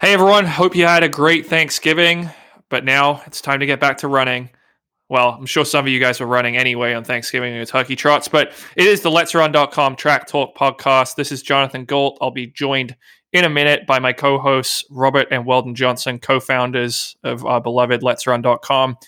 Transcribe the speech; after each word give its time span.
Hey 0.00 0.14
everyone, 0.14 0.46
hope 0.46 0.76
you 0.76 0.86
had 0.86 1.02
a 1.02 1.08
great 1.08 1.46
Thanksgiving, 1.46 2.30
but 2.68 2.84
now 2.84 3.20
it's 3.26 3.40
time 3.40 3.58
to 3.58 3.66
get 3.66 3.80
back 3.80 3.98
to 3.98 4.06
running. 4.06 4.48
Well, 5.08 5.30
I'm 5.30 5.44
sure 5.44 5.64
some 5.64 5.86
of 5.86 5.90
you 5.90 5.98
guys 5.98 6.20
were 6.20 6.26
running 6.28 6.56
anyway 6.56 6.94
on 6.94 7.02
Thanksgiving 7.02 7.52
and 7.52 7.66
turkey 7.66 7.96
trots, 7.96 8.28
but 8.28 8.52
it 8.76 8.86
is 8.86 9.00
the 9.00 9.10
Let's 9.10 9.34
Run.com 9.34 9.96
Track 9.96 10.28
Talk 10.28 10.56
podcast. 10.56 11.16
This 11.16 11.32
is 11.32 11.42
Jonathan 11.42 11.84
Gault. 11.84 12.16
I'll 12.20 12.30
be 12.30 12.46
joined 12.46 12.94
in 13.32 13.44
a 13.44 13.48
minute 13.48 13.88
by 13.88 13.98
my 13.98 14.12
co-hosts 14.12 14.84
Robert 14.88 15.26
and 15.32 15.44
Weldon 15.44 15.74
Johnson, 15.74 16.20
co-founders 16.20 17.16
of 17.24 17.44
our 17.44 17.60
beloved 17.60 18.04
Let's 18.04 18.24
Run.com. 18.24 18.98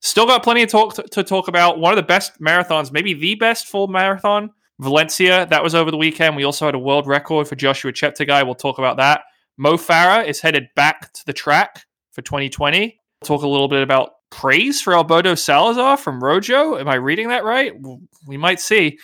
Still 0.00 0.26
got 0.26 0.42
plenty 0.42 0.64
of 0.64 0.68
talk 0.68 0.94
to, 0.94 1.04
to 1.04 1.22
talk 1.22 1.46
about. 1.46 1.78
One 1.78 1.92
of 1.92 1.96
the 1.96 2.02
best 2.02 2.40
marathons, 2.40 2.90
maybe 2.90 3.14
the 3.14 3.36
best 3.36 3.68
full 3.68 3.86
marathon, 3.86 4.50
Valencia. 4.80 5.46
That 5.50 5.62
was 5.62 5.76
over 5.76 5.92
the 5.92 5.96
weekend. 5.96 6.34
We 6.34 6.42
also 6.42 6.66
had 6.66 6.74
a 6.74 6.80
world 6.80 7.06
record 7.06 7.46
for 7.46 7.54
Joshua 7.54 7.92
Cheptegei. 7.92 8.44
We'll 8.44 8.56
talk 8.56 8.78
about 8.78 8.96
that. 8.96 9.20
Mo 9.58 9.76
Farah 9.76 10.26
is 10.26 10.40
headed 10.40 10.68
back 10.76 11.12
to 11.14 11.24
the 11.26 11.32
track 11.32 11.86
for 12.12 12.22
2020. 12.22 12.98
We'll 13.22 13.26
talk 13.26 13.42
a 13.42 13.48
little 13.48 13.68
bit 13.68 13.82
about 13.82 14.12
praise 14.30 14.82
for 14.82 14.94
Alberto 14.94 15.34
Salazar 15.34 15.96
from 15.96 16.22
Rojo. 16.22 16.78
Am 16.78 16.88
I 16.88 16.96
reading 16.96 17.28
that 17.28 17.44
right? 17.44 17.72
We 18.26 18.36
might 18.36 18.60
see. 18.60 18.98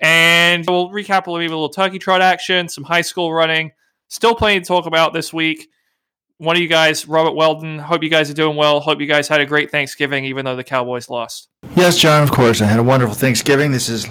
And 0.00 0.64
we'll 0.66 0.90
recap 0.90 1.26
a 1.26 1.30
little, 1.30 1.46
a 1.46 1.48
little 1.48 1.68
turkey 1.70 1.98
trot 1.98 2.20
action, 2.20 2.68
some 2.68 2.84
high 2.84 3.00
school 3.00 3.32
running. 3.32 3.72
Still 4.08 4.34
plenty 4.34 4.60
to 4.60 4.66
talk 4.66 4.86
about 4.86 5.14
this 5.14 5.32
week. 5.32 5.68
One 6.38 6.56
of 6.56 6.60
you 6.60 6.68
guys, 6.68 7.08
Robert 7.08 7.32
Weldon, 7.32 7.78
hope 7.78 8.02
you 8.02 8.10
guys 8.10 8.30
are 8.30 8.34
doing 8.34 8.56
well. 8.56 8.80
Hope 8.80 9.00
you 9.00 9.06
guys 9.06 9.28
had 9.28 9.40
a 9.40 9.46
great 9.46 9.70
Thanksgiving, 9.70 10.26
even 10.26 10.44
though 10.44 10.56
the 10.56 10.64
Cowboys 10.64 11.08
lost. 11.08 11.48
Yes, 11.76 11.96
John, 11.96 12.22
of 12.22 12.30
course. 12.30 12.60
I 12.60 12.66
had 12.66 12.78
a 12.78 12.82
wonderful 12.82 13.14
Thanksgiving. 13.14 13.70
This 13.70 13.88
is 13.88 14.06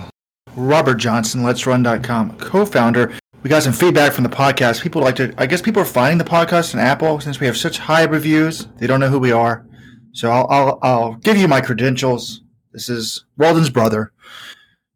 Robert 0.55 0.95
Johnson, 0.95 1.44
Let's 1.44 1.67
Run.com 1.67 2.38
co 2.38 2.66
founder. 2.66 3.13
We 3.43 3.49
got 3.49 3.61
some 3.61 3.73
feedback 3.73 4.13
from 4.13 4.23
the 4.23 4.29
podcast. 4.29 4.81
People 4.81 5.02
like 5.02 5.17
to, 5.17 5.33
I 5.38 5.47
guess 5.47 5.61
people 5.61 5.81
are 5.81 5.85
finding 5.85 6.17
the 6.17 6.23
podcast 6.23 6.73
on 6.73 6.79
Apple 6.79 7.20
since 7.20 7.41
we 7.41 7.45
have 7.45 7.57
such 7.57 7.77
high 7.77 8.03
reviews. 8.03 8.67
They 8.77 8.88
don't 8.88 9.02
know 9.02 9.09
who 9.09 9.19
we 9.19 9.33
are. 9.33 9.67
So 10.13 10.31
I'll, 10.31 10.47
I'll, 10.49 10.80
I'll 10.81 11.13
give 11.16 11.36
you 11.36 11.49
my 11.49 11.59
credentials. 11.59 12.41
This 12.71 12.88
is 12.88 13.25
Weldon's 13.36 13.69
brother. 13.69 14.14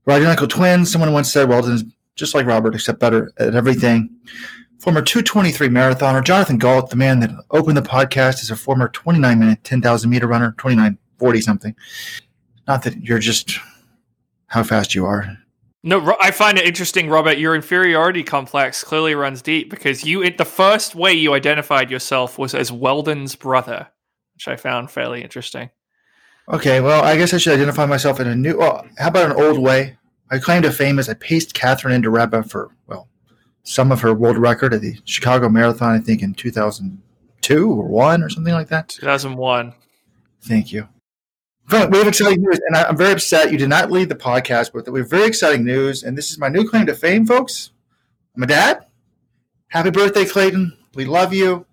We're 0.05 0.13
identical 0.13 0.47
twins. 0.47 0.89
Someone 0.89 1.11
once 1.11 1.29
said 1.29 1.49
Weldon's 1.49 1.83
just 2.15 2.33
like 2.33 2.45
Robert, 2.45 2.73
except 2.73 3.01
better 3.01 3.33
at 3.37 3.53
everything. 3.53 4.15
Former 4.79 5.01
223 5.01 5.67
marathoner 5.67 6.23
Jonathan 6.23 6.57
Gault, 6.57 6.89
the 6.89 6.95
man 6.95 7.19
that 7.19 7.31
opened 7.51 7.75
the 7.75 7.81
podcast, 7.81 8.41
is 8.41 8.49
a 8.49 8.55
former 8.55 8.87
29 8.87 9.39
minute 9.39 9.61
10,000 9.65 10.09
meter 10.09 10.25
runner, 10.25 10.51
2940 10.57 11.41
something. 11.41 11.75
Not 12.65 12.83
that 12.83 13.03
you're 13.03 13.19
just 13.19 13.59
how 14.45 14.63
fast 14.63 14.95
you 14.95 15.05
are. 15.05 15.37
No, 15.87 16.17
I 16.19 16.31
find 16.31 16.57
it 16.57 16.67
interesting, 16.67 17.09
Robert. 17.09 17.37
Your 17.37 17.55
inferiority 17.55 18.21
complex 18.21 18.83
clearly 18.83 19.15
runs 19.15 19.41
deep 19.41 19.69
because 19.69 20.03
you, 20.03 20.29
the 20.29 20.43
first 20.43 20.95
way 20.95 21.13
you 21.13 21.33
identified 21.33 21.89
yourself 21.89 22.37
was 22.37 22.53
as 22.53 22.73
Weldon's 22.73 23.35
brother, 23.35 23.87
which 24.33 24.49
I 24.49 24.57
found 24.57 24.91
fairly 24.91 25.23
interesting. 25.23 25.69
Okay, 26.49 26.81
well, 26.81 27.05
I 27.05 27.15
guess 27.15 27.33
I 27.33 27.37
should 27.37 27.53
identify 27.53 27.85
myself 27.85 28.19
in 28.19 28.27
a 28.27 28.35
new. 28.35 28.57
Well, 28.57 28.85
how 28.97 29.07
about 29.07 29.31
an 29.31 29.41
old 29.41 29.59
way? 29.59 29.97
I 30.29 30.39
claim 30.39 30.61
to 30.63 30.73
fame 30.73 30.99
as 30.99 31.07
I 31.07 31.13
paced 31.13 31.53
Catherine 31.53 32.03
Ndereba 32.03 32.51
for 32.51 32.75
well, 32.87 33.07
some 33.63 33.93
of 33.93 34.01
her 34.01 34.13
world 34.13 34.37
record 34.37 34.73
at 34.73 34.81
the 34.81 34.97
Chicago 35.05 35.47
Marathon. 35.47 35.95
I 35.95 35.99
think 35.99 36.21
in 36.21 36.33
two 36.33 36.51
thousand 36.51 37.01
two 37.39 37.71
or 37.71 37.87
one 37.87 38.23
or 38.23 38.27
something 38.27 38.53
like 38.53 38.67
that. 38.67 38.89
Two 38.89 39.05
thousand 39.05 39.37
one. 39.37 39.73
Thank 40.41 40.73
you. 40.73 40.89
We 41.69 41.77
have 41.79 42.07
exciting 42.07 42.43
news, 42.43 42.59
and 42.65 42.77
I'm 42.77 42.95
very 42.95 43.11
upset 43.11 43.51
you 43.51 43.57
did 43.57 43.67
not 43.67 43.91
lead 43.91 44.07
the 44.07 44.15
podcast, 44.15 44.71
but 44.73 44.89
we 44.89 45.01
have 45.01 45.09
very 45.09 45.27
exciting 45.27 45.65
news, 45.65 46.01
and 46.03 46.17
this 46.17 46.31
is 46.31 46.39
my 46.39 46.47
new 46.47 46.67
claim 46.67 46.85
to 46.85 46.95
fame, 46.95 47.25
folks. 47.25 47.71
I'm 48.37 48.43
a 48.43 48.47
dad. 48.47 48.85
Happy 49.67 49.89
birthday, 49.89 50.23
Clayton. 50.23 50.77
We 50.95 51.03
love 51.03 51.33
you. 51.33 51.65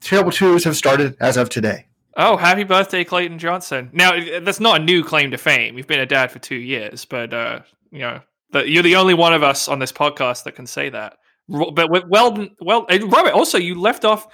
Terrible 0.00 0.30
twos 0.30 0.62
have 0.62 0.76
started 0.76 1.16
as 1.18 1.36
of 1.36 1.50
today. 1.50 1.88
Oh, 2.16 2.36
happy 2.36 2.62
birthday, 2.62 3.02
Clayton 3.02 3.40
Johnson. 3.40 3.90
Now, 3.92 4.12
that's 4.40 4.60
not 4.60 4.80
a 4.80 4.84
new 4.84 5.02
claim 5.02 5.32
to 5.32 5.38
fame. 5.38 5.76
You've 5.76 5.88
been 5.88 5.98
a 5.98 6.06
dad 6.06 6.30
for 6.30 6.38
two 6.38 6.54
years, 6.54 7.04
but, 7.04 7.34
uh, 7.34 7.60
you 7.90 7.98
know, 7.98 8.20
you're 8.64 8.84
the 8.84 8.96
only 8.96 9.14
one 9.14 9.34
of 9.34 9.42
us 9.42 9.66
on 9.66 9.80
this 9.80 9.90
podcast 9.90 10.44
that 10.44 10.54
can 10.54 10.66
say 10.66 10.90
that. 10.90 11.16
But 11.48 12.08
Weldon, 12.08 12.54
well, 12.60 12.86
Robert, 12.88 13.32
also, 13.32 13.58
you 13.58 13.80
left 13.80 14.04
off 14.04 14.28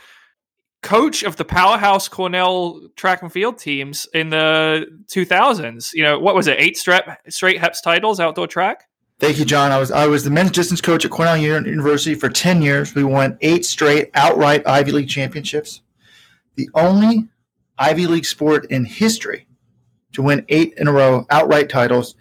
coach 0.85 1.23
of 1.23 1.37
the 1.37 1.45
powerhouse 1.45 2.09
Cornell 2.09 2.81
track 2.95 3.23
and 3.23 3.33
field 3.33 3.59
teams 3.59 4.07
in 4.13 4.29
the 4.29 4.87
2000s. 5.07 5.93
You 5.95 6.05
know, 6.05 6.21
what 6.21 6.35
was 6.35 6.47
it? 6.47 6.61
Eight 6.61 6.77
straight 6.77 7.03
straight 7.29 7.59
HEPS 7.59 7.83
titles 7.83 8.21
outdoor 8.21 8.47
track. 8.47 8.85
Thank 9.19 9.39
you, 9.39 9.45
John. 9.45 9.73
I 9.73 9.79
was 9.79 9.91
I 9.91 10.07
was 10.07 10.23
the 10.23 10.31
men's 10.31 10.53
distance 10.53 10.81
coach 10.81 11.05
at 11.05 11.11
Cornell 11.11 11.37
University 11.37 12.15
for 12.15 12.29
10 12.29 12.63
years. 12.63 12.95
We 12.95 13.03
won 13.03 13.39
eight 13.41 13.65
straight 13.65 14.11
outright 14.15 14.67
Ivy 14.69 14.93
League 14.93 15.09
championships. 15.09 15.81
The 16.57 16.69
only 16.75 17.29
Ivy 17.79 18.07
League 18.07 18.27
sport 18.27 18.67
in 18.71 18.85
history 18.85 19.49
to 20.13 20.23
win 20.23 20.45
eight 20.51 20.75
in 20.77 20.87
a 20.87 20.93
row 20.93 21.25
outright 21.31 21.71
titles. 21.71 22.15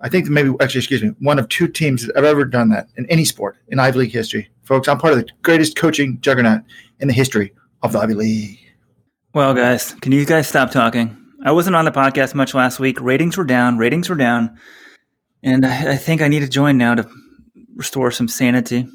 I 0.00 0.08
think 0.08 0.28
maybe 0.28 0.50
actually, 0.60 0.78
excuse 0.78 1.02
me, 1.02 1.14
one 1.18 1.38
of 1.38 1.48
two 1.48 1.66
teams 1.66 2.06
that 2.06 2.14
have 2.14 2.24
ever 2.24 2.44
done 2.44 2.68
that 2.70 2.88
in 2.96 3.06
any 3.06 3.24
sport 3.24 3.56
in 3.68 3.80
Ivy 3.80 3.98
League 4.00 4.12
history. 4.12 4.50
Folks, 4.62 4.86
I'm 4.86 4.98
part 4.98 5.14
of 5.14 5.18
the 5.18 5.28
greatest 5.42 5.76
coaching 5.76 6.20
juggernaut 6.20 6.62
in 7.00 7.08
the 7.08 7.14
history 7.14 7.52
of 7.84 7.92
the 7.92 7.98
Ivy 7.98 8.14
League. 8.14 8.58
Well, 9.34 9.54
guys, 9.54 9.92
can 10.00 10.10
you 10.10 10.24
guys 10.24 10.48
stop 10.48 10.70
talking? 10.70 11.16
I 11.44 11.52
wasn't 11.52 11.76
on 11.76 11.84
the 11.84 11.90
podcast 11.92 12.34
much 12.34 12.54
last 12.54 12.80
week. 12.80 12.98
Ratings 13.00 13.36
were 13.36 13.44
down. 13.44 13.76
Ratings 13.76 14.08
were 14.08 14.16
down. 14.16 14.58
And 15.42 15.66
I, 15.66 15.92
I 15.92 15.96
think 15.96 16.22
I 16.22 16.28
need 16.28 16.40
to 16.40 16.48
join 16.48 16.78
now 16.78 16.94
to 16.94 17.06
restore 17.76 18.10
some 18.10 18.26
sanity. 18.26 18.88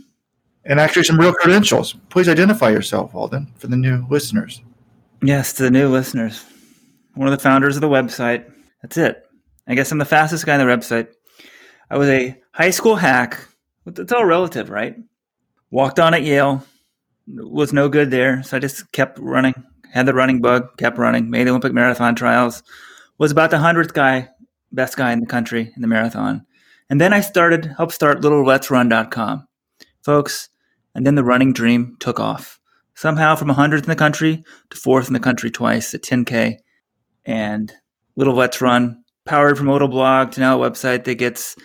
And 0.66 0.80
actually, 0.80 1.04
some 1.04 1.20
real 1.20 1.34
credentials. 1.34 1.94
Please 2.10 2.28
identify 2.28 2.70
yourself, 2.70 3.14
Weldon, 3.14 3.54
for 3.58 3.68
the 3.68 3.78
new 3.78 4.06
listeners. 4.10 4.62
Yes, 5.22 5.54
to 5.54 5.64
the 5.64 5.72
new 5.72 5.90
listeners. 5.90 6.44
One 7.14 7.28
of 7.28 7.32
the 7.32 7.44
founders 7.44 7.76
of 7.76 7.82
the 7.82 7.88
website. 7.88 8.52
That's 8.82 8.98
it. 8.98 9.24
I 9.68 9.76
guess 9.76 9.92
I'm 9.92 10.00
the 10.00 10.06
fastest 10.06 10.46
guy 10.46 10.58
on 10.58 10.66
the 10.66 10.74
website. 10.74 11.10
I 11.92 11.98
was 11.98 12.10
a 12.10 12.36
high 12.52 12.72
school 12.72 12.96
hack. 12.96 13.40
It's 13.86 14.12
all 14.12 14.26
relative, 14.26 14.70
right? 14.70 14.96
Walked 15.70 16.00
on 16.00 16.14
at 16.14 16.24
Yale, 16.24 16.64
was 17.36 17.74
no 17.74 17.90
good 17.90 18.12
there. 18.12 18.44
So 18.44 18.58
I 18.58 18.60
just 18.60 18.92
kept 18.92 19.20
running, 19.20 19.54
had 19.92 20.06
the 20.06 20.14
running 20.14 20.42
bug, 20.42 20.78
kept 20.78 20.98
running, 20.98 21.30
made 21.30 21.46
the 21.46 21.52
Olympic 21.52 21.74
marathon 21.74 22.16
trials, 22.16 22.64
was 23.18 23.32
about 23.32 23.52
the 23.52 23.58
100th 23.58 23.94
guy, 23.94 24.30
best 24.72 24.98
guy 24.98 25.12
in 25.12 25.20
the 25.20 25.26
country 25.26 25.72
in 25.76 25.82
the 25.82 25.88
marathon. 25.88 26.46
And 26.90 27.00
then 27.00 27.14
I 27.14 27.22
started, 27.22 27.74
helped 27.78 27.94
start 27.94 28.22
littleletsrun.com. 28.22 29.48
Folks, 30.04 30.50
and 30.96 31.06
then 31.06 31.16
the 31.16 31.24
running 31.24 31.54
dream 31.54 31.96
took 32.00 32.20
off. 32.20 32.60
Somehow 32.96 33.36
from 33.36 33.50
100th 33.50 33.84
in 33.84 33.90
the 33.90 33.96
country 33.96 34.44
to 34.72 34.78
fourth 34.78 35.08
in 35.08 35.14
the 35.14 35.20
country 35.20 35.52
twice 35.52 35.94
at 35.94 36.02
10K. 36.02 36.58
And 37.26 37.72
Little 38.16 38.34
Let's 38.34 38.60
Run, 38.60 39.04
powered 39.24 39.58
from 39.58 39.70
a 39.70 39.88
blog 39.88 40.32
to 40.32 40.42
now 40.42 40.62
a 40.62 40.70
website 40.70 41.06
that 41.06 41.16
gets 41.16 41.56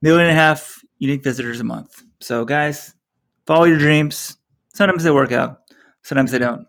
million 0.00 0.28
and 0.28 0.30
a 0.30 0.40
half 0.40 0.82
unique 0.98 1.22
visitors 1.22 1.60
a 1.60 1.64
month. 1.64 2.02
So, 2.20 2.44
guys, 2.44 2.94
follow 3.46 3.64
your 3.64 3.78
dreams, 3.78 4.37
Sometimes 4.78 5.02
they 5.02 5.10
work 5.10 5.32
out. 5.32 5.62
Sometimes 6.02 6.30
they 6.30 6.38
don't. 6.38 6.64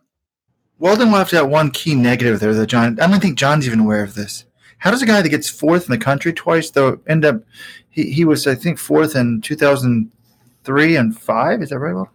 Weldon 0.79 1.11
left 1.11 1.31
out 1.35 1.51
one 1.51 1.69
key 1.69 1.93
negative 1.93 2.39
there, 2.39 2.55
though, 2.55 2.65
John. 2.65 2.99
I 2.99 3.05
don't 3.05 3.19
think 3.19 3.37
John's 3.37 3.67
even 3.67 3.81
aware 3.81 4.01
of 4.01 4.15
this. 4.15 4.45
How 4.79 4.89
does 4.89 5.03
a 5.03 5.05
guy 5.05 5.21
that 5.21 5.29
gets 5.29 5.47
fourth 5.47 5.85
in 5.85 5.91
the 5.91 6.03
country 6.03 6.33
twice, 6.33 6.71
though, 6.71 6.99
end 7.05 7.23
up? 7.23 7.43
He, 7.91 8.11
he 8.11 8.25
was, 8.25 8.47
I 8.47 8.55
think, 8.55 8.79
fourth 8.79 9.15
in 9.15 9.41
2003 9.41 10.95
and 10.95 11.19
five. 11.19 11.61
Is 11.61 11.69
that 11.69 11.77
right, 11.77 11.93
Weldon? 11.93 12.11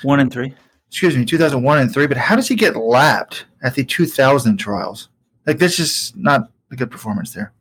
One 0.00 0.20
and 0.20 0.32
three. 0.32 0.54
Excuse 0.88 1.14
me, 1.14 1.26
2001 1.26 1.78
and 1.78 1.92
three. 1.92 2.06
But 2.06 2.16
how 2.16 2.36
does 2.36 2.48
he 2.48 2.54
get 2.54 2.74
lapped 2.74 3.44
at 3.62 3.74
the 3.74 3.84
2000 3.84 4.56
trials? 4.56 5.10
Like, 5.46 5.58
this 5.58 5.78
is 5.78 6.14
not 6.16 6.48
a 6.72 6.76
good 6.76 6.90
performance 6.90 7.34
there. 7.34 7.52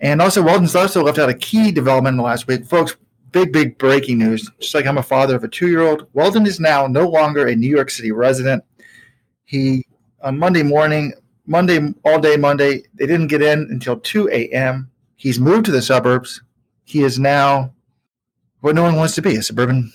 And 0.00 0.20
also, 0.20 0.42
Weldon's 0.42 0.74
also 0.74 1.04
left 1.04 1.20
out 1.20 1.28
a 1.28 1.34
key 1.34 1.70
development 1.70 2.14
in 2.14 2.16
the 2.16 2.24
last 2.24 2.48
week. 2.48 2.66
Folks, 2.66 2.96
big, 3.32 3.52
big 3.52 3.78
breaking 3.78 4.18
news. 4.18 4.50
Just 4.60 4.74
like 4.74 4.86
I'm 4.86 4.98
a 4.98 5.02
father 5.02 5.36
of 5.36 5.44
a 5.44 5.48
two 5.48 5.68
year 5.68 5.82
old, 5.82 6.06
Weldon 6.12 6.46
is 6.46 6.60
now 6.60 6.86
no 6.86 7.08
longer 7.08 7.46
a 7.46 7.54
New 7.54 7.68
York 7.68 7.90
City 7.90 8.12
resident. 8.12 8.64
He, 9.44 9.86
on 10.22 10.38
Monday 10.38 10.62
morning, 10.62 11.12
Monday, 11.46 11.94
all 12.04 12.20
day 12.20 12.36
Monday, 12.36 12.82
they 12.94 13.06
didn't 13.06 13.28
get 13.28 13.42
in 13.42 13.66
until 13.70 13.98
2 13.98 14.28
a.m. 14.30 14.90
He's 15.16 15.40
moved 15.40 15.66
to 15.66 15.72
the 15.72 15.82
suburbs. 15.82 16.42
He 16.84 17.02
is 17.02 17.18
now 17.18 17.72
what 18.60 18.74
no 18.74 18.82
one 18.82 18.96
wants 18.96 19.14
to 19.16 19.22
be 19.22 19.36
a 19.36 19.42
suburban 19.42 19.92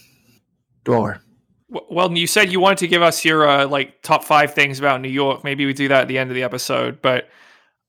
dweller. 0.84 1.22
Well, 1.70 2.12
you 2.16 2.28
said 2.28 2.52
you 2.52 2.60
wanted 2.60 2.78
to 2.80 2.88
give 2.88 3.02
us 3.02 3.26
your 3.26 3.48
uh, 3.48 3.68
like 3.68 4.02
top 4.02 4.24
five 4.24 4.54
things 4.54 4.80
about 4.80 5.02
New 5.02 5.10
York. 5.10 5.44
Maybe 5.44 5.66
we 5.66 5.74
do 5.74 5.88
that 5.88 6.02
at 6.02 6.08
the 6.08 6.18
end 6.18 6.30
of 6.30 6.36
the 6.36 6.44
episode, 6.44 7.02
but 7.02 7.30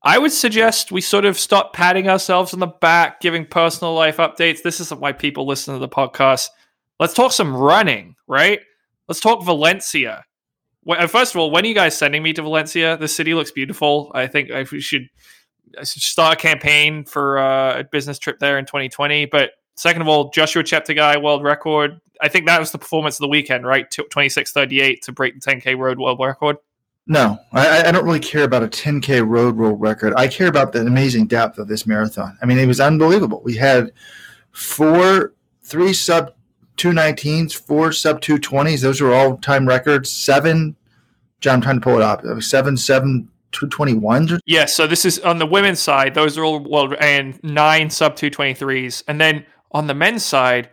I 0.06 0.18
would 0.18 0.30
suggest 0.30 0.92
we 0.92 1.00
sort 1.00 1.24
of 1.24 1.36
stop 1.36 1.72
patting 1.72 2.08
ourselves 2.08 2.54
on 2.54 2.60
the 2.60 2.68
back, 2.68 3.20
giving 3.20 3.44
personal 3.44 3.92
life 3.92 4.18
updates. 4.18 4.62
This 4.62 4.78
isn't 4.78 5.00
why 5.00 5.10
people 5.10 5.48
listen 5.48 5.74
to 5.74 5.80
the 5.80 5.88
podcast. 5.88 6.50
Let's 7.00 7.12
talk 7.12 7.32
some 7.32 7.56
running, 7.56 8.14
right? 8.28 8.60
Let's 9.08 9.18
talk 9.18 9.44
Valencia. 9.44 10.24
Uh, 10.88 11.08
first 11.08 11.34
of 11.34 11.40
all, 11.40 11.50
when 11.50 11.64
are 11.64 11.66
you 11.66 11.74
guys 11.74 11.98
sending 11.98 12.22
me 12.22 12.32
to 12.34 12.42
Valencia? 12.42 12.96
The 12.96 13.08
city 13.08 13.34
looks 13.34 13.50
beautiful. 13.50 14.12
I 14.14 14.28
think 14.28 14.52
I 14.52 14.62
should, 14.62 14.80
should 14.80 15.08
start 15.82 16.34
a 16.34 16.40
campaign 16.40 17.04
for 17.04 17.38
uh, 17.38 17.80
a 17.80 17.84
business 17.84 18.20
trip 18.20 18.38
there 18.38 18.58
in 18.58 18.64
2020. 18.64 19.26
But 19.26 19.54
second 19.74 20.02
of 20.02 20.08
all, 20.08 20.30
Joshua 20.30 20.62
Cheptegei 20.62 21.20
world 21.20 21.42
record. 21.42 22.00
I 22.20 22.28
think 22.28 22.46
that 22.46 22.60
was 22.60 22.70
the 22.70 22.78
performance 22.78 23.16
of 23.16 23.22
the 23.22 23.28
weekend, 23.28 23.66
right? 23.66 23.90
Twenty 24.10 24.28
six 24.28 24.52
thirty 24.52 24.80
eight 24.80 25.02
to 25.02 25.12
break 25.12 25.34
the 25.34 25.40
ten 25.40 25.60
k 25.60 25.74
road 25.74 25.98
world 25.98 26.20
record. 26.20 26.58
No, 27.06 27.38
I, 27.52 27.84
I, 27.84 27.92
don't 27.92 28.04
really 28.04 28.18
care 28.18 28.42
about 28.42 28.64
a 28.64 28.68
10K 28.68 29.26
road 29.26 29.56
world 29.56 29.80
record. 29.80 30.12
I 30.16 30.26
care 30.26 30.48
about 30.48 30.72
the 30.72 30.80
amazing 30.80 31.28
depth 31.28 31.56
of 31.58 31.68
this 31.68 31.86
marathon. 31.86 32.36
I 32.42 32.46
mean, 32.46 32.58
it 32.58 32.66
was 32.66 32.80
unbelievable. 32.80 33.42
We 33.44 33.56
had 33.56 33.92
four, 34.50 35.32
three 35.62 35.92
sub 35.92 36.32
219s, 36.78 37.54
four 37.54 37.92
sub 37.92 38.20
220s. 38.20 38.80
Those 38.80 39.00
were 39.00 39.14
all 39.14 39.36
time 39.38 39.68
records. 39.68 40.10
Seven, 40.10 40.74
John, 41.40 41.56
I'm 41.56 41.60
trying 41.60 41.76
to 41.76 41.80
pull 41.80 41.96
it 41.96 42.02
up. 42.02 42.24
Seven, 42.42 42.76
seven, 42.76 43.28
221s. 43.52 44.40
Yeah, 44.44 44.66
so 44.66 44.86
this 44.86 45.04
is 45.04 45.18
on 45.20 45.38
the 45.38 45.46
women's 45.46 45.80
side. 45.80 46.14
Those 46.14 46.36
are 46.36 46.44
all 46.44 46.58
world 46.58 46.94
and 46.94 47.42
nine 47.42 47.88
sub 47.88 48.16
223s. 48.16 49.04
And 49.08 49.20
then 49.20 49.46
on 49.72 49.86
the 49.86 49.94
men's 49.94 50.24
side, 50.24 50.70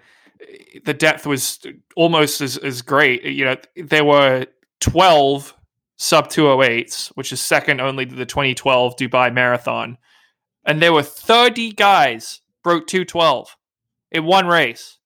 the 0.83 0.93
depth 0.93 1.25
was 1.25 1.59
almost 1.95 2.41
as, 2.41 2.57
as 2.57 2.81
great. 2.81 3.23
You 3.23 3.45
know, 3.45 3.55
there 3.75 4.03
were 4.03 4.47
12 4.79 5.55
sub 6.03 6.27
208s, 6.27 7.07
which 7.15 7.31
is 7.31 7.39
second 7.39 7.79
only 7.79 8.05
to 8.05 8.13
the 8.13 8.25
2012 8.25 8.97
Dubai 8.97 9.33
Marathon. 9.33 9.97
And 10.65 10.81
there 10.81 10.91
were 10.91 11.01
30 11.01 11.71
guys 11.71 12.41
broke 12.61 12.87
212 12.87 13.55
in 14.11 14.25
one 14.25 14.45
race. 14.47 14.99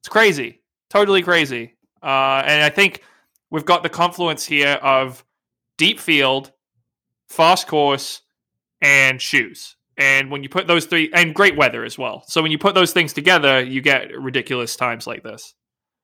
It's 0.00 0.08
crazy. 0.10 0.60
Totally 0.90 1.22
crazy. 1.22 1.76
Uh, 2.02 2.42
and 2.44 2.62
I 2.62 2.68
think 2.68 3.02
we've 3.50 3.64
got 3.64 3.82
the 3.82 3.88
confluence 3.88 4.44
here 4.44 4.78
of 4.82 5.24
deep 5.78 5.98
field, 5.98 6.52
fast 7.26 7.66
course, 7.66 8.20
and 8.82 9.22
shoes. 9.22 9.76
And 9.96 10.30
when 10.30 10.42
you 10.42 10.50
put 10.50 10.66
those 10.66 10.84
three, 10.84 11.10
and 11.14 11.34
great 11.34 11.56
weather 11.56 11.84
as 11.84 11.96
well. 11.96 12.22
So 12.26 12.42
when 12.42 12.50
you 12.50 12.58
put 12.58 12.74
those 12.74 12.92
things 12.92 13.14
together, 13.14 13.62
you 13.62 13.80
get 13.80 14.12
ridiculous 14.20 14.76
times 14.76 15.06
like 15.06 15.22
this. 15.22 15.54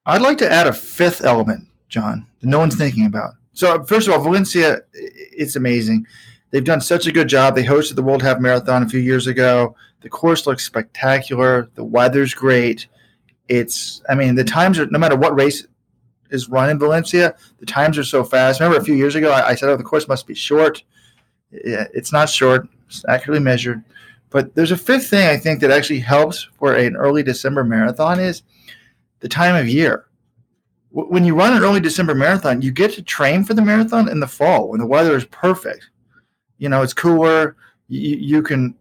I'd 0.07 0.23
like 0.23 0.39
to 0.39 0.51
add 0.51 0.67
a 0.67 0.73
fifth 0.73 1.23
element, 1.25 1.69
John, 1.91 2.27
that 2.41 2.47
no 2.47 2.59
one's 2.59 2.77
thinking 2.77 3.05
about. 3.05 3.35
So 3.53 3.83
first 3.85 4.09
of 4.09 4.15
all, 4.15 4.21
Valencia, 4.21 4.81
it's 4.93 5.57
amazing. 5.57 6.07
They've 6.51 6.65
done 6.65 6.81
such 6.81 7.07
a 7.07 7.13
good 7.13 7.29
job. 7.29 7.55
They 7.55 7.65
hosted 7.65 7.95
the 7.95 8.03
World 8.03 8.23
Half 8.23 8.41
Marathon 8.41 8.83
a 8.83 8.89
few 8.89 9.01
years 9.01 9.27
ago. 9.27 9.75
The 10.01 10.09
course 10.09 10.47
looks 10.47 10.65
spectacular. 10.65 11.69
The 11.75 11.85
weather's 11.85 12.35
great. 12.35 12.87
It's, 13.49 14.03
I 14.09 14.15
mean, 14.15 14.35
the 14.35 14.45
times 14.45 14.79
are 14.79 14.87
no 14.87 14.99
matter 14.99 15.17
what 15.17 15.35
race 15.35 15.67
is 16.31 16.49
run 16.49 16.71
in 16.71 16.79
Valencia, 16.79 17.35
the 17.59 17.67
times 17.67 17.99
are 17.99 18.05
so 18.05 18.25
fast. 18.25 18.61
Remember 18.61 18.81
a 18.81 18.85
few 18.85 18.95
years 18.95 19.15
ago, 19.15 19.33
I, 19.33 19.49
I 19.49 19.55
said, 19.55 19.69
"Oh, 19.69 19.77
the 19.77 19.83
course 19.83 20.09
must 20.09 20.27
be 20.27 20.35
short." 20.35 20.83
Yeah, 21.51 21.87
it's 21.93 22.13
not 22.13 22.29
short. 22.29 22.69
It's 22.87 23.05
accurately 23.09 23.43
measured. 23.43 23.83
But 24.31 24.55
there's 24.55 24.71
a 24.71 24.77
fifth 24.77 25.09
thing 25.09 25.27
I 25.27 25.37
think 25.37 25.61
that 25.61 25.73
actually 25.73 25.99
helps 25.99 26.49
for 26.59 26.75
an 26.75 26.97
early 26.97 27.25
December 27.25 27.65
marathon 27.65 28.21
is 28.21 28.43
the 29.19 29.29
time 29.29 29.57
of 29.57 29.69
year 29.69 30.07
when 30.93 31.25
you 31.25 31.35
run 31.35 31.57
an 31.57 31.63
early 31.63 31.81
December 31.81 32.15
marathon, 32.15 32.63
you 32.63 32.73
get 32.73 32.93
to 32.95 33.03
train 33.03 33.45
for 33.45 33.55
the 33.55 33.63
marathon 33.63 34.09
in 34.09 34.21
the 34.21 34.27
fall 34.27 34.69
when 34.69 34.81
the 34.81 34.87
weather 34.87 35.17
is 35.17 35.25
perfect. 35.27 35.91
You 36.59 36.69
know, 36.69 36.83
it's 36.83 36.93
cooler. 36.93 37.57
You, 37.89 38.17
you 38.17 38.43
can 38.43 38.75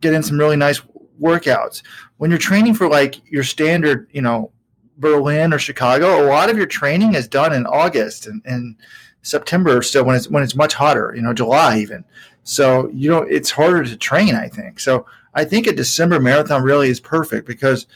get 0.00 0.14
in 0.14 0.22
some 0.22 0.38
really 0.38 0.56
nice 0.56 0.80
workouts. 1.20 1.82
When 2.16 2.30
you're 2.30 2.38
training 2.38 2.74
for 2.74 2.88
like 2.88 3.20
your 3.30 3.44
standard, 3.44 4.08
you 4.12 4.22
know, 4.22 4.52
Berlin 4.96 5.52
or 5.52 5.58
Chicago, 5.58 6.24
a 6.24 6.26
lot 6.26 6.50
of 6.50 6.56
your 6.56 6.66
training 6.66 7.14
is 7.14 7.28
done 7.28 7.52
in 7.52 7.66
August 7.66 8.26
and, 8.26 8.42
and 8.44 8.76
September 9.22 9.82
still 9.82 10.04
when 10.04 10.16
it's 10.16 10.28
when 10.28 10.42
it's 10.42 10.54
much 10.54 10.74
hotter, 10.74 11.12
you 11.14 11.22
know, 11.22 11.34
July 11.34 11.78
even. 11.78 12.04
So, 12.44 12.88
you 12.88 13.10
know, 13.10 13.22
it's 13.22 13.50
harder 13.50 13.84
to 13.84 13.96
train, 13.96 14.34
I 14.34 14.48
think. 14.48 14.80
So 14.80 15.04
I 15.34 15.44
think 15.44 15.66
a 15.66 15.72
December 15.72 16.18
marathon 16.18 16.62
really 16.62 16.88
is 16.88 16.98
perfect 16.98 17.46
because 17.46 17.86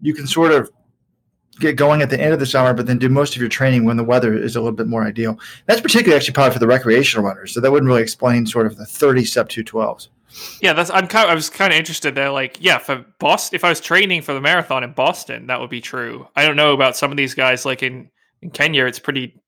you 0.00 0.12
can 0.12 0.26
sort 0.26 0.52
of 0.52 0.70
get 1.58 1.76
going 1.76 2.02
at 2.02 2.10
the 2.10 2.20
end 2.20 2.32
of 2.32 2.40
the 2.40 2.46
summer, 2.46 2.74
but 2.74 2.86
then 2.86 2.98
do 2.98 3.08
most 3.08 3.34
of 3.34 3.40
your 3.40 3.48
training 3.48 3.84
when 3.84 3.96
the 3.96 4.04
weather 4.04 4.34
is 4.34 4.56
a 4.56 4.60
little 4.60 4.76
bit 4.76 4.86
more 4.86 5.04
ideal. 5.04 5.38
That's 5.66 5.80
particularly 5.80 6.16
actually 6.16 6.34
probably 6.34 6.52
for 6.52 6.58
the 6.58 6.66
recreational 6.66 7.24
runners. 7.24 7.52
So 7.52 7.60
that 7.60 7.70
wouldn't 7.70 7.88
really 7.88 8.02
explain 8.02 8.46
sort 8.46 8.66
of 8.66 8.76
the 8.76 8.86
30 8.86 9.24
sub 9.24 9.48
212s. 9.48 10.08
Yeah, 10.60 10.74
that's 10.74 10.90
I'm 10.90 11.06
kind 11.06 11.24
of, 11.24 11.30
I 11.30 11.34
was 11.34 11.48
kind 11.48 11.72
of 11.72 11.78
interested 11.78 12.14
there. 12.14 12.30
Like, 12.30 12.58
yeah, 12.60 12.78
for 12.78 13.04
Boston, 13.18 13.56
if 13.56 13.64
I 13.64 13.70
was 13.70 13.80
training 13.80 14.22
for 14.22 14.34
the 14.34 14.40
marathon 14.40 14.84
in 14.84 14.92
Boston, 14.92 15.46
that 15.46 15.60
would 15.60 15.70
be 15.70 15.80
true. 15.80 16.28
I 16.36 16.44
don't 16.44 16.56
know 16.56 16.74
about 16.74 16.96
some 16.96 17.10
of 17.10 17.16
these 17.16 17.34
guys. 17.34 17.64
Like 17.64 17.82
in 17.82 18.10
in 18.42 18.50
Kenya, 18.50 18.84
it's 18.86 18.98
pretty 18.98 19.40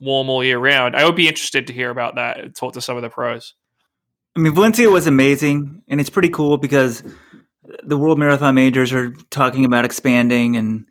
warm 0.00 0.28
all 0.28 0.44
year 0.44 0.58
round. 0.58 0.96
I 0.96 1.04
would 1.04 1.16
be 1.16 1.28
interested 1.28 1.66
to 1.66 1.72
hear 1.72 1.90
about 1.90 2.16
that. 2.16 2.54
Talk 2.54 2.74
to 2.74 2.80
some 2.80 2.96
of 2.96 3.02
the 3.02 3.10
pros. 3.10 3.54
I 4.36 4.40
mean, 4.40 4.54
Valencia 4.54 4.90
was 4.90 5.06
amazing, 5.06 5.82
and 5.88 6.00
it's 6.00 6.10
pretty 6.10 6.28
cool 6.28 6.58
because 6.58 7.02
the 7.82 7.96
World 7.96 8.18
Marathon 8.18 8.54
Majors 8.54 8.92
are 8.92 9.10
talking 9.30 9.64
about 9.64 9.84
expanding 9.84 10.56
and 10.56 10.86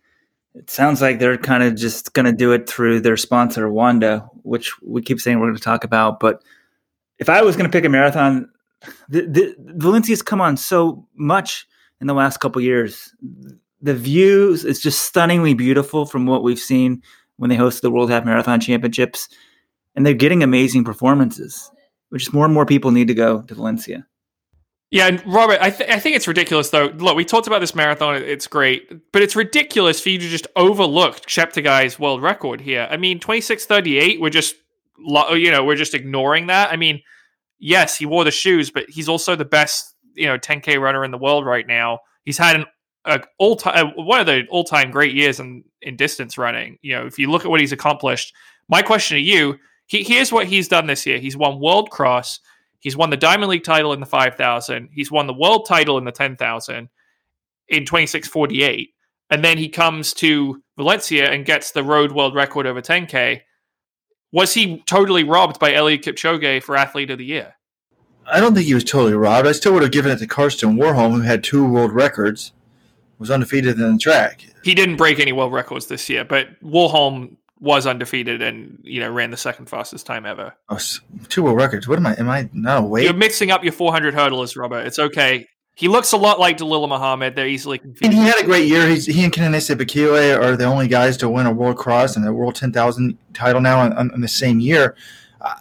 it 0.57 0.71
sounds 0.71 1.01
like 1.01 1.19
they're 1.19 1.37
kind 1.37 1.61
of 1.61 1.75
just 1.75 2.13
going 2.13 2.25
to 2.25 2.31
do 2.31 2.51
it 2.51 2.67
through 2.67 3.01
their 3.01 3.17
sponsor, 3.17 3.69
Wanda, 3.69 4.27
which 4.41 4.73
we 4.81 5.01
keep 5.01 5.19
saying 5.19 5.39
we're 5.39 5.47
going 5.47 5.57
to 5.57 5.61
talk 5.61 5.83
about. 5.83 6.19
But 6.19 6.41
if 7.19 7.29
I 7.29 7.43
was 7.43 7.55
going 7.55 7.69
to 7.69 7.71
pick 7.71 7.85
a 7.85 7.89
marathon, 7.89 8.49
the, 9.07 9.21
the, 9.21 9.55
Valencia's 9.59 10.21
come 10.23 10.41
on 10.41 10.57
so 10.57 11.07
much 11.15 11.67
in 12.01 12.07
the 12.07 12.13
last 12.13 12.37
couple 12.37 12.61
years. 12.61 13.13
The 13.81 13.93
views 13.93 14.65
is 14.65 14.79
just 14.79 15.03
stunningly 15.03 15.53
beautiful 15.53 16.05
from 16.05 16.25
what 16.25 16.43
we've 16.43 16.59
seen 16.59 17.03
when 17.37 17.49
they 17.49 17.55
hosted 17.55 17.81
the 17.81 17.91
World 17.91 18.09
Half 18.09 18.25
Marathon 18.25 18.59
Championships, 18.59 19.29
and 19.95 20.05
they're 20.05 20.15
getting 20.15 20.41
amazing 20.41 20.83
performances. 20.83 21.71
Which 22.09 22.23
is 22.23 22.33
more 22.33 22.45
and 22.45 22.53
more 22.53 22.65
people 22.65 22.91
need 22.91 23.09
to 23.09 23.13
go 23.13 23.41
to 23.41 23.53
Valencia. 23.53 24.07
Yeah, 24.89 25.07
and 25.07 25.25
Robert, 25.25 25.57
I, 25.59 25.69
th- 25.69 25.89
I 25.89 25.99
think 25.99 26.15
it's 26.15 26.29
ridiculous 26.29 26.69
though. 26.69 26.85
Look, 26.85 27.17
we 27.17 27.25
talked 27.25 27.47
about 27.47 27.59
this 27.59 27.75
marathon; 27.75 28.15
it's 28.15 28.47
great, 28.47 29.11
but 29.11 29.21
it's 29.21 29.35
ridiculous 29.35 29.99
for 29.99 30.09
you 30.09 30.17
to 30.17 30.29
just 30.29 30.47
overlook 30.55 31.25
Cheptegei's 31.25 31.99
world 31.99 32.21
record 32.21 32.61
here. 32.61 32.87
I 32.89 32.95
mean, 32.95 33.19
twenty 33.19 33.41
six 33.41 33.65
thirty 33.65 33.97
eight. 33.97 34.21
We're 34.21 34.29
just, 34.29 34.55
you 34.97 35.51
know, 35.51 35.65
we're 35.65 35.75
just 35.75 35.93
ignoring 35.93 36.47
that. 36.47 36.71
I 36.71 36.77
mean, 36.77 37.01
yes, 37.59 37.97
he 37.97 38.05
wore 38.05 38.23
the 38.23 38.31
shoes, 38.31 38.71
but 38.71 38.85
he's 38.89 39.09
also 39.09 39.35
the 39.35 39.43
best, 39.43 39.93
you 40.13 40.25
know, 40.25 40.37
ten 40.37 40.61
k 40.61 40.77
runner 40.77 41.03
in 41.03 41.11
the 41.11 41.17
world 41.17 41.45
right 41.45 41.67
now. 41.67 41.99
He's 42.23 42.37
had 42.37 42.55
an 42.55 42.65
a 43.03 43.21
all 43.39 43.57
time 43.57 43.87
uh, 43.87 44.03
one 44.03 44.21
of 44.21 44.25
the 44.25 44.43
all 44.49 44.63
time 44.63 44.91
great 44.91 45.13
years 45.13 45.39
in 45.39 45.65
in 45.81 45.97
distance 45.97 46.37
running. 46.37 46.77
You 46.81 46.95
know, 46.95 47.05
if 47.05 47.19
you 47.19 47.29
look 47.29 47.43
at 47.43 47.51
what 47.51 47.59
he's 47.59 47.73
accomplished, 47.73 48.33
my 48.69 48.81
question 48.81 49.15
to 49.15 49.21
you: 49.21 49.57
he, 49.87 50.03
here's 50.03 50.31
what 50.31 50.47
he's 50.47 50.69
done 50.69 50.87
this 50.87 51.05
year. 51.05 51.17
He's 51.19 51.35
won 51.35 51.59
World 51.59 51.89
Cross. 51.89 52.39
He's 52.79 52.97
won 52.97 53.09
the 53.09 53.17
Diamond 53.17 53.49
League 53.49 53.63
title 53.63 53.93
in 53.93 53.99
the 53.99 54.05
5,000. 54.05 54.89
He's 54.91 55.11
won 55.11 55.27
the 55.27 55.33
world 55.33 55.65
title 55.67 55.97
in 55.97 56.05
the 56.05 56.11
10,000 56.11 56.89
in 57.69 57.85
2648. 57.85 58.93
And 59.29 59.43
then 59.43 59.57
he 59.57 59.67
comes 59.67 60.13
to 60.15 60.61
Valencia 60.77 61.29
and 61.29 61.45
gets 61.45 61.71
the 61.71 61.83
road 61.83 62.11
world 62.11 62.35
record 62.35 62.65
over 62.65 62.81
10K. 62.81 63.41
Was 64.31 64.53
he 64.53 64.83
totally 64.85 65.23
robbed 65.23 65.59
by 65.59 65.71
Eliud 65.71 66.03
Kipchoge 66.03 66.63
for 66.63 66.75
Athlete 66.77 67.09
of 67.09 67.17
the 67.17 67.25
Year? 67.25 67.55
I 68.25 68.39
don't 68.39 68.53
think 68.53 68.67
he 68.67 68.73
was 68.73 68.83
totally 68.83 69.13
robbed. 69.13 69.47
I 69.47 69.53
still 69.53 69.73
would 69.73 69.83
have 69.83 69.91
given 69.91 70.11
it 70.11 70.19
to 70.19 70.27
Karsten 70.27 70.77
Warholm, 70.77 71.13
who 71.13 71.21
had 71.21 71.43
two 71.43 71.65
world 71.65 71.91
records, 71.91 72.51
was 73.19 73.31
undefeated 73.31 73.79
in 73.79 73.93
the 73.93 73.97
track. 73.97 74.45
He 74.63 74.75
didn't 74.75 74.97
break 74.97 75.19
any 75.19 75.31
world 75.31 75.53
records 75.53 75.87
this 75.87 76.09
year, 76.09 76.25
but 76.25 76.61
Warholm 76.61 77.37
was 77.59 77.87
undefeated 77.87 78.41
and 78.41 78.79
you 78.83 78.99
know 78.99 79.09
ran 79.09 79.31
the 79.31 79.37
second 79.37 79.67
fastest 79.67 80.05
time 80.05 80.25
ever. 80.25 80.53
Oh, 80.69 80.79
two 81.29 81.43
world 81.43 81.57
records. 81.57 81.87
What 81.87 81.97
am 81.97 82.07
I? 82.07 82.15
Am 82.15 82.29
I 82.29 82.49
no 82.53 82.83
wait? 82.83 83.05
You're 83.05 83.13
mixing 83.13 83.51
up 83.51 83.63
your 83.63 83.73
400 83.73 84.13
hurdlers, 84.13 84.57
Robert. 84.57 84.85
It's 84.85 84.99
okay. 84.99 85.47
He 85.75 85.87
looks 85.87 86.11
a 86.11 86.17
lot 86.17 86.39
like 86.39 86.57
Dalilah 86.57 86.89
Muhammad. 86.89 87.35
They're 87.35 87.47
easily 87.47 87.77
confused. 87.77 88.03
And 88.03 88.13
he 88.13 88.19
had 88.21 88.41
a 88.41 88.45
great 88.45 88.67
year. 88.67 88.87
He's, 88.87 89.05
he 89.05 89.23
and 89.23 89.31
Kenenisa 89.31 89.75
Bekele 89.75 90.41
are 90.41 90.57
the 90.57 90.63
only 90.63 90.87
guys 90.87 91.17
to 91.17 91.29
win 91.29 91.45
a 91.45 91.51
World 91.51 91.77
Cross 91.77 92.15
and 92.15 92.27
a 92.27 92.33
World 92.33 92.55
10,000 92.55 93.15
title 93.35 93.61
now 93.61 93.85
in, 93.85 94.11
in, 94.11 94.21
the 94.21 94.27
same 94.27 94.59
year. 94.59 94.95
Uh, 95.39 95.53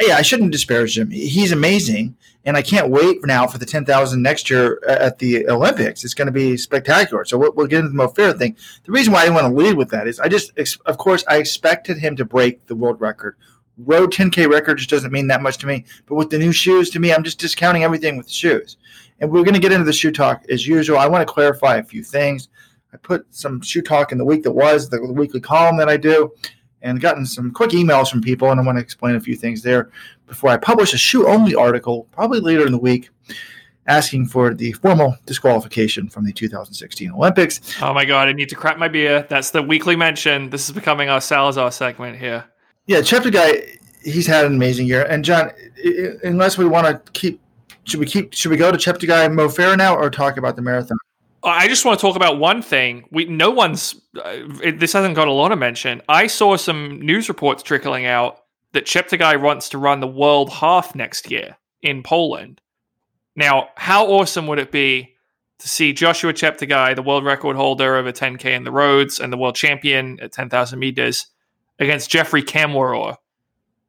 yeah, 0.00 0.16
I 0.16 0.22
shouldn't 0.22 0.50
disparage 0.50 0.98
him. 0.98 1.08
He's 1.08 1.52
amazing 1.52 2.16
and 2.44 2.56
I 2.56 2.62
can't 2.62 2.90
wait 2.90 3.24
now 3.24 3.46
for 3.46 3.58
the 3.58 3.66
10,000 3.66 4.22
next 4.22 4.50
year 4.50 4.80
uh, 4.86 4.96
at 5.00 5.18
the 5.18 5.48
Olympics. 5.48 6.04
It's 6.04 6.14
going 6.14 6.26
to 6.26 6.32
be 6.32 6.56
spectacular. 6.56 7.24
So 7.24 7.38
we'll, 7.38 7.52
we'll 7.52 7.66
get 7.66 7.78
into 7.78 7.88
the 7.88 7.94
Mo 7.94 8.08
Farah 8.08 8.36
thing. 8.36 8.56
The 8.84 8.92
reason 8.92 9.12
why 9.12 9.20
I 9.20 9.24
didn't 9.24 9.36
want 9.36 9.46
to 9.46 9.62
lead 9.62 9.76
with 9.76 9.90
that 9.90 10.06
is 10.06 10.20
I 10.20 10.28
just, 10.28 10.52
of 10.86 10.98
course, 10.98 11.24
I 11.28 11.38
expected 11.38 11.98
him 11.98 12.16
to 12.16 12.24
break 12.24 12.66
the 12.66 12.76
world 12.76 13.00
record. 13.00 13.36
Road 13.78 14.12
10K 14.12 14.48
record 14.48 14.78
just 14.78 14.90
doesn't 14.90 15.12
mean 15.12 15.26
that 15.28 15.42
much 15.42 15.58
to 15.58 15.66
me. 15.66 15.84
But 16.06 16.16
with 16.16 16.30
the 16.30 16.38
new 16.38 16.52
shoes, 16.52 16.90
to 16.90 17.00
me, 17.00 17.12
I'm 17.12 17.24
just 17.24 17.38
discounting 17.38 17.82
everything 17.82 18.16
with 18.16 18.26
the 18.26 18.32
shoes. 18.32 18.76
And 19.20 19.30
we're 19.30 19.42
going 19.42 19.54
to 19.54 19.60
get 19.60 19.72
into 19.72 19.84
the 19.84 19.92
shoe 19.92 20.12
talk 20.12 20.44
as 20.48 20.66
usual. 20.66 20.98
I 20.98 21.06
want 21.06 21.26
to 21.26 21.32
clarify 21.32 21.76
a 21.76 21.82
few 21.82 22.04
things. 22.04 22.48
I 22.92 22.96
put 22.98 23.26
some 23.30 23.60
shoe 23.60 23.82
talk 23.82 24.12
in 24.12 24.18
the 24.18 24.24
week 24.24 24.44
that 24.44 24.52
was, 24.52 24.88
the 24.88 25.00
weekly 25.02 25.40
column 25.40 25.76
that 25.78 25.88
I 25.88 25.96
do 25.96 26.32
and 26.84 27.00
gotten 27.00 27.24
some 27.24 27.50
quick 27.50 27.70
emails 27.70 28.10
from 28.10 28.20
people, 28.20 28.50
and 28.50 28.60
I 28.60 28.62
want 28.62 28.76
to 28.76 28.82
explain 28.82 29.16
a 29.16 29.20
few 29.20 29.34
things 29.34 29.62
there 29.62 29.90
before 30.26 30.50
I 30.50 30.56
publish 30.56 30.94
a 30.94 30.98
shoe 30.98 31.26
only 31.28 31.54
article, 31.54 32.06
probably 32.12 32.40
later 32.40 32.66
in 32.66 32.72
the 32.72 32.78
week, 32.78 33.10
asking 33.86 34.26
for 34.26 34.54
the 34.54 34.72
formal 34.72 35.16
disqualification 35.26 36.08
from 36.08 36.24
the 36.24 36.32
2016 36.32 37.10
Olympics. 37.10 37.60
Oh 37.82 37.92
my 37.92 38.04
God, 38.04 38.28
I 38.28 38.32
need 38.32 38.48
to 38.48 38.54
crack 38.54 38.78
my 38.78 38.88
beer. 38.88 39.26
That's 39.28 39.50
the 39.50 39.62
weekly 39.62 39.96
mention. 39.96 40.50
This 40.50 40.68
is 40.68 40.74
becoming 40.74 41.08
our 41.08 41.20
Salazar 41.20 41.70
segment 41.70 42.18
here. 42.18 42.44
Yeah, 42.86 42.98
Cheptegei, 42.98 43.78
he's 44.02 44.26
had 44.26 44.44
an 44.44 44.54
amazing 44.54 44.86
year. 44.86 45.04
And 45.04 45.24
John, 45.24 45.50
unless 46.22 46.58
we 46.58 46.64
want 46.64 46.86
to 46.86 47.12
keep, 47.12 47.40
should 47.84 48.00
we 48.00 48.06
keep, 48.06 48.34
should 48.34 48.50
we 48.50 48.56
go 48.56 48.72
to 48.72 48.78
Cheptegei 48.78 49.32
Mo 49.32 49.48
Farah 49.48 49.76
now 49.76 49.94
or 49.94 50.10
talk 50.10 50.36
about 50.36 50.56
the 50.56 50.62
marathon? 50.62 50.98
I 51.42 51.68
just 51.68 51.84
want 51.84 51.98
to 51.98 52.06
talk 52.06 52.16
about 52.16 52.38
one 52.38 52.62
thing. 52.62 53.04
We 53.10 53.26
no 53.26 53.50
one's 53.50 54.00
uh, 54.16 54.48
it, 54.62 54.80
this 54.80 54.94
hasn't 54.94 55.14
got 55.14 55.28
a 55.28 55.32
lot 55.32 55.52
of 55.52 55.58
mention. 55.58 56.00
I 56.08 56.26
saw 56.26 56.56
some 56.56 57.00
news 57.00 57.28
reports 57.28 57.62
trickling 57.62 58.06
out 58.06 58.43
that 58.74 58.86
Cheptegei 58.86 59.40
wants 59.40 59.68
to 59.70 59.78
run 59.78 60.00
the 60.00 60.06
world 60.06 60.50
half 60.50 60.94
next 60.94 61.30
year 61.30 61.56
in 61.80 62.02
Poland. 62.02 62.60
Now, 63.36 63.68
how 63.76 64.06
awesome 64.06 64.48
would 64.48 64.58
it 64.58 64.72
be 64.72 65.14
to 65.60 65.68
see 65.68 65.92
Joshua 65.92 66.32
Cheptegei, 66.32 66.94
the 66.96 67.02
world 67.02 67.24
record 67.24 67.56
holder 67.56 67.94
over 67.94 68.12
10k 68.12 68.44
in 68.46 68.64
the 68.64 68.72
roads 68.72 69.20
and 69.20 69.32
the 69.32 69.36
world 69.36 69.54
champion 69.54 70.18
at 70.20 70.32
10,000 70.32 70.78
meters, 70.78 71.26
against 71.78 72.10
Geoffrey 72.10 72.42
Kamworor, 72.42 73.16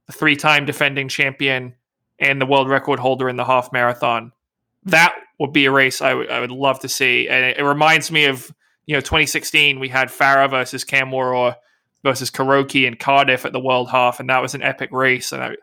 the 0.05 0.13
three-time 0.13 0.65
defending 0.65 1.07
champion 1.07 1.73
and 2.19 2.39
the 2.39 2.45
world 2.45 2.69
record 2.69 2.99
holder 2.99 3.27
in 3.27 3.35
the 3.35 3.45
half 3.45 3.73
marathon. 3.73 4.31
That 4.83 5.15
would 5.39 5.51
be 5.51 5.65
a 5.65 5.71
race 5.71 5.99
I, 5.99 6.09
w- 6.09 6.29
I 6.29 6.39
would 6.39 6.51
love 6.51 6.79
to 6.81 6.89
see. 6.89 7.27
And 7.27 7.43
it, 7.43 7.57
it, 7.57 7.63
reminds 7.63 8.11
me 8.11 8.25
of, 8.25 8.53
you 8.85 8.95
know, 8.95 9.01
2016, 9.01 9.79
we 9.79 9.89
had 9.89 10.09
Farah 10.09 10.49
versus 10.49 10.85
Kamworor 10.85 11.55
versus 12.05 12.29
Karoki 12.29 12.87
and 12.87 12.99
Cardiff 12.99 13.45
at 13.45 13.51
the 13.51 13.59
world 13.59 13.89
half, 13.89 14.19
and 14.19 14.29
that 14.29 14.41
was 14.41 14.53
an 14.53 14.61
epic 14.61 14.91
race. 14.91 15.31
And 15.31 15.43
I, 15.43 15.55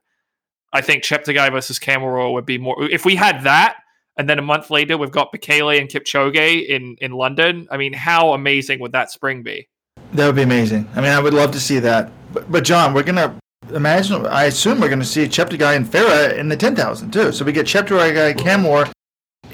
I 0.72 0.80
think 0.80 1.04
Cheptegei 1.04 1.50
versus 1.52 1.78
Kamworor 1.78 2.32
would 2.32 2.44
be 2.44 2.58
more. 2.58 2.76
If 2.90 3.04
we 3.04 3.14
had 3.14 3.44
that, 3.44 3.76
and 4.18 4.28
then 4.28 4.40
a 4.40 4.42
month 4.42 4.68
later 4.68 4.98
we've 4.98 5.12
got 5.12 5.32
Bekele 5.32 5.80
and 5.80 5.88
Kipchoge 5.88 6.66
in, 6.66 6.96
in 7.00 7.12
London, 7.12 7.68
I 7.70 7.76
mean, 7.76 7.92
how 7.92 8.32
amazing 8.34 8.80
would 8.80 8.92
that 8.92 9.12
spring 9.12 9.44
be? 9.44 9.68
That 10.14 10.26
would 10.26 10.36
be 10.36 10.42
amazing. 10.42 10.88
I 10.94 11.00
mean, 11.00 11.12
I 11.12 11.20
would 11.20 11.32
love 11.32 11.52
to 11.52 11.60
see 11.60 11.78
that. 11.78 12.10
But, 12.32 12.50
but 12.50 12.64
John, 12.64 12.92
we're 12.92 13.04
to 13.04 13.34
imagine, 13.72 14.26
I 14.26 14.44
assume 14.44 14.80
we're 14.80 14.88
to 14.94 15.04
see 15.04 15.24
Cheptegei 15.26 15.76
and 15.76 15.86
Farah 15.86 16.36
in 16.36 16.48
the 16.48 16.56
10,000 16.56 17.12
too. 17.12 17.30
So 17.30 17.44
we 17.44 17.52
get 17.52 17.66
Cheptegei, 17.66 18.34
Kamworor 18.34 18.90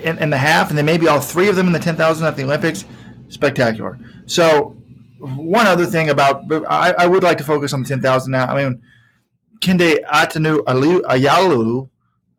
in, 0.02 0.18
in 0.18 0.30
the 0.30 0.38
half, 0.38 0.71
and 0.71 0.78
then 0.78 0.87
maybe 0.87 1.07
all 1.07 1.21
three 1.21 1.49
of 1.49 1.57
them 1.57 1.66
in 1.66 1.75
the 1.75 1.78
10,000 1.78 2.26
at 2.26 2.35
the 2.35 2.45
Olympics. 2.45 2.87
Spectacular. 3.28 3.99
So, 4.25 4.77
one 5.18 5.66
other 5.66 5.87
thing 5.87 6.10
about, 6.10 6.44
I, 6.68 6.94
I 6.98 7.06
would 7.06 7.22
like 7.22 7.38
to 7.38 7.44
focus 7.44 7.72
on 7.72 7.82
the 7.82 7.88
10,000 7.88 8.30
now. 8.30 8.46
I 8.46 8.64
mean, 8.64 8.82
Kinde 9.60 10.04
Atanaw 10.04 10.60
Ayalu, 10.64 11.88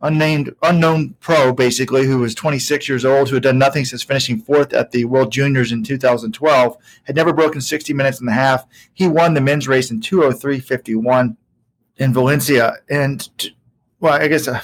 unnamed, 0.02 0.56
unknown 0.64 1.16
pro, 1.20 1.52
basically, 1.52 2.06
who 2.06 2.20
was 2.20 2.34
26 2.34 2.88
years 2.88 3.04
old, 3.04 3.30
who 3.30 3.36
had 3.36 3.44
done 3.44 3.58
nothing 3.58 3.86
since 3.86 4.04
finishing 4.04 4.40
fourth 4.40 4.74
at 4.74 4.92
the 4.92 5.06
World 5.06 5.32
Juniors 5.32 5.72
in 5.72 5.84
2012, 5.84 6.78
had 7.04 7.16
never 7.16 7.34
broken 7.34 7.60
60 7.60 7.94
minutes 7.94 8.20
and 8.20 8.30
a 8.30 8.34
half. 8.34 8.66
He 8.94 9.08
won 9.08 9.34
the 9.34 9.42
men's 9.42 9.68
race 9.68 9.92
in 9.92 10.00
203.51 10.00 11.36
in 11.98 12.14
Valencia. 12.14 12.76
And, 12.90 13.28
well, 14.00 14.14
I 14.14 14.28
guess 14.28 14.48
uh, 14.48 14.62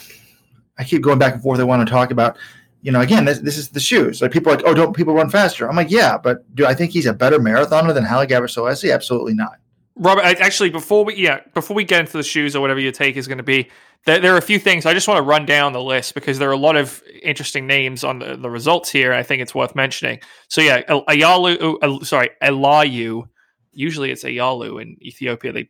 I 0.77 0.83
keep 0.83 1.01
going 1.01 1.19
back 1.19 1.33
and 1.33 1.43
forth. 1.43 1.59
I 1.59 1.63
want 1.63 1.85
to 1.85 1.91
talk 1.91 2.11
about 2.11 2.37
you 2.85 2.91
know, 2.91 3.01
again, 3.01 3.25
this, 3.25 3.39
this 3.39 3.57
is 3.57 3.69
the 3.69 3.79
shoes. 3.79 4.21
Like 4.21 4.31
people 4.31 4.51
are 4.51 4.57
like, 4.57 4.65
oh, 4.67 4.75
don't 4.75 4.95
people 4.95 5.15
run 5.15 5.27
faster? 5.27 5.67
I'm 5.67 5.75
like, 5.75 5.89
yeah, 5.89 6.19
but 6.19 6.55
do 6.55 6.67
I 6.67 6.75
think 6.75 6.91
he's 6.91 7.07
a 7.07 7.13
better 7.13 7.39
marathoner 7.39 7.95
than 7.95 8.03
Haile 8.03 8.27
Gebrselassie? 8.27 8.93
Absolutely 8.93 9.33
not. 9.33 9.57
Robert, 9.95 10.21
actually, 10.23 10.69
before 10.69 11.03
we 11.03 11.15
yeah, 11.15 11.39
before 11.55 11.75
we 11.75 11.83
get 11.83 12.01
into 12.01 12.17
the 12.17 12.21
shoes 12.23 12.55
or 12.55 12.61
whatever 12.61 12.79
your 12.79 12.91
take 12.91 13.17
is 13.17 13.27
going 13.27 13.39
to 13.39 13.43
be, 13.43 13.71
there, 14.05 14.19
there, 14.19 14.35
are 14.35 14.37
a 14.37 14.41
few 14.41 14.59
things 14.59 14.85
I 14.85 14.93
just 14.93 15.07
want 15.07 15.17
to 15.17 15.23
run 15.23 15.47
down 15.47 15.73
the 15.73 15.81
list 15.81 16.13
because 16.13 16.37
there 16.37 16.47
are 16.47 16.53
a 16.53 16.57
lot 16.57 16.75
of 16.75 17.01
interesting 17.23 17.65
names 17.65 18.03
on 18.03 18.19
the, 18.19 18.35
the 18.35 18.51
results 18.51 18.91
here. 18.91 19.13
I 19.13 19.23
think 19.23 19.41
it's 19.41 19.55
worth 19.55 19.73
mentioning. 19.73 20.19
So 20.49 20.61
yeah, 20.61 20.83
Ayalu, 20.83 21.77
uh, 21.81 22.05
sorry, 22.05 22.29
Elayu. 22.43 23.27
Usually 23.71 24.11
it's 24.11 24.23
Ayalu 24.23 24.79
in 24.79 24.97
Ethiopia. 25.01 25.53
They 25.53 25.67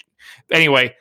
anyway 0.51 0.93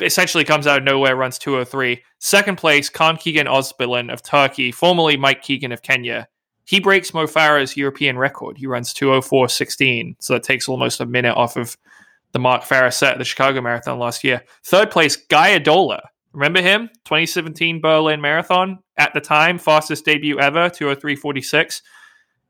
essentially 0.00 0.44
comes 0.44 0.66
out 0.66 0.78
of 0.78 0.84
nowhere, 0.84 1.16
runs 1.16 1.38
203. 1.38 2.02
Second 2.18 2.58
place, 2.58 2.90
Kaan 2.90 3.16
Kigen 3.16 3.46
Özbilen 3.46 4.12
of 4.12 4.22
Turkey, 4.22 4.72
formerly 4.72 5.16
Mike 5.16 5.42
Kigen 5.42 5.72
of 5.72 5.82
Kenya. 5.82 6.28
He 6.64 6.80
breaks 6.80 7.14
Mo 7.14 7.26
Farah's 7.26 7.76
European 7.76 8.18
record. 8.18 8.58
He 8.58 8.66
runs 8.66 8.92
204.16, 8.92 10.16
so 10.20 10.34
that 10.34 10.42
takes 10.42 10.68
almost 10.68 11.00
a 11.00 11.06
minute 11.06 11.34
off 11.34 11.56
of 11.56 11.76
the 12.32 12.38
Mark 12.38 12.62
Farah 12.62 12.92
set 12.92 13.12
at 13.12 13.18
the 13.18 13.24
Chicago 13.24 13.60
Marathon 13.60 13.98
last 13.98 14.22
year. 14.22 14.42
Third 14.64 14.90
place, 14.90 15.16
Guy 15.16 15.58
Adola. 15.58 16.00
Remember 16.32 16.60
him? 16.60 16.88
2017 17.04 17.80
Berlin 17.80 18.20
Marathon 18.20 18.80
at 18.96 19.14
the 19.14 19.20
time, 19.20 19.58
fastest 19.58 20.04
debut 20.04 20.38
ever, 20.38 20.68
203.46. 20.68 21.80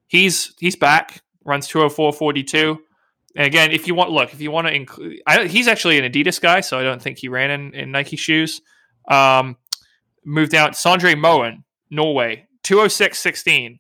He's 0.09 0.55
he's 0.59 0.77
back, 0.77 1.23
runs 1.45 1.69
204.42. 1.69 2.79
And 3.37 3.47
again, 3.47 3.71
if 3.71 3.87
you 3.87 3.95
want, 3.95 4.11
look, 4.11 4.33
if 4.33 4.41
you 4.41 4.51
want 4.51 4.67
to 4.67 4.75
include, 4.75 5.21
he's 5.47 5.69
actually 5.69 5.99
an 5.99 6.11
Adidas 6.11 6.41
guy, 6.41 6.61
so 6.61 6.79
I 6.79 6.83
don't 6.83 7.01
think 7.01 7.19
he 7.19 7.29
ran 7.29 7.51
in, 7.51 7.75
in 7.75 7.93
Nike 7.93 8.17
shoes. 8.17 8.63
Um, 9.09 9.57
moved 10.25 10.55
out, 10.55 10.73
Sondre 10.73 11.19
Moen, 11.19 11.65
Norway, 11.91 12.47
206.16. 12.65 13.79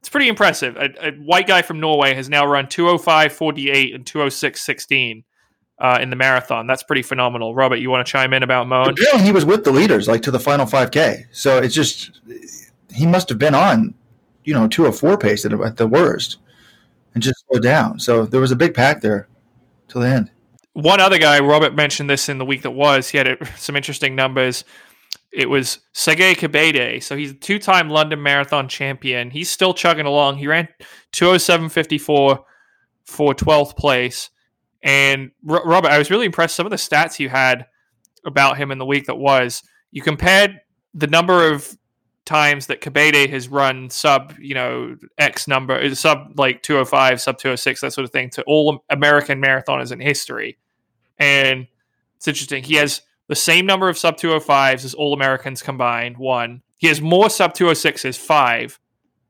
It's 0.00 0.08
pretty 0.08 0.28
impressive. 0.28 0.76
A, 0.76 1.08
a, 1.08 1.12
white 1.12 1.46
guy 1.46 1.62
from 1.62 1.78
Norway 1.78 2.14
has 2.14 2.28
now 2.28 2.46
run 2.46 2.66
205.48 2.66 3.94
and 3.94 4.04
206.16 4.04 5.24
uh, 5.78 5.98
in 6.00 6.10
the 6.10 6.16
marathon. 6.16 6.66
That's 6.66 6.82
pretty 6.82 7.02
phenomenal. 7.02 7.54
Robert, 7.54 7.76
you 7.76 7.90
want 7.90 8.06
to 8.06 8.10
chime 8.10 8.32
in 8.32 8.42
about 8.42 8.66
Moen? 8.66 8.94
Yeah, 8.98 9.20
he 9.20 9.32
was 9.32 9.44
with 9.44 9.64
the 9.64 9.72
leaders, 9.72 10.08
like 10.08 10.22
to 10.22 10.30
the 10.30 10.40
final 10.40 10.66
5K. 10.66 11.26
So 11.32 11.58
it's 11.58 11.74
just, 11.74 12.20
he 12.92 13.06
must 13.06 13.28
have 13.28 13.38
been 13.38 13.54
on, 13.54 13.94
you 14.44 14.54
know, 14.54 14.68
204 14.68 15.18
pace 15.18 15.44
at, 15.44 15.52
at 15.52 15.76
the 15.76 15.86
worst 15.86 16.38
and 17.14 17.22
just 17.22 17.44
slow 17.46 17.60
down. 17.60 17.98
So 17.98 18.26
there 18.26 18.40
was 18.40 18.52
a 18.52 18.56
big 18.56 18.74
pack 18.74 19.00
there 19.00 19.28
till 19.88 20.00
the 20.00 20.08
end. 20.08 20.30
One 20.72 21.00
other 21.00 21.18
guy, 21.18 21.40
Robert 21.40 21.74
mentioned 21.74 22.08
this 22.08 22.28
in 22.28 22.38
the 22.38 22.44
week 22.44 22.62
that 22.62 22.70
was. 22.70 23.08
He 23.08 23.18
had 23.18 23.38
some 23.56 23.76
interesting 23.76 24.14
numbers. 24.14 24.64
It 25.32 25.48
was 25.48 25.80
Tsegaye 25.94 26.36
Kebede. 26.36 27.02
So 27.02 27.16
he's 27.16 27.32
a 27.32 27.34
two 27.34 27.58
time 27.58 27.88
London 27.88 28.22
Marathon 28.22 28.68
champion. 28.68 29.30
He's 29.30 29.50
still 29.50 29.74
chugging 29.74 30.06
along. 30.06 30.38
He 30.38 30.46
ran 30.46 30.68
207.54 31.12 32.42
for 33.04 33.34
12th 33.34 33.76
place. 33.76 34.30
And 34.82 35.30
R- 35.48 35.64
Robert, 35.64 35.90
I 35.90 35.98
was 35.98 36.10
really 36.10 36.26
impressed. 36.26 36.56
Some 36.56 36.66
of 36.66 36.70
the 36.70 36.76
stats 36.76 37.18
you 37.18 37.28
had 37.28 37.66
about 38.24 38.56
him 38.56 38.70
in 38.70 38.78
the 38.78 38.86
week 38.86 39.06
that 39.06 39.18
was. 39.18 39.62
You 39.90 40.02
compared 40.02 40.60
the 40.94 41.06
number 41.06 41.50
of 41.50 41.76
times 42.30 42.68
that 42.68 42.80
Kebede 42.80 43.28
has 43.30 43.48
run 43.48 43.90
sub, 43.90 44.34
you 44.38 44.54
know, 44.54 44.96
X 45.18 45.48
number, 45.48 45.92
sub 45.96 46.38
like 46.38 46.62
205, 46.62 47.20
sub 47.20 47.38
206, 47.38 47.80
that 47.80 47.92
sort 47.92 48.04
of 48.04 48.12
thing, 48.12 48.30
to 48.30 48.44
all 48.44 48.84
American 48.88 49.42
marathoners 49.42 49.90
in 49.90 49.98
history. 49.98 50.56
And 51.18 51.66
it's 52.16 52.28
interesting. 52.28 52.62
He 52.62 52.76
has 52.76 53.02
the 53.26 53.34
same 53.34 53.66
number 53.66 53.88
of 53.88 53.98
sub 53.98 54.16
205s 54.16 54.84
as 54.84 54.94
all 54.94 55.12
Americans 55.12 55.60
combined, 55.60 56.18
one. 56.18 56.62
He 56.78 56.86
has 56.86 57.00
more 57.00 57.28
sub 57.30 57.52
206s, 57.52 58.16
five, 58.16 58.78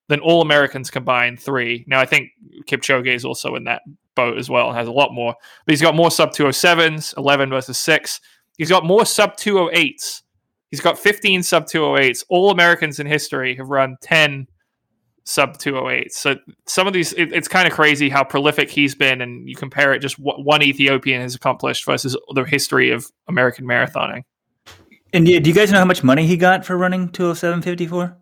than 0.09 0.21
all 0.21 0.43
Americans 0.43 0.91
combined, 0.91 1.41
three. 1.41 1.87
Now, 1.89 2.01
I 2.01 2.05
think 2.05 2.29
Kipchoge 2.69 3.15
is 3.15 3.25
also 3.25 3.55
in 3.55 3.65
that 3.65 3.81
boat 4.15 4.37
as 4.37 4.51
well 4.51 4.69
and 4.69 4.77
has 4.77 4.89
a 4.89 4.93
lot 4.93 5.15
more. 5.15 5.35
But 5.65 5.73
he's 5.73 5.81
got 5.81 5.97
more 5.97 6.11
sub 6.11 6.33
207s, 6.33 7.17
11 7.17 7.49
versus 7.49 7.79
six. 7.79 8.21
He's 8.59 8.69
got 8.69 8.85
more 8.85 9.07
sub 9.07 9.39
208s 9.39 10.21
He's 10.71 10.81
got 10.81 10.99
15 10.99 11.43
sub 11.43 11.67
208s. 11.67 12.25
All 12.29 12.51
Americans 12.51 13.01
in 13.01 13.07
history 13.07 13.57
have 13.57 13.69
run 13.69 13.97
10 14.03 14.47
sub 15.25 15.59
208s. 15.59 16.13
So 16.13 16.37
some 16.67 16.87
of 16.87 16.93
these, 16.93 17.13
it, 17.15 17.33
it's 17.33 17.49
kind 17.49 17.67
of 17.67 17.75
crazy 17.75 18.09
how 18.09 18.25
prolific 18.25 18.71
he's 18.71 18.95
been, 18.95 19.21
and 19.21 19.49
you 19.49 19.57
compare 19.57 19.93
it 19.93 20.01
just 20.01 20.19
what 20.19 20.45
one 20.45 20.63
Ethiopian 20.63 21.23
has 21.23 21.35
accomplished 21.35 21.85
versus 21.85 22.17
the 22.35 22.45
history 22.45 22.91
of 22.91 23.11
American 23.29 23.67
marathoning. 23.67 24.23
And 25.13 25.27
do 25.27 25.33
you 25.33 25.55
guys 25.55 25.73
know 25.73 25.79
how 25.79 25.85
much 25.85 26.05
money 26.05 26.27
he 26.27 26.37
got 26.37 26.65
for 26.65 26.77
running 26.77 27.09
207.54? 27.09 28.17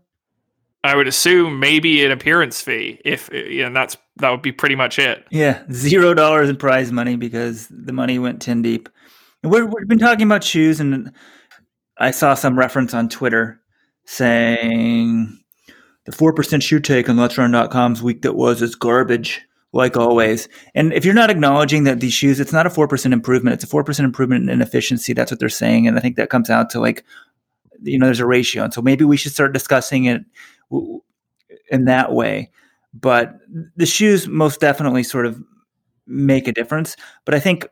I 0.84 0.96
would 0.96 1.08
assume 1.08 1.60
maybe 1.60 2.04
an 2.04 2.12
appearance 2.12 2.62
fee. 2.62 3.00
If 3.04 3.32
uh, 3.32 3.36
you 3.36 3.64
know, 3.64 3.74
that's 3.74 3.96
that 4.16 4.30
would 4.30 4.42
be 4.42 4.52
pretty 4.52 4.76
much 4.76 4.98
it. 4.98 5.26
Yeah, 5.30 5.62
zero 5.72 6.14
dollars 6.14 6.48
in 6.48 6.56
prize 6.56 6.92
money 6.92 7.16
because 7.16 7.66
the 7.68 7.92
money 7.92 8.18
went 8.18 8.40
ten 8.40 8.62
deep. 8.62 8.88
And 9.42 9.52
we 9.52 9.58
have 9.58 9.88
been 9.88 9.98
talking 9.98 10.24
about 10.24 10.44
shoes, 10.44 10.78
and 10.80 11.12
I 11.98 12.10
saw 12.10 12.34
some 12.34 12.58
reference 12.58 12.94
on 12.94 13.08
Twitter 13.08 13.60
saying 14.04 15.38
the 16.04 16.12
4% 16.12 16.62
shoe 16.62 16.80
take 16.80 17.08
on 17.08 17.16
Let'sRun.com's 17.16 18.02
week 18.02 18.22
that 18.22 18.36
was 18.36 18.62
is 18.62 18.74
garbage, 18.74 19.42
like 19.72 19.96
always. 19.96 20.48
And 20.74 20.92
if 20.92 21.04
you're 21.04 21.14
not 21.14 21.30
acknowledging 21.30 21.84
that 21.84 22.00
these 22.00 22.12
shoes, 22.12 22.40
it's 22.40 22.52
not 22.52 22.66
a 22.66 22.70
4% 22.70 23.12
improvement, 23.12 23.54
it's 23.54 23.64
a 23.64 23.74
4% 23.74 23.98
improvement 24.00 24.48
in 24.48 24.62
efficiency. 24.62 25.12
That's 25.12 25.30
what 25.30 25.40
they're 25.40 25.48
saying. 25.48 25.86
And 25.86 25.98
I 25.98 26.00
think 26.00 26.16
that 26.16 26.30
comes 26.30 26.50
out 26.50 26.70
to 26.70 26.80
like, 26.80 27.04
you 27.82 27.98
know, 27.98 28.06
there's 28.06 28.20
a 28.20 28.26
ratio. 28.26 28.64
And 28.64 28.72
so 28.72 28.80
maybe 28.80 29.04
we 29.04 29.16
should 29.16 29.32
start 29.32 29.52
discussing 29.52 30.06
it 30.06 30.22
in 31.70 31.84
that 31.84 32.12
way. 32.12 32.50
But 32.94 33.34
the 33.76 33.86
shoes 33.86 34.26
most 34.26 34.60
definitely 34.60 35.02
sort 35.02 35.26
of 35.26 35.42
make 36.06 36.48
a 36.48 36.52
difference. 36.52 36.96
But 37.24 37.34
I 37.34 37.40
think 37.40 37.68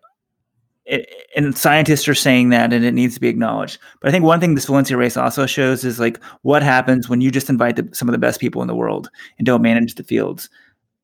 it, 0.86 1.08
and 1.34 1.56
scientists 1.56 2.06
are 2.08 2.14
saying 2.14 2.50
that 2.50 2.72
and 2.72 2.84
it 2.84 2.94
needs 2.94 3.14
to 3.14 3.20
be 3.20 3.28
acknowledged. 3.28 3.78
But 4.00 4.08
I 4.08 4.12
think 4.12 4.24
one 4.24 4.40
thing 4.40 4.54
this 4.54 4.66
Valencia 4.66 4.96
race 4.96 5.16
also 5.16 5.46
shows 5.46 5.84
is 5.84 5.98
like 5.98 6.22
what 6.42 6.62
happens 6.62 7.08
when 7.08 7.20
you 7.20 7.30
just 7.30 7.50
invite 7.50 7.76
the, 7.76 7.88
some 7.92 8.08
of 8.08 8.12
the 8.12 8.18
best 8.18 8.40
people 8.40 8.62
in 8.62 8.68
the 8.68 8.74
world 8.74 9.10
and 9.38 9.46
don't 9.46 9.62
manage 9.62 9.96
the 9.96 10.04
fields. 10.04 10.48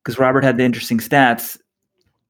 Because 0.01 0.19
Robert 0.19 0.43
had 0.43 0.57
the 0.57 0.63
interesting 0.63 0.99
stats. 0.99 1.57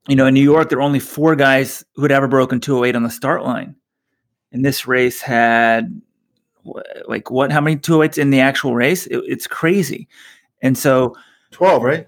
You 0.07 0.15
know, 0.15 0.25
in 0.25 0.33
New 0.33 0.43
York, 0.43 0.69
there 0.69 0.77
were 0.77 0.83
only 0.83 0.99
four 0.99 1.35
guys 1.35 1.83
who 1.95 2.01
had 2.01 2.11
ever 2.11 2.27
broken 2.27 2.59
208 2.59 2.95
on 2.95 3.03
the 3.03 3.09
start 3.09 3.43
line. 3.43 3.75
And 4.51 4.65
this 4.65 4.87
race 4.87 5.21
had 5.21 6.01
like 7.07 7.31
what? 7.31 7.51
How 7.51 7.61
many 7.61 7.77
208s 7.77 8.17
in 8.17 8.29
the 8.29 8.39
actual 8.39 8.75
race? 8.75 9.07
It, 9.07 9.21
it's 9.25 9.47
crazy. 9.47 10.07
And 10.61 10.77
so 10.77 11.15
12, 11.51 11.83
right? 11.83 12.07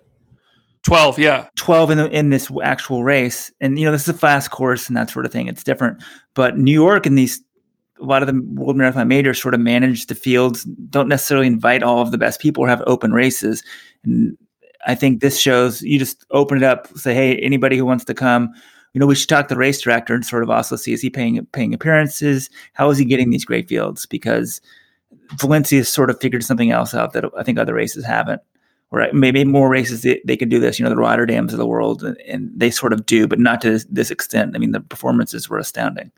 12, 0.86 1.18
yeah. 1.18 1.48
12 1.56 1.92
in, 1.92 1.98
the, 1.98 2.10
in 2.12 2.30
this 2.30 2.52
actual 2.64 3.04
race. 3.04 3.52
And, 3.60 3.78
you 3.80 3.86
know, 3.86 3.92
this 3.92 4.04
is 4.04 4.10
a 4.10 4.18
fast 4.18 4.52
course 4.52 4.88
and 4.88 4.96
that 4.96 5.10
sort 5.10 5.26
of 5.26 5.32
thing. 5.32 5.48
It's 5.48 5.64
different. 5.64 6.04
But 6.36 6.58
New 6.58 6.72
York 6.72 7.08
and 7.08 7.18
these, 7.18 7.42
a 8.00 8.06
lot 8.06 8.22
of 8.22 8.28
the 8.28 8.40
World 8.54 8.78
Marathon 8.78 9.08
majors 9.08 9.42
sort 9.42 9.56
of 9.56 9.60
manage 9.60 10.06
the 10.06 10.16
fields, 10.16 10.64
don't 10.64 11.08
necessarily 11.08 11.48
invite 11.48 11.82
all 11.82 12.02
of 12.02 12.12
the 12.12 12.20
best 12.20 12.40
people 12.40 12.64
or 12.64 12.68
have 12.68 12.84
open 12.86 13.14
races. 13.14 13.64
And 14.04 14.38
I 14.86 14.94
think 14.94 15.22
this 15.22 15.40
shows 15.40 15.82
you 15.82 15.98
just 15.98 16.24
open 16.30 16.58
it 16.58 16.64
up, 16.64 16.88
say, 16.96 17.16
hey, 17.16 17.38
anybody 17.38 17.78
who 17.78 17.86
wants 17.86 18.06
to 18.06 18.14
come, 18.14 18.54
you 18.94 19.00
know, 19.00 19.08
we 19.08 19.16
should 19.16 19.28
talk 19.28 19.48
to 19.48 19.56
the 19.56 19.60
race 19.60 19.82
director 19.82 20.14
and 20.14 20.24
sort 20.24 20.44
of 20.44 20.52
also 20.52 20.76
see 20.76 20.94
is 20.94 21.02
he 21.02 21.10
paying 21.10 21.44
paying 21.48 21.74
appearances? 21.74 22.50
How 22.74 22.90
is 22.92 22.98
he 22.98 23.06
getting 23.06 23.32
these 23.32 23.44
great 23.44 23.68
fields? 23.68 24.06
Because 24.06 24.62
Valencia 25.40 25.84
sort 25.84 26.12
of 26.12 26.22
figured 26.22 26.44
something 26.44 26.72
else 26.72 26.94
out 26.94 27.14
that 27.14 27.26
I 27.36 27.44
think 27.44 27.58
other 27.58 27.74
races 27.74 28.06
haven't 28.06 28.42
maybe 29.14 29.44
more 29.44 29.70
races 29.70 30.02
they, 30.02 30.22
they 30.26 30.38
could 30.38 30.50
do 30.50 30.60
this. 30.60 30.80
You 30.80 30.84
know, 30.84 30.90
the 30.90 30.96
Rotterdams 30.96 31.52
of 31.52 31.58
the 31.58 31.66
world, 31.66 32.04
and, 32.04 32.18
and 32.22 32.52
they 32.56 32.70
sort 32.70 32.94
of 32.94 33.06
do, 33.06 33.28
but 33.28 33.40
not 33.40 33.62
to 33.62 33.72
this, 33.72 33.86
this, 33.90 34.12
extent. 34.12 34.56
I 34.56 34.60
mean, 34.60 34.72
the 34.72 34.82
performances 34.82 35.50
were 35.50 35.58
astounding. 35.58 36.12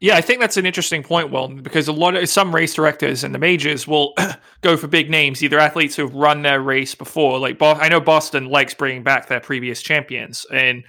Yeah, 0.00 0.16
I 0.16 0.20
think 0.20 0.40
that's 0.40 0.56
an 0.56 0.66
interesting 0.66 1.02
point, 1.02 1.30
Will, 1.30 1.48
because 1.48 1.88
a 1.88 1.92
lot 1.92 2.16
of 2.16 2.28
some 2.28 2.54
race 2.54 2.74
directors 2.74 3.24
and 3.24 3.34
the 3.34 3.38
majors 3.38 3.86
will 3.86 4.14
go 4.60 4.76
for 4.76 4.88
big 4.88 5.08
names, 5.08 5.42
either 5.42 5.58
athletes 5.58 5.96
who've 5.96 6.14
run 6.14 6.42
their 6.42 6.60
race 6.60 6.94
before. 6.94 7.38
Like 7.38 7.58
Bo- 7.58 7.74
I 7.74 7.88
know 7.88 8.00
Boston 8.00 8.46
likes 8.46 8.74
bringing 8.74 9.02
back 9.02 9.28
their 9.28 9.40
previous 9.40 9.80
champions, 9.80 10.44
and 10.52 10.84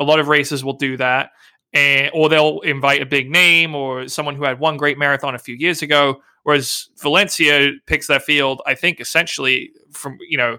a 0.00 0.04
lot 0.04 0.18
of 0.18 0.28
races 0.28 0.64
will 0.64 0.76
do 0.76 0.96
that. 0.96 1.30
And, 1.72 2.10
or 2.14 2.28
they'll 2.28 2.60
invite 2.60 3.02
a 3.02 3.06
big 3.06 3.30
name 3.30 3.74
or 3.74 4.08
someone 4.08 4.34
who 4.34 4.44
had 4.44 4.58
one 4.58 4.78
great 4.78 4.96
marathon 4.96 5.34
a 5.34 5.38
few 5.38 5.56
years 5.56 5.82
ago. 5.82 6.22
Whereas 6.44 6.88
Valencia 7.02 7.72
picks 7.86 8.06
their 8.06 8.20
field, 8.20 8.62
I 8.66 8.74
think, 8.76 9.00
essentially 9.00 9.72
from 9.92 10.16
you 10.28 10.38
know 10.38 10.58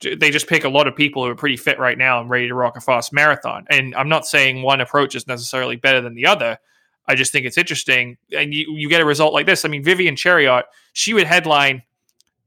they 0.00 0.30
just 0.30 0.46
pick 0.46 0.64
a 0.64 0.68
lot 0.68 0.86
of 0.86 0.94
people 0.94 1.24
who 1.24 1.30
are 1.30 1.36
pretty 1.36 1.56
fit 1.56 1.78
right 1.78 1.98
now 1.98 2.20
and 2.20 2.30
ready 2.30 2.48
to 2.48 2.54
rock 2.54 2.76
a 2.76 2.80
fast 2.80 3.12
marathon. 3.12 3.64
And 3.68 3.94
I'm 3.94 4.08
not 4.08 4.26
saying 4.26 4.62
one 4.62 4.80
approach 4.80 5.14
is 5.14 5.26
necessarily 5.26 5.76
better 5.76 6.00
than 6.00 6.14
the 6.14 6.26
other. 6.26 6.58
I 7.06 7.14
just 7.14 7.32
think 7.32 7.46
it's 7.46 7.58
interesting. 7.58 8.16
And 8.36 8.54
you, 8.54 8.66
you 8.68 8.88
get 8.88 9.00
a 9.00 9.04
result 9.04 9.32
like 9.32 9.46
this. 9.46 9.64
I 9.64 9.68
mean, 9.68 9.82
Vivian 9.82 10.14
Cheruiyot, 10.14 10.64
she 10.92 11.14
would 11.14 11.26
headline 11.26 11.82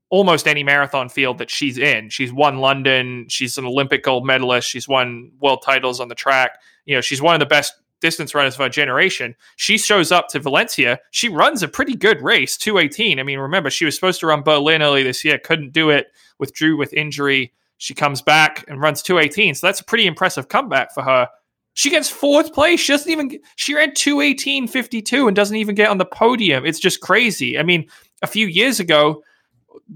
almost 0.10 0.48
any 0.48 0.64
marathon 0.64 1.10
field 1.10 1.40
that 1.40 1.50
she's 1.50 1.78
in. 1.78 2.10
She's 2.10 2.32
won 2.32 2.60
London. 2.60 3.26
She's 3.30 3.58
an 3.58 3.66
Olympic 3.66 4.04
gold 4.04 4.26
medalist. 4.26 4.70
She's 4.70 4.88
won 4.88 5.32
world 5.42 5.64
titles 5.66 6.00
on 6.00 6.10
the 6.10 6.16
track. 6.16 6.60
You 6.86 6.96
know, 6.96 7.02
she's 7.02 7.22
one 7.22 7.34
of 7.34 7.40
the 7.40 7.46
best 7.46 7.74
distance 8.02 8.36
runners 8.36 8.56
of 8.56 8.62
our 8.62 8.70
generation. 8.70 9.36
She 9.56 9.78
shows 9.78 10.12
up 10.12 10.28
to 10.30 10.40
Valencia. 10.40 11.00
She 11.12 11.30
runs 11.30 11.64
a 11.64 11.68
pretty 11.68 11.96
good 11.96 12.22
race, 12.22 12.58
218. 12.58 13.20
I 13.20 13.24
mean, 13.24 13.40
remember, 13.40 13.70
she 13.70 13.86
was 13.86 13.96
supposed 13.96 14.20
to 14.20 14.28
run 14.28 14.42
Berlin 14.42 14.82
early 14.82 15.04
this 15.04 15.24
year, 15.24 15.38
couldn't 15.38 15.72
do 15.72 15.90
it, 15.90 16.08
withdrew 16.40 16.78
with 16.78 16.94
injury. 16.94 17.54
She 17.78 17.94
comes 17.94 18.22
back 18.22 18.66
and 18.68 18.82
runs 18.82 19.02
218. 19.02 19.56
So 19.56 19.68
that's 19.68 19.80
a 19.80 19.86
pretty 19.86 20.08
impressive 20.08 20.50
comeback 20.50 20.94
for 20.94 21.04
her. 21.04 21.30
She 21.74 21.90
gets 21.90 22.10
fourth 22.10 22.54
place. 22.54 22.82
She 22.82 22.92
doesn't 22.92 23.12
even 23.12 23.40
she 23.56 23.74
ran 23.74 23.92
218.52 23.92 25.28
and 25.28 25.36
doesn't 25.36 25.56
even 25.56 25.76
get 25.76 25.90
on 25.90 25.98
the 25.98 26.06
podium. 26.06 26.66
It's 26.66 26.80
just 26.80 27.00
crazy. 27.00 27.58
I 27.58 27.64
mean, 27.64 27.88
a 28.22 28.28
few 28.28 28.48
years 28.48 28.80
ago, 28.80 29.24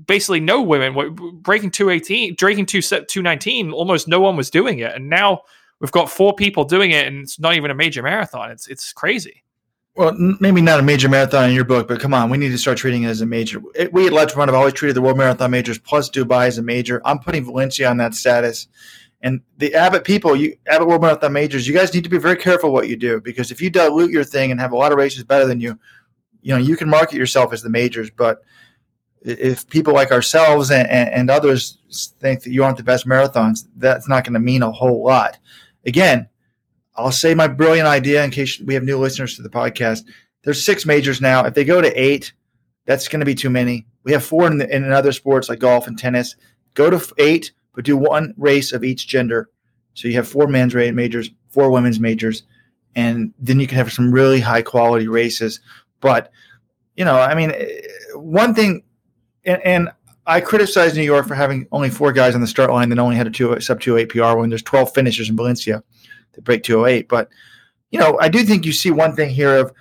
basically 0.08 0.40
no 0.40 0.62
women 0.62 0.94
were 0.94 1.10
breaking 1.10 1.72
218, 1.72 2.36
breaking 2.36 2.66
219, 2.66 3.72
almost 3.72 4.08
no 4.08 4.20
one 4.20 4.38
was 4.38 4.50
doing 4.50 4.80
it. 4.80 4.96
And 4.96 5.10
now 5.10 5.42
we've 5.80 5.92
got 5.92 6.10
four 6.10 6.34
people 6.34 6.64
doing 6.64 6.92
it, 6.92 7.08
and 7.08 7.24
it's 7.24 7.40
not 7.40 7.56
even 7.56 7.72
a 7.72 7.76
major 7.76 8.02
marathon. 8.02 8.52
It's 8.52 8.68
it's 8.68 8.94
crazy. 8.94 9.44
Well, 9.96 10.14
maybe 10.42 10.62
not 10.62 10.82
a 10.82 10.84
major 10.84 11.08
marathon 11.08 11.48
in 11.48 11.56
your 11.56 11.64
book, 11.64 11.88
but 11.88 12.02
come 12.02 12.14
on, 12.14 12.30
we 12.30 12.38
need 12.38 12.50
to 12.50 12.58
start 12.58 12.78
treating 12.78 13.04
it 13.04 13.08
as 13.08 13.22
a 13.22 13.26
major. 13.26 13.62
It, 13.76 13.94
we 13.94 14.08
at 14.08 14.14
Let's 14.14 14.36
Run 14.36 14.50
have 14.50 14.56
always 14.56 14.74
treated 14.74 14.94
the 14.94 15.02
World 15.02 15.18
Marathon 15.18 15.52
majors 15.52 15.78
plus 15.78 16.10
Dubai 16.10 16.48
as 16.48 16.58
a 16.58 16.62
major. 16.62 17.02
I'm 17.06 17.20
putting 17.20 17.46
Valencia 17.46 17.90
on 17.90 17.98
that 17.98 18.14
status. 18.14 18.68
And 19.22 19.40
the 19.58 19.74
Abbott 19.74 20.04
people, 20.04 20.36
you 20.36 20.58
Abbott 20.68 20.90
World 20.90 21.02
Marathon 21.02 21.32
majors, 21.32 21.66
you 21.66 21.74
guys 21.74 21.94
need 21.94 22.04
to 22.04 22.10
be 22.10 22.18
very 22.18 22.36
careful 22.36 22.74
what 22.74 22.90
you 22.90 22.98
do 22.98 23.22
because 23.22 23.52
if 23.52 23.62
you 23.62 23.70
dilute 23.70 24.12
your 24.12 24.26
thing 24.26 24.52
and 24.52 24.60
have 24.60 24.74
a 24.74 24.78
lot 24.78 24.92
of 24.92 24.98
races 24.98 25.24
better 25.24 25.48
than 25.48 25.62
you, 25.62 25.80
you 26.42 26.54
know, 26.54 26.60
you 26.60 26.76
can 26.76 26.90
market 26.90 27.16
yourself 27.16 27.54
as 27.54 27.62
the 27.62 27.70
majors, 27.70 28.10
but 28.10 28.44
if 29.22 29.68
people 29.70 29.94
like 29.94 30.12
ourselves 30.12 30.70
and, 30.72 30.88
and 30.90 31.32
others 31.32 31.80
think 32.20 32.44
that 32.44 32.52
you 32.52 32.64
aren't 32.66 32.78
the 32.78 32.84
best 32.84 33.08
marathons, 33.08 33.66
that's 33.78 34.10
not 34.10 34.26
going 34.26 34.34
to 34.34 34.40
mean 34.40 34.62
a 34.62 34.72
whole 34.72 35.04
lot 35.04 35.40
again, 35.86 36.28
I'll 36.96 37.12
say 37.12 37.34
my 37.36 37.48
brilliant 37.48 37.88
idea 37.88 38.24
in 38.24 38.32
case 38.32 38.60
we 38.60 38.74
have 38.74 38.84
new 38.84 38.98
listeners 38.98 39.36
to 39.36 39.42
the 39.42 39.50
podcast. 39.50 40.04
There's 40.44 40.66
six 40.66 40.86
majors 40.86 41.22
now. 41.22 41.46
If 41.46 41.54
they 41.54 41.66
go 41.66 41.82
to 41.82 42.02
eight, 42.02 42.34
that's 42.86 43.08
going 43.08 43.20
to 43.20 43.26
be 43.26 43.36
too 43.36 43.50
many. 43.50 43.86
We 44.04 44.12
have 44.12 44.24
four 44.24 44.48
in, 44.48 44.62
in 44.62 44.92
other 44.92 45.12
sports 45.12 45.50
like 45.50 45.60
golf 45.60 45.88
and 45.88 45.98
tennis. 45.98 46.36
Go 46.74 46.90
to 46.90 47.14
eight, 47.18 47.52
but 47.74 47.86
do 47.86 47.98
one 47.98 48.34
race 48.38 48.72
of 48.72 48.84
each 48.84 49.08
gender. 49.08 49.50
So 49.94 50.08
you 50.08 50.16
have 50.16 50.28
four 50.28 50.48
men's 50.48 50.76
majors, 50.76 51.30
four 51.50 51.72
women's 51.72 52.00
majors, 52.00 52.44
and 52.96 53.34
then 53.40 53.60
you 53.60 53.68
can 53.68 53.78
have 53.78 53.92
some 53.92 54.12
really 54.12 54.40
high 54.40 54.62
quality 54.62 55.08
races. 55.08 55.60
But 56.02 56.32
you 56.96 57.04
know, 57.04 57.18
I 57.18 57.34
mean, 57.34 57.54
one 58.14 58.54
thing, 58.54 58.84
and, 59.44 59.62
and 59.66 59.90
I 60.28 60.42
criticize 60.42 60.96
New 60.96 61.04
York 61.04 61.28
for 61.28 61.36
having 61.36 61.68
only 61.72 61.90
four 61.90 62.12
guys 62.12 62.36
on 62.36 62.42
the 62.42 62.48
start 62.48 62.72
line 62.72 62.90
that 62.90 63.00
only 63.00 63.16
had 63.16 63.28
a 63.28 63.32
two 63.32 63.60
sub 63.60 63.80
two 63.80 63.98
eight 63.98 64.10
PR 64.10 64.36
when 64.36 64.50
there's 64.50 64.64
12 64.64 64.94
finishers 64.94 65.30
in 65.30 65.36
Valencia 65.36 65.84
that 66.34 66.44
break 66.44 66.64
208. 66.64 67.08
But 67.08 67.30
you 67.92 68.00
know, 68.00 68.18
I 68.20 68.30
do 68.30 68.44
think 68.44 68.66
you 68.66 68.74
see 68.74 68.92
one 68.92 69.16
thing 69.16 69.30
here 69.30 69.56
of, 69.56 69.72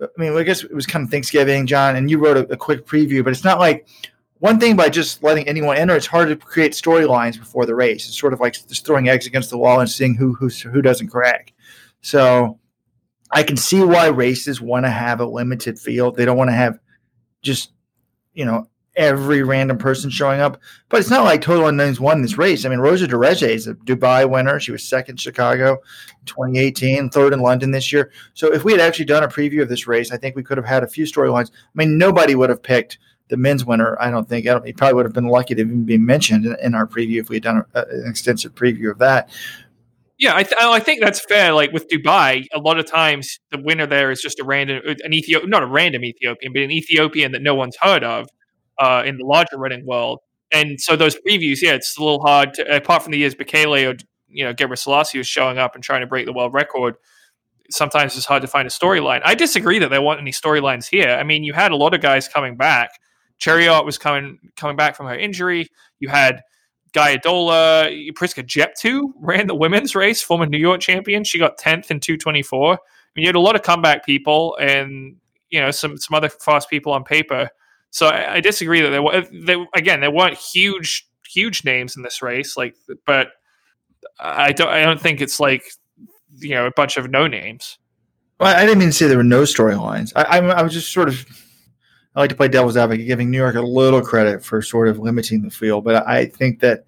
I 0.00 0.06
mean, 0.16 0.36
I 0.36 0.42
guess 0.44 0.64
it 0.64 0.74
was 0.74 0.86
kind 0.86 1.04
of 1.04 1.10
Thanksgiving, 1.10 1.66
John, 1.66 1.96
and 1.96 2.10
you 2.10 2.18
wrote 2.18 2.36
a, 2.36 2.52
a 2.52 2.56
quick 2.56 2.86
preview, 2.86 3.22
but 3.22 3.32
it's 3.32 3.44
not 3.44 3.58
like 3.58 3.86
one 4.38 4.58
thing 4.58 4.76
by 4.76 4.88
just 4.88 5.22
letting 5.22 5.46
anyone 5.46 5.76
enter. 5.76 5.94
It's 5.94 6.06
hard 6.06 6.28
to 6.28 6.36
create 6.36 6.72
storylines 6.72 7.38
before 7.38 7.66
the 7.66 7.74
race. 7.74 8.08
It's 8.08 8.18
sort 8.18 8.32
of 8.32 8.40
like 8.40 8.54
just 8.54 8.86
throwing 8.86 9.08
eggs 9.08 9.26
against 9.26 9.50
the 9.50 9.58
wall 9.58 9.80
and 9.80 9.90
seeing 9.90 10.14
who 10.14 10.32
who 10.34 10.48
who 10.48 10.80
doesn't 10.80 11.08
crack. 11.08 11.52
So 12.00 12.58
I 13.30 13.42
can 13.42 13.56
see 13.56 13.82
why 13.82 14.06
races 14.06 14.60
want 14.60 14.86
to 14.86 14.90
have 14.90 15.20
a 15.20 15.26
limited 15.26 15.78
field. 15.78 16.16
They 16.16 16.24
don't 16.24 16.38
want 16.38 16.48
to 16.48 16.54
have 16.56 16.78
just 17.42 17.72
you 18.32 18.46
know 18.46 18.68
every 19.00 19.42
random 19.42 19.78
person 19.78 20.10
showing 20.10 20.40
up. 20.40 20.60
But 20.90 21.00
it's 21.00 21.08
not 21.08 21.24
like 21.24 21.40
Total 21.40 21.66
Unknowns 21.66 21.98
won 21.98 22.20
this 22.20 22.36
race. 22.36 22.66
I 22.66 22.68
mean, 22.68 22.80
Roza 22.80 23.06
Dereje 23.06 23.48
is 23.48 23.66
a 23.66 23.74
Dubai 23.74 24.28
winner. 24.28 24.60
She 24.60 24.72
was 24.72 24.84
second 24.84 25.14
in 25.14 25.16
Chicago 25.16 25.78
2018, 26.26 27.08
third 27.08 27.32
in 27.32 27.40
London 27.40 27.70
this 27.70 27.92
year. 27.92 28.12
So 28.34 28.52
if 28.52 28.62
we 28.62 28.72
had 28.72 28.80
actually 28.80 29.06
done 29.06 29.24
a 29.24 29.28
preview 29.28 29.62
of 29.62 29.70
this 29.70 29.86
race, 29.86 30.12
I 30.12 30.18
think 30.18 30.36
we 30.36 30.42
could 30.42 30.58
have 30.58 30.66
had 30.66 30.84
a 30.84 30.86
few 30.86 31.06
storylines. 31.06 31.50
I 31.50 31.72
mean, 31.74 31.96
nobody 31.96 32.34
would 32.34 32.50
have 32.50 32.62
picked 32.62 32.98
the 33.28 33.38
men's 33.38 33.64
winner. 33.64 33.96
I 33.98 34.10
don't 34.10 34.28
think. 34.28 34.46
I 34.46 34.52
don't, 34.52 34.66
he 34.66 34.74
probably 34.74 34.94
would 34.94 35.06
have 35.06 35.14
been 35.14 35.28
lucky 35.28 35.54
to 35.54 35.62
even 35.62 35.84
be 35.84 35.96
mentioned 35.96 36.44
in, 36.44 36.56
in 36.60 36.74
our 36.74 36.86
preview 36.86 37.20
if 37.20 37.30
we 37.30 37.36
had 37.36 37.42
done 37.42 37.64
a, 37.74 37.80
an 37.80 38.04
extensive 38.06 38.54
preview 38.54 38.90
of 38.90 38.98
that. 38.98 39.30
Yeah, 40.18 40.36
I, 40.36 40.42
th- 40.42 40.60
I 40.60 40.80
think 40.80 41.00
that's 41.00 41.24
fair. 41.24 41.54
Like 41.54 41.72
with 41.72 41.88
Dubai, 41.88 42.44
a 42.52 42.58
lot 42.58 42.78
of 42.78 42.84
times 42.84 43.38
the 43.50 43.58
winner 43.58 43.86
there 43.86 44.10
is 44.10 44.20
just 44.20 44.38
a 44.38 44.44
random, 44.44 44.82
an 44.84 45.14
Ethiopian, 45.14 45.48
not 45.48 45.62
a 45.62 45.66
random 45.66 46.04
Ethiopian, 46.04 46.52
but 46.52 46.60
an 46.60 46.70
Ethiopian 46.70 47.32
that 47.32 47.40
no 47.40 47.54
one's 47.54 47.76
heard 47.80 48.04
of 48.04 48.28
uh, 48.80 49.02
in 49.06 49.18
the 49.18 49.24
larger 49.24 49.56
running 49.56 49.86
world. 49.86 50.18
And 50.52 50.80
so 50.80 50.96
those 50.96 51.16
previews, 51.16 51.62
yeah, 51.62 51.74
it's 51.74 51.96
a 51.96 52.02
little 52.02 52.20
hard 52.20 52.54
to, 52.54 52.76
apart 52.76 53.02
from 53.02 53.12
the 53.12 53.18
years 53.18 53.34
Bekele 53.34 53.94
or 53.94 53.96
you 54.28 54.44
know 54.44 54.52
Gebre 54.52 54.76
Selassie 54.76 55.18
was 55.18 55.26
showing 55.26 55.58
up 55.58 55.74
and 55.74 55.84
trying 55.84 56.00
to 56.00 56.06
break 56.06 56.26
the 56.26 56.32
world 56.32 56.54
record. 56.54 56.96
Sometimes 57.70 58.16
it's 58.16 58.26
hard 58.26 58.42
to 58.42 58.48
find 58.48 58.66
a 58.66 58.70
storyline. 58.70 59.20
I 59.24 59.36
disagree 59.36 59.78
that 59.78 59.90
there 59.90 60.02
weren't 60.02 60.20
any 60.20 60.32
storylines 60.32 60.88
here. 60.88 61.10
I 61.10 61.22
mean, 61.22 61.44
you 61.44 61.52
had 61.52 61.70
a 61.70 61.76
lot 61.76 61.94
of 61.94 62.00
guys 62.00 62.26
coming 62.26 62.56
back. 62.56 62.90
Cheruiyot 63.40 63.84
was 63.84 63.96
coming 63.96 64.38
coming 64.56 64.76
back 64.76 64.96
from 64.96 65.06
her 65.06 65.14
injury. 65.14 65.68
You 66.00 66.08
had 66.08 66.40
Guy 66.92 67.16
Adola, 67.16 68.14
Priscah 68.16 68.42
Jeptoo 68.42 69.12
ran 69.20 69.46
the 69.46 69.54
women's 69.54 69.94
race, 69.94 70.20
former 70.20 70.46
New 70.46 70.58
York 70.58 70.80
champion. 70.80 71.22
She 71.22 71.38
got 71.38 71.58
tenth 71.58 71.90
in 71.90 72.00
two 72.00 72.16
twenty 72.16 72.42
four. 72.42 72.74
I 72.74 72.78
mean, 73.14 73.22
you 73.22 73.28
had 73.28 73.36
a 73.36 73.40
lot 73.40 73.54
of 73.54 73.62
comeback 73.62 74.04
people 74.04 74.56
and 74.60 75.16
you 75.50 75.60
know 75.60 75.70
some 75.70 75.96
some 75.96 76.14
other 76.14 76.28
fast 76.28 76.68
people 76.68 76.92
on 76.92 77.04
paper. 77.04 77.48
So 77.90 78.06
I, 78.06 78.34
I 78.34 78.40
disagree 78.40 78.80
that 78.80 79.02
were 79.02 79.26
they, 79.32 79.66
again 79.74 80.00
there 80.00 80.10
weren't 80.10 80.36
huge 80.36 81.06
huge 81.28 81.64
names 81.64 81.96
in 81.96 82.02
this 82.02 82.22
race, 82.22 82.56
like 82.56 82.74
but 83.06 83.32
I 84.18 84.52
don't 84.52 84.68
I 84.68 84.82
don't 84.82 85.00
think 85.00 85.20
it's 85.20 85.40
like 85.40 85.64
you 86.38 86.50
know 86.50 86.66
a 86.66 86.72
bunch 86.72 86.96
of 86.96 87.10
no 87.10 87.26
names. 87.26 87.78
Well, 88.38 88.56
I 88.56 88.64
didn't 88.64 88.78
mean 88.78 88.88
to 88.88 88.92
say 88.92 89.06
there 89.06 89.18
were 89.18 89.24
no 89.24 89.42
storylines. 89.42 90.12
I, 90.16 90.22
I, 90.22 90.38
I 90.38 90.62
was 90.62 90.72
just 90.72 90.92
sort 90.92 91.08
of 91.08 91.26
I 92.14 92.20
like 92.20 92.30
to 92.30 92.36
play 92.36 92.48
devil's 92.48 92.76
advocate, 92.76 93.06
giving 93.06 93.30
New 93.30 93.38
York 93.38 93.54
a 93.54 93.60
little 93.60 94.02
credit 94.02 94.44
for 94.44 94.62
sort 94.62 94.88
of 94.88 94.98
limiting 94.98 95.42
the 95.42 95.50
field, 95.50 95.84
but 95.84 96.06
I 96.08 96.26
think 96.26 96.60
that 96.60 96.84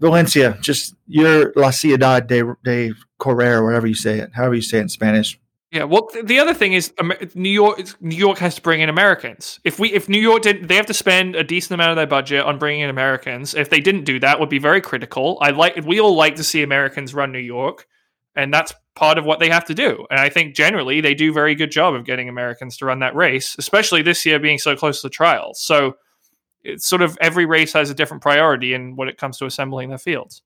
Valencia, 0.00 0.56
just 0.60 0.94
your 1.08 1.52
La 1.56 1.70
Ciudad 1.70 2.26
de, 2.28 2.54
de 2.62 2.92
Correr, 3.18 3.64
whatever 3.64 3.86
you 3.86 3.94
say 3.94 4.20
it, 4.20 4.30
however 4.32 4.54
you 4.54 4.62
say 4.62 4.78
it 4.78 4.82
in 4.82 4.88
Spanish, 4.88 5.40
yeah, 5.70 5.84
well, 5.84 6.08
the 6.24 6.38
other 6.38 6.54
thing 6.54 6.72
is 6.72 6.94
New 7.34 7.50
York. 7.50 7.78
New 8.00 8.16
York 8.16 8.38
has 8.38 8.54
to 8.54 8.62
bring 8.62 8.80
in 8.80 8.88
Americans. 8.88 9.60
If 9.64 9.78
we, 9.78 9.92
if 9.92 10.08
New 10.08 10.20
York 10.20 10.42
did, 10.42 10.66
they 10.66 10.76
have 10.76 10.86
to 10.86 10.94
spend 10.94 11.36
a 11.36 11.44
decent 11.44 11.72
amount 11.72 11.90
of 11.90 11.96
their 11.96 12.06
budget 12.06 12.44
on 12.44 12.58
bringing 12.58 12.80
in 12.80 12.90
Americans. 12.90 13.54
If 13.54 13.68
they 13.68 13.80
didn't 13.80 14.04
do 14.04 14.18
that, 14.20 14.40
would 14.40 14.48
be 14.48 14.58
very 14.58 14.80
critical. 14.80 15.36
I 15.42 15.50
like, 15.50 15.76
we 15.84 16.00
all 16.00 16.14
like 16.14 16.36
to 16.36 16.44
see 16.44 16.62
Americans 16.62 17.12
run 17.12 17.32
New 17.32 17.38
York, 17.38 17.86
and 18.34 18.52
that's 18.52 18.72
part 18.96 19.18
of 19.18 19.26
what 19.26 19.40
they 19.40 19.50
have 19.50 19.66
to 19.66 19.74
do. 19.74 20.06
And 20.10 20.18
I 20.18 20.30
think 20.30 20.54
generally 20.54 21.02
they 21.02 21.12
do 21.12 21.30
a 21.30 21.34
very 21.34 21.54
good 21.54 21.70
job 21.70 21.94
of 21.94 22.06
getting 22.06 22.30
Americans 22.30 22.78
to 22.78 22.86
run 22.86 23.00
that 23.00 23.14
race, 23.14 23.54
especially 23.58 24.00
this 24.00 24.24
year 24.24 24.38
being 24.38 24.58
so 24.58 24.74
close 24.74 25.02
to 25.02 25.08
the 25.08 25.12
trials. 25.12 25.60
So 25.60 25.96
it's 26.62 26.88
sort 26.88 27.02
of 27.02 27.18
every 27.20 27.44
race 27.44 27.74
has 27.74 27.90
a 27.90 27.94
different 27.94 28.22
priority 28.22 28.72
in 28.72 28.96
when 28.96 29.08
it 29.08 29.18
comes 29.18 29.36
to 29.38 29.44
assembling 29.44 29.90
their 29.90 29.98
fields. 29.98 30.40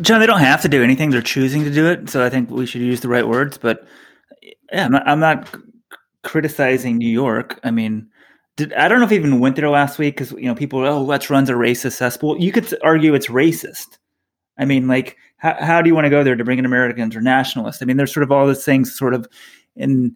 John, 0.00 0.18
they 0.18 0.26
don't 0.26 0.40
have 0.40 0.62
to 0.62 0.68
do 0.68 0.82
anything; 0.82 1.10
they're 1.10 1.22
choosing 1.22 1.62
to 1.64 1.70
do 1.70 1.86
it. 1.86 2.10
So 2.10 2.24
I 2.24 2.30
think 2.30 2.50
we 2.50 2.66
should 2.66 2.80
use 2.80 3.00
the 3.00 3.08
right 3.08 3.28
words. 3.28 3.58
But 3.58 3.86
yeah, 4.72 4.86
I'm 4.86 4.92
not, 4.92 5.08
I'm 5.08 5.20
not 5.20 5.54
criticizing 6.22 6.98
New 6.98 7.08
York. 7.08 7.58
I 7.64 7.70
mean, 7.70 8.08
did, 8.56 8.72
I 8.74 8.88
don't 8.88 8.98
know 8.98 9.04
if 9.04 9.10
he 9.10 9.16
even 9.16 9.40
went 9.40 9.56
there 9.56 9.70
last 9.70 9.98
week 9.98 10.16
because 10.16 10.32
you 10.32 10.46
know 10.46 10.54
people, 10.54 10.84
oh, 10.84 11.02
let's 11.02 11.30
run's 11.30 11.50
a 11.50 11.54
racist 11.54 11.92
cesspool. 11.92 12.38
You 12.38 12.52
could 12.52 12.76
argue 12.82 13.14
it's 13.14 13.28
racist. 13.28 13.98
I 14.58 14.64
mean, 14.64 14.88
like, 14.88 15.16
how, 15.38 15.56
how 15.58 15.82
do 15.82 15.88
you 15.88 15.94
want 15.94 16.04
to 16.04 16.10
go 16.10 16.22
there 16.22 16.36
to 16.36 16.44
bring 16.44 16.58
in 16.58 16.66
Americans 16.66 17.16
or 17.16 17.20
nationalists? 17.20 17.82
I 17.82 17.86
mean, 17.86 17.96
there's 17.96 18.12
sort 18.12 18.24
of 18.24 18.32
all 18.32 18.46
these 18.46 18.64
things 18.64 18.96
sort 18.96 19.14
of 19.14 19.26
in 19.76 20.14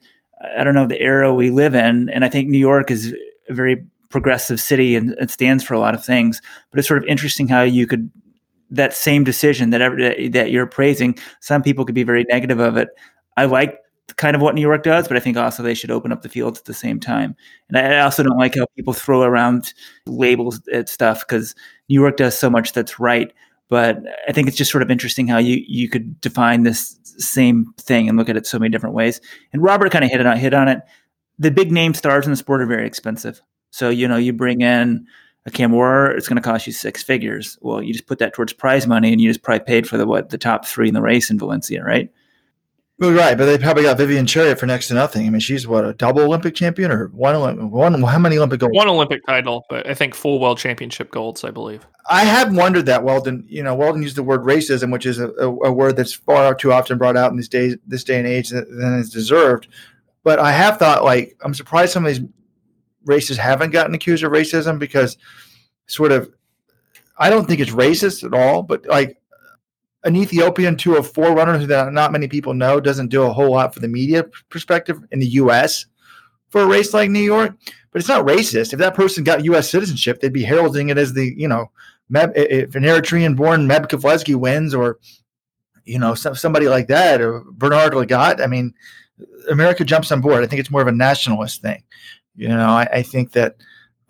I 0.57 0.65
don't 0.65 0.75
know 0.75 0.87
the 0.87 1.01
era 1.01 1.33
we 1.33 1.51
live 1.51 1.75
in, 1.75 2.11
and 2.11 2.25
I 2.25 2.29
think 2.29 2.49
New 2.49 2.59
York 2.59 2.91
is 2.91 3.15
a 3.49 3.55
very 3.55 3.85
progressive 4.11 4.61
city 4.61 4.95
and 4.95 5.11
it 5.19 5.29
stands 5.31 5.65
for 5.65 5.75
a 5.75 5.81
lot 5.81 5.95
of 5.95 6.05
things. 6.05 6.41
But 6.71 6.79
it's 6.79 6.87
sort 6.87 7.03
of 7.03 7.09
interesting 7.09 7.49
how 7.49 7.63
you 7.63 7.87
could 7.87 8.11
that 8.71 8.95
same 8.95 9.25
decision 9.25 9.71
that 9.71 9.81
every, 9.81 10.29
that 10.29 10.51
you're 10.51 10.67
praising. 10.67 11.19
Some 11.41 11.63
people 11.63 11.85
could 11.85 11.95
be 11.95 12.03
very 12.03 12.25
negative 12.31 12.61
of 12.61 12.77
it. 12.77 12.89
I 13.37 13.47
like 13.47 13.79
kind 14.17 14.37
of 14.37 14.43
what 14.43 14.55
New 14.55 14.61
York 14.61 14.83
does, 14.83 15.09
but 15.09 15.17
I 15.17 15.21
think 15.21 15.37
also 15.37 15.63
they 15.63 15.75
should 15.75 15.91
open 15.91 16.13
up 16.13 16.23
the 16.23 16.29
fields 16.29 16.59
at 16.59 16.65
the 16.67 16.75
same 16.75 17.01
time. 17.01 17.35
And 17.69 17.79
I 17.79 18.01
also 18.01 18.23
don't 18.23 18.37
like 18.37 18.55
how 18.55 18.67
people 18.77 18.93
throw 18.93 19.23
around 19.23 19.73
labels 20.07 20.61
at 20.73 20.89
stuff 20.89 21.27
because 21.27 21.55
New 21.89 22.01
York 22.01 22.17
does 22.17 22.37
so 22.37 22.51
much 22.51 22.73
that's 22.73 23.01
right. 23.01 23.33
But 23.69 23.99
I 24.29 24.33
think 24.33 24.47
it's 24.47 24.57
just 24.57 24.71
sort 24.71 24.83
of 24.83 24.91
interesting 24.91 25.27
how 25.27 25.39
you 25.39 25.65
you 25.67 25.89
could 25.89 26.21
define 26.21 26.63
this 26.63 26.99
same 27.05 27.73
thing 27.79 28.09
and 28.09 28.19
look 28.19 28.29
at 28.29 28.37
it 28.37 28.47
so 28.47 28.59
many 28.59 28.71
different 28.71 28.95
ways. 28.95 29.21
And 29.53 29.63
Robert 29.63 29.91
kind 29.91 30.05
of 30.05 30.11
hit 30.11 30.21
it 30.21 30.27
on 30.27 30.37
hit 30.37 30.55
on 30.55 30.69
it. 30.69 30.83
The 31.39 31.51
big 31.51 31.73
name 31.73 31.95
stars 31.95 32.27
in 32.27 32.31
the 32.31 32.37
sport 32.37 32.61
are 32.61 32.67
very 32.67 32.87
expensive. 32.87 33.41
So 33.71 33.89
you 33.89 34.07
know 34.07 34.17
you 34.17 34.33
bring 34.33 34.61
in 34.61 35.07
a 35.47 35.51
Kamworor, 35.51 36.17
it's 36.17 36.29
going 36.29 36.37
to 36.37 36.43
cost 36.43 36.67
you 36.67 36.73
six 36.73 37.03
figures. 37.03 37.59
Well, 37.61 37.83
you 37.83 37.93
just 37.93 38.07
put 38.07 38.19
that 38.19 38.33
towards 38.33 38.53
prize 38.53 38.87
money, 38.87 39.13
and 39.13 39.21
you 39.21 39.31
just 39.31 39.43
probably 39.43 39.65
paid 39.65 39.89
for 39.89 39.97
the 39.97 40.07
what 40.07 40.29
the 40.29 40.39
top 40.39 40.67
three 40.67 40.89
in 40.89 40.95
the 40.95 41.03
race 41.03 41.31
in 41.31 41.39
Valencia, 41.39 41.83
right? 41.83 42.11
Well, 42.99 43.11
right, 43.11 43.37
but 43.37 43.47
they 43.47 43.59
probably 43.59 43.83
got 43.83 43.99
Vivian 43.99 44.25
Cheruiyot 44.25 44.57
for 44.57 44.67
next 44.67 44.87
to 44.89 44.95
nothing. 44.95 45.27
I 45.27 45.31
mean, 45.31 45.41
she's 45.41 45.67
what 45.67 45.85
a 45.85 45.95
double 45.95 46.23
Olympic 46.23 46.55
champion 46.55 46.93
or 46.93 47.09
one 47.09 47.35
Olympic, 47.35 47.65
one 47.65 48.01
how 48.03 48.21
many 48.21 48.37
Olympic 48.37 48.61
golds? 48.61 48.77
One 48.77 48.89
Olympic 48.89 49.27
title, 49.27 49.65
but 49.69 49.89
I 49.89 49.95
think 49.95 50.15
full 50.15 50.39
world 50.39 50.59
championship 50.59 51.11
golds, 51.11 51.43
I 51.43 51.51
believe. 51.51 51.85
I 52.09 52.23
have 52.23 52.55
wondered 52.55 52.87
that 52.87 53.03
Weldon, 53.03 53.45
you 53.49 53.65
know, 53.65 53.75
Weldon 53.75 54.03
used 54.03 54.15
the 54.15 54.23
word 54.23 54.43
racism, 54.43 54.93
which 54.93 55.07
is 55.07 55.19
a, 55.19 55.29
a, 55.31 55.49
a 55.49 55.73
word 55.73 55.97
that's 55.97 56.13
far 56.13 56.55
too 56.55 56.73
often 56.73 56.97
brought 56.97 57.17
out 57.17 57.33
in 57.33 57.37
these 57.37 57.49
days, 57.49 57.77
this 57.85 58.05
day 58.05 58.19
and 58.19 58.29
age 58.29 58.51
than 58.51 58.99
is 59.01 59.11
deserved. 59.11 59.67
But 60.23 60.39
I 60.39 60.53
have 60.53 60.79
thought, 60.79 61.03
like, 61.03 61.37
I'm 61.43 61.53
surprised 61.53 61.93
some 61.93 62.07
of 62.07 62.15
these 62.15 62.25
races 63.07 63.37
haven't 63.37 63.73
gotten 63.73 63.95
accused 63.95 64.23
of 64.23 64.31
racism 64.31 64.79
because, 64.79 65.19
sort 65.87 66.13
of, 66.13 66.33
I 67.19 67.29
don't 67.29 67.47
think 67.47 67.61
it's 67.61 67.73
racist 67.73 68.23
at 68.23 68.35
all. 68.35 68.63
But 68.63 68.87
like, 68.87 69.21
an 70.05 70.17
Ethiopian 70.17 70.77
to 70.77 70.97
a 70.97 71.03
forerunner 71.03 71.59
who 71.59 71.67
that 71.67 71.93
not 71.93 72.13
many 72.13 72.29
people 72.29 72.55
know 72.55 72.79
doesn't 72.79 73.09
do 73.09 73.23
a 73.23 73.33
whole 73.33 73.53
lot 73.53 73.73
for 73.73 73.81
the 73.81 73.89
media 73.89 74.25
perspective 74.51 74.99
in 75.11 75.19
the 75.19 75.27
U.S. 75.27 75.87
for 76.51 76.63
a 76.63 76.67
race 76.67 76.93
like 76.93 77.11
New 77.11 77.21
York. 77.21 77.55
But 77.91 78.01
it's 78.01 78.09
not 78.09 78.27
racist. 78.27 78.73
If 78.73 78.79
that 78.81 78.95
person 78.95 79.25
got 79.25 79.45
U.S. 79.45 79.71
citizenship, 79.71 80.21
they'd 80.21 80.33
be 80.33 80.45
heralding 80.45 80.91
it 80.91 80.99
as 80.99 81.15
the 81.15 81.33
you 81.37 81.49
know, 81.49 81.71
Meb, 82.13 82.33
if 82.37 82.75
an 82.75 82.83
Eritrean-born 82.83 83.67
Meb 83.67 83.87
Keflezighi 83.87 84.35
wins, 84.35 84.75
or 84.75 84.99
you 85.85 85.99
know, 85.99 86.15
somebody 86.15 86.69
like 86.69 86.89
that, 86.89 87.21
or 87.21 87.41
Bernard 87.53 87.93
Lagat. 87.93 88.43
I 88.43 88.47
mean, 88.47 88.75
America 89.49 89.85
jumps 89.85 90.13
on 90.13 90.21
board. 90.21 90.45
I 90.45 90.47
think 90.47 90.61
it's 90.61 90.71
more 90.71 90.83
of 90.83 90.89
a 90.89 90.93
nationalist 90.93 91.63
thing. 91.63 91.83
You 92.37 92.49
know, 92.49 92.71
I, 92.71 92.89
I 92.93 93.03
think 93.03 93.33
that. 93.33 93.57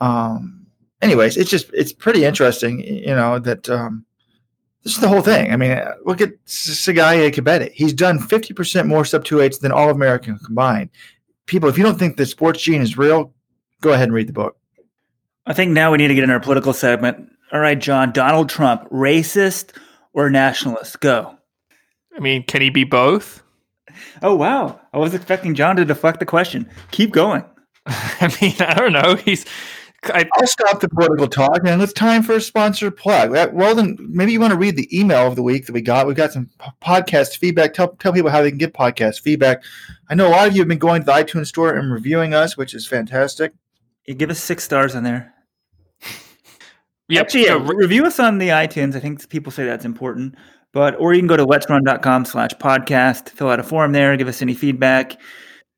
Um, 0.00 0.66
anyways, 1.02 1.36
it's 1.36 1.50
just 1.50 1.70
it's 1.72 1.92
pretty 1.92 2.24
interesting. 2.24 2.80
You 2.80 3.14
know 3.14 3.38
that. 3.38 3.68
Um, 3.68 4.06
this 4.84 4.94
is 4.94 5.00
the 5.00 5.08
whole 5.08 5.22
thing. 5.22 5.50
I 5.50 5.56
mean, 5.56 5.78
look 6.04 6.20
at 6.20 6.32
Tsegay 6.44 7.32
Kebede. 7.32 7.72
He's 7.72 7.94
done 7.94 8.18
50% 8.18 8.86
more 8.86 9.04
sub 9.04 9.24
2.8s 9.24 9.60
than 9.60 9.72
all 9.72 9.90
American 9.90 10.38
combined. 10.38 10.90
People, 11.46 11.68
if 11.68 11.78
you 11.78 11.84
don't 11.84 11.98
think 11.98 12.16
the 12.16 12.26
sports 12.26 12.62
gene 12.62 12.82
is 12.82 12.98
real, 12.98 13.32
go 13.80 13.92
ahead 13.92 14.04
and 14.04 14.12
read 14.14 14.28
the 14.28 14.32
book. 14.34 14.56
I 15.46 15.54
think 15.54 15.72
now 15.72 15.90
we 15.90 15.98
need 15.98 16.08
to 16.08 16.14
get 16.14 16.24
in 16.24 16.30
our 16.30 16.40
political 16.40 16.72
segment. 16.72 17.30
All 17.52 17.60
right, 17.60 17.78
John, 17.78 18.12
Donald 18.12 18.48
Trump, 18.48 18.88
racist 18.90 19.76
or 20.12 20.28
nationalist? 20.28 21.00
Go. 21.00 21.36
I 22.16 22.20
mean, 22.20 22.42
can 22.44 22.60
he 22.60 22.70
be 22.70 22.84
both? 22.84 23.42
Oh, 24.22 24.34
wow. 24.34 24.80
I 24.92 24.98
was 24.98 25.14
expecting 25.14 25.54
John 25.54 25.76
to 25.76 25.84
deflect 25.84 26.20
the 26.20 26.26
question. 26.26 26.68
Keep 26.90 27.12
going. 27.12 27.44
I 27.86 28.34
mean, 28.40 28.54
I 28.60 28.74
don't 28.74 28.92
know. 28.92 29.16
He's 29.16 29.44
I, 30.12 30.28
will 30.38 30.46
stop 30.46 30.80
the 30.80 30.88
political 30.88 31.28
talk 31.28 31.60
and 31.64 31.80
it's 31.80 31.92
time 31.92 32.22
for 32.22 32.34
a 32.34 32.40
sponsored 32.40 32.96
plug. 32.96 33.34
Uh, 33.34 33.48
well, 33.52 33.74
then 33.74 33.96
maybe 34.00 34.32
you 34.32 34.40
want 34.40 34.52
to 34.52 34.58
read 34.58 34.76
the 34.76 34.88
email 34.98 35.26
of 35.26 35.36
the 35.36 35.42
week 35.42 35.66
that 35.66 35.72
we 35.72 35.80
got. 35.80 36.06
We've 36.06 36.16
got 36.16 36.32
some 36.32 36.50
podcast 36.82 37.38
feedback. 37.38 37.74
Tell, 37.74 37.88
tell 37.96 38.12
people 38.12 38.30
how 38.30 38.42
they 38.42 38.50
can 38.50 38.58
get 38.58 38.74
podcast 38.74 39.20
feedback. 39.20 39.62
I 40.08 40.14
know 40.14 40.28
a 40.28 40.30
lot 40.30 40.48
of 40.48 40.54
you 40.54 40.60
have 40.60 40.68
been 40.68 40.78
going 40.78 41.02
to 41.02 41.06
the 41.06 41.12
iTunes 41.12 41.46
store 41.46 41.74
and 41.74 41.92
reviewing 41.92 42.34
us, 42.34 42.56
which 42.56 42.74
is 42.74 42.86
fantastic. 42.86 43.52
You 44.06 44.14
give 44.14 44.30
us 44.30 44.40
six 44.40 44.64
stars 44.64 44.94
on 44.94 45.04
there. 45.04 45.32
Yep. 47.10 47.20
Actually, 47.20 47.44
yeah, 47.44 47.58
review 47.62 48.06
us 48.06 48.18
on 48.18 48.38
the 48.38 48.48
iTunes. 48.48 48.96
I 48.96 48.98
think 48.98 49.28
people 49.28 49.52
say 49.52 49.66
that's 49.66 49.84
important. 49.84 50.36
But 50.72 50.98
or 50.98 51.12
you 51.12 51.20
can 51.20 51.26
go 51.26 51.36
to 51.36 51.44
let'srun.com 51.44 52.24
slash 52.24 52.52
podcast, 52.52 53.28
fill 53.28 53.50
out 53.50 53.60
a 53.60 53.62
form 53.62 53.92
there, 53.92 54.16
give 54.16 54.26
us 54.26 54.40
any 54.40 54.54
feedback. 54.54 55.20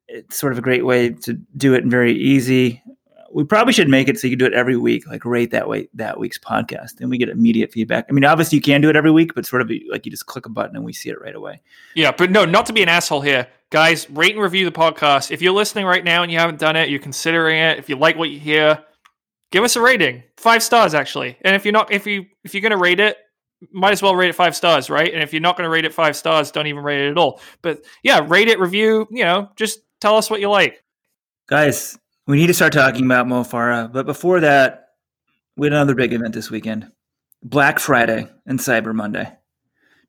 It's 0.06 0.38
sort 0.38 0.52
of 0.52 0.60
a 0.60 0.62
great 0.62 0.86
way 0.86 1.10
to 1.10 1.32
do 1.56 1.74
it 1.74 1.82
and 1.82 1.90
very 1.90 2.16
easy 2.16 2.80
we 3.36 3.44
probably 3.44 3.74
should 3.74 3.90
make 3.90 4.08
it 4.08 4.18
so 4.18 4.26
you 4.26 4.30
can 4.30 4.38
do 4.38 4.46
it 4.46 4.54
every 4.54 4.78
week, 4.78 5.06
like 5.06 5.22
rate 5.26 5.50
that 5.50 5.68
way 5.68 5.90
that 5.92 6.18
week's 6.18 6.38
podcast, 6.38 6.96
Then 6.96 7.10
we 7.10 7.18
get 7.18 7.28
immediate 7.28 7.70
feedback. 7.70 8.06
I 8.08 8.12
mean, 8.12 8.24
obviously 8.24 8.56
you 8.56 8.62
can 8.62 8.80
do 8.80 8.88
it 8.88 8.96
every 8.96 9.10
week, 9.10 9.34
but 9.34 9.44
sort 9.44 9.60
of 9.60 9.70
like 9.90 10.06
you 10.06 10.10
just 10.10 10.24
click 10.24 10.46
a 10.46 10.48
button 10.48 10.74
and 10.74 10.86
we 10.86 10.94
see 10.94 11.10
it 11.10 11.20
right 11.20 11.34
away. 11.34 11.60
Yeah, 11.94 12.12
but 12.16 12.30
no, 12.30 12.46
not 12.46 12.64
to 12.64 12.72
be 12.72 12.82
an 12.82 12.88
asshole 12.88 13.20
here, 13.20 13.46
guys. 13.68 14.08
Rate 14.08 14.32
and 14.32 14.42
review 14.42 14.64
the 14.64 14.72
podcast. 14.72 15.32
If 15.32 15.42
you're 15.42 15.52
listening 15.52 15.84
right 15.84 16.02
now 16.02 16.22
and 16.22 16.32
you 16.32 16.38
haven't 16.38 16.58
done 16.58 16.76
it, 16.76 16.88
you're 16.88 16.98
considering 16.98 17.58
it. 17.58 17.78
If 17.78 17.90
you 17.90 17.96
like 17.96 18.16
what 18.16 18.30
you 18.30 18.38
hear, 18.38 18.82
give 19.52 19.64
us 19.64 19.76
a 19.76 19.82
rating, 19.82 20.22
five 20.38 20.62
stars 20.62 20.94
actually. 20.94 21.36
And 21.42 21.54
if 21.54 21.66
you're 21.66 21.72
not, 21.72 21.92
if 21.92 22.06
you 22.06 22.24
if 22.42 22.54
you're 22.54 22.62
gonna 22.62 22.78
rate 22.78 23.00
it, 23.00 23.18
might 23.70 23.92
as 23.92 24.00
well 24.00 24.16
rate 24.16 24.30
it 24.30 24.34
five 24.34 24.56
stars, 24.56 24.88
right? 24.88 25.12
And 25.12 25.22
if 25.22 25.34
you're 25.34 25.42
not 25.42 25.58
gonna 25.58 25.68
rate 25.68 25.84
it 25.84 25.92
five 25.92 26.16
stars, 26.16 26.50
don't 26.52 26.68
even 26.68 26.82
rate 26.82 27.06
it 27.06 27.10
at 27.10 27.18
all. 27.18 27.42
But 27.60 27.84
yeah, 28.02 28.24
rate 28.26 28.48
it, 28.48 28.58
review. 28.58 29.06
You 29.10 29.24
know, 29.24 29.50
just 29.56 29.80
tell 30.00 30.16
us 30.16 30.30
what 30.30 30.40
you 30.40 30.48
like, 30.48 30.82
guys 31.50 31.98
we 32.26 32.36
need 32.36 32.48
to 32.48 32.54
start 32.54 32.72
talking 32.72 33.04
about 33.04 33.28
Mo 33.28 33.42
Farah. 33.42 33.92
But 33.92 34.06
before 34.06 34.40
that, 34.40 34.88
we 35.56 35.66
had 35.66 35.72
another 35.72 35.94
big 35.94 36.12
event 36.12 36.34
this 36.34 36.50
weekend 36.50 36.90
Black 37.42 37.78
Friday 37.78 38.28
and 38.46 38.58
Cyber 38.58 38.94
Monday. 38.94 39.32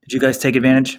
Did 0.02 0.14
you 0.14 0.20
guys 0.20 0.38
take 0.38 0.56
advantage? 0.56 0.98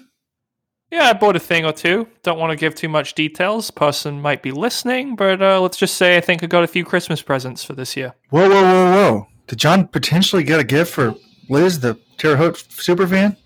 Yeah, 0.90 1.04
I 1.04 1.12
bought 1.12 1.36
a 1.36 1.40
thing 1.40 1.66
or 1.66 1.72
two. 1.72 2.08
Don't 2.22 2.38
want 2.38 2.50
to 2.50 2.56
give 2.56 2.74
too 2.74 2.88
much 2.88 3.14
details. 3.14 3.70
Person 3.70 4.22
might 4.22 4.42
be 4.42 4.52
listening, 4.52 5.16
but 5.16 5.42
uh, 5.42 5.60
let's 5.60 5.76
just 5.76 5.96
say 5.96 6.16
I 6.16 6.20
think 6.20 6.42
I 6.42 6.46
got 6.46 6.64
a 6.64 6.68
few 6.68 6.84
Christmas 6.84 7.20
presents 7.20 7.62
for 7.62 7.74
this 7.74 7.94
year. 7.94 8.14
Whoa, 8.30 8.48
whoa, 8.48 8.62
whoa, 8.62 8.92
whoa! 8.92 9.26
Did 9.48 9.58
John 9.58 9.88
potentially 9.88 10.44
get 10.44 10.60
a 10.60 10.64
gift 10.64 10.92
for 10.92 11.14
Liz, 11.50 11.80
the 11.80 11.98
Terre 12.16 12.36
Haute 12.36 12.64
super 12.70 13.06
fan? 13.06 13.36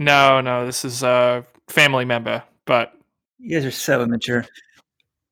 No, 0.00 0.40
no, 0.40 0.66
this 0.66 0.84
is 0.84 1.04
a 1.04 1.44
family 1.68 2.04
member. 2.04 2.42
But 2.64 2.92
you 3.38 3.56
guys 3.56 3.64
are 3.64 3.70
so 3.70 4.02
immature. 4.02 4.44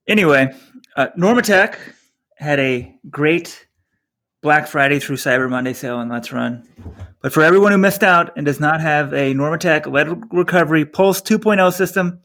Anyway, 0.06 0.54
uh, 0.96 1.08
Normatec 1.16 1.76
had 2.36 2.58
a 2.58 2.94
great 3.10 3.66
Black 4.42 4.66
Friday 4.66 4.98
through 4.98 5.16
Cyber 5.16 5.48
Monday 5.48 5.72
sale 5.72 5.96
on 5.96 6.08
Let's 6.08 6.32
Run. 6.32 6.66
But 7.20 7.32
for 7.32 7.42
everyone 7.42 7.72
who 7.72 7.78
missed 7.78 8.02
out 8.02 8.36
and 8.36 8.46
does 8.46 8.60
not 8.60 8.80
have 8.80 9.12
a 9.12 9.34
Normatec 9.34 9.86
lead 9.86 10.22
recovery 10.32 10.84
Pulse 10.84 11.20
2.0 11.22 11.72
system, 11.72 12.20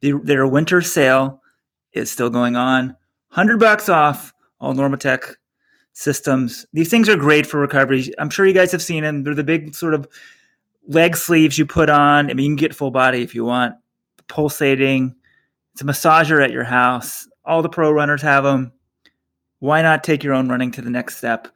the, 0.00 0.12
their 0.24 0.46
winter 0.46 0.82
sale 0.82 1.40
is 1.92 2.10
still 2.10 2.30
going 2.30 2.56
on. 2.56 2.86
100 3.28 3.60
bucks 3.60 3.88
off 3.88 4.32
all 4.60 4.74
Normatec 4.74 5.34
systems. 5.92 6.66
These 6.72 6.90
things 6.90 7.08
are 7.08 7.16
great 7.16 7.46
for 7.46 7.60
recovery. 7.60 8.12
I'm 8.18 8.30
sure 8.30 8.46
you 8.46 8.54
guys 8.54 8.72
have 8.72 8.82
seen 8.82 9.02
them. 9.02 9.22
They're 9.22 9.34
the 9.34 9.44
big 9.44 9.74
sort 9.74 9.94
of 9.94 10.08
leg 10.88 11.16
sleeves 11.16 11.58
you 11.58 11.66
put 11.66 11.90
on. 11.90 12.30
I 12.30 12.34
mean, 12.34 12.44
you 12.44 12.50
can 12.50 12.56
get 12.56 12.74
full 12.74 12.90
body 12.90 13.22
if 13.22 13.34
you 13.34 13.44
want. 13.44 13.74
Pulsating. 14.28 15.14
It's 15.72 15.82
a 15.82 15.84
massager 15.84 16.42
at 16.42 16.50
your 16.50 16.64
house. 16.64 17.28
All 17.44 17.62
the 17.62 17.68
pro 17.68 17.90
runners 17.90 18.22
have 18.22 18.44
them. 18.44 18.72
Why 19.58 19.82
not 19.82 20.04
take 20.04 20.24
your 20.24 20.34
own 20.34 20.48
running 20.48 20.70
to 20.72 20.82
the 20.82 20.90
next 20.90 21.16
step? 21.16 21.48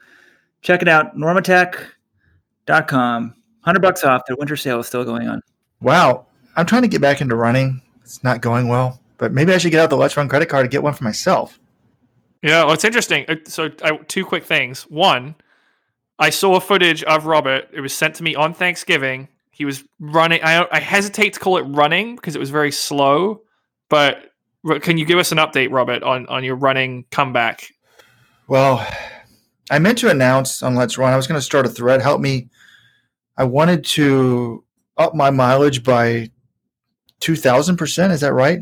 Check 0.62 0.83
it 0.83 0.88
out, 0.88 1.16
normatec.com. 1.16 3.29
100 3.29 3.81
bucks 3.81 4.05
off. 4.05 4.22
Their 4.27 4.37
winter 4.37 4.57
sale 4.57 4.81
is 4.81 4.87
still 4.87 5.05
going 5.05 5.29
on. 5.29 5.42
Wow. 5.81 6.27
I'm 6.57 6.66
trying 6.66 6.83
to 6.83 6.88
get 6.88 7.01
back 7.01 7.20
into 7.20 7.37
running. 7.37 7.83
It's 8.03 8.22
not 8.22 8.40
going 8.40 8.68
well, 8.68 9.01
but 9.18 9.33
maybe 9.33 9.53
I 9.53 9.59
should 9.59 9.72
get 9.72 9.81
out 9.81 9.90
the 9.90 9.96
Let's 9.96 10.16
Run 10.16 10.29
credit 10.29 10.49
card 10.49 10.62
and 10.62 10.70
get 10.70 10.83
one 10.83 10.94
for 10.94 11.05
myself. 11.05 11.59
Yeah, 12.42 12.64
well, 12.64 12.75
it's 12.75 12.85
interesting. 12.85 13.25
Uh, 13.29 13.37
so, 13.44 13.70
I, 13.83 13.96
two 14.09 14.25
quick 14.25 14.44
things. 14.44 14.83
One, 14.83 15.35
I 16.18 16.31
saw 16.31 16.61
footage 16.61 17.03
of 17.05 17.27
Robert. 17.27 17.68
It 17.72 17.81
was 17.81 17.92
sent 17.92 18.14
to 18.16 18.22
me 18.22 18.35
on 18.35 18.55
Thanksgiving. 18.55 19.29
He 19.51 19.64
was 19.64 19.85
running. 19.99 20.40
I, 20.42 20.66
I 20.70 20.81
hesitate 20.81 21.33
to 21.35 21.40
call 21.40 21.57
it 21.57 21.62
running 21.62 22.14
because 22.14 22.37
it 22.37 22.38
was 22.38 22.51
very 22.51 22.70
slow, 22.70 23.42
but 23.88 24.33
can 24.83 24.98
you 24.98 25.05
give 25.05 25.18
us 25.18 25.33
an 25.33 25.38
update, 25.38 25.72
Robert, 25.72 26.02
on 26.02 26.26
on 26.26 26.44
your 26.44 26.57
running 26.57 27.05
comeback? 27.11 27.72
Well, 28.48 28.87
I 29.70 29.79
meant 29.79 29.98
to 29.98 30.11
announce 30.11 30.62
on 30.62 30.74
Let's 30.74 30.98
Run. 30.98 31.12
I 31.12 31.16
was 31.16 31.26
going 31.26 31.38
to 31.38 31.44
start 31.44 31.66
a 31.66 31.68
thread. 31.68 32.00
Help 32.00 32.20
me 32.20 32.48
I 33.37 33.44
wanted 33.44 33.85
to 33.85 34.64
up 34.96 35.14
my 35.14 35.31
mileage 35.31 35.85
by 35.85 36.31
two 37.20 37.37
thousand 37.37 37.76
percent. 37.76 38.12
Is 38.12 38.20
that 38.22 38.33
right? 38.33 38.61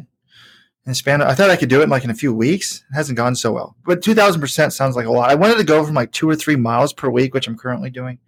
In 0.87 0.95
span, 0.95 1.23
I 1.23 1.33
thought 1.33 1.49
I 1.49 1.57
could 1.57 1.71
do 1.71 1.81
it 1.81 1.85
in 1.85 1.91
like 1.91 2.05
in 2.05 2.11
a 2.11 2.15
few 2.15 2.35
weeks. 2.35 2.85
It 2.91 2.95
hasn't 2.95 3.17
gone 3.17 3.37
so 3.37 3.53
well, 3.53 3.77
but 3.87 4.03
two 4.03 4.15
thousand 4.15 4.41
percent 4.41 4.73
sounds 4.73 4.97
like 4.97 5.07
a 5.07 5.11
lot. 5.11 5.31
I 5.31 5.35
wanted 5.35 5.59
to 5.59 5.65
go 5.65 5.85
from 5.85 5.95
like 5.95 6.13
two 6.13 6.29
or 6.29 6.37
three 6.37 6.57
miles 6.57 6.93
per 6.93 7.09
week, 7.09 7.35
which 7.35 7.47
I'm 7.47 7.57
currently 7.57 7.89
doing, 7.89 8.19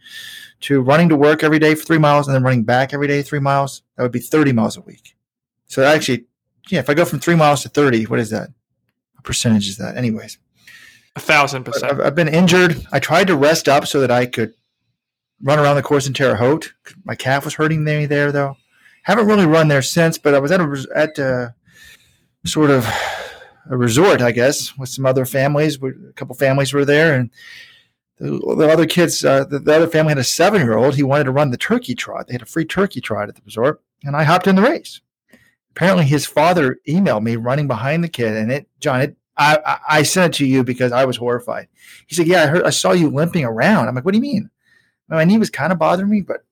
to 0.60 0.80
running 0.80 1.08
to 1.10 1.16
work 1.16 1.42
every 1.42 1.58
day 1.58 1.74
for 1.74 1.84
three 1.84 1.98
miles 1.98 2.28
and 2.28 2.34
then 2.34 2.42
running 2.42 2.62
back 2.62 2.94
every 2.94 3.08
day 3.08 3.22
three 3.22 3.40
miles. 3.40 3.82
That 3.96 4.04
would 4.04 4.12
be 4.12 4.20
thirty 4.20 4.52
miles 4.52 4.76
a 4.76 4.82
week. 4.82 5.16
So 5.66 5.84
actually, 5.84 6.26
yeah, 6.68 6.80
if 6.80 6.90
I 6.90 6.94
go 6.94 7.04
from 7.04 7.20
three 7.20 7.34
miles 7.36 7.62
to 7.62 7.68
thirty, 7.68 8.04
what 8.04 8.18
is 8.18 8.30
that? 8.30 8.48
What 9.14 9.24
percentage 9.24 9.68
is 9.68 9.76
that? 9.78 9.96
Anyways, 9.96 10.38
A 11.14 11.20
thousand 11.20 11.64
percent. 11.64 11.92
I've, 11.92 12.00
I've 12.00 12.14
been 12.14 12.28
injured. 12.28 12.86
I 12.92 12.98
tried 12.98 13.28
to 13.28 13.36
rest 13.36 13.68
up 13.68 13.86
so 13.86 14.00
that 14.00 14.10
I 14.10 14.26
could 14.26 14.54
run 15.42 15.58
around 15.58 15.76
the 15.76 15.82
course 15.82 16.06
in 16.06 16.14
Terre 16.14 16.36
Haute. 16.36 16.72
My 17.04 17.14
calf 17.14 17.44
was 17.44 17.54
hurting 17.54 17.84
me 17.84 18.06
there, 18.06 18.32
though. 18.32 18.56
Haven't 19.02 19.26
really 19.26 19.46
run 19.46 19.68
there 19.68 19.82
since, 19.82 20.18
but 20.18 20.34
I 20.34 20.38
was 20.38 20.50
at 20.50 20.60
a 20.60 20.86
at 20.94 21.18
a, 21.18 21.54
sort 22.44 22.70
of 22.70 22.86
a 23.70 23.76
resort, 23.76 24.20
I 24.20 24.32
guess, 24.32 24.76
with 24.76 24.88
some 24.88 25.06
other 25.06 25.24
families. 25.24 25.78
A 25.82 26.12
couple 26.14 26.34
families 26.34 26.72
were 26.72 26.84
there, 26.84 27.14
and 27.18 27.30
the, 28.18 28.30
the 28.56 28.68
other 28.68 28.86
kids, 28.86 29.24
uh, 29.24 29.44
the, 29.44 29.58
the 29.58 29.76
other 29.76 29.88
family 29.88 30.10
had 30.10 30.18
a 30.18 30.24
seven 30.24 30.60
year 30.62 30.76
old. 30.76 30.96
He 30.96 31.02
wanted 31.02 31.24
to 31.24 31.32
run 31.32 31.50
the 31.50 31.56
turkey 31.56 31.94
trot. 31.94 32.26
They 32.26 32.34
had 32.34 32.42
a 32.42 32.46
free 32.46 32.64
turkey 32.64 33.00
trot 33.00 33.28
at 33.28 33.36
the 33.36 33.42
resort, 33.44 33.80
and 34.04 34.16
I 34.16 34.24
hopped 34.24 34.46
in 34.46 34.56
the 34.56 34.62
race. 34.62 35.00
Apparently, 35.76 36.04
his 36.04 36.24
father 36.24 36.78
emailed 36.88 37.22
me 37.22 37.36
running 37.36 37.68
behind 37.68 38.02
the 38.02 38.08
kid, 38.08 38.34
and 38.34 38.50
it, 38.50 38.66
John, 38.80 39.02
it, 39.02 39.16
I, 39.36 39.58
I, 39.66 39.78
I 39.98 40.02
sent 40.02 40.34
it 40.34 40.38
to 40.38 40.46
you 40.46 40.64
because 40.64 40.90
I 40.90 41.04
was 41.04 41.16
horrified. 41.16 41.68
He 42.06 42.14
said, 42.14 42.26
"Yeah, 42.26 42.44
I 42.44 42.46
heard, 42.46 42.64
I 42.64 42.70
saw 42.70 42.92
you 42.92 43.10
limping 43.10 43.44
around." 43.44 43.86
I'm 43.86 43.94
like, 43.94 44.04
"What 44.04 44.12
do 44.12 44.18
you 44.18 44.22
mean?" 44.22 44.50
My 45.08 45.24
knee 45.24 45.38
was 45.38 45.50
kind 45.50 45.72
of 45.72 45.78
bothering 45.78 46.10
me, 46.10 46.22
but 46.22 46.44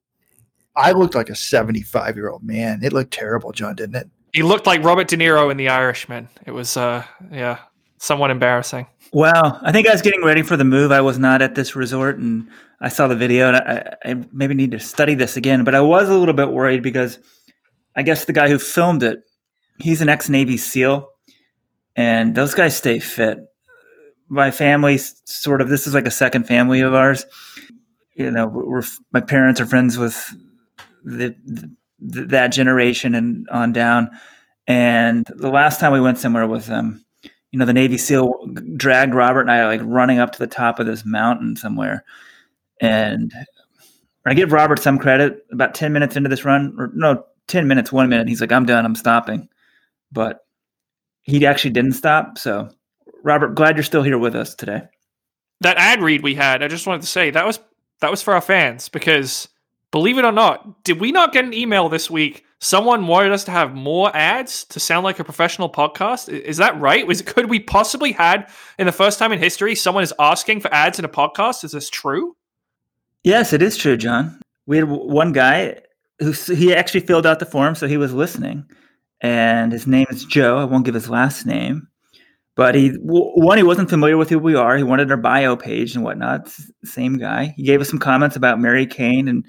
I 0.77 0.93
looked 0.93 1.15
like 1.15 1.31
a 1.31 1.35
75 1.35 2.17
year 2.17 2.29
old 2.29 2.43
man. 2.43 2.81
It 2.83 2.93
looked 2.93 3.13
terrible, 3.13 3.53
John, 3.53 3.75
didn't 3.75 3.97
it? 3.97 4.09
He 4.33 4.43
looked 4.43 4.67
like 4.67 4.83
Robert 4.83 5.09
De 5.09 5.17
Niro 5.17 5.51
in 5.51 5.57
The 5.57 5.69
Irishman. 5.69 6.29
It 6.45 6.51
was, 6.51 6.77
uh, 6.77 7.05
yeah, 7.31 7.61
somewhat 7.99 8.31
embarrassing. 8.31 8.87
Wow. 9.13 9.61
I 9.63 9.71
think 9.71 9.87
I 9.87 9.93
was 9.93 10.03
getting 10.03 10.25
ready 10.25 10.43
for 10.43 10.57
the 10.57 10.65
move. 10.65 10.91
I 10.91 11.01
was 11.01 11.19
not 11.19 11.41
at 11.41 11.55
this 11.55 11.77
resort 11.77 12.19
and 12.19 12.49
I 12.81 12.89
saw 12.89 13.07
the 13.07 13.15
video 13.15 13.49
and 13.49 13.57
I, 13.57 13.97
I 14.05 14.25
maybe 14.33 14.55
need 14.55 14.73
to 14.73 14.81
study 14.81 15.15
this 15.15 15.37
again, 15.37 15.63
but 15.63 15.75
I 15.75 15.81
was 15.81 16.09
a 16.09 16.19
little 16.19 16.35
bit 16.35 16.51
worried 16.51 16.83
because 16.83 17.21
I 17.97 18.03
guess 18.03 18.25
the 18.25 18.33
guy 18.33 18.49
who 18.49 18.59
filmed 18.59 19.03
it, 19.03 19.21
he's 19.79 20.01
an 20.01 20.09
ex 20.09 20.29
Navy 20.29 20.57
SEAL 20.57 21.09
and 21.97 22.35
those 22.35 22.55
guys 22.55 22.77
stay 22.77 22.99
fit. 22.99 23.39
My 24.29 24.51
family 24.51 24.99
sort 24.99 25.61
of, 25.61 25.69
this 25.69 25.87
is 25.87 25.95
like 25.95 26.07
a 26.07 26.11
second 26.11 26.45
family 26.47 26.81
of 26.81 26.95
ours. 26.95 27.27
You 28.15 28.31
know, 28.31 28.47
we're, 28.47 28.83
my 29.13 29.21
parents 29.21 29.61
are 29.61 29.67
friends 29.67 29.99
with 29.99 30.35
the, 31.05 31.37
the 31.47 31.71
that 32.27 32.49
generation 32.49 33.15
and 33.15 33.49
on 33.51 33.73
down. 33.73 34.11
And 34.67 35.27
the 35.37 35.51
last 35.51 35.81
time 35.81 35.93
we 35.93 36.01
went 36.01 36.19
somewhere 36.19 36.47
with 36.47 36.67
them, 36.67 37.05
you 37.51 37.59
know, 37.59 37.67
the 37.67 37.73
Navy 37.73 37.99
SEAL 37.99 38.33
dragged 38.77 39.15
Robert 39.15 39.43
and 39.43 39.51
I 39.51 39.67
like 39.67 39.81
running 39.85 40.19
up 40.19 40.33
to 40.33 40.39
the 40.39 40.47
top 40.47 40.79
of 40.79 40.87
this 40.87 41.05
mountain 41.05 41.55
somewhere. 41.57 42.05
And 42.81 43.33
I 44.27 44.35
give 44.35 44.53
Robert 44.53 44.81
some 44.81 44.99
credit. 44.99 45.45
About 45.53 45.75
10 45.75 45.93
minutes 45.93 46.17
into 46.17 46.29
this 46.29 46.45
run, 46.45 46.75
or 46.79 46.91
no, 46.95 47.25
10 47.49 47.69
minutes, 47.69 47.93
one 47.93 48.09
minute, 48.09 48.29
he's 48.29 48.41
like, 48.41 48.53
I'm 48.53 48.67
done, 48.67 48.85
I'm 48.85 48.95
stopping. 48.95 49.49
But 50.13 50.45
he 51.23 51.45
actually 51.47 51.73
didn't 51.73 51.93
stop. 51.93 52.39
So, 52.39 52.71
Robert, 53.23 53.55
glad 53.55 53.77
you're 53.77 53.85
still 53.85 54.03
here 54.03 54.19
with 54.19 54.35
us 54.35 54.55
today. 54.55 54.83
That 55.61 55.77
ad 55.79 56.03
read 56.03 56.23
we 56.23 56.35
had, 56.35 56.63
I 56.63 56.69
just 56.69 56.87
wanted 56.87 57.03
to 57.03 57.09
say 57.09 57.31
that 57.31 57.47
was 57.47 57.59
that 58.01 58.11
was 58.11 58.23
for 58.23 58.35
our 58.35 58.41
fans 58.41 58.89
because 58.89 59.49
believe 59.91 60.19
it 60.19 60.25
or 60.25 60.33
not, 60.33 60.85
did 60.85 61.01
we 61.01 61.13
not 61.13 61.33
get 61.33 61.45
an 61.45 61.55
email 61.55 61.89
this 61.89 62.11
week? 62.11 62.45
Someone 62.61 63.07
wanted 63.07 63.33
us 63.33 63.45
to 63.45 63.51
have 63.51 63.75
more 63.75 64.15
ads 64.15 64.65
to 64.65 64.81
sound 64.81 65.05
like 65.05 65.21
a 65.21 65.25
professional 65.25 65.71
podcast. 65.71 66.29
Is 66.29 66.57
that 66.59 66.79
right? 66.81 67.07
Was 67.07 67.23
could 67.23 67.49
we 67.49 67.61
possibly 67.61 68.13
had 68.13 68.51
in 68.79 68.87
the 68.87 68.93
first 68.93 69.19
time 69.19 69.33
in 69.33 69.39
history 69.39 69.75
someone 69.75 70.03
is 70.03 70.13
asking 70.19 70.61
for 70.61 70.73
ads 70.75 70.99
in 70.99 71.05
a 71.05 71.09
podcast? 71.09 71.65
Is 71.65 71.73
this 71.73 71.89
true? 71.89 72.37
Yes, 73.23 73.53
it 73.53 73.63
is 73.63 73.77
true, 73.77 73.97
John. 73.97 74.41
We 74.67 74.79
had 74.79 74.89
one 74.89 75.33
guy 75.33 75.79
who 76.19 76.33
he 76.33 76.75
actually 76.75 77.01
filled 77.01 77.27
out 77.27 77.39
the 77.39 77.47
form, 77.47 77.75
so 77.75 77.87
he 77.87 77.97
was 77.97 78.13
listening, 78.13 78.65
and 79.21 79.73
his 79.73 79.87
name 79.87 80.07
is 80.11 80.25
Joe. 80.25 80.59
I 80.59 80.65
won't 80.65 80.85
give 80.85 80.95
his 80.95 81.11
last 81.11 81.47
name, 81.47 81.89
but 82.55 82.75
he 82.75 82.91
one 83.01 83.59
he 83.59 83.65
wasn't 83.65 83.91
familiar 83.91 84.17
with 84.17 84.31
who 84.31 84.39
we 84.39 84.55
are. 84.55 84.77
He 84.77 84.83
wanted 84.83 85.11
our 85.11 85.17
bio 85.17 85.57
page 85.57 85.95
and 85.95 86.05
whatnot. 86.05 86.49
Same 86.85 87.19
guy. 87.19 87.55
He 87.57 87.65
gave 87.65 87.81
us 87.81 87.89
some 87.89 87.99
comments 87.99 88.37
about 88.37 88.61
Mary 88.61 88.87
Cain 88.87 89.29
and 89.29 89.45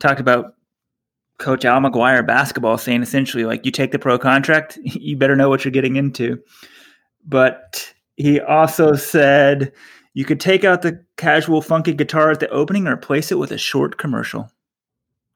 talked 0.00 0.20
about 0.20 0.54
Coach 1.38 1.64
Al 1.64 1.80
McGuire 1.80 2.26
basketball, 2.26 2.78
saying 2.78 3.02
essentially 3.02 3.44
like 3.44 3.64
you 3.64 3.72
take 3.72 3.92
the 3.92 3.98
pro 3.98 4.18
contract, 4.18 4.78
you 4.84 5.16
better 5.16 5.36
know 5.36 5.48
what 5.48 5.64
you're 5.64 5.72
getting 5.72 5.96
into. 5.96 6.38
But 7.26 7.92
he 8.16 8.40
also 8.40 8.94
said 8.94 9.72
you 10.14 10.24
could 10.24 10.40
take 10.40 10.64
out 10.64 10.82
the 10.82 11.04
casual 11.16 11.62
funky 11.62 11.94
guitar 11.94 12.30
at 12.30 12.40
the 12.40 12.48
opening 12.50 12.86
and 12.86 12.94
replace 12.94 13.30
it 13.30 13.38
with 13.38 13.52
a 13.52 13.58
short 13.58 13.96
commercial. 13.96 14.50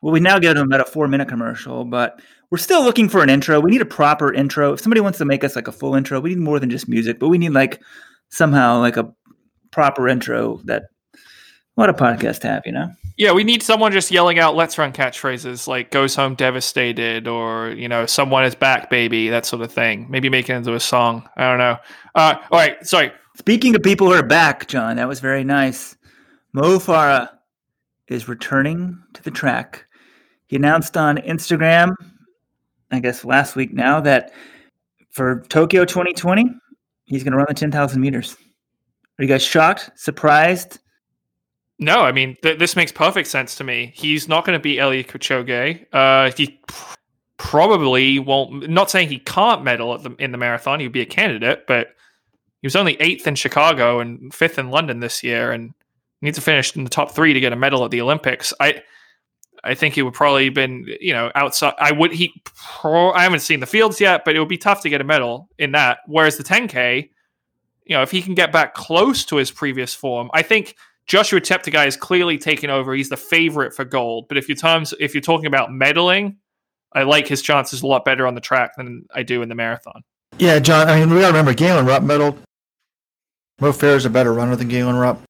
Well, 0.05 0.13
we 0.13 0.21
now 0.21 0.39
get 0.39 0.59
him 0.59 0.67
about 0.67 0.83
a 0.83 0.85
four 0.85 1.09
minute 1.09 1.29
commercial, 1.29 1.87
but 1.87 2.21
we're 2.51 2.59
still 2.59 2.85
looking 2.85 3.09
for 3.09 3.23
an 3.23 3.31
intro. 3.31 3.59
We 3.59 3.71
need 3.71 3.81
a 3.81 3.87
proper 3.87 4.31
intro. 4.35 4.75
If 4.75 4.81
somebody 4.81 5.01
wants 5.01 5.17
to 5.17 5.25
make 5.25 5.43
us 5.43 5.57
like 5.57 5.67
a 5.67 5.73
full 5.73 5.95
intro, 5.95 6.21
we 6.21 6.29
need 6.29 6.41
more 6.41 6.61
than 6.61 6.69
just 6.69 6.91
music, 6.91 7.19
but 7.19 7.31
we 7.31 7.39
need 7.39 7.55
like 7.55 7.81
somehow 8.29 8.81
like 8.81 8.99
a 8.99 9.11
proper 9.71 10.07
intro 10.07 10.61
that 10.65 10.83
what 11.77 11.89
a 11.89 11.95
podcast 11.95 12.43
have, 12.43 12.65
you 12.67 12.73
know? 12.73 12.91
Yeah, 13.17 13.33
we 13.33 13.45
need 13.45 13.63
someone 13.63 13.93
just 13.93 14.11
yelling 14.11 14.39
out 14.39 14.55
"Let's 14.55 14.77
run" 14.77 14.93
catchphrases 14.93 15.67
like 15.67 15.91
"Goes 15.91 16.15
home 16.15 16.35
devastated" 16.35 17.27
or 17.27 17.71
you 17.71 17.89
know 17.89 18.05
"Someone 18.05 18.45
is 18.45 18.55
back, 18.55 18.91
baby," 18.91 19.31
that 19.31 19.47
sort 19.47 19.63
of 19.63 19.73
thing. 19.73 20.07
Maybe 20.11 20.29
make 20.29 20.51
it 20.51 20.55
into 20.55 20.75
a 20.75 20.81
song. 20.81 21.27
I 21.39 21.49
don't 21.49 21.59
know. 21.59 21.79
Uh, 22.15 22.35
all 22.51 22.59
right, 22.59 22.87
sorry. 22.87 23.11
Speaking 23.39 23.75
of 23.75 23.83
people 23.83 24.09
who 24.09 24.13
are 24.13 24.23
back, 24.23 24.69
John, 24.69 24.97
that 24.97 25.09
was 25.09 25.21
very 25.21 25.45
nice. 25.45 25.97
Mo 26.53 26.79
Farah 26.79 27.31
is 28.09 28.29
returning 28.29 29.03
to 29.15 29.23
the 29.23 29.31
track. 29.31 29.87
He 30.47 30.57
announced 30.57 30.97
on 30.97 31.19
Instagram, 31.19 31.95
I 32.91 33.01
guess 33.01 33.25
last 33.25 33.57
week 33.57 33.73
now, 33.73 34.01
that 34.01 34.33
for 35.11 35.43
Tokyo 35.49 35.85
2020, 35.85 36.45
he's 37.07 37.25
going 37.25 37.33
to 37.33 37.39
run 37.39 37.47
the 37.49 37.55
10,000 37.55 38.01
meters. 38.01 38.37
Are 39.19 39.23
you 39.23 39.29
guys 39.29 39.43
shocked, 39.43 39.91
surprised? 39.97 40.81
No, 41.79 42.01
I 42.01 42.13
mean 42.13 42.37
th- 42.43 42.59
this 42.59 42.77
makes 42.77 42.93
perfect 42.93 43.29
sense 43.29 43.57
to 43.57 43.65
me. 43.65 43.93
He's 43.95 44.29
not 44.29 44.45
going 44.45 44.57
to 44.57 44.63
beat 44.63 44.79
Eliud 44.79 45.07
Kipchoge. 45.07 45.87
Uh, 45.93 46.33
he 46.37 46.61
pr- 46.67 46.95
probably 47.37 48.19
won't. 48.19 48.69
Not 48.69 48.91
saying 48.91 49.09
he 49.09 49.19
can't 49.19 49.65
medal 49.65 49.97
the, 49.99 50.15
in 50.19 50.33
the 50.33 50.39
marathon. 50.39 50.81
He'd 50.81 50.93
be 50.93 51.01
a 51.01 51.07
candidate, 51.07 51.67
but 51.67 51.89
he 52.63 52.67
was 52.67 52.77
only 52.77 53.01
eighth 53.01 53.27
in 53.27 53.35
Chicago 53.35 54.01
and 54.01 54.33
fifth 54.33 54.59
in 54.59 54.71
London 54.71 55.01
this 55.01 55.23
year, 55.23 55.51
and 55.53 55.75
needs 56.23 56.39
to 56.39 56.43
finish 56.43 56.75
in 56.77 56.85
the 56.85 56.91
top 56.91 57.11
three 57.11 57.35
to 57.35 57.41
get 57.41 57.53
a 57.53 57.57
medal 57.57 57.85
at 57.85 57.91
the 57.91 58.01
Olympics. 58.01 58.53
I, 58.61 58.83
I 59.65 59.75
think 59.75 59.95
he 59.95 60.03
would 60.03 60.15
probably 60.15 60.49
been 60.51 60.87
you 61.01 61.13
know 61.13 61.33
outside. 61.35 61.75
I 61.79 61.93
would 61.93 62.13
he. 62.13 62.33
Pro, 62.45 63.11
I 63.13 63.23
haven't 63.23 63.41
seen 63.41 63.61
the 63.61 63.67
fields 63.67 64.01
yet, 64.01 64.25
but 64.25 64.37
it 64.37 64.39
would 64.39 64.49
be 64.49 64.59
tough 64.59 64.83
to 64.83 64.89
get 64.89 65.01
a 65.01 65.05
medal 65.05 65.49
in 65.59 65.73
that. 65.73 65.99
Whereas 66.07 66.37
the 66.37 66.45
10k, 66.45 67.11
you 67.85 67.97
know, 67.97 68.03
if 68.03 68.11
he 68.11 68.23
can 68.23 68.35
get 68.35 68.53
back 68.53 68.75
close 68.75 69.25
to 69.27 69.37
his 69.37 69.51
previous 69.51 69.95
form, 69.95 70.31
I 70.35 70.43
think. 70.43 70.77
Joshua 71.07 71.39
Cheptegei 71.39 71.87
is 71.87 71.99
clearly 71.99 72.39
taking 72.39 72.71
over. 72.71 72.95
He's 72.95 73.11
the 73.11 73.17
favorite 73.19 73.75
for 73.75 73.85
gold. 73.85 74.25
But 74.27 74.39
if 74.39 74.49
you're 74.49 74.57
times 74.57 74.95
if 74.99 75.13
you're 75.13 75.21
talking 75.21 75.45
about 75.45 75.69
medaling, 75.69 76.37
I 76.95 77.03
like 77.03 77.27
his 77.29 77.43
chances 77.43 77.83
a 77.83 77.87
lot 77.87 78.07
better 78.07 78.27
on 78.27 78.35
the 78.35 78.41
track 78.41 78.77
than 78.77 79.05
I 79.15 79.23
do 79.23 79.43
in 79.43 79.51
the 79.51 79.55
marathon. 79.55 80.03
Yeah, 80.39 80.59
John. 80.61 80.89
I 80.89 80.99
mean, 80.99 81.11
we 81.11 81.21
got 81.21 81.27
to 81.27 81.33
remember 81.33 81.53
Galen 81.53 81.87
Rupp 81.87 82.03
medaled. 82.03 82.39
Mo 83.61 83.73
Farah's 83.73 84.05
a 84.05 84.11
better 84.11 84.33
runner 84.33 84.57
than 84.57 84.69
Galen 84.69 84.97
Rupp. 84.97 85.21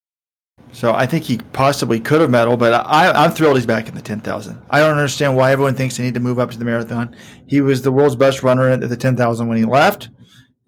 So 0.75 0.93
I 0.93 1.07
think 1.07 1.25
he 1.25 1.39
possibly 1.53 2.01
could 2.01 2.21
have 2.21 2.31
medaled, 2.31 2.59
but 2.59 2.73
I, 2.73 3.13
I'm 3.13 3.31
thrilled 3.31 3.57
he's 3.57 3.65
back 3.65 3.89
in 3.89 3.95
the 3.95 4.03
10,000. 4.03 4.61
I 4.69 4.81
don't 4.81 4.99
understand 4.99 5.37
why 5.37 5.53
everyone 5.53 5.77
thinks 5.77 5.97
they 5.97 6.03
need 6.03 6.15
to 6.15 6.21
move 6.21 6.41
up 6.41 6.51
to 6.51 6.59
the 6.59 6.65
marathon. 6.65 7.15
He 7.47 7.61
was 7.61 7.83
the 7.83 7.93
world's 7.93 8.17
best 8.17 8.43
runner 8.43 8.69
at 8.69 8.81
the 8.81 8.97
10,000 8.97 9.47
when 9.47 9.57
he 9.57 9.65
left, 9.65 10.09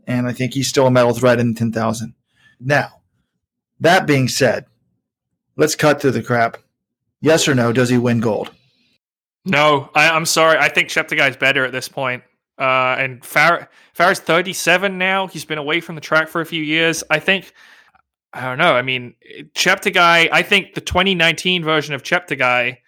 and 0.06 0.28
I 0.28 0.32
think 0.32 0.54
he's 0.54 0.68
still 0.68 0.86
a 0.86 0.92
medal 0.92 1.12
threat 1.12 1.40
in 1.40 1.52
the 1.52 1.58
10,000. 1.58 2.14
Now, 2.60 3.02
that 3.80 4.06
being 4.06 4.28
said, 4.28 4.66
let's 5.56 5.74
cut 5.74 6.00
through 6.00 6.12
the 6.12 6.22
crap. 6.22 6.58
Yes 7.20 7.48
or 7.48 7.56
no? 7.56 7.72
Does 7.72 7.88
he 7.88 7.98
win 7.98 8.20
gold? 8.20 8.52
No, 9.44 9.90
I, 9.92 10.10
I'm 10.10 10.26
sorry. 10.26 10.56
I 10.56 10.68
think 10.68 10.88
Cheptegei's 10.88 11.36
better 11.36 11.64
at 11.64 11.72
this 11.72 11.88
point. 11.88 12.22
Uh, 12.58 12.94
and 12.98 13.22
Farah 13.22 13.68
Farah's 13.96 14.20
37 14.20 14.98
now. 14.98 15.26
He's 15.26 15.44
been 15.44 15.58
away 15.58 15.80
from 15.80 15.94
the 15.94 16.00
track 16.00 16.28
for 16.28 16.40
a 16.40 16.46
few 16.46 16.62
years. 16.62 17.02
I 17.10 17.18
think. 17.18 17.52
I 18.32 18.42
don't 18.42 18.58
know. 18.58 18.74
I 18.74 18.82
mean, 18.82 19.14
Cheptegei. 19.54 20.28
I 20.30 20.42
think 20.42 20.74
the 20.74 20.80
2019 20.80 21.64
version 21.64 21.94
of 21.94 22.02
Cheptegei 22.02 22.78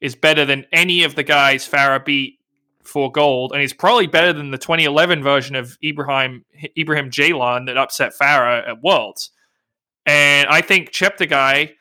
is 0.00 0.14
better 0.14 0.44
than 0.44 0.66
any 0.72 1.04
of 1.04 1.14
the 1.14 1.24
guys 1.24 1.68
Farah 1.68 2.04
beat 2.04 2.38
for 2.82 3.12
gold, 3.12 3.52
and 3.52 3.60
he's 3.60 3.74
probably 3.74 4.06
better 4.06 4.32
than 4.32 4.50
the 4.50 4.58
2011 4.58 5.22
version 5.22 5.56
of 5.56 5.76
Ibrahim 5.84 6.44
Ibrahim 6.78 7.10
Jeilan 7.10 7.66
that 7.66 7.76
upset 7.76 8.12
Farah 8.18 8.66
at 8.66 8.82
Worlds. 8.82 9.30
And 10.06 10.48
I 10.48 10.62
think 10.62 10.90
Cheptegei 10.90 11.72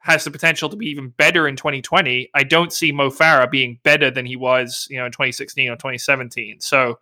has 0.00 0.24
the 0.24 0.30
potential 0.30 0.68
to 0.68 0.76
be 0.76 0.86
even 0.86 1.10
better 1.10 1.46
in 1.48 1.56
2020, 1.56 2.30
I 2.34 2.42
don't 2.44 2.72
see 2.72 2.92
Mo 2.92 3.10
Farah 3.10 3.50
being 3.50 3.78
better 3.82 4.10
than 4.10 4.26
he 4.26 4.36
was, 4.36 4.86
you 4.90 4.98
know, 4.98 5.06
in 5.06 5.12
2016 5.12 5.68
or 5.68 5.76
2017. 5.76 6.60
So 6.60 6.98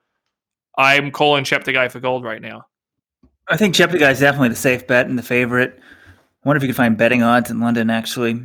I'm 0.76 1.10
calling 1.10 1.44
Cheptegei 1.44 1.90
for 1.90 2.00
gold 2.00 2.24
right 2.24 2.42
now. 2.42 2.66
I 3.48 3.56
think 3.56 3.74
Cheptegei 3.74 4.10
is 4.10 4.20
definitely 4.20 4.48
the 4.48 4.56
safe 4.56 4.86
bet 4.86 5.06
and 5.06 5.18
the 5.18 5.22
favorite. 5.22 5.78
I 5.78 6.48
wonder 6.48 6.58
if 6.58 6.62
you 6.62 6.68
could 6.68 6.76
find 6.76 6.96
betting 6.96 7.22
odds 7.22 7.50
in 7.50 7.60
London. 7.60 7.90
Actually, 7.90 8.44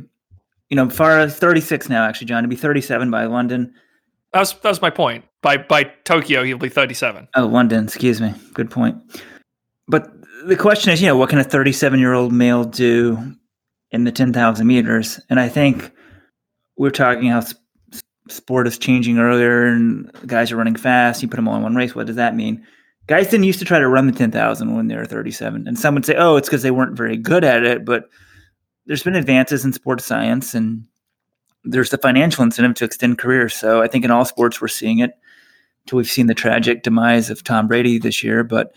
you 0.68 0.76
know, 0.76 0.88
far 0.88 1.18
as 1.18 1.38
36 1.38 1.88
now. 1.88 2.04
Actually, 2.04 2.28
John, 2.28 2.42
to 2.42 2.48
be 2.48 2.56
37 2.56 3.10
by 3.10 3.26
London. 3.26 3.74
That 4.32 4.40
was 4.40 4.52
that 4.54 4.68
was 4.68 4.82
my 4.82 4.90
point. 4.90 5.24
By 5.42 5.56
by 5.56 5.84
Tokyo, 6.04 6.44
he'll 6.44 6.58
be 6.58 6.68
37. 6.68 7.28
Oh, 7.34 7.46
London. 7.46 7.84
Excuse 7.84 8.20
me. 8.20 8.34
Good 8.54 8.70
point. 8.70 8.96
But 9.88 10.10
the 10.44 10.56
question 10.56 10.92
is, 10.92 11.00
you 11.00 11.08
know, 11.08 11.16
what 11.16 11.30
can 11.30 11.38
a 11.38 11.44
37 11.44 11.98
year 11.98 12.14
old 12.14 12.32
male 12.32 12.64
do 12.64 13.36
in 13.90 14.04
the 14.04 14.12
10,000 14.12 14.66
meters? 14.66 15.20
And 15.28 15.38
I 15.38 15.48
think 15.48 15.92
we 16.76 16.88
are 16.88 16.92
talking 16.92 17.28
how 17.28 17.42
sport 18.28 18.66
is 18.66 18.78
changing 18.78 19.18
earlier 19.18 19.66
and 19.66 20.10
guys 20.26 20.50
are 20.50 20.56
running 20.56 20.76
fast. 20.76 21.22
You 21.22 21.28
put 21.28 21.36
them 21.36 21.48
all 21.48 21.56
in 21.56 21.62
one 21.62 21.74
race. 21.74 21.94
What 21.94 22.06
does 22.06 22.16
that 22.16 22.34
mean? 22.34 22.64
Guys 23.06 23.28
didn't 23.28 23.44
used 23.44 23.58
to 23.58 23.64
try 23.64 23.78
to 23.78 23.88
run 23.88 24.06
the 24.06 24.12
10,000 24.12 24.76
when 24.76 24.86
they 24.86 24.96
were 24.96 25.04
37. 25.04 25.66
And 25.66 25.78
some 25.78 25.94
would 25.94 26.06
say, 26.06 26.14
oh, 26.16 26.36
it's 26.36 26.48
because 26.48 26.62
they 26.62 26.70
weren't 26.70 26.96
very 26.96 27.16
good 27.16 27.44
at 27.44 27.64
it. 27.64 27.84
But 27.84 28.08
there's 28.86 29.02
been 29.02 29.16
advances 29.16 29.64
in 29.64 29.72
sports 29.72 30.04
science 30.04 30.54
and 30.54 30.84
there's 31.64 31.90
the 31.90 31.98
financial 31.98 32.44
incentive 32.44 32.74
to 32.76 32.84
extend 32.84 33.18
careers. 33.18 33.54
So 33.54 33.82
I 33.82 33.88
think 33.88 34.04
in 34.04 34.10
all 34.10 34.24
sports 34.24 34.60
we're 34.60 34.68
seeing 34.68 34.98
it. 35.00 35.12
Until 35.84 35.96
we've 35.96 36.06
seen 36.10 36.28
the 36.28 36.34
tragic 36.34 36.84
demise 36.84 37.28
of 37.28 37.42
Tom 37.42 37.66
Brady 37.66 37.98
this 37.98 38.22
year, 38.22 38.44
but 38.44 38.72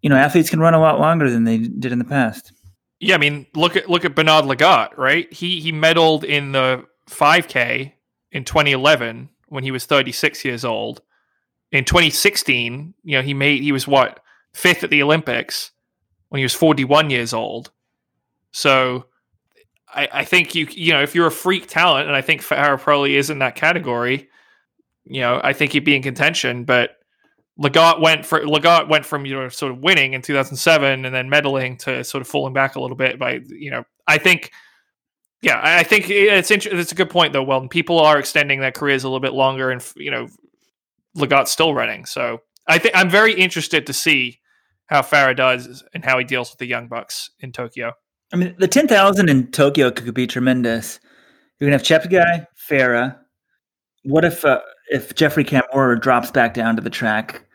you 0.00 0.10
know, 0.10 0.16
athletes 0.16 0.50
can 0.50 0.60
run 0.60 0.74
a 0.74 0.80
lot 0.80 1.00
longer 1.00 1.30
than 1.30 1.44
they 1.44 1.58
did 1.58 1.92
in 1.92 1.98
the 1.98 2.04
past. 2.04 2.52
Yeah, 3.00 3.14
I 3.14 3.18
mean, 3.18 3.46
look 3.54 3.74
at 3.76 3.90
look 3.90 4.04
at 4.04 4.14
Bernard 4.14 4.44
Lagat, 4.44 4.96
right? 4.96 5.32
He 5.32 5.60
he 5.60 5.72
medaled 5.72 6.24
in 6.24 6.52
the 6.52 6.84
5K 7.08 7.92
in 8.32 8.44
2011 8.44 9.28
when 9.48 9.64
he 9.64 9.70
was 9.70 9.84
36 9.84 10.44
years 10.44 10.64
old. 10.64 11.02
In 11.74 11.84
2016, 11.84 12.94
you 13.02 13.16
know, 13.16 13.22
he 13.22 13.34
made 13.34 13.60
he 13.62 13.72
was 13.72 13.88
what 13.88 14.20
fifth 14.52 14.84
at 14.84 14.90
the 14.90 15.02
Olympics 15.02 15.72
when 16.28 16.38
he 16.38 16.44
was 16.44 16.54
41 16.54 17.10
years 17.10 17.34
old. 17.34 17.72
So 18.52 19.06
I, 19.92 20.08
I 20.12 20.24
think 20.24 20.54
you 20.54 20.68
you 20.70 20.92
know 20.92 21.02
if 21.02 21.16
you're 21.16 21.26
a 21.26 21.32
freak 21.32 21.66
talent, 21.66 22.06
and 22.06 22.14
I 22.14 22.20
think 22.20 22.42
Farah 22.42 22.78
probably 22.78 23.16
is 23.16 23.28
in 23.28 23.40
that 23.40 23.56
category. 23.56 24.28
You 25.04 25.22
know, 25.22 25.40
I 25.42 25.52
think 25.52 25.72
he'd 25.72 25.84
be 25.84 25.96
in 25.96 26.02
contention, 26.02 26.64
but 26.64 26.96
Lagat 27.60 28.00
went 28.00 28.24
for 28.24 28.40
Lagat 28.42 28.88
went 28.88 29.04
from 29.04 29.26
you 29.26 29.34
know 29.34 29.48
sort 29.48 29.72
of 29.72 29.78
winning 29.78 30.12
in 30.12 30.22
2007 30.22 31.04
and 31.04 31.12
then 31.12 31.28
medaling 31.28 31.76
to 31.80 32.04
sort 32.04 32.20
of 32.20 32.28
falling 32.28 32.52
back 32.52 32.76
a 32.76 32.80
little 32.80 32.96
bit 32.96 33.18
by 33.18 33.40
you 33.48 33.72
know 33.72 33.84
I 34.06 34.18
think 34.18 34.52
yeah 35.42 35.60
I 35.60 35.82
think 35.82 36.08
it's 36.08 36.52
inter- 36.52 36.70
it's 36.72 36.92
a 36.92 36.96
good 36.96 37.10
point 37.10 37.32
though 37.32 37.42
Well, 37.42 37.66
people 37.66 37.98
are 37.98 38.16
extending 38.16 38.60
their 38.60 38.70
careers 38.70 39.02
a 39.02 39.08
little 39.08 39.18
bit 39.18 39.32
longer 39.32 39.72
and 39.72 39.84
you 39.96 40.12
know 40.12 40.28
Lagat's 41.16 41.52
still 41.52 41.74
running 41.74 42.04
so 42.04 42.40
I 42.66 42.78
think 42.78 42.96
I'm 42.96 43.10
very 43.10 43.34
interested 43.34 43.86
to 43.86 43.92
see 43.92 44.40
how 44.86 45.02
Farah 45.02 45.36
does 45.36 45.82
and 45.94 46.04
how 46.04 46.18
he 46.18 46.24
deals 46.24 46.50
with 46.50 46.58
the 46.58 46.66
young 46.66 46.88
bucks 46.88 47.30
in 47.40 47.52
Tokyo. 47.52 47.92
I 48.32 48.36
mean, 48.36 48.54
the 48.58 48.68
10,000 48.68 49.28
in 49.28 49.50
Tokyo 49.50 49.90
could 49.90 50.14
be 50.14 50.26
tremendous. 50.26 50.98
You're 51.58 51.70
going 51.70 51.78
to 51.78 51.94
have 51.94 52.02
Cheptegei, 52.02 52.46
Farah. 52.68 53.18
What 54.04 54.24
if 54.24 54.44
uh, 54.44 54.60
if 54.90 55.14
Geoffrey 55.14 55.44
Kamworor 55.44 56.00
drops 56.00 56.30
back 56.30 56.52
down 56.52 56.76
to 56.76 56.82
the 56.82 56.90
track? 56.90 57.46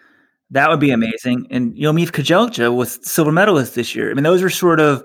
That 0.51 0.69
would 0.69 0.79
be 0.79 0.89
amazing. 0.89 1.45
And 1.51 1.75
Yomif 1.75 2.07
Kejelcha 2.11 2.75
was 2.75 2.99
silver 3.03 3.31
medalist 3.31 3.75
this 3.75 3.93
year. 3.93 4.09
I 4.09 4.13
mean, 4.15 4.23
those 4.23 4.41
are 4.41 4.49
sort 4.49 4.79
of 4.79 5.03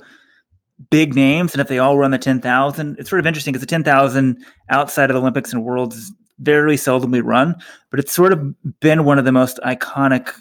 big 0.90 1.14
names. 1.14 1.52
And 1.52 1.60
if 1.60 1.68
they 1.68 1.78
all 1.78 1.98
run 1.98 2.12
the 2.12 2.18
10,000, 2.18 2.96
it's 2.98 3.10
sort 3.10 3.20
of 3.20 3.26
interesting 3.26 3.52
because 3.52 3.60
the 3.60 3.66
10,000 3.66 4.38
outside 4.70 5.10
of 5.10 5.14
the 5.14 5.20
Olympics 5.20 5.52
and 5.52 5.62
Worlds 5.62 6.10
very 6.38 6.76
seldomly 6.76 7.22
run, 7.22 7.54
but 7.90 8.00
it's 8.00 8.12
sort 8.12 8.32
of 8.32 8.80
been 8.80 9.04
one 9.04 9.18
of 9.18 9.24
the 9.24 9.32
most 9.32 9.58
iconic 9.64 10.32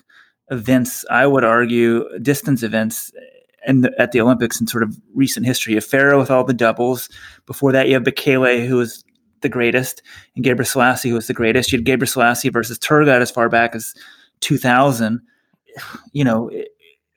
events, 0.50 1.06
I 1.10 1.28
would 1.28 1.44
argue, 1.44 2.08
distance 2.20 2.64
events 2.64 3.12
and 3.66 3.90
at 3.98 4.12
the 4.12 4.22
Olympics 4.22 4.60
in 4.60 4.68
sort 4.68 4.84
of 4.84 4.98
recent 5.14 5.46
history. 5.46 5.74
You 5.74 5.78
have 5.78 5.88
Farah 5.88 6.20
with 6.20 6.30
all 6.30 6.44
the 6.44 6.54
doubles. 6.54 7.10
Before 7.46 7.72
that, 7.72 7.88
you 7.88 7.94
have 7.94 8.04
Bekele, 8.04 8.68
who 8.68 8.78
was 8.78 9.04
the 9.42 9.50
greatest, 9.50 10.02
and 10.36 10.44
Gebre 10.44 10.66
Selassie, 10.66 11.10
who 11.10 11.16
was 11.16 11.28
the 11.28 11.34
greatest. 11.34 11.72
You 11.72 11.80
had 11.80 11.86
Gebre 11.86 12.08
Selassie 12.08 12.50
versus 12.50 12.78
Tergat 12.80 13.22
as 13.22 13.32
far 13.32 13.50
back 13.50 13.76
as 13.76 13.94
2000. 14.42 15.22
You 16.12 16.24
know, 16.24 16.52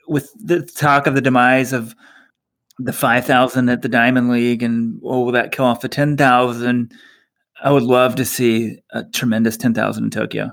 with 0.06 0.32
the 0.34 0.62
talk 0.62 1.06
of 1.06 1.14
the 1.14 1.20
demise 1.20 1.72
of 1.72 1.94
the 2.78 2.92
5,000 2.92 3.68
at 3.68 3.82
the 3.82 3.88
Diamond 3.88 4.30
League 4.30 4.62
and, 4.62 5.00
oh, 5.02 5.22
will 5.22 5.32
that 5.32 5.52
kill 5.52 5.64
off 5.64 5.80
the 5.80 5.88
10,000? 5.88 6.92
I 7.62 7.70
would 7.70 7.82
love 7.82 8.16
to 8.16 8.24
see 8.24 8.78
a 8.90 9.04
tremendous 9.04 9.56
10,000 9.56 10.04
in 10.04 10.10
Tokyo. 10.10 10.52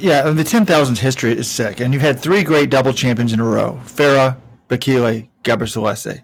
Yeah, 0.00 0.30
the 0.30 0.42
10,000's 0.42 1.00
history 1.00 1.32
is 1.32 1.48
sick. 1.48 1.80
And 1.80 1.92
you've 1.92 2.02
had 2.02 2.18
three 2.18 2.42
great 2.42 2.70
double 2.70 2.92
champions 2.92 3.32
in 3.32 3.40
a 3.40 3.44
row 3.44 3.80
Farah, 3.84 4.36
Bekele, 4.68 5.28
Gebre 5.44 5.68
Selassie. 5.68 6.22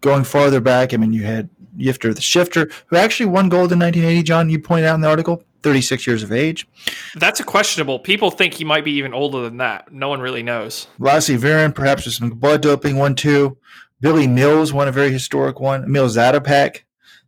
Going 0.00 0.24
farther 0.24 0.60
back, 0.60 0.92
I 0.92 0.96
mean, 0.96 1.12
you 1.12 1.22
had 1.22 1.48
Yifter 1.76 2.14
the 2.14 2.20
Shifter, 2.20 2.70
who 2.86 2.96
actually 2.96 3.26
won 3.26 3.48
gold 3.48 3.72
in 3.72 3.78
1980, 3.78 4.22
John, 4.24 4.50
you 4.50 4.58
pointed 4.58 4.86
out 4.86 4.96
in 4.96 5.00
the 5.00 5.08
article, 5.08 5.42
36 5.62 6.06
years 6.06 6.22
of 6.22 6.32
age. 6.32 6.66
That's 7.14 7.40
a 7.40 7.44
questionable. 7.44 7.98
People 7.98 8.30
think 8.30 8.54
he 8.54 8.64
might 8.64 8.84
be 8.84 8.92
even 8.92 9.14
older 9.14 9.42
than 9.42 9.58
that. 9.58 9.92
No 9.92 10.08
one 10.08 10.20
really 10.20 10.42
knows. 10.42 10.88
Lasse 10.98 11.30
Viren, 11.30 11.74
perhaps 11.74 12.04
with 12.04 12.14
some 12.14 12.30
blood 12.30 12.62
doping, 12.62 12.96
one, 12.96 13.14
two. 13.14 13.56
Billy 14.00 14.26
Mills 14.26 14.72
won 14.72 14.88
a 14.88 14.92
very 14.92 15.10
historic 15.10 15.60
one. 15.60 15.84
Emil 15.84 16.08
Zatopek, 16.08 16.82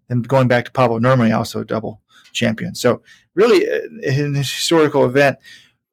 and 0.09 0.27
going 0.27 0.49
back 0.49 0.65
to 0.67 0.73
Paavo 0.73 1.01
Nurmi, 1.01 1.37
also 1.37 1.61
a 1.61 1.65
double 1.65 2.01
champion. 2.33 2.75
So 2.75 3.03
really, 3.35 3.69
uh, 3.69 3.81
this 4.03 4.53
historical 4.53 5.05
event. 5.05 5.39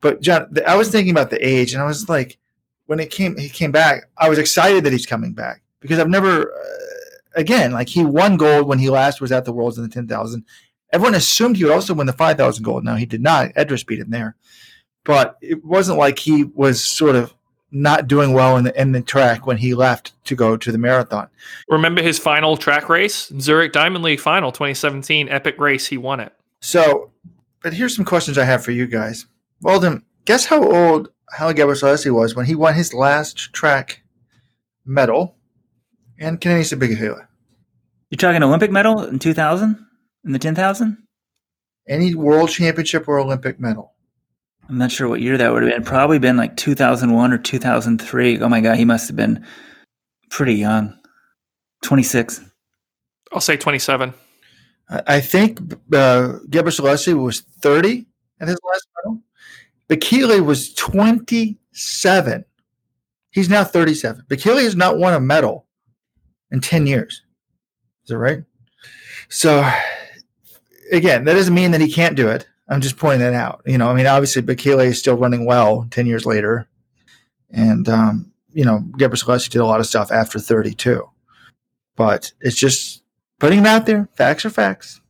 But 0.01 0.21
John, 0.21 0.51
I 0.65 0.75
was 0.75 0.89
thinking 0.89 1.11
about 1.11 1.29
the 1.29 1.45
age, 1.45 1.73
and 1.73 1.81
I 1.81 1.85
was 1.85 2.09
like, 2.09 2.37
when 2.87 2.99
it 2.99 3.11
came 3.11 3.37
he 3.37 3.49
came 3.49 3.71
back, 3.71 4.09
I 4.17 4.29
was 4.29 4.39
excited 4.39 4.83
that 4.83 4.91
he's 4.91 5.05
coming 5.05 5.33
back 5.33 5.61
because 5.79 5.99
I've 5.99 6.09
never 6.09 6.51
uh, 6.51 7.35
again 7.35 7.71
like 7.71 7.87
he 7.87 8.03
won 8.03 8.37
gold 8.37 8.67
when 8.67 8.79
he 8.79 8.89
last 8.89 9.21
was 9.21 9.31
at 9.31 9.45
the 9.45 9.53
Worlds 9.53 9.77
in 9.77 9.83
the 9.83 9.89
ten 9.89 10.07
thousand. 10.07 10.45
Everyone 10.91 11.15
assumed 11.15 11.55
he 11.55 11.63
would 11.63 11.73
also 11.73 11.93
win 11.93 12.07
the 12.07 12.13
five 12.13 12.37
thousand 12.37 12.63
gold. 12.63 12.83
Now 12.83 12.95
he 12.95 13.05
did 13.05 13.21
not. 13.21 13.51
Edris 13.55 13.83
beat 13.83 13.99
him 13.99 14.09
there, 14.09 14.35
but 15.05 15.37
it 15.41 15.63
wasn't 15.63 15.99
like 15.99 16.19
he 16.19 16.43
was 16.43 16.83
sort 16.83 17.15
of 17.15 17.33
not 17.71 18.07
doing 18.07 18.33
well 18.33 18.57
in 18.57 18.65
the 18.65 18.81
in 18.81 18.91
the 18.91 19.01
track 19.01 19.47
when 19.47 19.57
he 19.57 19.73
left 19.73 20.13
to 20.25 20.35
go 20.35 20.57
to 20.57 20.71
the 20.71 20.77
marathon. 20.77 21.29
Remember 21.69 22.01
his 22.01 22.19
final 22.19 22.57
track 22.57 22.89
race, 22.89 23.31
Zurich 23.39 23.71
Diamond 23.71 24.03
League 24.03 24.19
final 24.19 24.51
2017 24.51 25.29
epic 25.29 25.59
race. 25.59 25.87
He 25.87 25.97
won 25.97 26.19
it. 26.19 26.33
So, 26.59 27.11
but 27.63 27.73
here's 27.73 27.95
some 27.95 28.05
questions 28.05 28.37
I 28.37 28.43
have 28.45 28.63
for 28.63 28.71
you 28.71 28.87
guys. 28.87 29.25
Weldon, 29.61 30.03
guess 30.25 30.45
how 30.45 30.63
old 30.63 31.09
Haile 31.31 31.53
Gebrselassie 31.53 32.13
was 32.13 32.35
when 32.35 32.45
he 32.45 32.55
won 32.55 32.73
his 32.73 32.93
last 32.93 33.53
track 33.53 34.03
medal 34.85 35.35
and 36.19 36.39
Kenenisa 36.41 36.77
Bekele. 36.77 37.27
You're 38.09 38.17
talking 38.17 38.43
Olympic 38.43 38.71
medal 38.71 39.03
in 39.03 39.19
2000 39.19 39.85
in 40.25 40.31
the 40.33 40.39
10,000? 40.39 40.97
Any 41.87 42.13
world 42.13 42.49
championship 42.49 43.07
or 43.07 43.19
Olympic 43.19 43.59
medal. 43.59 43.93
I'm 44.71 44.77
not 44.77 44.89
sure 44.89 45.09
what 45.09 45.19
year 45.19 45.37
that 45.37 45.51
would 45.51 45.63
have 45.63 45.71
been. 45.73 45.83
Probably 45.83 46.17
been 46.17 46.37
like 46.37 46.55
2001 46.55 47.33
or 47.33 47.37
2003. 47.37 48.39
Oh 48.39 48.47
my 48.47 48.61
God, 48.61 48.77
he 48.77 48.85
must 48.85 49.09
have 49.09 49.17
been 49.17 49.45
pretty 50.29 50.53
young. 50.53 50.97
26. 51.81 52.39
I'll 53.33 53.41
say 53.41 53.57
27. 53.57 54.13
I 55.07 55.19
think 55.19 55.59
uh, 55.93 56.39
Gebrselassie 56.47 57.21
was 57.21 57.41
30 57.41 58.05
at 58.39 58.47
his 58.47 58.57
last 58.63 58.87
medal. 59.03 59.21
Bekele 59.89 60.45
was 60.45 60.73
27. 60.75 62.45
He's 63.31 63.49
now 63.49 63.65
37. 63.65 64.23
Bekele 64.29 64.63
has 64.63 64.77
not 64.77 64.97
won 64.97 65.13
a 65.13 65.19
medal 65.19 65.65
in 66.49 66.61
10 66.61 66.87
years. 66.87 67.23
Is 68.03 68.09
that 68.09 68.17
right? 68.17 68.43
So, 69.27 69.69
again, 70.93 71.25
that 71.25 71.33
doesn't 71.33 71.53
mean 71.53 71.71
that 71.71 71.81
he 71.81 71.91
can't 71.91 72.15
do 72.15 72.29
it. 72.29 72.47
I'm 72.71 72.79
just 72.79 72.95
pointing 72.95 73.19
that 73.19 73.33
out. 73.33 73.61
You 73.65 73.77
know, 73.77 73.89
I 73.89 73.93
mean, 73.93 74.07
obviously, 74.07 74.41
Bekele 74.41 74.85
is 74.85 74.97
still 74.97 75.17
running 75.17 75.45
well 75.45 75.87
10 75.91 76.05
years 76.05 76.25
later. 76.25 76.69
And, 77.49 77.87
um, 77.89 78.31
you 78.53 78.63
know, 78.63 78.79
Gebre 78.91 79.17
Selassie 79.17 79.49
did 79.49 79.59
a 79.59 79.65
lot 79.65 79.81
of 79.81 79.85
stuff 79.85 80.09
after 80.09 80.39
32. 80.39 81.03
But 81.97 82.31
it's 82.39 82.55
just 82.55 83.03
putting 83.39 83.59
it 83.59 83.67
out 83.67 83.87
there. 83.87 84.07
Facts 84.15 84.45
are 84.45 84.49
facts. 84.49 85.01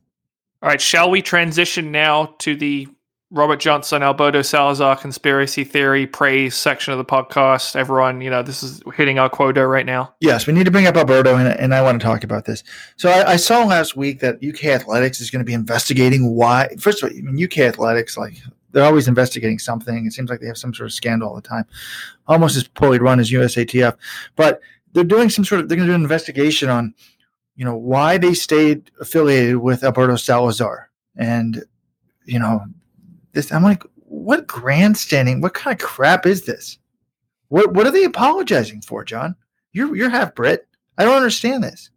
All 0.60 0.68
right. 0.68 0.80
Shall 0.80 1.08
we 1.08 1.22
transition 1.22 1.92
now 1.92 2.34
to 2.40 2.56
the 2.56 2.88
Robert 3.32 3.58
Johnson, 3.60 4.02
Alberto 4.02 4.42
Salazar 4.42 4.94
conspiracy 4.94 5.64
theory 5.64 6.06
praise 6.06 6.54
section 6.54 6.92
of 6.92 6.98
the 6.98 7.04
podcast. 7.04 7.74
Everyone, 7.74 8.20
you 8.20 8.30
know, 8.30 8.42
this 8.42 8.62
is 8.62 8.82
hitting 8.94 9.18
our 9.18 9.28
quota 9.28 9.66
right 9.66 9.86
now. 9.86 10.14
Yes, 10.20 10.46
we 10.46 10.52
need 10.52 10.64
to 10.64 10.70
bring 10.70 10.86
up 10.86 10.96
Alberto, 10.96 11.34
and, 11.36 11.48
and 11.48 11.74
I 11.74 11.82
want 11.82 12.00
to 12.00 12.06
talk 12.06 12.22
about 12.22 12.44
this. 12.44 12.62
So 12.96 13.10
I, 13.10 13.32
I, 13.32 13.36
saw 13.36 13.64
last 13.64 13.96
week 13.96 14.20
that 14.20 14.36
UK 14.46 14.66
Athletics 14.66 15.20
is 15.20 15.30
going 15.30 15.40
to 15.40 15.46
be 15.46 15.54
investigating 15.54 16.34
why. 16.34 16.68
First 16.78 17.02
of 17.02 17.10
all, 17.10 17.16
I 17.16 17.22
mean, 17.22 17.42
UK 17.42 17.58
Athletics, 17.60 18.18
like 18.18 18.36
they're 18.70 18.84
always 18.84 19.08
investigating 19.08 19.58
something. 19.58 20.06
It 20.06 20.12
seems 20.12 20.30
like 20.30 20.40
they 20.40 20.46
have 20.46 20.58
some 20.58 20.74
sort 20.74 20.86
of 20.86 20.92
scandal 20.92 21.30
all 21.30 21.34
the 21.34 21.42
time, 21.42 21.64
almost 22.28 22.56
as 22.56 22.68
poorly 22.68 22.98
run 22.98 23.18
as 23.18 23.30
USATF. 23.30 23.96
But 24.36 24.60
they're 24.92 25.04
doing 25.04 25.30
some 25.30 25.44
sort 25.44 25.62
of 25.62 25.68
they're 25.68 25.76
going 25.76 25.88
to 25.88 25.92
do 25.92 25.96
an 25.96 26.02
investigation 26.02 26.68
on 26.68 26.94
you 27.56 27.64
know, 27.64 27.76
why 27.76 28.18
they 28.18 28.34
stayed 28.34 28.90
affiliated 29.00 29.56
with 29.56 29.84
Alberto 29.84 30.16
Salazar. 30.16 30.90
And, 31.16 31.64
you 32.24 32.38
know, 32.38 32.64
this, 33.32 33.52
I'm 33.52 33.62
like, 33.62 33.82
what 33.96 34.46
grandstanding, 34.46 35.40
what 35.40 35.54
kind 35.54 35.74
of 35.74 35.86
crap 35.86 36.26
is 36.26 36.44
this? 36.44 36.78
What, 37.48 37.74
what 37.74 37.86
are 37.86 37.90
they 37.90 38.04
apologizing 38.04 38.82
for, 38.82 39.04
John? 39.04 39.36
You're, 39.72 39.94
you're 39.96 40.10
half 40.10 40.34
Brit. 40.34 40.66
I 40.98 41.04
don't 41.04 41.16
understand 41.16 41.64
this. 41.64 41.90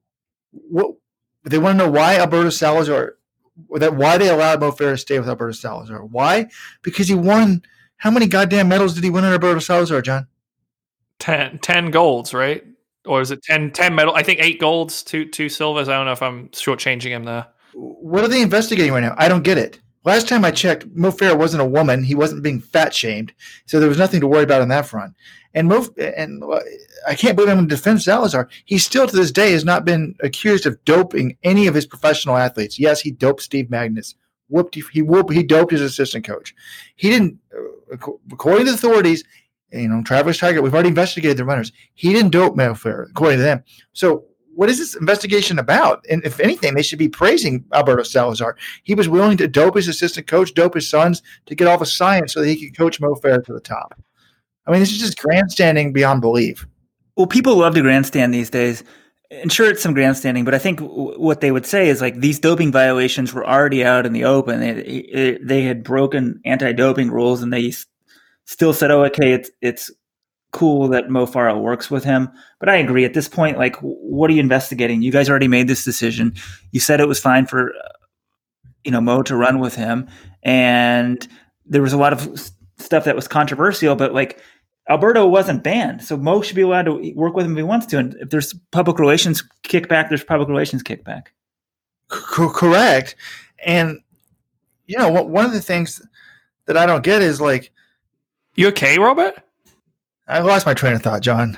What, 0.51 0.95
they 1.43 1.57
want 1.57 1.77
to 1.77 1.85
know 1.85 1.91
why 1.91 2.17
Alberto 2.17 2.49
Salazar, 2.49 3.15
that 3.75 3.95
why 3.95 4.17
they 4.17 4.29
allowed 4.29 4.59
Mo 4.59 4.71
Farah 4.71 4.93
to 4.93 4.97
stay 4.97 5.19
with 5.19 5.29
Alberto 5.29 5.53
Salazar. 5.53 6.03
Why? 6.05 6.47
Because 6.81 7.07
he 7.07 7.15
won. 7.15 7.61
How 7.97 8.11
many 8.11 8.27
goddamn 8.27 8.67
medals 8.67 8.93
did 8.93 9.03
he 9.03 9.09
win 9.09 9.23
in 9.23 9.31
Alberto 9.31 9.59
Salazar, 9.59 10.01
John? 10.01 10.27
10, 11.19 11.59
10 11.59 11.91
golds, 11.91 12.33
right? 12.33 12.63
Or 13.05 13.21
is 13.21 13.31
it 13.31 13.43
10, 13.43 13.71
10 13.71 13.95
medal? 13.95 14.15
I 14.15 14.23
think 14.23 14.39
eight 14.41 14.59
golds, 14.59 15.03
two 15.03 15.29
two 15.29 15.47
silvers. 15.47 15.87
I 15.87 15.95
don't 15.95 16.05
know 16.05 16.11
if 16.11 16.21
I'm 16.21 16.49
shortchanging 16.49 17.09
him 17.09 17.23
there. 17.23 17.47
What 17.73 18.23
are 18.23 18.27
they 18.27 18.41
investigating 18.41 18.91
right 18.91 19.01
now? 19.01 19.15
I 19.17 19.27
don't 19.27 19.43
get 19.43 19.57
it. 19.57 19.79
Last 20.05 20.29
time 20.29 20.45
I 20.45 20.51
checked, 20.51 20.85
Mo 20.93 21.11
Farah 21.11 21.37
wasn't 21.37 21.63
a 21.63 21.65
woman. 21.65 22.03
He 22.03 22.13
wasn't 22.13 22.43
being 22.43 22.61
fat 22.61 22.93
shamed, 22.93 23.33
so 23.65 23.79
there 23.79 23.89
was 23.89 23.97
nothing 23.97 24.21
to 24.21 24.27
worry 24.27 24.43
about 24.43 24.61
on 24.61 24.67
that 24.67 24.85
front. 24.85 25.15
And 25.55 25.67
Mo, 25.67 25.87
and 25.97 26.43
uh, 26.43 26.59
I 27.07 27.15
can't 27.15 27.35
believe 27.35 27.49
I'm 27.49 27.57
going 27.57 27.69
to 27.69 27.75
defend 27.75 28.03
Salazar. 28.03 28.47
He 28.65 28.77
still 28.77 29.07
to 29.07 29.15
this 29.15 29.31
day 29.31 29.51
has 29.53 29.65
not 29.65 29.83
been 29.83 30.15
accused 30.21 30.67
of 30.67 30.83
doping 30.85 31.37
any 31.43 31.65
of 31.65 31.73
his 31.73 31.87
professional 31.87 32.37
athletes. 32.37 32.77
Yes, 32.77 33.01
he 33.01 33.09
doped 33.09 33.41
Steve 33.41 33.65
Magness. 33.67 34.13
Whooped 34.47 34.75
he 34.75 35.01
whooped 35.01 35.33
he 35.33 35.41
doped 35.41 35.71
his 35.71 35.81
assistant 35.81 36.23
coach. 36.23 36.53
He 36.95 37.09
didn't, 37.09 37.39
uh, 37.51 37.95
according 38.31 38.67
to 38.67 38.71
the 38.73 38.77
authorities. 38.77 39.23
You 39.71 39.87
know, 39.87 40.03
Travis 40.03 40.39
Tygart. 40.39 40.61
We've 40.61 40.73
already 40.73 40.89
investigated 40.89 41.37
the 41.37 41.45
runners. 41.45 41.71
He 41.95 42.13
didn't 42.13 42.31
dope 42.31 42.55
Mo 42.55 42.73
Farah, 42.73 43.09
according 43.09 43.39
to 43.39 43.43
them. 43.43 43.63
So 43.93 44.25
what 44.55 44.69
is 44.69 44.77
this 44.77 44.95
investigation 44.95 45.59
about? 45.59 46.05
And 46.09 46.23
if 46.25 46.39
anything, 46.39 46.73
they 46.73 46.81
should 46.81 46.99
be 46.99 47.09
praising 47.09 47.65
Alberto 47.73 48.03
Salazar. 48.03 48.57
He 48.83 48.95
was 48.95 49.09
willing 49.09 49.37
to 49.37 49.47
dope 49.47 49.75
his 49.75 49.87
assistant 49.87 50.27
coach, 50.27 50.53
dope 50.53 50.75
his 50.75 50.89
sons 50.89 51.21
to 51.45 51.55
get 51.55 51.67
all 51.67 51.77
the 51.77 51.85
science 51.85 52.33
so 52.33 52.41
that 52.41 52.47
he 52.47 52.65
could 52.65 52.77
coach 52.77 52.99
Mo 52.99 53.15
Farah 53.15 53.43
to 53.45 53.53
the 53.53 53.59
top. 53.59 53.99
I 54.65 54.71
mean, 54.71 54.79
this 54.79 54.91
is 54.91 54.99
just 54.99 55.19
grandstanding 55.19 55.93
beyond 55.93 56.21
belief. 56.21 56.65
Well, 57.15 57.27
people 57.27 57.57
love 57.57 57.75
to 57.75 57.81
grandstand 57.81 58.33
these 58.33 58.49
days. 58.49 58.83
And 59.31 59.51
sure, 59.51 59.69
it's 59.69 59.81
some 59.81 59.93
grandstanding, 59.93 60.45
but 60.45 60.53
I 60.53 60.59
think 60.59 60.79
w- 60.79 61.19
what 61.19 61.41
they 61.41 61.51
would 61.51 61.65
say 61.65 61.89
is 61.89 61.99
like 61.99 62.19
these 62.19 62.39
doping 62.39 62.71
violations 62.71 63.33
were 63.33 63.45
already 63.45 63.83
out 63.83 64.05
in 64.05 64.13
the 64.13 64.23
open. 64.23 64.59
They, 64.59 65.39
they 65.41 65.63
had 65.63 65.83
broken 65.83 66.39
anti-doping 66.45 67.09
rules, 67.09 67.41
and 67.41 67.51
they 67.51 67.73
still 68.45 68.71
said, 68.71 68.91
"Oh, 68.91 69.03
okay, 69.05 69.33
it's 69.33 69.49
it's 69.61 69.91
cool 70.55 70.87
that 70.87 71.09
Mo 71.09 71.25
Farah 71.25 71.61
works 71.61 71.91
with 71.91 72.03
him." 72.03 72.29
But 72.59 72.69
I 72.69 72.77
agree. 72.77 73.05
At 73.05 73.13
this 73.13 73.27
point, 73.27 73.57
like, 73.57 73.75
what 73.81 74.29
are 74.29 74.33
you 74.33 74.39
investigating? 74.39 75.01
You 75.01 75.11
guys 75.11 75.29
already 75.29 75.47
made 75.47 75.67
this 75.67 75.83
decision. 75.83 76.33
You 76.71 76.79
said 76.79 76.99
it 76.99 77.07
was 77.07 77.19
fine 77.19 77.45
for 77.45 77.73
you 78.83 78.91
know 78.91 79.01
Mo 79.01 79.21
to 79.23 79.35
run 79.35 79.59
with 79.59 79.75
him, 79.75 80.07
and 80.43 81.27
there 81.65 81.81
was 81.81 81.93
a 81.93 81.97
lot 81.97 82.13
of 82.13 82.51
stuff 82.77 83.05
that 83.05 83.15
was 83.15 83.27
controversial, 83.27 83.95
but 83.95 84.13
like 84.13 84.39
Alberto 84.89 85.25
wasn't 85.27 85.63
banned, 85.63 86.03
so 86.03 86.15
Mo 86.17 86.41
should 86.41 86.55
be 86.55 86.61
allowed 86.61 86.83
to 86.83 87.13
work 87.15 87.35
with 87.35 87.45
him 87.45 87.53
if 87.53 87.57
he 87.57 87.63
wants 87.63 87.85
to. 87.87 87.97
And 87.97 88.15
if 88.19 88.29
there's 88.29 88.53
public 88.71 88.99
relations 88.99 89.43
kickback, 89.63 90.09
there's 90.09 90.23
public 90.23 90.47
relations 90.47 90.83
kickback. 90.83 91.27
C- 92.11 92.49
correct. 92.53 93.15
And 93.65 93.99
you 94.87 94.97
know, 94.97 95.09
one 95.09 95.45
of 95.45 95.53
the 95.53 95.61
things 95.61 96.01
that 96.65 96.77
I 96.77 96.85
don't 96.85 97.03
get 97.03 97.21
is 97.21 97.41
like, 97.41 97.71
you 98.55 98.67
okay, 98.67 98.97
Robert? 98.99 99.35
I 100.27 100.39
lost 100.39 100.65
my 100.65 100.73
train 100.73 100.93
of 100.93 101.01
thought, 101.01 101.21
John. 101.21 101.57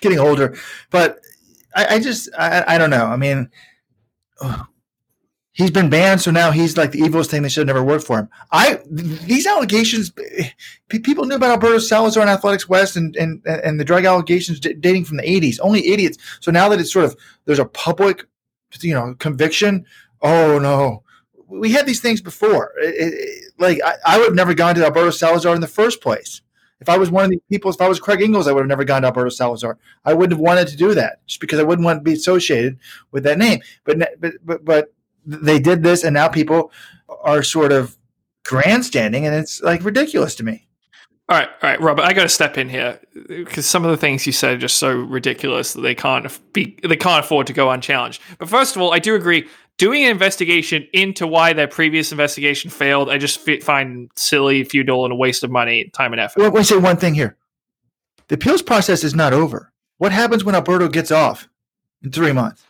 Getting 0.00 0.18
older, 0.18 0.56
but 0.90 1.20
I, 1.74 1.94
I 1.94 2.00
just 2.00 2.28
I, 2.38 2.64
I, 2.74 2.78
don't 2.78 2.90
know. 2.90 3.06
I 3.06 3.16
mean, 3.16 3.50
he's 5.52 5.70
been 5.70 5.90
banned, 5.90 6.20
so 6.20 6.30
now 6.30 6.50
he's 6.50 6.76
like 6.76 6.90
the 6.92 7.00
evilest 7.00 7.30
thing 7.30 7.42
that 7.42 7.50
should 7.50 7.66
have 7.66 7.74
never 7.74 7.84
worked 7.84 8.04
for 8.04 8.18
him. 8.18 8.28
I 8.50 8.80
these 8.90 9.46
allegations, 9.46 10.12
people 10.88 11.24
knew 11.24 11.36
about 11.36 11.50
Alberto 11.50 11.78
Salazar 11.78 12.22
and 12.22 12.30
Athletics 12.30 12.68
West 12.68 12.96
and 12.96 13.16
and 13.16 13.42
and 13.46 13.80
the 13.80 13.84
drug 13.84 14.04
allegations 14.04 14.60
dating 14.60 15.04
from 15.04 15.16
the 15.16 15.22
'80s. 15.22 15.58
Only 15.62 15.88
idiots. 15.88 16.18
So 16.40 16.50
now 16.50 16.68
that 16.68 16.80
it's 16.80 16.92
sort 16.92 17.06
of 17.06 17.16
there's 17.44 17.58
a 17.58 17.64
public, 17.64 18.26
you 18.80 18.94
know, 18.94 19.14
conviction. 19.18 19.86
Oh 20.20 20.58
no, 20.58 21.04
we 21.46 21.72
had 21.72 21.86
these 21.86 22.00
things 22.00 22.20
before. 22.20 22.72
It, 22.78 23.14
it, 23.14 23.52
like 23.58 23.80
I, 23.84 23.94
I 24.06 24.18
would 24.18 24.26
have 24.26 24.34
never 24.34 24.54
gone 24.54 24.74
to 24.74 24.84
Alberto 24.84 25.10
Salazar 25.10 25.54
in 25.54 25.60
the 25.60 25.68
first 25.68 26.00
place. 26.00 26.42
If 26.82 26.88
I 26.88 26.98
was 26.98 27.10
one 27.10 27.24
of 27.24 27.30
these 27.30 27.40
people, 27.48 27.70
if 27.70 27.80
I 27.80 27.88
was 27.88 28.00
Craig 28.00 28.20
Engels, 28.20 28.46
I 28.46 28.52
would 28.52 28.60
have 28.60 28.68
never 28.68 28.84
gone 28.84 29.02
to 29.02 29.08
Alberto 29.08 29.30
Salazar. 29.30 29.78
I 30.04 30.12
wouldn't 30.12 30.32
have 30.32 30.40
wanted 30.40 30.68
to 30.68 30.76
do 30.76 30.94
that 30.94 31.24
just 31.26 31.40
because 31.40 31.58
I 31.58 31.62
wouldn't 31.62 31.84
want 31.84 32.00
to 32.00 32.04
be 32.04 32.12
associated 32.12 32.78
with 33.12 33.22
that 33.24 33.38
name. 33.38 33.60
But 33.84 33.98
but 34.20 34.34
but, 34.44 34.64
but 34.64 34.92
they 35.24 35.58
did 35.58 35.82
this, 35.82 36.04
and 36.04 36.12
now 36.14 36.28
people 36.28 36.72
are 37.22 37.42
sort 37.42 37.72
of 37.72 37.96
grandstanding, 38.44 39.26
and 39.26 39.34
it's 39.34 39.62
like 39.62 39.84
ridiculous 39.84 40.34
to 40.36 40.44
me. 40.44 40.66
All 41.28 41.38
right, 41.38 41.48
all 41.62 41.70
right, 41.70 41.80
Robert. 41.80 42.02
I 42.02 42.12
got 42.12 42.24
to 42.24 42.28
step 42.28 42.58
in 42.58 42.68
here 42.68 43.00
because 43.28 43.64
some 43.64 43.84
of 43.84 43.90
the 43.90 43.96
things 43.96 44.26
you 44.26 44.32
said 44.32 44.54
are 44.54 44.58
just 44.58 44.76
so 44.76 44.92
ridiculous 44.92 45.72
that 45.72 45.80
they 45.80 45.94
can't 45.94 46.26
be 46.52 46.76
they 46.82 46.96
can't 46.96 47.24
afford 47.24 47.46
to 47.46 47.52
go 47.52 47.70
unchallenged. 47.70 48.20
But 48.38 48.48
first 48.48 48.76
of 48.76 48.82
all, 48.82 48.92
I 48.92 48.98
do 48.98 49.14
agree. 49.14 49.48
Doing 49.78 50.04
an 50.04 50.10
investigation 50.10 50.86
into 50.92 51.26
why 51.26 51.52
that 51.54 51.70
previous 51.70 52.12
investigation 52.12 52.70
failed, 52.70 53.10
I 53.10 53.18
just 53.18 53.40
find 53.62 54.10
silly, 54.14 54.62
futile, 54.64 55.04
and 55.04 55.12
a 55.12 55.16
waste 55.16 55.42
of 55.42 55.50
money, 55.50 55.90
time, 55.92 56.12
and 56.12 56.20
effort. 56.20 56.40
Let 56.40 56.54
me 56.54 56.62
say 56.62 56.76
one 56.76 56.96
thing 56.98 57.14
here: 57.14 57.36
the 58.28 58.36
appeals 58.36 58.62
process 58.62 59.02
is 59.02 59.14
not 59.14 59.32
over. 59.32 59.72
What 59.98 60.12
happens 60.12 60.44
when 60.44 60.54
Alberto 60.54 60.88
gets 60.88 61.10
off 61.10 61.48
in 62.02 62.12
three 62.12 62.32
months? 62.32 62.64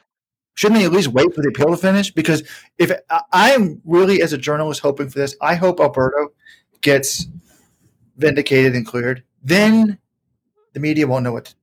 Shouldn't 0.55 0.81
they 0.81 0.87
at 0.87 0.93
least 0.93 1.09
wait 1.09 1.35
for 1.35 1.43
the 1.43 1.49
appeal 1.49 1.71
to 1.71 1.77
finish? 1.77 2.11
Because 2.11 2.43
if 2.79 2.93
I'm 3.33 3.81
really, 3.85 4.23
as 4.23 4.33
a 4.33 4.39
journalist, 4.39 4.81
hoping 4.81 5.09
for 5.09 5.19
this, 5.19 5.35
I 5.41 5.55
hope 5.55 5.81
Alberto 5.81 6.33
gets 6.83 7.27
vindicated 8.17 8.75
and 8.75 8.87
cleared. 8.87 9.23
Then 9.43 9.99
the 10.73 10.81
media 10.81 11.07
won't 11.07 11.25
know 11.25 11.33
what. 11.33 11.47
To- 11.47 11.55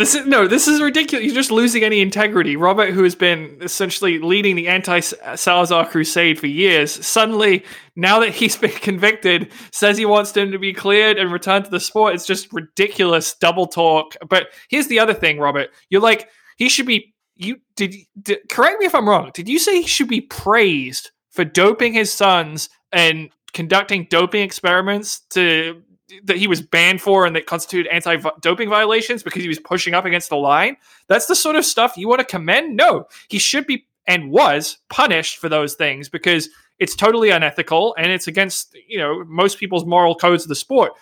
this 0.00 0.14
is 0.14 0.26
no. 0.26 0.48
This 0.48 0.66
is 0.66 0.80
ridiculous. 0.80 1.26
You're 1.26 1.34
just 1.34 1.50
losing 1.50 1.84
any 1.84 2.00
integrity. 2.00 2.56
Robert, 2.56 2.94
who 2.94 3.02
has 3.04 3.14
been 3.14 3.58
essentially 3.60 4.18
leading 4.18 4.56
the 4.56 4.66
anti-Salazar 4.66 5.86
crusade 5.90 6.40
for 6.40 6.46
years, 6.46 6.90
suddenly 7.06 7.64
now 7.96 8.18
that 8.20 8.30
he's 8.30 8.56
been 8.64 8.70
convicted, 8.70 9.52
says 9.72 9.98
he 9.98 10.06
wants 10.06 10.34
him 10.34 10.52
to 10.52 10.58
be 10.58 10.72
cleared 10.72 11.18
and 11.18 11.30
return 11.30 11.62
to 11.62 11.70
the 11.70 11.78
sport. 11.78 12.14
It's 12.14 12.26
just 12.26 12.50
ridiculous 12.50 13.34
double 13.34 13.66
talk. 13.66 14.16
But 14.26 14.48
here's 14.70 14.86
the 14.86 14.98
other 14.98 15.12
thing, 15.12 15.38
Robert. 15.38 15.68
You're 15.90 16.00
like 16.00 16.30
he 16.56 16.70
should 16.70 16.86
be 16.86 17.14
you 17.36 17.58
did, 17.76 17.94
did, 18.22 18.38
correct 18.48 18.80
me 18.80 18.86
if 18.86 18.94
I'm 18.94 19.08
wrong. 19.08 19.30
Did 19.34 19.50
you 19.50 19.58
say 19.58 19.82
he 19.82 19.86
should 19.86 20.08
be 20.08 20.22
praised 20.22 21.10
for 21.30 21.44
doping 21.44 21.92
his 21.92 22.12
sons 22.12 22.70
and 22.90 23.28
conducting 23.52 24.06
doping 24.08 24.42
experiments 24.42 25.20
to 25.30 25.82
that 26.24 26.36
he 26.36 26.46
was 26.46 26.62
banned 26.62 27.00
for 27.00 27.26
and 27.26 27.34
that 27.36 27.46
constituted 27.46 27.88
anti-doping 27.90 28.68
violations 28.68 29.22
because 29.22 29.42
he 29.42 29.48
was 29.48 29.58
pushing 29.58 29.94
up 29.94 30.04
against 30.04 30.28
the 30.28 30.36
line? 30.36 30.76
That's 31.08 31.26
the 31.26 31.36
sort 31.36 31.56
of 31.56 31.64
stuff 31.64 31.96
you 31.96 32.08
want 32.08 32.20
to 32.20 32.26
commend? 32.26 32.76
No, 32.76 33.06
he 33.28 33.38
should 33.38 33.66
be 33.66 33.86
and 34.06 34.30
was 34.30 34.78
punished 34.88 35.38
for 35.38 35.48
those 35.48 35.74
things 35.74 36.08
because 36.08 36.48
it's 36.78 36.96
totally 36.96 37.30
unethical 37.30 37.94
and 37.98 38.10
it's 38.10 38.26
against 38.26 38.76
you 38.88 38.98
know 38.98 39.24
most 39.26 39.58
people's 39.58 39.84
moral 39.84 40.14
codes 40.14 40.44
of 40.44 40.48
the 40.48 40.54
sport 40.54 40.92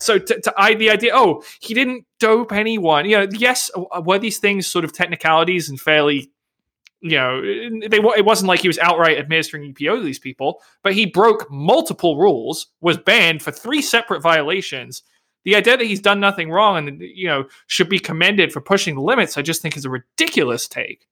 so 0.00 0.18
to, 0.18 0.40
to 0.40 0.54
I 0.56 0.74
the 0.74 0.90
idea, 0.90 1.10
oh, 1.14 1.42
he 1.60 1.74
didn't 1.74 2.04
dope 2.20 2.52
anyone. 2.52 3.04
You 3.04 3.18
know, 3.18 3.26
yes, 3.32 3.70
were 4.04 4.18
these 4.18 4.38
things 4.38 4.66
sort 4.66 4.84
of 4.84 4.92
technicalities 4.92 5.68
and 5.68 5.80
fairly, 5.80 6.30
you 7.00 7.16
know, 7.16 7.40
they 7.40 7.98
it 7.98 8.24
wasn't 8.24 8.48
like 8.48 8.60
he 8.60 8.68
was 8.68 8.78
outright 8.78 9.18
administering 9.18 9.72
EPO 9.72 9.98
to 9.98 10.02
these 10.02 10.18
people, 10.18 10.60
but 10.82 10.94
he 10.94 11.06
broke 11.06 11.50
multiple 11.50 12.18
rules, 12.18 12.66
was 12.80 12.98
banned 12.98 13.42
for 13.42 13.52
three 13.52 13.82
separate 13.82 14.20
violations. 14.20 15.02
The 15.44 15.54
idea 15.54 15.76
that 15.76 15.86
he's 15.86 16.00
done 16.00 16.20
nothing 16.20 16.50
wrong 16.50 16.88
and 16.88 17.00
you 17.00 17.28
know 17.28 17.44
should 17.68 17.88
be 17.88 18.00
commended 18.00 18.52
for 18.52 18.60
pushing 18.60 18.96
the 18.96 19.02
limits, 19.02 19.38
I 19.38 19.42
just 19.42 19.62
think 19.62 19.76
is 19.76 19.84
a 19.84 19.90
ridiculous 19.90 20.66
take. 20.66 21.06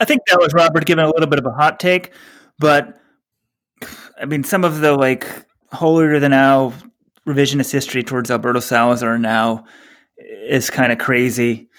I 0.00 0.04
think 0.04 0.22
that 0.26 0.38
was 0.38 0.52
Robert 0.52 0.84
giving 0.84 1.04
a 1.04 1.08
little 1.08 1.28
bit 1.28 1.38
of 1.38 1.46
a 1.46 1.50
hot 1.50 1.80
take, 1.80 2.12
but 2.58 3.00
I 4.20 4.26
mean, 4.26 4.44
some 4.44 4.64
of 4.64 4.80
the 4.80 4.94
like 4.94 5.26
holier 5.72 6.18
than 6.18 6.32
now 6.32 6.74
revisionist 7.26 7.72
history 7.72 8.02
towards 8.02 8.30
Alberto 8.30 8.60
Salazar 8.60 9.18
now 9.18 9.64
is 10.18 10.68
kind 10.68 10.92
of 10.92 10.98
crazy. 10.98 11.69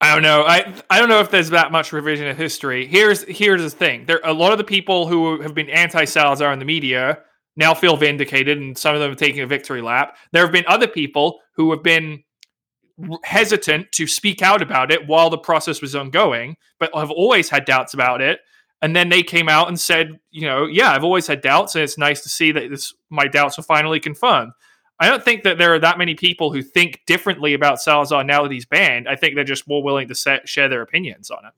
I 0.00 0.14
don't 0.14 0.22
know. 0.22 0.42
I 0.42 0.74
I 0.90 0.98
don't 0.98 1.08
know 1.08 1.20
if 1.20 1.30
there's 1.30 1.50
that 1.50 1.72
much 1.72 1.92
revision 1.92 2.28
of 2.28 2.36
history. 2.36 2.86
Here's 2.86 3.22
here's 3.24 3.62
the 3.62 3.70
thing. 3.70 4.04
There 4.06 4.20
a 4.22 4.32
lot 4.32 4.52
of 4.52 4.58
the 4.58 4.64
people 4.64 5.08
who 5.08 5.40
have 5.42 5.54
been 5.54 5.68
anti 5.70 6.04
Salazar 6.04 6.52
in 6.52 6.58
the 6.60 6.64
media 6.64 7.18
now 7.56 7.74
feel 7.74 7.96
vindicated, 7.96 8.58
and 8.58 8.78
some 8.78 8.94
of 8.94 9.00
them 9.00 9.10
are 9.10 9.16
taking 9.16 9.40
a 9.40 9.46
victory 9.46 9.82
lap. 9.82 10.16
There 10.32 10.42
have 10.42 10.52
been 10.52 10.64
other 10.68 10.86
people 10.86 11.40
who 11.56 11.72
have 11.72 11.82
been 11.82 12.22
hesitant 13.24 13.90
to 13.92 14.06
speak 14.06 14.42
out 14.42 14.62
about 14.62 14.92
it 14.92 15.06
while 15.06 15.30
the 15.30 15.38
process 15.38 15.82
was 15.82 15.94
ongoing, 15.94 16.56
but 16.78 16.94
have 16.94 17.10
always 17.10 17.48
had 17.48 17.64
doubts 17.64 17.94
about 17.94 18.20
it. 18.20 18.40
And 18.80 18.94
then 18.94 19.08
they 19.08 19.24
came 19.24 19.48
out 19.48 19.68
and 19.68 19.78
said, 19.78 20.18
you 20.30 20.42
know, 20.42 20.66
yeah, 20.66 20.92
I've 20.92 21.04
always 21.04 21.26
had 21.26 21.40
doubts, 21.40 21.74
and 21.74 21.82
it's 21.82 21.98
nice 21.98 22.22
to 22.22 22.28
see 22.28 22.52
that 22.52 22.70
this 22.70 22.94
my 23.10 23.26
doubts 23.26 23.58
are 23.58 23.62
finally 23.62 23.98
confirmed. 23.98 24.52
I 25.00 25.08
don't 25.08 25.22
think 25.22 25.44
that 25.44 25.58
there 25.58 25.74
are 25.74 25.78
that 25.78 25.98
many 25.98 26.14
people 26.14 26.52
who 26.52 26.62
think 26.62 27.02
differently 27.06 27.54
about 27.54 27.80
Salazar 27.80 28.24
now 28.24 28.42
that 28.42 28.50
he's 28.50 28.66
banned. 28.66 29.08
I 29.08 29.16
think 29.16 29.34
they're 29.34 29.44
just 29.44 29.68
more 29.68 29.82
willing 29.82 30.08
to 30.08 30.14
set, 30.14 30.48
share 30.48 30.68
their 30.68 30.82
opinions 30.82 31.30
on 31.30 31.44
it. 31.44 31.52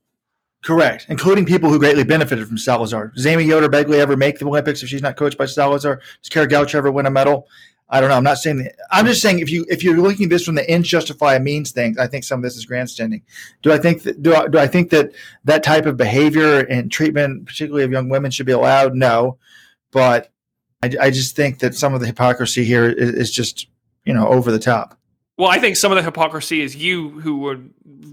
Correct, 0.63 1.07
including 1.09 1.47
people 1.47 1.71
who 1.71 1.79
greatly 1.79 2.05
benefited 2.05 2.47
from 2.47 2.59
Salazar. 2.59 3.13
Does 3.17 3.27
Amy 3.27 3.45
Yoder 3.45 3.69
Begley 3.69 3.99
ever 3.99 4.15
make 4.15 4.39
the 4.39 4.45
Olympics 4.45 4.83
if 4.83 4.91
she's 4.91 5.01
not 5.01 5.17
coached 5.17 5.39
by 5.39 5.47
Salazar? 5.47 6.03
Does 6.23 6.29
Kara 6.29 6.47
Goucher 6.47 6.75
ever 6.75 6.93
win 6.93 7.07
a 7.07 7.11
medal? 7.11 7.49
I 7.89 8.01
don't 8.01 8.11
know. 8.11 8.17
I'm 8.17 8.25
not 8.25 8.39
saying. 8.39 8.69
I'm 8.91 9.07
just 9.07 9.23
saying 9.23 9.41
if 9.41 9.51
you 9.51 9.65
if 9.69 9.83
you're 9.83 9.97
looking 9.97 10.25
at 10.25 10.31
this 10.31 10.45
from 10.45 10.55
the 10.55 10.69
ends 10.71 10.89
justify 10.89 11.35
a 11.35 11.41
means 11.41 11.73
thing, 11.73 11.97
I 11.99 12.07
think 12.07 12.25
some 12.25 12.39
of 12.39 12.45
this 12.45 12.57
is 12.57 12.65
grandstanding. 12.65 13.23
Do 13.63 13.73
I 13.73 13.79
think 13.79 14.03
that 14.03 14.23
do 14.23 14.35
I, 14.35 14.47
do 14.47 14.59
I 14.59 14.69
think 14.69 14.91
that 14.91 15.13
that 15.45 15.65
type 15.65 15.87
of 15.87 15.97
behavior 15.97 16.61
and 16.61 16.93
treatment, 16.93 17.47
particularly 17.47 17.85
of 17.85 17.91
young 17.91 18.09
women, 18.09 18.31
should 18.31 18.47
be 18.47 18.53
allowed? 18.53 18.95
No, 18.95 19.39
but 19.91 20.31
I, 20.83 20.91
I 21.01 21.11
just 21.11 21.37
think 21.37 21.59
that 21.59 21.75
some 21.75 21.95
of 21.95 22.01
the 22.01 22.07
hypocrisy 22.07 22.65
here 22.65 22.87
is, 22.87 23.11
is 23.11 23.31
just 23.31 23.67
you 24.05 24.15
know 24.15 24.29
over 24.29 24.51
the 24.51 24.59
top. 24.59 24.99
Well, 25.41 25.49
I 25.49 25.59
think 25.59 25.77
some 25.77 25.91
of 25.91 25.97
the 25.97 26.03
hypocrisy 26.03 26.61
is 26.61 26.77
you, 26.77 27.09
who 27.09 27.39
were 27.39 27.59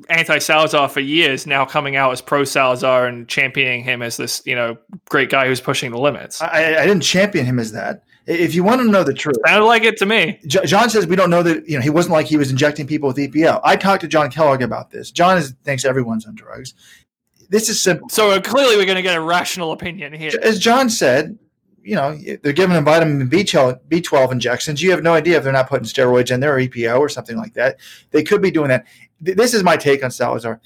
anti 0.10 0.38
Salazar 0.38 0.88
for 0.88 1.02
years, 1.02 1.46
now 1.46 1.66
coming 1.66 1.98
out 1.98 2.14
as 2.14 2.22
pro 2.22 2.46
Salazar 2.46 3.06
and 3.06 3.28
championing 3.28 3.84
him 3.84 4.02
as 4.02 4.16
this, 4.16 4.42
you 4.46 4.56
know, 4.56 4.78
great 5.10 5.30
guy 5.30 5.46
who's 5.46 5.60
pushing 5.60 5.92
the 5.92 5.98
limits. 6.00 6.42
I, 6.42 6.78
I 6.78 6.86
didn't 6.86 7.02
champion 7.02 7.46
him 7.46 7.60
as 7.60 7.74
that. 7.74 8.04
If 8.28 8.56
you 8.56 8.64
want 8.64 8.80
to 8.82 8.88
know 8.88 9.04
the 9.04 9.14
truth, 9.14 9.36
sounded 9.46 9.66
like 9.66 9.84
it 9.84 9.98
to 9.98 10.06
me. 10.06 10.40
John 10.48 10.90
says 10.90 11.06
we 11.06 11.18
don't 11.18 11.30
know 11.30 11.44
that 11.44 11.68
you 11.68 11.78
know 11.78 11.82
he 11.82 11.90
wasn't 11.90 12.14
like 12.14 12.28
he 12.28 12.38
was 12.38 12.50
injecting 12.50 12.88
people 12.88 13.08
with 13.08 13.18
EPO. 13.18 13.60
I 13.64 13.76
talked 13.76 14.02
to 14.02 14.08
John 14.08 14.30
Kellogg 14.32 14.62
about 14.62 14.92
this. 14.92 15.12
John 15.12 15.38
is, 15.38 15.54
thinks 15.64 15.84
everyone's 15.84 16.26
on 16.26 16.36
drugs. 16.36 16.74
This 17.50 17.68
is 17.68 17.82
simple. 17.82 18.08
So 18.10 18.32
uh, 18.32 18.42
clearly, 18.42 18.78
we're 18.78 18.86
going 18.86 18.98
to 18.98 19.02
get 19.02 19.16
a 19.18 19.22
rational 19.22 19.74
opinion 19.74 20.14
here. 20.14 20.32
As 20.42 20.60
John 20.60 20.90
said, 20.90 21.38
you 21.88 21.96
know, 21.96 22.18
they're 22.44 22.52
giving 22.52 22.74
them 22.74 22.84
vitamin 22.84 23.30
B12, 23.30 24.32
injections. 24.34 24.82
You 24.82 24.92
have 24.92 25.04
no 25.04 25.14
idea 25.14 25.38
if 25.38 25.46
they're 25.46 25.54
not 25.54 25.70
putting 25.70 25.88
steroids 25.88 26.32
in 26.32 26.42
there 26.42 26.54
or 26.54 26.60
EPO 26.60 27.00
or 27.00 27.08
something 27.08 27.38
like 27.38 27.54
that. 27.54 27.80
They 28.12 28.24
could 28.24 28.42
be 28.42 28.52
doing 28.52 28.68
that. 28.68 28.86
This 29.22 29.54
is 29.54 29.64
my 29.64 29.78
take 29.78 30.04
on 30.04 30.12
Salazar. 30.12 30.60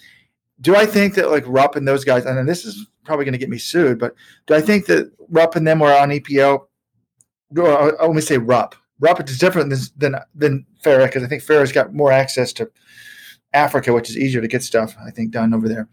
Do 0.61 0.75
I 0.75 0.87
think 0.87 1.13
that 1.13 1.29
like 1.29 1.43
Rupp 1.45 1.75
and 1.75 1.87
those 1.87 2.03
guys, 2.03 2.25
and 2.25 2.49
this 2.49 2.65
is 2.65 2.87
probably 3.05 3.25
going 3.25 3.33
to 3.33 3.37
get 3.37 3.49
me 3.49 3.59
sued, 3.59 3.99
but 3.99 4.15
do 4.47 4.55
I 4.55 4.61
think 4.61 4.87
that 4.87 5.11
Rupp 5.29 5.55
and 5.55 5.67
them 5.67 5.79
were 5.79 5.93
on 5.93 6.09
EPO? 6.09 6.65
Or, 7.55 7.97
let 8.01 8.13
me 8.13 8.21
say 8.21 8.39
Rupp. 8.39 8.73
Rupp 8.99 9.29
is 9.29 9.37
different 9.37 9.69
than 9.69 9.79
than, 9.97 10.15
than 10.33 10.65
Farah 10.83 11.05
because 11.05 11.23
I 11.23 11.27
think 11.27 11.43
Farah's 11.43 11.71
got 11.71 11.93
more 11.93 12.11
access 12.11 12.51
to 12.53 12.71
Africa, 13.53 13.93
which 13.93 14.09
is 14.09 14.17
easier 14.17 14.41
to 14.41 14.47
get 14.47 14.63
stuff 14.63 14.95
I 15.05 15.11
think 15.11 15.31
done 15.31 15.53
over 15.53 15.69
there. 15.69 15.87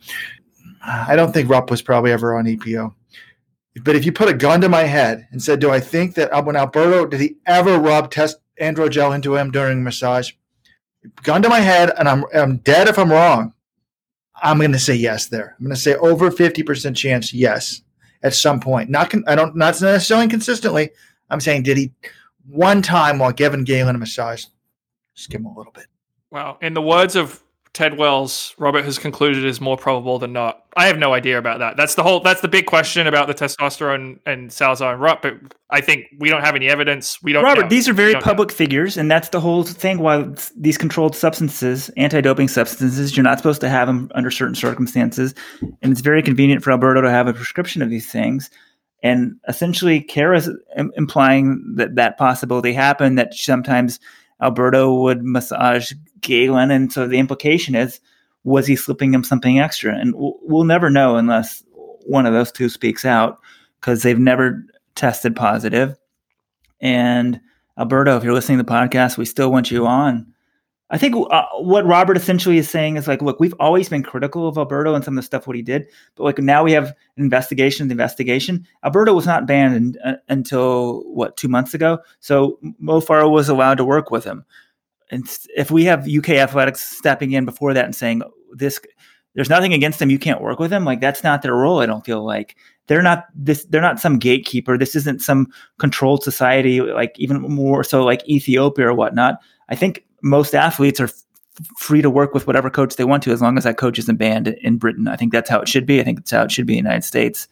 I 0.83 1.17
don't 1.17 1.33
think 1.33 1.51
Rupp 1.51 1.71
was 1.71 1.83
probably 1.83 2.13
ever 2.13 2.35
on 2.35 2.47
EPO. 2.47 2.95
But 3.83 3.97
if 3.97 4.05
you 4.05 4.13
put 4.13 4.29
a 4.29 4.35
gun 4.35 4.61
to 4.63 4.69
my 4.69 4.85
head 4.85 5.27
and 5.31 5.43
said, 5.43 5.61
"Do 5.61 5.71
I 5.71 5.81
think 5.81 6.15
that 6.15 6.45
when 6.45 6.57
Alberto 6.57 7.07
did 7.07 7.21
he 7.21 7.37
ever 7.47 7.79
rub 7.79 8.11
test 8.11 8.39
androgel 8.61 9.15
into 9.15 9.37
him 9.37 9.51
during 9.51 9.83
massage?" 9.83 10.33
Gun 11.23 11.43
to 11.43 11.49
my 11.49 11.61
head, 11.61 11.93
and 11.99 12.09
I'm 12.09 12.25
I'm 12.35 12.59
dead 12.59 12.89
if 12.89 12.99
I'm 12.99 13.11
wrong. 13.13 13.55
I'm 14.43 14.59
going 14.59 14.73
to 14.73 14.79
say 14.79 14.95
yes 14.95 15.27
there. 15.27 15.55
I'm 15.59 15.65
going 15.65 15.75
to 15.75 15.81
say 15.81 15.95
over 15.97 16.31
fifty 16.31 16.63
percent 16.63 16.97
chance 16.97 17.33
yes 17.33 17.83
at 18.23 18.35
some 18.35 18.61
point. 18.61 18.91
Not 18.91 19.11
con- 19.11 19.25
I 19.27 19.35
don't 19.35 19.57
not 19.57 19.81
necessarily 19.81 20.29
consistently. 20.29 20.91
I'm 21.31 21.41
saying 21.41 21.63
did 21.63 21.77
he 21.77 21.93
one 22.47 22.83
time 22.83 23.19
while 23.19 23.33
giving 23.33 23.65
Galen 23.65 23.95
a 23.95 23.99
massage, 23.99 24.47
skim 25.15 25.45
a 25.45 25.55
little 25.57 25.73
bit. 25.73 25.87
Wow. 26.31 26.59
In 26.61 26.75
the 26.75 26.83
words 26.83 27.17
of 27.17 27.43
Ted 27.73 27.99
Wells, 27.99 28.55
Robert 28.59 28.85
has 28.85 28.99
concluded 28.99 29.45
is 29.45 29.61
more 29.61 29.77
probable 29.77 30.19
than 30.19 30.33
not. 30.33 30.65
I 30.77 30.87
have 30.87 30.99
no 30.99 31.13
idea 31.13 31.39
about 31.39 31.59
that. 31.59 31.77
That's 31.77 31.95
the 31.95 32.03
whole. 32.03 32.21
That's 32.21 32.41
the 32.41 32.49
big 32.49 32.67
question 32.67 33.07
about 33.07 33.27
the 33.27 33.35
testosterone 33.35 34.19
and 34.27 34.53
Salazar 34.53 34.93
and 34.95 35.03
Rupp. 35.03 35.23
But 35.23 35.35
I 35.71 35.81
think 35.81 36.07
we 36.19 36.29
don't 36.29 36.43
have 36.43 36.57
any 36.57 36.69
evidence. 36.69 37.23
We 37.23 37.33
don't. 37.33 37.45
Robert, 37.45 37.63
know. 37.63 37.69
these 37.69 37.89
are 37.89 37.93
very 37.93 38.15
public 38.15 38.49
know. 38.49 38.55
figures, 38.55 38.97
and 38.97 39.11
that's 39.11 39.29
the 39.29 39.41
whole 39.41 39.65
thing. 39.65 39.99
Why 39.99 40.27
these 40.57 40.79
controlled 40.79 41.15
substances, 41.15 41.91
anti-doping 41.97 42.49
substances, 42.49 43.17
you're 43.17 43.25
not 43.25 43.39
supposed 43.39 43.61
to 43.61 43.69
have 43.69 43.87
them 43.87 44.11
under 44.15 44.31
certain 44.31 44.55
circumstances, 44.55 45.35
and 45.83 45.93
it's 45.93 46.01
very 46.01 46.23
convenient 46.23 46.63
for 46.63 46.71
Alberto 46.71 47.01
to 47.03 47.11
have 47.11 47.29
a 47.29 47.35
prescription 47.35 47.83
of 47.83 47.91
these 47.91 48.11
things. 48.11 48.51
And 49.03 49.37
essentially, 49.47 50.01
Kara's 50.01 50.51
implying 50.97 51.75
that 51.77 51.95
that 51.95 52.19
possibility 52.19 52.73
happened. 52.73 53.19
That 53.19 53.35
sometimes 53.35 54.01
Alberto 54.43 54.95
would 54.95 55.23
massage 55.23 55.93
Galen, 56.21 56.71
and 56.71 56.93
so 56.93 57.07
the 57.07 57.19
implication 57.19 57.75
is, 57.75 58.01
was 58.45 58.67
he 58.67 58.77
slipping 58.77 59.13
him 59.13 59.25
something 59.25 59.59
extra? 59.59 59.97
And 59.97 60.15
we'll, 60.15 60.39
we'll 60.43 60.65
never 60.65 60.91
know 60.91 61.17
unless 61.17 61.63
one 62.07 62.27
of 62.27 62.33
those 62.33 62.53
two 62.53 62.69
speaks 62.69 63.05
out 63.05 63.39
because 63.81 64.03
they've 64.03 64.19
never 64.19 64.65
tested 64.95 65.37
positive. 65.37 65.97
And 66.81 67.41
Alberto, 67.79 68.17
if 68.17 68.25
you're 68.25 68.33
listening 68.33 68.59
to 68.59 68.65
the 68.65 68.73
podcast, 68.73 69.19
we 69.19 69.25
still 69.25 69.53
want 69.53 69.71
you 69.71 69.87
on 69.87 70.33
I 70.91 70.97
think 70.97 71.15
uh, 71.31 71.45
what 71.59 71.85
Robert 71.85 72.17
essentially 72.17 72.57
is 72.57 72.71
saying 72.71 72.97
is 72.97 73.07
like, 73.07 73.21
look, 73.21 73.41
we've 73.41 73.55
always 73.61 73.91
been 73.91 74.03
critical 74.03 74.49
of 74.49 74.57
Alberto 74.57 74.95
and 74.95 75.05
some 75.05 75.19
of 75.19 75.23
the 75.23 75.27
stuff 75.27 75.47
what 75.47 75.57
he 75.57 75.63
did, 75.63 75.87
but 76.15 76.25
like 76.25 76.39
now 76.39 76.65
we 76.65 76.73
have 76.73 76.95
investigation. 77.19 77.91
Investigation. 77.91 78.67
Alberto 78.85 79.13
was 79.13 79.27
not 79.27 79.47
banned 79.47 79.77
in, 79.77 79.97
uh, 80.03 80.17
until 80.29 81.03
what 81.13 81.37
two 81.37 81.49
months 81.49 81.75
ago, 81.75 81.99
so 82.21 82.59
Mo 82.79 83.01
Farah 83.01 83.31
was 83.31 83.49
allowed 83.51 83.77
to 83.77 83.85
work 83.85 84.11
with 84.11 84.25
him. 84.25 84.45
And 85.11 85.29
if 85.57 85.71
we 85.71 85.85
have 85.85 86.09
UK 86.09 86.31
athletics 86.31 86.81
stepping 86.83 87.33
in 87.33 87.45
before 87.45 87.75
that 87.75 87.85
and 87.85 87.95
saying 87.95 88.23
this, 88.53 88.81
there's 89.35 89.49
nothing 89.49 89.73
against 89.73 89.99
them, 89.99 90.11
you 90.11 90.19
can't 90.19 90.41
work 90.41 90.59
with 90.59 90.71
them. 90.71 90.85
Like 90.85 91.01
that's 91.01 91.23
not 91.23 91.43
their 91.43 91.55
role. 91.55 91.81
I 91.81 91.87
don't 91.87 92.05
feel 92.05 92.25
like 92.25 92.57
they're 92.89 93.03
not 93.03 93.27
this. 93.35 93.65
They're 93.67 93.81
not 93.81 94.01
some 94.01 94.19
gatekeeper. 94.19 94.77
This 94.77 94.97
isn't 94.97 95.23
some 95.23 95.53
controlled 95.79 96.23
society, 96.23 96.81
like 96.81 97.15
even 97.19 97.41
more 97.43 97.85
so 97.85 98.05
like 98.05 98.29
Ethiopia 98.29 98.89
or 98.89 98.95
whatnot. 98.95 99.39
I 99.69 99.77
think 99.77 100.05
most 100.23 100.55
athletes 100.55 100.99
are 101.01 101.05
f- 101.05 101.23
free 101.79 102.03
to 102.03 102.11
work 102.11 102.35
with 102.35 102.47
whatever 102.47 102.71
coach 102.71 102.97
they 102.97 103.05
want 103.05 103.23
to 103.25 103.33
as 103.33 103.43
long 103.43 103.57
as 103.59 103.65
that 103.65 103.77
coach 103.77 103.99
isn't 103.99 104.17
banned 104.17 104.49
in 104.49 104.79
Britain. 104.79 105.07
I 105.07 105.17
think 105.17 105.33
that's 105.33 105.51
how 105.51 105.61
it 105.61 105.69
should 105.69 105.87
be. 105.87 106.01
I 106.01 106.05
think 106.05 106.19
that's 106.19 106.31
how 106.31 106.43
it 106.43 106.51
should 106.51 106.67
be 106.67 106.79
in 106.79 106.85
the 106.85 106.89
United 106.89 107.05
States. 107.05 107.47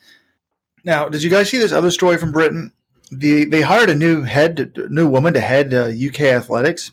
Now, 0.84 1.08
did 1.08 1.22
you 1.22 1.30
guys 1.30 1.50
see 1.50 1.58
this 1.58 1.72
other 1.72 1.90
story 1.90 2.16
from 2.16 2.32
Britain? 2.32 2.72
The 3.12 3.44
they 3.44 3.60
hired 3.60 3.90
a 3.90 3.94
new 3.94 4.22
head, 4.22 4.72
new 4.88 5.06
woman 5.06 5.34
to 5.34 5.40
head 5.40 5.72
uh, 5.74 5.88
UK 5.88 6.22
athletics, 6.22 6.92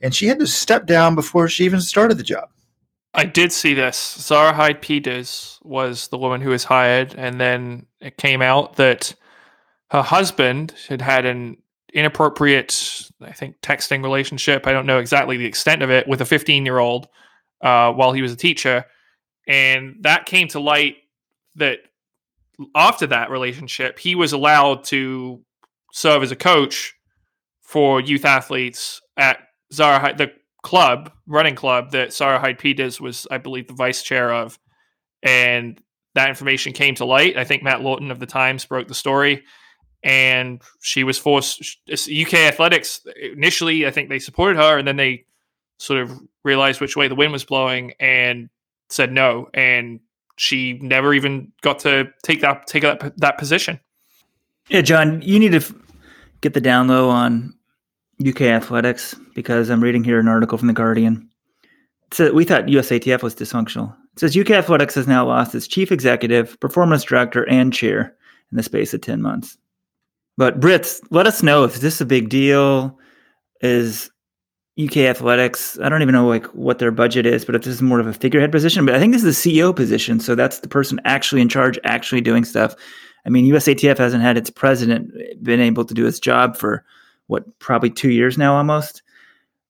and 0.00 0.14
she 0.14 0.26
had 0.26 0.38
to 0.38 0.46
step 0.46 0.86
down 0.86 1.14
before 1.14 1.48
she 1.48 1.64
even 1.64 1.80
started 1.80 2.18
the 2.18 2.22
job. 2.22 2.48
I 3.14 3.24
did 3.24 3.50
see 3.50 3.72
this. 3.72 3.96
Zara 4.18 4.52
Hyde 4.52 4.82
Peters 4.82 5.58
was 5.62 6.08
the 6.08 6.18
woman 6.18 6.42
who 6.42 6.50
was 6.50 6.64
hired, 6.64 7.14
and 7.16 7.40
then 7.40 7.86
it 8.00 8.18
came 8.18 8.42
out 8.42 8.76
that 8.76 9.14
her 9.90 10.02
husband 10.02 10.74
had 10.88 11.00
had 11.00 11.24
an 11.24 11.56
inappropriate, 11.94 13.08
I 13.22 13.32
think, 13.32 13.60
texting 13.62 14.02
relationship. 14.02 14.66
I 14.66 14.72
don't 14.72 14.84
know 14.84 14.98
exactly 14.98 15.38
the 15.38 15.46
extent 15.46 15.82
of 15.82 15.90
it 15.90 16.06
with 16.06 16.20
a 16.20 16.26
15 16.26 16.66
year 16.66 16.78
old 16.78 17.08
uh, 17.62 17.92
while 17.92 18.12
he 18.12 18.20
was 18.20 18.32
a 18.32 18.36
teacher. 18.36 18.84
And 19.48 19.96
that 20.00 20.26
came 20.26 20.48
to 20.48 20.60
light 20.60 20.96
that 21.54 21.78
after 22.74 23.06
that 23.06 23.30
relationship, 23.30 23.98
he 23.98 24.14
was 24.14 24.32
allowed 24.32 24.84
to 24.84 25.40
serve 25.92 26.22
as 26.22 26.32
a 26.32 26.36
coach 26.36 26.94
for 27.62 28.00
youth 28.00 28.24
athletes 28.24 29.00
at 29.16 29.38
Zara 29.72 30.14
the 30.16 30.32
club, 30.62 31.12
running 31.26 31.54
club 31.54 31.92
that 31.92 32.12
Zara 32.12 32.38
Hyde 32.38 32.58
Peters 32.58 33.00
was, 33.00 33.26
I 33.30 33.38
believe, 33.38 33.68
the 33.68 33.74
vice 33.74 34.02
chair 34.02 34.32
of. 34.32 34.58
And 35.22 35.80
that 36.14 36.28
information 36.28 36.72
came 36.72 36.94
to 36.96 37.04
light. 37.04 37.36
I 37.36 37.44
think 37.44 37.62
Matt 37.62 37.82
Lawton 37.82 38.10
of 38.10 38.20
the 38.20 38.26
Times 38.26 38.64
broke 38.64 38.88
the 38.88 38.94
story 38.94 39.44
and 40.06 40.62
she 40.80 41.04
was 41.04 41.18
forced. 41.18 41.78
UK 41.90 42.34
Athletics 42.34 43.04
initially, 43.20 43.86
I 43.86 43.90
think 43.90 44.08
they 44.08 44.20
supported 44.20 44.56
her, 44.56 44.78
and 44.78 44.86
then 44.86 44.96
they 44.96 45.24
sort 45.78 46.00
of 46.00 46.12
realized 46.44 46.80
which 46.80 46.96
way 46.96 47.08
the 47.08 47.16
wind 47.16 47.32
was 47.32 47.44
blowing 47.44 47.92
and 47.98 48.48
said 48.88 49.12
no, 49.12 49.48
and 49.52 49.98
she 50.36 50.74
never 50.74 51.12
even 51.12 51.52
got 51.62 51.80
to 51.80 52.08
take 52.22 52.40
that 52.42 52.68
take 52.68 52.82
that 52.82 53.18
that 53.18 53.36
position. 53.36 53.80
Yeah, 54.68 54.82
John, 54.82 55.22
you 55.22 55.40
need 55.40 55.50
to 55.50 55.58
f- 55.58 55.74
get 56.40 56.54
the 56.54 56.60
down 56.60 56.86
low 56.86 57.08
on 57.08 57.55
UK 58.24 58.42
Athletics 58.42 59.14
because 59.34 59.68
I'm 59.68 59.82
reading 59.82 60.04
here 60.04 60.18
an 60.18 60.28
article 60.28 60.58
from 60.58 60.68
the 60.68 60.74
Guardian. 60.74 61.28
Says 62.12 62.32
we 62.32 62.44
thought 62.44 62.66
USATF 62.66 63.22
was 63.22 63.34
dysfunctional. 63.34 63.94
It 64.14 64.20
says 64.20 64.36
UK 64.36 64.50
Athletics 64.50 64.94
has 64.94 65.06
now 65.06 65.26
lost 65.26 65.54
its 65.54 65.66
chief 65.66 65.92
executive, 65.92 66.58
performance 66.60 67.04
director, 67.04 67.48
and 67.48 67.72
chair 67.72 68.14
in 68.50 68.56
the 68.56 68.62
space 68.62 68.94
of 68.94 69.00
ten 69.00 69.20
months. 69.20 69.58
But 70.36 70.60
Brits, 70.60 71.00
let 71.10 71.26
us 71.26 71.42
know 71.42 71.64
if 71.64 71.80
this 71.80 71.94
is 71.94 72.00
a 72.00 72.06
big 72.06 72.28
deal. 72.28 72.98
Is 73.60 74.10
UK 74.80 74.98
Athletics? 74.98 75.78
I 75.82 75.88
don't 75.88 76.02
even 76.02 76.14
know 76.14 76.28
like 76.28 76.46
what 76.48 76.78
their 76.78 76.90
budget 76.90 77.26
is, 77.26 77.44
but 77.44 77.54
if 77.54 77.62
this 77.62 77.74
is 77.74 77.82
more 77.82 78.00
of 78.00 78.06
a 78.06 78.12
figurehead 78.12 78.52
position, 78.52 78.86
but 78.86 78.94
I 78.94 78.98
think 78.98 79.12
this 79.12 79.24
is 79.24 79.42
the 79.42 79.58
CEO 79.60 79.74
position, 79.74 80.20
so 80.20 80.34
that's 80.34 80.60
the 80.60 80.68
person 80.68 81.00
actually 81.04 81.40
in 81.40 81.48
charge, 81.48 81.78
actually 81.84 82.20
doing 82.20 82.44
stuff. 82.44 82.74
I 83.24 83.30
mean, 83.30 83.50
USATF 83.50 83.98
hasn't 83.98 84.22
had 84.22 84.36
its 84.36 84.50
president 84.50 85.10
been 85.42 85.60
able 85.60 85.84
to 85.84 85.94
do 85.94 86.06
its 86.06 86.20
job 86.20 86.56
for 86.56 86.84
what 87.26 87.58
probably 87.58 87.90
two 87.90 88.10
years 88.10 88.38
now, 88.38 88.56
almost. 88.56 89.02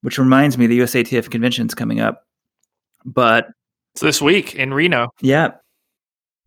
Which 0.02 0.18
reminds 0.18 0.56
me, 0.56 0.66
the 0.66 0.80
USATF 0.80 1.30
convention 1.30 1.66
is 1.66 1.74
coming 1.74 2.00
up, 2.00 2.26
but 3.04 3.48
it's 3.94 4.02
this 4.02 4.22
week 4.22 4.54
in 4.54 4.72
Reno. 4.72 5.08
Yeah, 5.20 5.52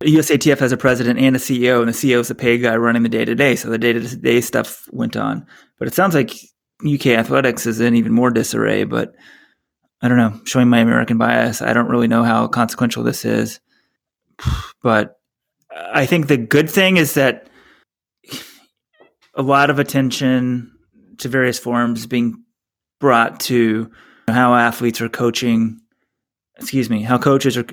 USATF 0.02 0.58
has 0.58 0.72
a 0.72 0.78
president 0.78 1.18
and 1.18 1.36
a 1.36 1.38
CEO, 1.38 1.80
and 1.80 1.88
the 1.88 1.92
CEO 1.92 2.20
is 2.20 2.28
the 2.28 2.34
paid 2.34 2.62
guy 2.62 2.76
running 2.76 3.02
the 3.02 3.08
day 3.08 3.24
to 3.24 3.34
day. 3.34 3.54
So 3.54 3.68
the 3.68 3.78
day 3.78 3.92
to 3.92 4.16
day 4.16 4.40
stuff 4.40 4.88
went 4.92 5.14
on. 5.16 5.46
But 5.78 5.88
it 5.88 5.94
sounds 5.94 6.14
like 6.14 6.32
UK 6.86 7.08
athletics 7.08 7.66
is 7.66 7.80
in 7.80 7.94
even 7.94 8.12
more 8.12 8.30
disarray. 8.30 8.84
But 8.84 9.14
I 10.00 10.08
don't 10.08 10.16
know, 10.16 10.40
showing 10.44 10.68
my 10.68 10.78
American 10.78 11.18
bias, 11.18 11.60
I 11.60 11.74
don't 11.74 11.88
really 11.88 12.08
know 12.08 12.24
how 12.24 12.48
consequential 12.48 13.02
this 13.02 13.24
is. 13.24 13.60
But 14.82 15.20
I 15.92 16.06
think 16.06 16.26
the 16.26 16.38
good 16.38 16.70
thing 16.70 16.96
is 16.96 17.12
that 17.12 17.48
a 19.34 19.42
lot 19.42 19.68
of 19.68 19.78
attention 19.78 20.72
to 21.20 21.28
various 21.28 21.58
forums 21.58 22.06
being 22.06 22.42
brought 22.98 23.40
to 23.40 23.90
how 24.28 24.54
athletes 24.54 25.00
are 25.00 25.08
coaching 25.08 25.80
excuse 26.56 26.90
me 26.90 27.02
how 27.02 27.18
coaches 27.18 27.56
are 27.56 27.66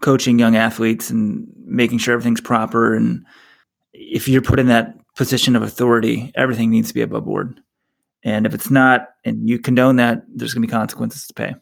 coaching 0.00 0.38
young 0.38 0.56
athletes 0.56 1.10
and 1.10 1.46
making 1.64 1.98
sure 1.98 2.12
everything's 2.12 2.40
proper 2.40 2.94
and 2.94 3.24
if 3.92 4.28
you're 4.28 4.42
put 4.42 4.58
in 4.58 4.66
that 4.66 4.96
position 5.14 5.56
of 5.56 5.62
authority 5.62 6.32
everything 6.34 6.70
needs 6.70 6.88
to 6.88 6.94
be 6.94 7.00
above 7.00 7.24
board 7.24 7.60
and 8.24 8.46
if 8.46 8.54
it's 8.54 8.70
not 8.70 9.10
and 9.24 9.48
you 9.48 9.58
condone 9.58 9.96
that 9.96 10.22
there's 10.34 10.52
going 10.52 10.62
to 10.62 10.66
be 10.66 10.72
consequences 10.72 11.26
to 11.26 11.34
pay 11.34 11.54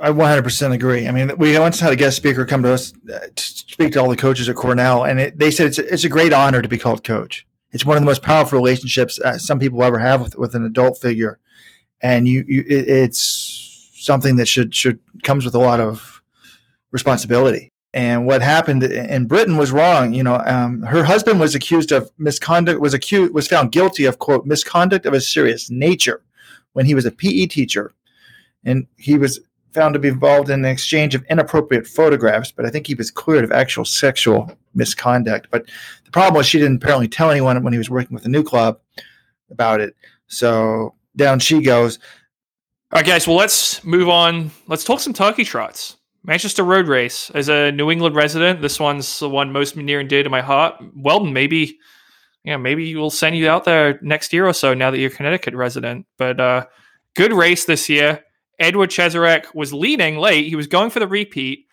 I 0.00 0.10
100% 0.10 0.72
agree. 0.72 1.08
I 1.08 1.10
mean, 1.10 1.36
we 1.38 1.58
once 1.58 1.80
had 1.80 1.92
a 1.92 1.96
guest 1.96 2.16
speaker 2.16 2.46
come 2.46 2.62
to 2.62 2.72
us 2.72 2.92
uh, 3.12 3.18
to 3.34 3.42
speak 3.42 3.94
to 3.94 4.00
all 4.00 4.08
the 4.08 4.16
coaches 4.16 4.48
at 4.48 4.54
Cornell, 4.54 5.04
and 5.04 5.18
it, 5.18 5.38
they 5.38 5.50
said 5.50 5.66
it's 5.66 5.78
a, 5.78 5.92
it's 5.92 6.04
a 6.04 6.08
great 6.08 6.32
honor 6.32 6.62
to 6.62 6.68
be 6.68 6.78
called 6.78 7.02
coach. 7.02 7.46
It's 7.72 7.84
one 7.84 7.96
of 7.96 8.02
the 8.02 8.06
most 8.06 8.22
powerful 8.22 8.58
relationships 8.58 9.20
uh, 9.20 9.38
some 9.38 9.58
people 9.58 9.82
ever 9.82 9.98
have 9.98 10.22
with, 10.22 10.36
with 10.36 10.54
an 10.54 10.64
adult 10.64 10.98
figure, 10.98 11.38
and 12.00 12.26
you, 12.26 12.44
you 12.48 12.64
it, 12.66 12.88
it's 12.88 13.90
something 13.96 14.36
that 14.36 14.48
should 14.48 14.74
should 14.74 15.00
comes 15.22 15.44
with 15.44 15.54
a 15.54 15.58
lot 15.58 15.80
of 15.80 16.22
responsibility. 16.90 17.72
And 17.94 18.26
what 18.26 18.42
happened 18.42 18.82
in 18.82 19.26
Britain 19.26 19.56
was 19.56 19.72
wrong. 19.72 20.12
You 20.12 20.22
know, 20.22 20.42
um, 20.46 20.82
her 20.82 21.04
husband 21.04 21.40
was 21.40 21.54
accused 21.54 21.90
of 21.90 22.10
misconduct, 22.18 22.80
was 22.80 22.94
accused, 22.94 23.32
was 23.32 23.48
found 23.48 23.72
guilty 23.72 24.04
of 24.04 24.18
quote 24.18 24.46
misconduct 24.46 25.06
of 25.06 25.14
a 25.14 25.20
serious 25.20 25.70
nature 25.70 26.22
when 26.74 26.86
he 26.86 26.94
was 26.94 27.06
a 27.06 27.10
PE 27.10 27.46
teacher, 27.46 27.94
and 28.64 28.86
he 28.96 29.16
was 29.18 29.40
found 29.72 29.94
to 29.94 30.00
be 30.00 30.08
involved 30.08 30.50
in 30.50 30.64
an 30.64 30.70
exchange 30.70 31.14
of 31.14 31.24
inappropriate 31.30 31.86
photographs, 31.86 32.50
but 32.52 32.64
I 32.64 32.70
think 32.70 32.86
he 32.86 32.94
was 32.94 33.10
cleared 33.10 33.44
of 33.44 33.52
actual 33.52 33.84
sexual 33.84 34.50
misconduct. 34.74 35.48
But 35.50 35.66
the 36.04 36.10
problem 36.10 36.34
was 36.34 36.46
she 36.46 36.58
didn't 36.58 36.82
apparently 36.82 37.08
tell 37.08 37.30
anyone 37.30 37.62
when 37.62 37.72
he 37.72 37.78
was 37.78 37.90
working 37.90 38.14
with 38.14 38.22
the 38.22 38.28
new 38.28 38.42
club 38.42 38.80
about 39.50 39.80
it. 39.80 39.94
So 40.26 40.94
down 41.16 41.38
she 41.38 41.60
goes. 41.60 41.98
All 42.92 42.98
right, 43.00 43.06
guys. 43.06 43.26
Well, 43.26 43.36
let's 43.36 43.84
move 43.84 44.08
on. 44.08 44.50
Let's 44.66 44.84
talk 44.84 45.00
some 45.00 45.12
turkey 45.12 45.44
trots. 45.44 45.96
Manchester 46.24 46.62
Road 46.62 46.88
Race. 46.88 47.30
As 47.30 47.48
a 47.48 47.70
New 47.72 47.90
England 47.90 48.16
resident, 48.16 48.62
this 48.62 48.80
one's 48.80 49.18
the 49.18 49.28
one 49.28 49.52
most 49.52 49.76
near 49.76 50.00
and 50.00 50.08
dear 50.08 50.22
to 50.22 50.30
my 50.30 50.40
heart. 50.40 50.74
Weldon, 50.96 51.32
maybe, 51.32 51.78
yeah, 52.44 52.56
maybe 52.56 52.94
we'll 52.96 53.10
send 53.10 53.36
you 53.36 53.48
out 53.48 53.64
there 53.64 53.98
next 54.02 54.32
year 54.32 54.46
or 54.46 54.52
so. 54.52 54.74
Now 54.74 54.90
that 54.90 54.98
you're 54.98 55.10
Connecticut 55.10 55.54
resident, 55.54 56.06
but 56.16 56.40
uh, 56.40 56.66
good 57.14 57.32
race 57.32 57.64
this 57.66 57.88
year. 57.88 58.24
Edward 58.58 58.90
Cheserek 58.90 59.54
was 59.54 59.72
leading 59.72 60.18
late. 60.18 60.48
He 60.48 60.56
was 60.56 60.66
going 60.66 60.90
for 60.90 61.00
the 61.00 61.08
repeat, 61.08 61.66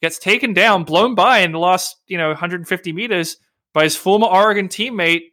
gets 0.00 0.18
taken 0.18 0.52
down, 0.52 0.84
blown 0.84 1.14
by 1.14 1.38
in 1.38 1.52
the 1.52 1.58
last, 1.58 1.96
you 2.06 2.16
know, 2.16 2.28
150 2.28 2.92
meters 2.92 3.36
by 3.72 3.84
his 3.84 3.96
former 3.96 4.26
Oregon 4.26 4.68
teammate, 4.68 5.32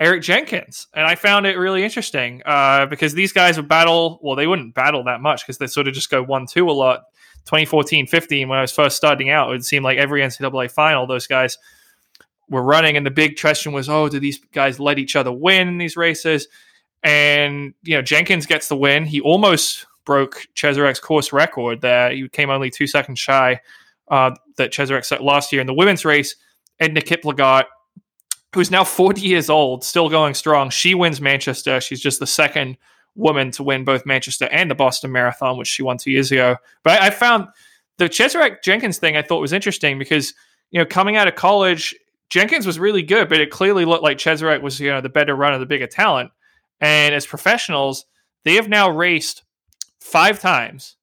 Eric 0.00 0.22
Jenkins. 0.22 0.86
And 0.94 1.06
I 1.06 1.14
found 1.14 1.46
it 1.46 1.58
really 1.58 1.84
interesting 1.84 2.42
uh, 2.46 2.86
because 2.86 3.12
these 3.12 3.32
guys 3.32 3.56
would 3.56 3.68
battle, 3.68 4.18
well, 4.22 4.34
they 4.34 4.46
wouldn't 4.46 4.74
battle 4.74 5.04
that 5.04 5.20
much 5.20 5.44
because 5.44 5.58
they 5.58 5.66
sort 5.66 5.88
of 5.88 5.94
just 5.94 6.10
go 6.10 6.22
1 6.22 6.46
2 6.46 6.68
a 6.68 6.72
lot. 6.72 7.02
2014 7.46 8.06
15, 8.06 8.48
when 8.48 8.58
I 8.58 8.62
was 8.62 8.72
first 8.72 8.96
starting 8.96 9.30
out, 9.30 9.48
it 9.48 9.52
would 9.52 9.64
seem 9.64 9.82
like 9.82 9.98
every 9.98 10.20
NCAA 10.20 10.70
final, 10.70 11.06
those 11.06 11.26
guys 11.26 11.56
were 12.50 12.62
running. 12.62 12.96
And 12.96 13.06
the 13.06 13.10
big 13.10 13.40
question 13.40 13.72
was, 13.72 13.88
oh, 13.88 14.08
do 14.08 14.20
these 14.20 14.38
guys 14.52 14.78
let 14.78 14.98
each 14.98 15.16
other 15.16 15.32
win 15.32 15.68
in 15.68 15.78
these 15.78 15.96
races? 15.96 16.48
And, 17.02 17.72
you 17.82 17.94
know, 17.94 18.02
Jenkins 18.02 18.46
gets 18.46 18.68
the 18.68 18.76
win. 18.76 19.06
He 19.06 19.20
almost 19.20 19.86
broke 20.04 20.46
Cheserek's 20.54 21.00
course 21.00 21.32
record. 21.32 21.80
there. 21.80 22.10
he 22.10 22.28
came 22.28 22.50
only 22.50 22.70
two 22.70 22.86
seconds 22.86 23.18
shy 23.18 23.60
uh, 24.10 24.32
that 24.56 24.72
Cheserek 24.72 25.04
set 25.04 25.22
last 25.22 25.52
year 25.52 25.60
in 25.60 25.66
the 25.66 25.74
women's 25.74 26.04
race. 26.04 26.36
Edna 26.78 27.00
Kiplagat, 27.00 27.64
who's 28.54 28.70
now 28.70 28.84
40 28.84 29.20
years 29.20 29.50
old, 29.50 29.84
still 29.84 30.08
going 30.08 30.34
strong. 30.34 30.70
She 30.70 30.94
wins 30.94 31.20
Manchester. 31.20 31.80
She's 31.80 32.00
just 32.00 32.20
the 32.20 32.26
second 32.26 32.76
woman 33.14 33.50
to 33.52 33.62
win 33.62 33.84
both 33.84 34.06
Manchester 34.06 34.48
and 34.50 34.70
the 34.70 34.74
Boston 34.74 35.12
Marathon, 35.12 35.56
which 35.56 35.68
she 35.68 35.82
won 35.82 35.98
two 35.98 36.10
years 36.10 36.32
ago. 36.32 36.56
But 36.82 37.00
I, 37.00 37.08
I 37.08 37.10
found 37.10 37.48
the 37.98 38.08
Cheserek 38.08 38.62
Jenkins 38.62 38.98
thing 38.98 39.16
I 39.16 39.22
thought 39.22 39.40
was 39.40 39.52
interesting 39.52 39.98
because 39.98 40.34
you 40.70 40.78
know 40.78 40.86
coming 40.86 41.16
out 41.16 41.28
of 41.28 41.34
college, 41.34 41.94
Jenkins 42.30 42.66
was 42.66 42.78
really 42.78 43.02
good, 43.02 43.28
but 43.28 43.40
it 43.40 43.50
clearly 43.50 43.84
looked 43.84 44.02
like 44.02 44.18
Cheserek 44.18 44.62
was 44.62 44.80
you 44.80 44.90
know 44.90 45.00
the 45.00 45.08
better 45.08 45.34
runner, 45.34 45.58
the 45.58 45.66
bigger 45.66 45.86
talent. 45.86 46.30
And 46.80 47.14
as 47.14 47.26
professionals, 47.26 48.06
they 48.44 48.54
have 48.54 48.68
now 48.68 48.88
raced 48.88 49.42
five 50.00 50.40
times, 50.40 50.96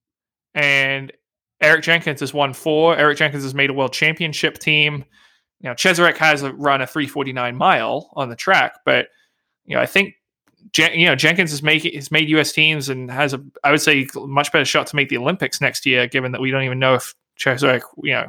and 0.53 1.11
Eric 1.61 1.83
Jenkins 1.83 2.19
has 2.19 2.33
won 2.33 2.53
four. 2.53 2.97
Eric 2.97 3.17
Jenkins 3.17 3.43
has 3.43 3.53
made 3.53 3.69
a 3.69 3.73
world 3.73 3.93
championship 3.93 4.57
team. 4.59 5.05
You 5.59 5.69
know, 5.69 5.75
Cheserek 5.75 6.17
has 6.17 6.43
a 6.43 6.53
run 6.53 6.81
a 6.81 6.87
349 6.87 7.55
mile 7.55 8.09
on 8.13 8.29
the 8.29 8.35
track, 8.35 8.79
but 8.85 9.07
you 9.65 9.75
know, 9.75 9.81
I 9.81 9.85
think 9.85 10.15
Jen, 10.71 10.93
you 10.93 11.05
know 11.05 11.15
Jenkins 11.15 11.53
is 11.53 11.63
making 11.63 11.93
has 11.95 12.11
made 12.11 12.29
U.S. 12.29 12.51
teams 12.51 12.89
and 12.89 13.09
has 13.09 13.33
a 13.33 13.43
I 13.63 13.71
would 13.71 13.81
say 13.81 14.07
much 14.15 14.51
better 14.51 14.65
shot 14.65 14.87
to 14.87 14.95
make 14.95 15.09
the 15.09 15.17
Olympics 15.17 15.61
next 15.61 15.85
year, 15.85 16.07
given 16.07 16.31
that 16.31 16.41
we 16.41 16.51
don't 16.51 16.63
even 16.63 16.79
know 16.79 16.95
if 16.95 17.15
Cheserek, 17.39 17.81
you 18.03 18.13
know, 18.13 18.27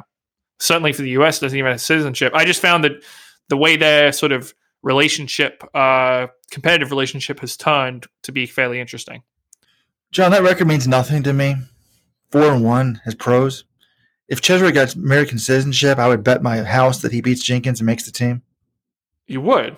certainly 0.59 0.93
for 0.93 1.01
the 1.01 1.11
U.S. 1.11 1.39
doesn't 1.39 1.57
even 1.57 1.71
have 1.71 1.81
citizenship. 1.81 2.33
I 2.35 2.45
just 2.45 2.61
found 2.61 2.83
that 2.83 3.03
the 3.49 3.57
way 3.57 3.75
their 3.75 4.11
sort 4.11 4.31
of 4.31 4.53
relationship, 4.81 5.63
uh, 5.73 6.27
competitive 6.51 6.91
relationship, 6.91 7.39
has 7.39 7.57
turned 7.57 8.07
to 8.23 8.31
be 8.31 8.45
fairly 8.45 8.79
interesting. 8.79 9.23
John, 10.11 10.31
that 10.31 10.43
record 10.43 10.67
means 10.67 10.87
nothing 10.87 11.23
to 11.23 11.33
me. 11.33 11.55
Four 12.31 12.51
and 12.53 12.63
one 12.63 13.01
as 13.05 13.15
pros. 13.15 13.63
If 14.27 14.41
Cheserek 14.41 14.75
got 14.75 14.95
American 14.95 15.39
citizenship, 15.39 15.97
I 15.97 16.07
would 16.07 16.23
bet 16.23 16.43
my 16.43 16.63
house 16.63 17.01
that 17.01 17.11
he 17.11 17.21
beats 17.21 17.43
Jenkins 17.43 17.79
and 17.79 17.85
makes 17.85 18.05
the 18.05 18.11
team. 18.11 18.43
You 19.27 19.41
would? 19.41 19.75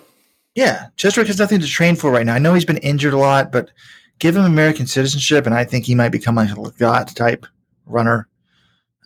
Yeah. 0.55 0.87
Cheserek 0.97 1.27
has 1.27 1.39
nothing 1.39 1.61
to 1.61 1.67
train 1.67 1.95
for 1.95 2.11
right 2.11 2.25
now. 2.25 2.35
I 2.35 2.39
know 2.39 2.53
he's 2.53 2.65
been 2.65 2.77
injured 2.77 3.13
a 3.13 3.17
lot, 3.17 3.51
but 3.51 3.71
give 4.19 4.35
him 4.35 4.43
American 4.43 4.87
citizenship, 4.87 5.45
and 5.45 5.55
I 5.55 5.63
think 5.63 5.85
he 5.85 5.95
might 5.95 6.09
become 6.09 6.35
like 6.35 6.51
a 6.51 6.55
Lagat 6.55 7.15
type 7.15 7.45
runner. 7.85 8.27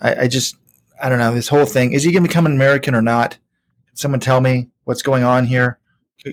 I, 0.01 0.15
I 0.23 0.27
just, 0.27 0.55
I 1.01 1.09
don't 1.09 1.19
know. 1.19 1.33
This 1.33 1.47
whole 1.47 1.65
thing 1.65 1.93
is 1.93 2.03
he 2.03 2.11
going 2.11 2.23
to 2.23 2.29
become 2.29 2.45
an 2.45 2.53
American 2.53 2.95
or 2.95 3.01
not? 3.01 3.37
Can 3.87 3.95
someone 3.95 4.19
tell 4.19 4.41
me 4.41 4.69
what's 4.83 5.01
going 5.01 5.23
on 5.23 5.45
here? 5.45 5.79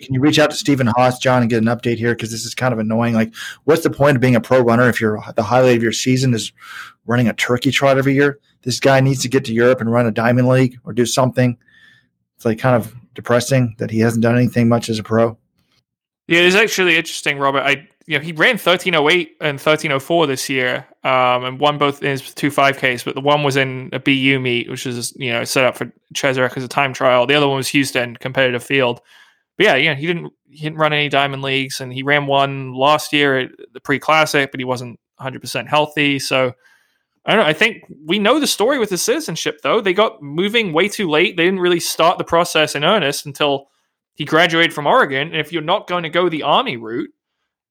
Can 0.01 0.15
you 0.15 0.21
reach 0.21 0.39
out 0.39 0.51
to 0.51 0.57
Stephen 0.57 0.87
Haas, 0.87 1.19
John, 1.19 1.43
and 1.43 1.51
get 1.51 1.63
an 1.63 1.69
update 1.69 1.99
here? 1.99 2.15
Because 2.15 2.31
this 2.31 2.47
is 2.47 2.55
kind 2.55 2.73
of 2.73 2.79
annoying. 2.79 3.15
Like, 3.15 3.35
what's 3.65 3.83
the 3.83 3.91
point 3.91 4.17
of 4.17 4.23
being 4.23 4.35
a 4.35 4.41
pro 4.41 4.61
runner 4.61 4.89
if 4.89 5.01
you're 5.01 5.23
the 5.37 5.43
highlight 5.43 5.77
of 5.77 5.83
your 5.83 5.93
season 5.93 6.33
is 6.33 6.51
running 7.05 7.29
a 7.29 7.35
turkey 7.35 7.71
trot 7.71 7.99
every 7.99 8.15
year? 8.15 8.39
This 8.63 8.81
guy 8.81 9.01
needs 9.01 9.21
to 9.23 9.29
get 9.29 9.45
to 9.47 9.53
Europe 9.53 9.81
and 9.81 9.93
run 9.93 10.07
a 10.07 10.11
diamond 10.11 10.49
league 10.49 10.79
or 10.85 10.95
do 10.95 11.05
something. 11.05 11.59
It's 12.37 12.45
like 12.45 12.59
kind 12.59 12.75
of 12.75 12.95
depressing 13.15 13.75
that 13.79 13.91
he 13.91 14.01
hasn't 14.01 14.23
done 14.23 14.37
anything 14.37 14.69
much 14.69 14.89
as 14.89 14.99
a 14.99 15.03
pro. 15.03 15.37
Yeah, 16.27 16.41
it's 16.41 16.57
actually 16.57 16.97
interesting, 16.97 17.39
Robert. 17.39 17.61
I 17.61 17.89
you 18.07 18.19
know 18.19 18.25
he 18.25 18.33
ran 18.33 18.53
1308 18.53 19.37
and 19.41 19.55
1304 19.59 20.27
this 20.27 20.49
year, 20.49 20.87
um, 21.05 21.45
and 21.45 21.61
won 21.61 21.77
both 21.77 22.03
in 22.03 22.13
his 22.13 22.33
two 22.33 22.49
5Ks. 22.49 23.05
But 23.05 23.15
the 23.15 23.21
one 23.21 23.43
was 23.43 23.57
in 23.57 23.91
a 23.93 23.99
BU 23.99 24.41
meet, 24.41 24.71
which 24.71 24.87
is 24.87 25.13
you 25.17 25.33
know 25.33 25.45
set 25.45 25.65
up 25.65 25.77
for 25.77 25.93
Cheserek 26.15 26.57
as 26.57 26.65
a 26.65 26.69
time 26.69 26.95
trial. 26.95 27.27
The 27.27 27.35
other 27.35 27.49
one 27.49 27.59
was 27.59 27.69
Houston 27.69 28.17
competitive 28.17 28.63
field 28.63 29.03
but 29.63 29.67
yeah, 29.67 29.77
yeah, 29.77 29.95
he 29.95 30.07
didn't 30.07 30.33
he 30.51 30.63
didn't 30.63 30.79
run 30.79 30.93
any 30.93 31.09
diamond 31.09 31.43
leagues, 31.43 31.81
and 31.81 31.93
he 31.93 32.03
ran 32.03 32.27
one 32.27 32.75
last 32.75 33.13
year 33.13 33.39
at 33.39 33.51
the 33.73 33.81
pre 33.81 33.99
classic, 33.99 34.51
but 34.51 34.61
he 34.61 34.65
wasn't 34.65 34.99
100 35.17 35.41
percent 35.41 35.69
healthy. 35.69 36.19
So 36.19 36.53
I 37.25 37.35
don't 37.35 37.45
know. 37.45 37.49
I 37.49 37.53
think 37.53 37.85
we 38.05 38.19
know 38.19 38.41
the 38.41 38.47
story 38.47 38.79
with 38.79 38.91
his 38.91 39.03
citizenship, 39.03 39.61
though. 39.63 39.81
They 39.81 39.93
got 39.93 40.21
moving 40.23 40.73
way 40.73 40.89
too 40.89 41.09
late. 41.09 41.37
They 41.37 41.45
didn't 41.45 41.61
really 41.61 41.81
start 41.81 42.19
the 42.19 42.25
process 42.25 42.75
in 42.75 42.85
earnest 42.85 43.25
until 43.27 43.69
he 44.15 44.25
graduated 44.25 44.73
from 44.73 44.87
Oregon. 44.87 45.29
And 45.29 45.37
if 45.37 45.53
you're 45.53 45.63
not 45.63 45.87
going 45.87 46.03
to 46.03 46.11
go 46.11 46.29
the 46.29 46.43
army 46.43 46.77
route, 46.77 47.11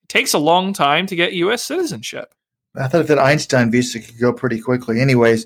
it 0.03 0.09
takes 0.09 0.33
a 0.33 0.39
long 0.39 0.71
time 0.71 1.07
to 1.07 1.15
get 1.15 1.33
U.S. 1.33 1.63
citizenship. 1.63 2.33
I 2.75 2.87
thought 2.87 3.01
if 3.01 3.07
that 3.07 3.19
Einstein 3.19 3.69
visa 3.69 3.99
could 3.99 4.17
go 4.17 4.31
pretty 4.31 4.61
quickly. 4.61 5.01
Anyways, 5.01 5.45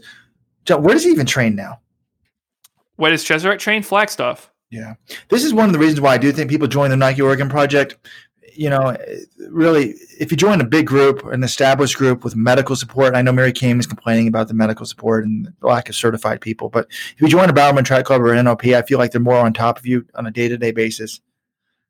John, 0.65 0.83
where 0.83 0.93
does 0.93 1.03
he 1.03 1.09
even 1.09 1.25
train 1.25 1.55
now? 1.55 1.79
Where 2.97 3.09
does 3.09 3.25
Cheserek 3.25 3.57
train? 3.57 3.81
Flagstaff. 3.81 4.51
Yeah. 4.69 4.95
This 5.29 5.43
is 5.43 5.53
one 5.53 5.67
of 5.67 5.73
the 5.73 5.79
reasons 5.79 6.01
why 6.01 6.13
I 6.13 6.17
do 6.17 6.31
think 6.31 6.49
people 6.49 6.67
join 6.67 6.89
the 6.89 6.97
Nike 6.97 7.21
Oregon 7.21 7.49
Project. 7.49 7.95
You 8.53 8.69
know, 8.69 8.95
really, 9.49 9.95
if 10.19 10.31
you 10.31 10.37
join 10.37 10.61
a 10.61 10.65
big 10.65 10.87
group, 10.87 11.25
an 11.25 11.43
established 11.43 11.97
group 11.97 12.23
with 12.23 12.35
medical 12.35 12.75
support, 12.75 13.13
I 13.13 13.21
know 13.21 13.33
Mary 13.33 13.51
Cain 13.51 13.79
is 13.79 13.85
complaining 13.85 14.27
about 14.27 14.47
the 14.47 14.53
medical 14.53 14.85
support 14.85 15.25
and 15.25 15.51
the 15.59 15.67
lack 15.67 15.89
of 15.89 15.95
certified 15.95 16.39
people, 16.39 16.69
but 16.69 16.87
if 16.89 17.21
you 17.21 17.27
join 17.27 17.49
a 17.49 17.53
Bowerman 17.53 17.83
Track 17.83 18.05
Club 18.05 18.21
or 18.21 18.41
NOP, 18.41 18.65
I 18.67 18.81
feel 18.81 18.97
like 18.97 19.11
they're 19.11 19.19
more 19.19 19.37
on 19.37 19.53
top 19.53 19.77
of 19.77 19.85
you 19.85 20.05
on 20.15 20.25
a 20.25 20.31
day 20.31 20.47
to 20.47 20.57
day 20.57 20.71
basis 20.71 21.19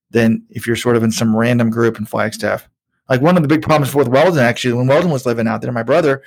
than 0.10 0.44
if 0.50 0.66
you're 0.66 0.76
sort 0.76 0.96
of 0.96 1.04
in 1.04 1.12
some 1.12 1.36
random 1.36 1.70
group 1.70 2.00
in 2.00 2.06
Flagstaff. 2.06 2.68
Like 3.10 3.22
one 3.22 3.38
of 3.38 3.44
the 3.44 3.50
big 3.50 3.62
problems 3.62 3.94
with 3.94 4.08
Weldon, 4.08 4.44
actually, 4.44 4.74
when 4.74 4.88
Weldon 4.88 5.12
was 5.12 5.26
living 5.26 5.48
out 5.48 5.62
there, 5.62 5.72
my 5.72 5.84
brother 5.84 6.24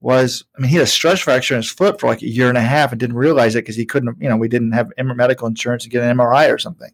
was 0.00 0.44
I 0.56 0.60
mean 0.60 0.68
he 0.70 0.76
had 0.76 0.84
a 0.84 0.86
stress 0.86 1.20
fracture 1.20 1.54
in 1.54 1.58
his 1.58 1.70
foot 1.70 1.98
for 1.98 2.06
like 2.06 2.22
a 2.22 2.28
year 2.28 2.48
and 2.48 2.58
a 2.58 2.62
half 2.62 2.92
and 2.92 3.00
didn't 3.00 3.16
realize 3.16 3.54
it 3.54 3.62
because 3.62 3.76
he 3.76 3.84
couldn't 3.84 4.16
you 4.20 4.28
know 4.28 4.36
we 4.36 4.48
didn't 4.48 4.72
have 4.72 4.92
medical 4.98 5.48
insurance 5.48 5.82
to 5.84 5.88
get 5.88 6.02
an 6.02 6.16
MRI 6.16 6.52
or 6.52 6.58
something. 6.58 6.90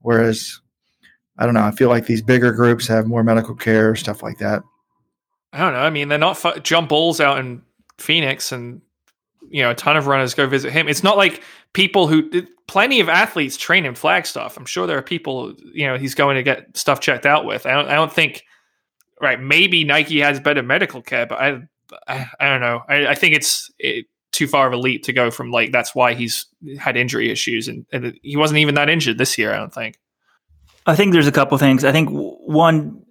Whereas 0.00 0.60
I 1.36 1.44
don't 1.44 1.54
know 1.54 1.64
I 1.64 1.72
feel 1.72 1.88
like 1.88 2.06
these 2.06 2.22
bigger 2.22 2.52
groups 2.52 2.86
have 2.86 3.06
more 3.06 3.24
medical 3.24 3.54
care 3.54 3.96
stuff 3.96 4.22
like 4.22 4.38
that. 4.38 4.62
I 5.52 5.58
don't 5.58 5.72
know. 5.72 5.80
I 5.80 5.90
mean 5.90 6.08
they're 6.08 6.18
not 6.18 6.38
fu- 6.38 6.60
jump 6.60 6.90
bulls 6.90 7.20
out 7.20 7.38
in 7.38 7.62
Phoenix 7.98 8.52
and 8.52 8.80
you 9.50 9.62
know 9.62 9.70
a 9.70 9.74
ton 9.74 9.96
of 9.96 10.06
runners 10.06 10.34
go 10.34 10.46
visit 10.46 10.72
him. 10.72 10.88
It's 10.88 11.02
not 11.02 11.16
like 11.16 11.42
people 11.72 12.06
who 12.06 12.46
plenty 12.68 13.00
of 13.00 13.08
athletes 13.08 13.56
train 13.56 13.84
in 13.84 13.96
Flagstaff. 13.96 14.56
I'm 14.56 14.66
sure 14.66 14.86
there 14.86 14.98
are 14.98 15.02
people 15.02 15.54
you 15.72 15.88
know 15.88 15.98
he's 15.98 16.14
going 16.14 16.36
to 16.36 16.44
get 16.44 16.76
stuff 16.76 17.00
checked 17.00 17.26
out 17.26 17.44
with. 17.44 17.66
I 17.66 17.72
don't 17.72 17.88
I 17.88 17.96
don't 17.96 18.12
think 18.12 18.44
right. 19.20 19.40
Maybe 19.40 19.82
Nike 19.82 20.20
has 20.20 20.38
better 20.38 20.62
medical 20.62 21.02
care, 21.02 21.26
but 21.26 21.40
I 21.40 21.62
I, 22.06 22.26
I 22.40 22.48
don't 22.48 22.60
know. 22.60 22.82
I, 22.88 23.08
I 23.08 23.14
think 23.14 23.34
it's 23.34 23.70
it, 23.78 24.06
too 24.32 24.46
far 24.46 24.66
of 24.66 24.72
a 24.72 24.76
leap 24.76 25.02
to 25.04 25.12
go 25.12 25.30
from 25.30 25.50
like 25.50 25.72
that's 25.72 25.94
why 25.94 26.14
he's 26.14 26.46
had 26.78 26.96
injury 26.96 27.30
issues 27.30 27.66
and, 27.66 27.86
and 27.92 28.18
he 28.22 28.36
wasn't 28.36 28.58
even 28.58 28.74
that 28.74 28.88
injured 28.88 29.18
this 29.18 29.38
year. 29.38 29.52
I 29.52 29.56
don't 29.56 29.72
think. 29.72 29.98
I 30.86 30.96
think 30.96 31.12
there's 31.12 31.26
a 31.26 31.32
couple 31.32 31.58
things. 31.58 31.84
I 31.84 31.92
think 31.92 32.08
one 32.10 33.02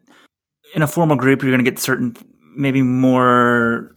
in 0.75 0.81
a 0.81 0.87
formal 0.87 1.15
group 1.15 1.41
you're 1.41 1.51
going 1.51 1.63
to 1.63 1.69
get 1.69 1.79
certain 1.79 2.15
maybe 2.55 2.81
more 2.81 3.95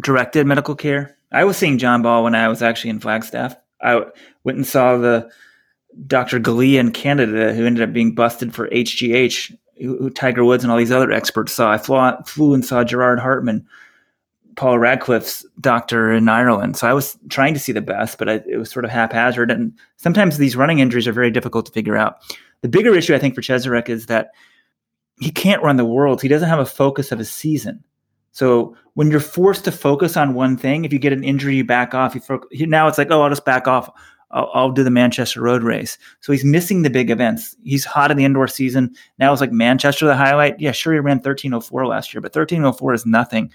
directed 0.00 0.46
medical 0.46 0.74
care. 0.74 1.16
I 1.30 1.44
was 1.44 1.56
seeing 1.56 1.78
John 1.78 2.02
Ball 2.02 2.24
when 2.24 2.34
I 2.34 2.48
was 2.48 2.62
actually 2.62 2.90
in 2.90 3.00
Flagstaff. 3.00 3.56
I 3.82 4.02
went 4.44 4.56
and 4.56 4.66
saw 4.66 4.96
the 4.96 5.30
Dr. 6.06 6.40
Galea 6.40 6.80
in 6.80 6.92
Canada 6.92 7.52
who 7.52 7.66
ended 7.66 7.82
up 7.82 7.92
being 7.92 8.14
busted 8.14 8.54
for 8.54 8.68
HGH, 8.68 9.56
who, 9.80 10.10
Tiger 10.10 10.44
Woods 10.44 10.64
and 10.64 10.70
all 10.70 10.78
these 10.78 10.92
other 10.92 11.12
experts 11.12 11.52
saw. 11.52 11.70
I 11.70 11.78
flew, 11.78 12.10
flew 12.26 12.54
and 12.54 12.64
saw 12.64 12.84
Gerard 12.84 13.18
Hartman, 13.18 13.66
Paula 14.58 14.76
Radcliffe's 14.76 15.46
doctor 15.60 16.12
in 16.12 16.28
Ireland. 16.28 16.76
So 16.76 16.88
I 16.88 16.92
was 16.92 17.16
trying 17.28 17.54
to 17.54 17.60
see 17.60 17.70
the 17.70 17.80
best, 17.80 18.18
but 18.18 18.28
I, 18.28 18.42
it 18.44 18.58
was 18.58 18.68
sort 18.68 18.84
of 18.84 18.90
haphazard. 18.90 19.52
And 19.52 19.72
sometimes 19.98 20.36
these 20.36 20.56
running 20.56 20.80
injuries 20.80 21.06
are 21.06 21.12
very 21.12 21.30
difficult 21.30 21.64
to 21.66 21.72
figure 21.72 21.96
out. 21.96 22.16
The 22.62 22.68
bigger 22.68 22.92
issue, 22.92 23.14
I 23.14 23.20
think, 23.20 23.36
for 23.36 23.40
Cheserek 23.40 23.88
is 23.88 24.06
that 24.06 24.32
he 25.20 25.30
can't 25.30 25.62
run 25.62 25.76
the 25.76 25.84
world. 25.84 26.20
He 26.20 26.26
doesn't 26.26 26.48
have 26.48 26.58
a 26.58 26.66
focus 26.66 27.12
of 27.12 27.20
a 27.20 27.24
season. 27.24 27.84
So 28.32 28.76
when 28.94 29.12
you're 29.12 29.20
forced 29.20 29.64
to 29.66 29.72
focus 29.72 30.16
on 30.16 30.34
one 30.34 30.56
thing, 30.56 30.84
if 30.84 30.92
you 30.92 30.98
get 30.98 31.12
an 31.12 31.22
injury, 31.22 31.54
you 31.54 31.64
back 31.64 31.94
off. 31.94 32.16
You 32.50 32.66
now 32.66 32.88
it's 32.88 32.98
like, 32.98 33.12
oh, 33.12 33.22
I'll 33.22 33.30
just 33.30 33.44
back 33.44 33.68
off. 33.68 33.88
I'll, 34.32 34.50
I'll, 34.54 34.72
do 34.72 34.82
the 34.82 34.90
Manchester 34.90 35.40
Road 35.40 35.62
Race. 35.62 35.98
So 36.20 36.32
he's 36.32 36.44
missing 36.44 36.82
the 36.82 36.90
big 36.90 37.10
events. 37.10 37.56
He's 37.62 37.84
hot 37.84 38.10
in 38.10 38.16
the 38.16 38.24
indoor 38.24 38.48
season. 38.48 38.92
Now 39.20 39.32
it's 39.32 39.40
like 39.40 39.52
Manchester 39.52 40.04
the 40.04 40.16
highlight. 40.16 40.58
Yeah, 40.58 40.72
sure, 40.72 40.94
he 40.94 40.98
ran 40.98 41.18
1304 41.18 41.86
last 41.86 42.12
year, 42.12 42.20
but 42.20 42.34
1304 42.34 42.92
is 42.92 43.06
nothing. 43.06 43.52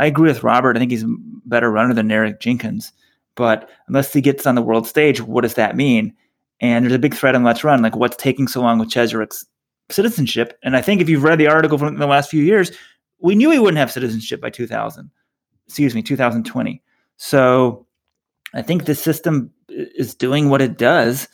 I 0.00 0.06
agree 0.06 0.28
with 0.28 0.42
Robert. 0.42 0.76
I 0.76 0.80
think 0.80 0.90
he's 0.90 1.04
a 1.04 1.14
better 1.44 1.70
runner 1.70 1.92
than 1.92 2.10
Eric 2.10 2.40
Jenkins. 2.40 2.90
But 3.34 3.68
unless 3.86 4.12
he 4.12 4.22
gets 4.22 4.46
on 4.46 4.54
the 4.54 4.62
world 4.62 4.86
stage, 4.86 5.20
what 5.20 5.42
does 5.42 5.54
that 5.54 5.76
mean? 5.76 6.14
And 6.60 6.84
there's 6.84 6.94
a 6.94 6.98
big 6.98 7.14
threat 7.14 7.34
in 7.34 7.44
Let's 7.44 7.62
Run. 7.62 7.82
Like, 7.82 7.96
what's 7.96 8.16
taking 8.16 8.48
so 8.48 8.62
long 8.62 8.78
with 8.78 8.88
Cheserek's 8.88 9.44
citizenship? 9.90 10.58
And 10.62 10.74
I 10.74 10.80
think 10.80 11.00
if 11.00 11.08
you've 11.08 11.22
read 11.22 11.38
the 11.38 11.48
article 11.48 11.76
from 11.76 11.96
the 11.96 12.06
last 12.06 12.30
few 12.30 12.42
years, 12.42 12.72
we 13.18 13.34
knew 13.34 13.50
he 13.50 13.58
wouldn't 13.58 13.78
have 13.78 13.92
citizenship 13.92 14.40
by 14.40 14.48
2000, 14.48 15.10
excuse 15.66 15.94
me, 15.94 16.02
2020. 16.02 16.82
So 17.18 17.86
I 18.54 18.62
think 18.62 18.86
the 18.86 18.94
system 18.94 19.52
is 19.68 20.14
doing 20.14 20.48
what 20.48 20.62
it 20.62 20.78
does. 20.78 21.28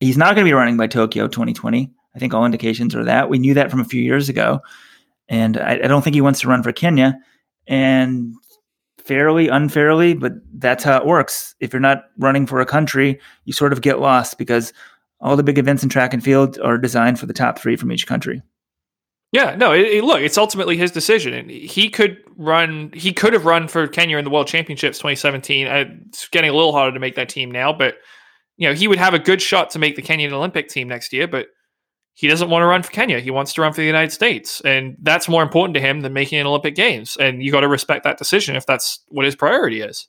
He's 0.00 0.16
not 0.16 0.34
going 0.34 0.46
to 0.46 0.48
be 0.48 0.54
running 0.54 0.78
by 0.78 0.86
Tokyo 0.86 1.28
2020. 1.28 1.90
I 2.14 2.18
think 2.18 2.32
all 2.32 2.46
indications 2.46 2.94
are 2.94 3.04
that. 3.04 3.28
We 3.28 3.38
knew 3.38 3.52
that 3.54 3.70
from 3.70 3.80
a 3.80 3.84
few 3.84 4.02
years 4.02 4.30
ago. 4.30 4.60
And 5.28 5.58
I, 5.58 5.74
I 5.74 5.86
don't 5.86 6.02
think 6.02 6.14
he 6.14 6.22
wants 6.22 6.40
to 6.40 6.48
run 6.48 6.62
for 6.62 6.72
Kenya. 6.72 7.18
And 7.70 8.34
fairly, 8.98 9.48
unfairly, 9.48 10.14
but 10.14 10.32
that's 10.54 10.84
how 10.84 10.98
it 10.98 11.06
works. 11.06 11.54
If 11.60 11.72
you're 11.72 11.80
not 11.80 12.04
running 12.18 12.46
for 12.46 12.60
a 12.60 12.66
country, 12.66 13.18
you 13.44 13.52
sort 13.52 13.72
of 13.72 13.80
get 13.80 14.00
lost 14.00 14.36
because 14.36 14.72
all 15.20 15.36
the 15.36 15.42
big 15.42 15.58
events 15.58 15.82
in 15.82 15.88
track 15.88 16.12
and 16.12 16.22
field 16.22 16.58
are 16.60 16.76
designed 16.76 17.18
for 17.18 17.26
the 17.26 17.32
top 17.32 17.58
three 17.58 17.76
from 17.76 17.92
each 17.92 18.06
country. 18.06 18.42
Yeah, 19.32 19.54
no. 19.54 19.72
It, 19.72 19.86
it, 19.86 20.04
look, 20.04 20.20
it's 20.20 20.36
ultimately 20.36 20.76
his 20.76 20.90
decision, 20.90 21.32
and 21.32 21.50
he 21.50 21.88
could 21.88 22.18
run. 22.36 22.90
He 22.92 23.12
could 23.12 23.32
have 23.32 23.44
run 23.44 23.68
for 23.68 23.86
Kenya 23.86 24.18
in 24.18 24.24
the 24.24 24.30
World 24.30 24.48
Championships 24.48 24.98
2017. 24.98 25.68
It's 25.68 26.28
getting 26.28 26.50
a 26.50 26.52
little 26.52 26.72
harder 26.72 26.92
to 26.92 27.00
make 27.00 27.14
that 27.14 27.28
team 27.28 27.50
now, 27.50 27.72
but 27.72 27.98
you 28.56 28.68
know 28.68 28.74
he 28.74 28.88
would 28.88 28.98
have 28.98 29.14
a 29.14 29.20
good 29.20 29.40
shot 29.40 29.70
to 29.70 29.78
make 29.78 29.94
the 29.94 30.02
Kenyan 30.02 30.32
Olympic 30.32 30.68
team 30.68 30.88
next 30.88 31.12
year. 31.12 31.28
But 31.28 31.46
he 32.20 32.28
doesn't 32.28 32.50
want 32.50 32.60
to 32.60 32.66
run 32.66 32.82
for 32.82 32.90
Kenya. 32.90 33.18
He 33.18 33.30
wants 33.30 33.54
to 33.54 33.62
run 33.62 33.72
for 33.72 33.80
the 33.80 33.86
United 33.86 34.12
States, 34.12 34.60
and 34.60 34.94
that's 35.00 35.26
more 35.26 35.42
important 35.42 35.72
to 35.76 35.80
him 35.80 36.02
than 36.02 36.12
making 36.12 36.38
an 36.38 36.46
Olympic 36.46 36.74
Games. 36.74 37.16
And 37.16 37.42
you 37.42 37.50
got 37.50 37.60
to 37.60 37.68
respect 37.68 38.04
that 38.04 38.18
decision 38.18 38.56
if 38.56 38.66
that's 38.66 39.00
what 39.08 39.24
his 39.24 39.34
priority 39.34 39.80
is. 39.80 40.06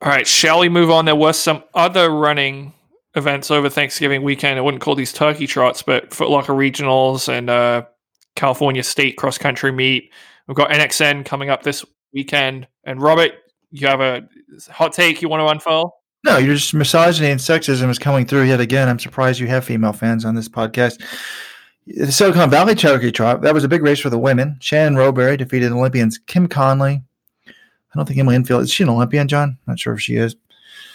All 0.00 0.08
right, 0.08 0.26
shall 0.26 0.60
we 0.60 0.70
move 0.70 0.90
on? 0.90 1.04
There 1.04 1.14
were 1.14 1.34
some 1.34 1.62
other 1.74 2.08
running 2.08 2.72
events 3.16 3.50
over 3.50 3.68
Thanksgiving 3.68 4.22
weekend. 4.22 4.58
I 4.58 4.62
wouldn't 4.62 4.82
call 4.82 4.94
these 4.94 5.12
turkey 5.12 5.46
trots, 5.46 5.82
but 5.82 6.08
Footlocker 6.08 6.56
regionals 6.56 7.28
and 7.28 7.50
uh, 7.50 7.82
California 8.34 8.82
State 8.82 9.18
cross 9.18 9.36
country 9.36 9.70
meet. 9.70 10.10
We've 10.48 10.56
got 10.56 10.70
NXN 10.70 11.26
coming 11.26 11.50
up 11.50 11.64
this 11.64 11.84
weekend. 12.14 12.66
And 12.84 13.02
Robert, 13.02 13.32
you 13.72 13.86
have 13.88 14.00
a 14.00 14.26
hot 14.70 14.94
take 14.94 15.20
you 15.20 15.28
want 15.28 15.42
to 15.42 15.48
unfurl? 15.48 16.00
No, 16.26 16.38
you're 16.38 16.56
just 16.56 16.74
misogyny 16.74 17.30
and 17.30 17.38
sexism 17.38 17.88
is 17.88 18.00
coming 18.00 18.26
through 18.26 18.42
yet 18.42 18.58
again. 18.58 18.88
I'm 18.88 18.98
surprised 18.98 19.38
you 19.38 19.46
have 19.46 19.64
female 19.64 19.92
fans 19.92 20.24
on 20.24 20.34
this 20.34 20.48
podcast. 20.48 21.00
The 21.86 22.10
Silicon 22.10 22.50
Valley 22.50 22.74
Turkey 22.74 23.12
Trot, 23.12 23.42
that 23.42 23.54
was 23.54 23.62
a 23.62 23.68
big 23.68 23.80
race 23.80 24.00
for 24.00 24.10
the 24.10 24.18
women. 24.18 24.56
Shannon 24.60 24.96
Rowbury 24.96 25.36
defeated 25.36 25.70
Olympians 25.70 26.18
Kim 26.18 26.48
Conley. 26.48 27.00
I 27.46 27.52
don't 27.94 28.06
think 28.06 28.18
Emily 28.18 28.36
Infeld 28.36 28.62
is 28.62 28.72
she 28.72 28.82
an 28.82 28.88
Olympian, 28.88 29.28
John? 29.28 29.56
Not 29.68 29.78
sure 29.78 29.94
if 29.94 30.00
she 30.00 30.16
is. 30.16 30.34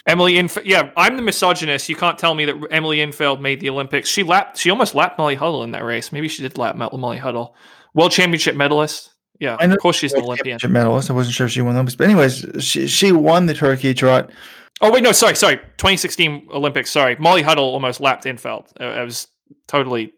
Emily 0.05 0.33
Infeld, 0.33 0.63
yeah, 0.65 0.91
I'm 0.97 1.15
the 1.15 1.21
misogynist. 1.21 1.87
You 1.87 1.95
can't 1.95 2.17
tell 2.17 2.35
me 2.35 2.43
that 2.43 2.67
Emily 2.69 2.97
Infeld 2.97 3.39
made 3.39 3.61
the 3.61 3.69
Olympics. 3.69 4.09
She 4.09 4.23
lapped, 4.23 4.57
she 4.57 4.69
almost 4.69 4.95
lapped 4.95 5.17
Molly 5.17 5.35
Huddle 5.35 5.63
in 5.63 5.71
that 5.71 5.85
race. 5.85 6.11
Maybe 6.11 6.27
she 6.27 6.43
did 6.43 6.57
lap 6.57 6.75
Molly 6.75 7.17
Huddle. 7.19 7.55
World 7.93 8.11
Championship 8.11 8.57
medalist. 8.57 9.11
Yeah, 9.39 9.55
of 9.55 9.77
course 9.79 9.95
she's 9.95 10.11
an 10.11 10.23
Olympian. 10.23 10.59
Medalist. 10.67 11.09
I 11.09 11.13
wasn't 11.13 11.35
sure 11.35 11.47
if 11.47 11.53
she 11.53 11.61
won 11.61 11.73
the 11.73 11.77
Olympics, 11.77 11.95
but 11.95 12.03
anyways, 12.03 12.45
she 12.59 12.85
she 12.87 13.13
won 13.13 13.45
the 13.45 13.53
Turkey 13.53 13.93
Trot. 13.93 14.29
Oh 14.81 14.91
wait, 14.91 15.03
no, 15.03 15.11
sorry, 15.11 15.35
sorry. 15.35 15.57
2016 15.57 16.47
Olympics. 16.51 16.89
Sorry, 16.89 17.15
Molly 17.17 17.43
Huddle 17.43 17.65
almost 17.65 18.01
lapped 18.01 18.25
Infeld. 18.25 18.67
I, 18.79 19.03
was 19.03 19.27
totally. 19.67 20.13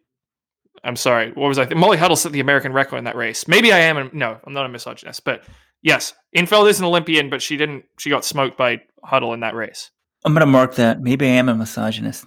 I'm 0.85 0.95
sorry. 0.95 1.31
What 1.31 1.49
was 1.49 1.59
I? 1.59 1.65
Th- 1.65 1.77
Molly 1.77 1.97
Huddle 1.97 2.15
set 2.15 2.31
the 2.31 2.39
American 2.39 2.71
record 2.71 2.97
in 2.97 3.03
that 3.03 3.15
race. 3.15 3.47
Maybe 3.47 3.73
I 3.73 3.79
am. 3.79 3.97
A, 3.97 4.09
no, 4.13 4.39
I'm 4.43 4.53
not 4.53 4.65
a 4.65 4.69
misogynist, 4.69 5.25
but 5.25 5.43
yes, 5.81 6.13
Infeld 6.35 6.69
is 6.69 6.79
an 6.79 6.85
Olympian, 6.85 7.29
but 7.29 7.41
she 7.41 7.57
didn't. 7.57 7.83
She 7.99 8.09
got 8.09 8.23
smoked 8.23 8.57
by 8.57 8.81
Huddle 9.03 9.33
in 9.33 9.41
that 9.41 9.53
race. 9.53 9.91
I'm 10.25 10.33
going 10.33 10.39
to 10.41 10.45
mark 10.45 10.75
that. 10.75 11.01
Maybe 11.01 11.25
I 11.25 11.31
am 11.31 11.49
a 11.49 11.55
misogynist. 11.55 12.25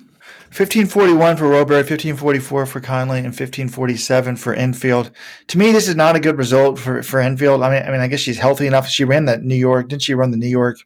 1541 0.48 1.36
for 1.36 1.48
Rowbury, 1.48 1.78
1544 1.78 2.66
for 2.66 2.80
Conley, 2.80 3.18
and 3.18 3.26
1547 3.28 4.36
for 4.36 4.54
Infeld. 4.54 5.10
To 5.48 5.58
me, 5.58 5.72
this 5.72 5.88
is 5.88 5.96
not 5.96 6.16
a 6.16 6.20
good 6.20 6.36
result 6.36 6.78
for, 6.78 7.02
for 7.02 7.20
Infeld. 7.20 7.64
I 7.64 7.70
mean, 7.70 7.88
I 7.88 7.90
mean, 7.90 8.00
I 8.00 8.08
guess 8.08 8.20
she's 8.20 8.38
healthy 8.38 8.66
enough. 8.66 8.88
She 8.88 9.04
ran 9.04 9.24
that 9.26 9.42
New 9.42 9.54
York. 9.54 9.88
Didn't 9.88 10.02
she 10.02 10.14
run 10.14 10.32
the 10.32 10.36
New 10.36 10.48
York 10.48 10.78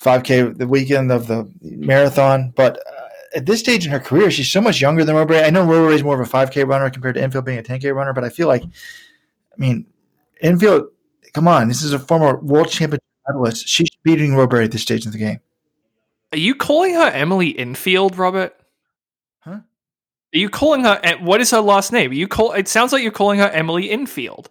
5K 0.00 0.56
the 0.56 0.66
weekend 0.66 1.12
of 1.12 1.26
the 1.26 1.50
marathon? 1.62 2.52
But 2.56 2.78
uh, 2.78 3.08
at 3.36 3.46
this 3.46 3.60
stage 3.60 3.86
in 3.86 3.92
her 3.92 4.00
career, 4.00 4.30
she's 4.30 4.50
so 4.50 4.60
much 4.60 4.80
younger 4.80 5.04
than 5.04 5.14
Rowbury. 5.14 5.40
I 5.40 5.50
know 5.50 5.64
Rowbury 5.64 5.94
is 5.94 6.04
more 6.04 6.20
of 6.20 6.26
a 6.26 6.30
5K 6.30 6.66
runner 6.66 6.90
compared 6.90 7.14
to 7.14 7.20
Infeld 7.20 7.44
being 7.44 7.58
a 7.58 7.62
10K 7.62 7.94
runner, 7.94 8.12
but 8.12 8.24
I 8.24 8.28
feel 8.28 8.48
like, 8.48 8.62
I 8.62 9.56
mean, 9.58 9.86
Infeld, 10.42 10.88
come 11.32 11.48
on, 11.48 11.68
this 11.68 11.82
is 11.82 11.92
a 11.92 11.98
former 11.98 12.36
world 12.38 12.68
championship 12.68 13.04
medalist. 13.28 13.68
She's 13.68 13.90
beating 14.02 14.34
Rowbury 14.34 14.64
at 14.64 14.72
this 14.72 14.82
stage 14.82 15.06
of 15.06 15.12
the 15.12 15.18
game. 15.18 15.40
Are 16.32 16.38
you 16.38 16.54
calling 16.54 16.94
her 16.94 17.08
Emily 17.10 17.48
Infield, 17.48 18.16
Robert? 18.16 18.54
Huh? 19.40 19.50
Are 19.50 19.64
you 20.32 20.48
calling 20.48 20.84
her? 20.84 21.00
What 21.20 21.40
is 21.40 21.50
her 21.50 21.60
last 21.60 21.92
name? 21.92 22.12
You 22.12 22.28
call? 22.28 22.52
It 22.52 22.68
sounds 22.68 22.92
like 22.92 23.02
you're 23.02 23.10
calling 23.10 23.40
her 23.40 23.48
Emily 23.48 23.90
Infield. 23.90 24.48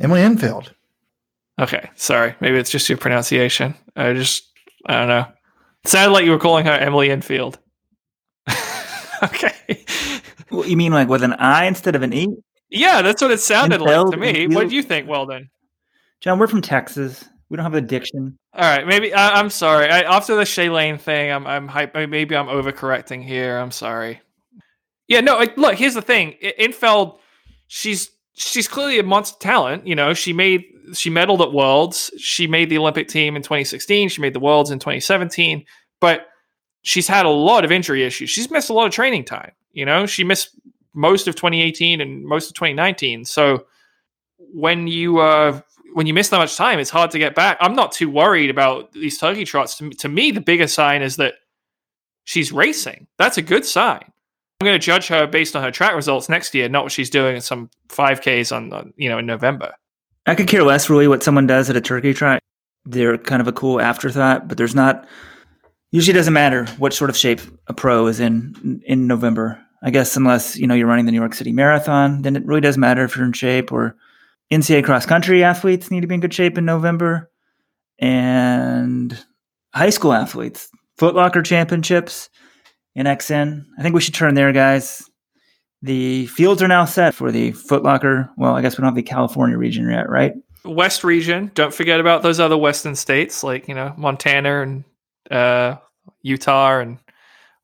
Emily 0.00 0.22
Infield. 0.22 0.74
Okay, 1.58 1.90
sorry. 1.96 2.34
Maybe 2.40 2.56
it's 2.56 2.70
just 2.70 2.88
your 2.88 2.98
pronunciation. 2.98 3.74
I 3.96 4.12
just, 4.14 4.47
I 4.88 4.98
don't 4.98 5.08
know. 5.08 5.26
It 5.84 5.90
sounded 5.90 6.12
like 6.12 6.24
you 6.24 6.30
were 6.30 6.38
calling 6.38 6.64
her 6.66 6.72
Emily 6.72 7.10
Infield. 7.10 7.58
okay. 9.22 9.84
Well, 10.50 10.66
you 10.66 10.76
mean 10.76 10.92
like 10.92 11.08
with 11.08 11.22
an 11.22 11.34
I 11.34 11.66
instead 11.66 11.94
of 11.94 12.02
an 12.02 12.12
E? 12.12 12.26
Yeah, 12.70 13.02
that's 13.02 13.22
what 13.22 13.30
it 13.30 13.40
sounded 13.40 13.80
Infield, 13.80 14.08
like 14.08 14.12
to 14.12 14.16
me. 14.18 14.28
Infield? 14.44 14.54
What 14.54 14.68
do 14.70 14.74
you 14.74 14.82
think, 14.82 15.08
Weldon? 15.08 15.50
John, 16.20 16.38
we're 16.38 16.46
from 16.46 16.62
Texas. 16.62 17.24
We 17.48 17.56
don't 17.56 17.64
have 17.64 17.74
a 17.74 17.80
diction. 17.80 18.38
All 18.54 18.62
right, 18.62 18.86
maybe 18.86 19.14
I, 19.14 19.38
am 19.38 19.50
sorry. 19.50 19.88
I, 19.88 20.00
after 20.00 20.34
the 20.34 20.42
Shailene 20.42 21.00
thing, 21.00 21.30
I'm 21.30 21.46
I'm 21.46 21.68
hype, 21.68 21.94
maybe 21.94 22.36
I'm 22.36 22.46
overcorrecting 22.46 23.24
here. 23.24 23.58
I'm 23.58 23.70
sorry. 23.70 24.20
Yeah, 25.06 25.20
no. 25.20 25.46
Look, 25.56 25.76
here's 25.76 25.94
the 25.94 26.02
thing. 26.02 26.34
Infeld, 26.58 27.18
she's 27.68 28.10
she's 28.38 28.68
clearly 28.68 28.98
a 28.98 29.02
monster 29.02 29.36
talent. 29.40 29.86
You 29.86 29.94
know, 29.94 30.14
she 30.14 30.32
made 30.32 30.64
she 30.94 31.10
medaled 31.10 31.40
at 31.40 31.52
Worlds. 31.52 32.10
She 32.18 32.46
made 32.46 32.70
the 32.70 32.78
Olympic 32.78 33.08
team 33.08 33.36
in 33.36 33.42
2016. 33.42 34.08
She 34.08 34.20
made 34.20 34.32
the 34.32 34.40
Worlds 34.40 34.70
in 34.70 34.78
2017. 34.78 35.64
But 36.00 36.26
she's 36.82 37.08
had 37.08 37.26
a 37.26 37.30
lot 37.30 37.64
of 37.64 37.72
injury 37.72 38.04
issues. 38.04 38.30
She's 38.30 38.50
missed 38.50 38.70
a 38.70 38.72
lot 38.72 38.86
of 38.86 38.92
training 38.92 39.24
time. 39.24 39.52
You 39.72 39.84
know, 39.84 40.06
she 40.06 40.24
missed 40.24 40.58
most 40.94 41.28
of 41.28 41.34
2018 41.34 42.00
and 42.00 42.24
most 42.24 42.48
of 42.48 42.54
2019. 42.54 43.24
So 43.24 43.66
when 44.38 44.86
you 44.86 45.18
uh, 45.18 45.60
when 45.94 46.06
you 46.06 46.14
miss 46.14 46.28
that 46.30 46.38
much 46.38 46.56
time, 46.56 46.78
it's 46.78 46.90
hard 46.90 47.10
to 47.10 47.18
get 47.18 47.34
back. 47.34 47.58
I'm 47.60 47.74
not 47.74 47.92
too 47.92 48.08
worried 48.08 48.50
about 48.50 48.92
these 48.92 49.18
turkey 49.18 49.44
trots. 49.44 49.76
To, 49.78 49.90
to 49.90 50.08
me, 50.08 50.30
the 50.30 50.40
biggest 50.40 50.74
sign 50.74 51.02
is 51.02 51.16
that 51.16 51.34
she's 52.24 52.52
racing. 52.52 53.08
That's 53.18 53.38
a 53.38 53.42
good 53.42 53.66
sign. 53.66 54.12
I'm 54.60 54.64
going 54.64 54.74
to 54.80 54.84
judge 54.84 55.06
her 55.06 55.26
based 55.28 55.54
on 55.54 55.62
her 55.62 55.70
track 55.70 55.94
results 55.94 56.28
next 56.28 56.52
year, 56.52 56.68
not 56.68 56.82
what 56.82 56.90
she's 56.90 57.10
doing 57.10 57.36
in 57.36 57.40
some 57.40 57.70
5Ks 57.90 58.54
on, 58.54 58.72
on 58.72 58.92
you 58.96 59.08
know 59.08 59.18
in 59.18 59.26
November. 59.26 59.72
I 60.26 60.34
could 60.34 60.48
care 60.48 60.64
less 60.64 60.90
really 60.90 61.06
what 61.06 61.22
someone 61.22 61.46
does 61.46 61.70
at 61.70 61.76
a 61.76 61.80
turkey 61.80 62.12
trot. 62.12 62.42
they're 62.84 63.18
kind 63.18 63.40
of 63.40 63.46
a 63.46 63.52
cool 63.52 63.80
afterthought, 63.80 64.48
but 64.48 64.58
there's 64.58 64.74
not 64.74 65.06
usually 65.92 66.14
doesn't 66.14 66.34
matter 66.34 66.66
what 66.78 66.92
sort 66.92 67.08
of 67.08 67.16
shape 67.16 67.40
a 67.68 67.74
pro 67.74 68.08
is 68.08 68.18
in 68.18 68.82
in 68.84 69.06
November. 69.06 69.62
I 69.82 69.90
guess 69.90 70.16
unless 70.16 70.56
you 70.56 70.66
know 70.66 70.74
you're 70.74 70.88
running 70.88 71.06
the 71.06 71.12
New 71.12 71.20
York 71.20 71.34
City 71.34 71.52
Marathon, 71.52 72.22
then 72.22 72.34
it 72.34 72.44
really 72.44 72.60
does 72.60 72.76
matter 72.76 73.04
if 73.04 73.14
you're 73.14 73.26
in 73.26 73.32
shape. 73.32 73.70
Or 73.70 73.96
NCAA 74.50 74.84
cross 74.84 75.06
country 75.06 75.44
athletes 75.44 75.90
need 75.90 76.00
to 76.00 76.08
be 76.08 76.16
in 76.16 76.20
good 76.20 76.34
shape 76.34 76.58
in 76.58 76.64
November, 76.64 77.30
and 78.00 79.24
high 79.72 79.90
school 79.90 80.12
athletes, 80.12 80.68
Footlocker 80.98 81.44
championships 81.44 82.28
NXN. 82.98 83.64
I 83.78 83.82
think 83.82 83.94
we 83.94 84.00
should 84.00 84.14
turn 84.14 84.34
there, 84.34 84.52
guys. 84.52 85.08
The 85.82 86.26
fields 86.26 86.60
are 86.60 86.68
now 86.68 86.84
set 86.84 87.14
for 87.14 87.30
the 87.30 87.52
Footlocker. 87.52 88.28
Well, 88.36 88.54
I 88.54 88.62
guess 88.62 88.76
we 88.76 88.82
don't 88.82 88.88
have 88.88 88.96
the 88.96 89.02
California 89.02 89.56
region 89.56 89.88
yet, 89.88 90.08
right? 90.08 90.32
West 90.64 91.04
region. 91.04 91.52
Don't 91.54 91.72
forget 91.72 92.00
about 92.00 92.22
those 92.22 92.40
other 92.40 92.56
western 92.56 92.96
states 92.96 93.44
like 93.44 93.68
you 93.68 93.74
know 93.74 93.94
Montana 93.96 94.62
and 94.62 94.84
uh, 95.30 95.76
Utah 96.22 96.80
and 96.80 96.98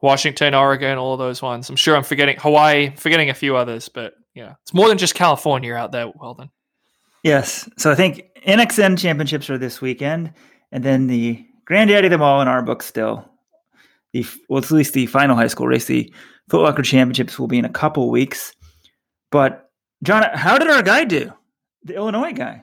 Washington, 0.01 0.55
Oregon, 0.55 0.97
all 0.97 1.17
those 1.17 1.43
ones. 1.43 1.69
I'm 1.69 1.77
sure 1.77 1.97
I'm 1.97 2.05
forgetting 2.05 2.37
Hawaii, 2.39 2.95
forgetting 2.97 3.31
a 3.31 3.35
few 3.35 3.57
others, 3.57 3.89
but 3.89 4.15
yeah, 4.35 4.55
it's 4.63 4.75
more 4.75 4.89
than 4.89 4.99
just 4.99 5.15
California 5.15 5.75
out 5.75 5.91
there. 5.91 6.13
Well 6.15 6.35
then, 6.35 6.51
yes. 7.25 7.69
So 7.79 7.91
I 7.91 7.97
think 7.97 8.23
NXN 8.47 8.99
championships 8.99 9.51
are 9.51 9.59
this 9.59 9.81
weekend, 9.81 10.33
and 10.71 10.85
then 10.85 11.09
the 11.09 11.45
granddaddy 11.65 12.07
of 12.07 12.11
them 12.13 12.23
all 12.23 12.41
in 12.43 12.49
our 12.49 12.63
book 12.63 12.83
still. 12.83 13.29
The 14.15 14.25
well, 14.49 14.63
at 14.63 14.71
least 14.71 14.95
the 14.95 15.07
final 15.07 15.37
high 15.37 15.49
school 15.49 15.67
race, 15.67 15.87
the 15.87 16.11
Footlocker 16.51 16.85
Championships 16.85 17.39
will 17.39 17.49
be 17.49 17.59
in 17.59 17.65
a 17.65 17.71
couple 17.71 18.11
weeks. 18.11 18.53
But 19.31 19.69
John, 20.05 20.25
how 20.35 20.57
did 20.57 20.71
our 20.71 20.83
guy 20.83 21.05
do? 21.05 21.33
The 21.83 21.97
Illinois 21.97 22.33
guy. 22.33 22.63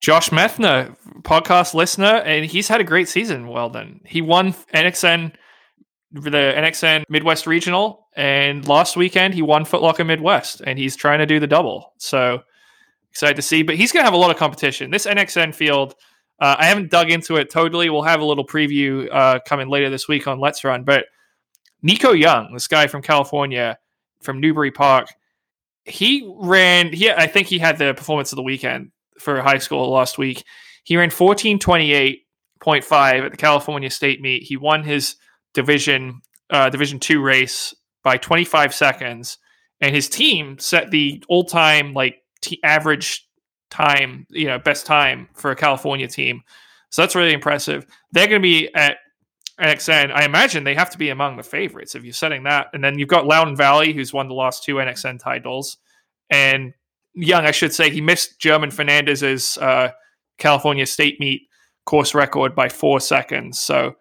Josh 0.00 0.30
Methner, 0.30 0.96
podcast 1.22 1.72
listener, 1.72 2.16
and 2.24 2.44
he's 2.44 2.68
had 2.68 2.80
a 2.80 2.84
great 2.84 3.08
season. 3.08 3.46
Well 3.46 3.70
done. 3.70 4.00
He 4.04 4.20
won 4.20 4.52
NXN, 4.74 5.32
the 6.10 6.30
NXN 6.30 7.04
Midwest 7.08 7.46
Regional, 7.46 8.08
and 8.16 8.66
last 8.66 8.96
weekend 8.96 9.34
he 9.34 9.42
won 9.42 9.64
Footlocker 9.64 10.04
Midwest, 10.04 10.60
and 10.66 10.78
he's 10.78 10.96
trying 10.96 11.20
to 11.20 11.26
do 11.26 11.38
the 11.38 11.46
double. 11.46 11.92
So 11.98 12.40
excited 13.10 13.36
to 13.36 13.42
see. 13.42 13.62
But 13.62 13.76
he's 13.76 13.92
going 13.92 14.02
to 14.02 14.06
have 14.06 14.14
a 14.14 14.18
lot 14.18 14.30
of 14.30 14.36
competition. 14.36 14.90
This 14.90 15.06
NXN 15.06 15.54
field, 15.54 15.94
uh, 16.38 16.56
I 16.58 16.66
haven't 16.66 16.90
dug 16.90 17.10
into 17.10 17.36
it 17.36 17.50
totally. 17.50 17.90
We'll 17.90 18.02
have 18.02 18.20
a 18.20 18.24
little 18.24 18.46
preview 18.46 19.08
uh, 19.10 19.40
coming 19.46 19.68
later 19.68 19.90
this 19.90 20.08
week 20.08 20.26
on 20.26 20.38
Let's 20.38 20.64
Run. 20.64 20.84
But 20.84 21.06
Nico 21.82 22.12
Young, 22.12 22.52
this 22.52 22.68
guy 22.68 22.86
from 22.86 23.02
California, 23.02 23.78
from 24.20 24.40
Newbury 24.40 24.70
Park, 24.70 25.08
he 25.84 26.30
ran. 26.38 26.92
He, 26.92 27.10
I 27.10 27.26
think 27.26 27.46
he 27.46 27.58
had 27.58 27.78
the 27.78 27.94
performance 27.94 28.32
of 28.32 28.36
the 28.36 28.42
weekend 28.42 28.90
for 29.18 29.40
high 29.40 29.58
school 29.58 29.90
last 29.90 30.18
week. 30.18 30.44
He 30.84 30.96
ran 30.96 31.10
1428.5 31.10 33.24
at 33.24 33.30
the 33.30 33.36
California 33.36 33.90
State 33.90 34.20
meet. 34.20 34.42
He 34.42 34.56
won 34.56 34.84
his 34.84 35.16
division 35.54 36.20
uh, 36.50 36.70
division 36.70 37.00
2 37.00 37.20
race 37.20 37.74
by 38.04 38.16
25 38.16 38.74
seconds 38.74 39.38
and 39.80 39.94
his 39.94 40.08
team 40.08 40.58
set 40.58 40.90
the 40.90 41.22
all-time 41.28 41.92
like 41.92 42.22
t- 42.40 42.60
average 42.62 43.25
time, 43.76 44.26
you 44.30 44.46
know, 44.46 44.58
best 44.58 44.86
time 44.86 45.28
for 45.34 45.50
a 45.50 45.56
California 45.56 46.08
team. 46.08 46.42
So 46.90 47.02
that's 47.02 47.14
really 47.14 47.32
impressive. 47.32 47.86
They're 48.12 48.28
going 48.28 48.40
to 48.40 48.46
be 48.46 48.74
at 48.74 48.98
NXN. 49.60 50.12
I 50.12 50.24
imagine 50.24 50.64
they 50.64 50.74
have 50.74 50.90
to 50.90 50.98
be 50.98 51.10
among 51.10 51.36
the 51.36 51.42
favorites 51.42 51.94
if 51.94 52.04
you're 52.04 52.12
setting 52.12 52.44
that. 52.44 52.68
And 52.72 52.82
then 52.82 52.98
you've 52.98 53.08
got 53.08 53.26
Loudoun 53.26 53.56
Valley, 53.56 53.92
who's 53.92 54.12
won 54.12 54.28
the 54.28 54.34
last 54.34 54.64
two 54.64 54.76
NXN 54.76 55.18
titles, 55.18 55.78
and 56.30 56.72
Young, 57.18 57.46
I 57.46 57.50
should 57.50 57.72
say, 57.72 57.88
he 57.88 58.02
missed 58.02 58.38
German 58.38 58.70
Fernandez's 58.70 59.56
uh, 59.56 59.90
California 60.36 60.84
State 60.84 61.18
meet 61.18 61.48
course 61.86 62.14
record 62.14 62.54
by 62.54 62.68
four 62.68 63.00
seconds. 63.00 63.58
So 63.58 63.94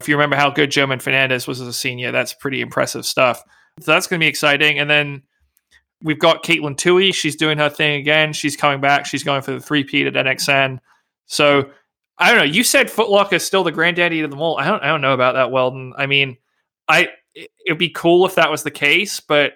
if 0.00 0.08
you 0.08 0.16
remember 0.16 0.34
how 0.34 0.50
good 0.50 0.72
German 0.72 0.98
Fernandez 0.98 1.46
was 1.46 1.60
as 1.60 1.68
a 1.68 1.72
senior, 1.72 2.10
that's 2.10 2.34
pretty 2.34 2.60
impressive 2.60 3.06
stuff. 3.06 3.40
So 3.80 3.92
that's 3.92 4.08
going 4.08 4.18
to 4.18 4.24
be 4.24 4.28
exciting. 4.28 4.80
And 4.80 4.90
then 4.90 5.22
we've 6.02 6.18
got 6.18 6.44
Katelyn 6.44 6.76
Tuohy. 6.76 7.14
She's 7.14 7.36
doing 7.36 7.58
her 7.58 7.70
thing 7.70 8.00
again. 8.00 8.32
She's 8.32 8.56
coming 8.56 8.80
back. 8.80 9.06
She's 9.06 9.24
going 9.24 9.42
for 9.42 9.52
the 9.52 9.60
three-peat 9.60 10.06
at 10.06 10.14
NXN. 10.14 10.78
So 11.26 11.70
I 12.18 12.28
don't 12.28 12.38
know. 12.38 12.52
You 12.52 12.64
said 12.64 12.88
Footlocker 12.88 13.34
is 13.34 13.44
still 13.44 13.64
the 13.64 13.72
granddaddy 13.72 14.20
of 14.20 14.30
them 14.30 14.40
all. 14.40 14.58
I 14.58 14.66
don't. 14.66 14.82
I 14.82 14.86
don't 14.86 15.00
know 15.00 15.14
about 15.14 15.34
that, 15.34 15.50
Weldon. 15.50 15.92
I 15.96 16.06
mean, 16.06 16.38
I 16.88 17.08
it'd 17.34 17.78
be 17.78 17.90
cool 17.90 18.24
if 18.26 18.36
that 18.36 18.50
was 18.50 18.62
the 18.62 18.70
case, 18.70 19.20
but 19.20 19.54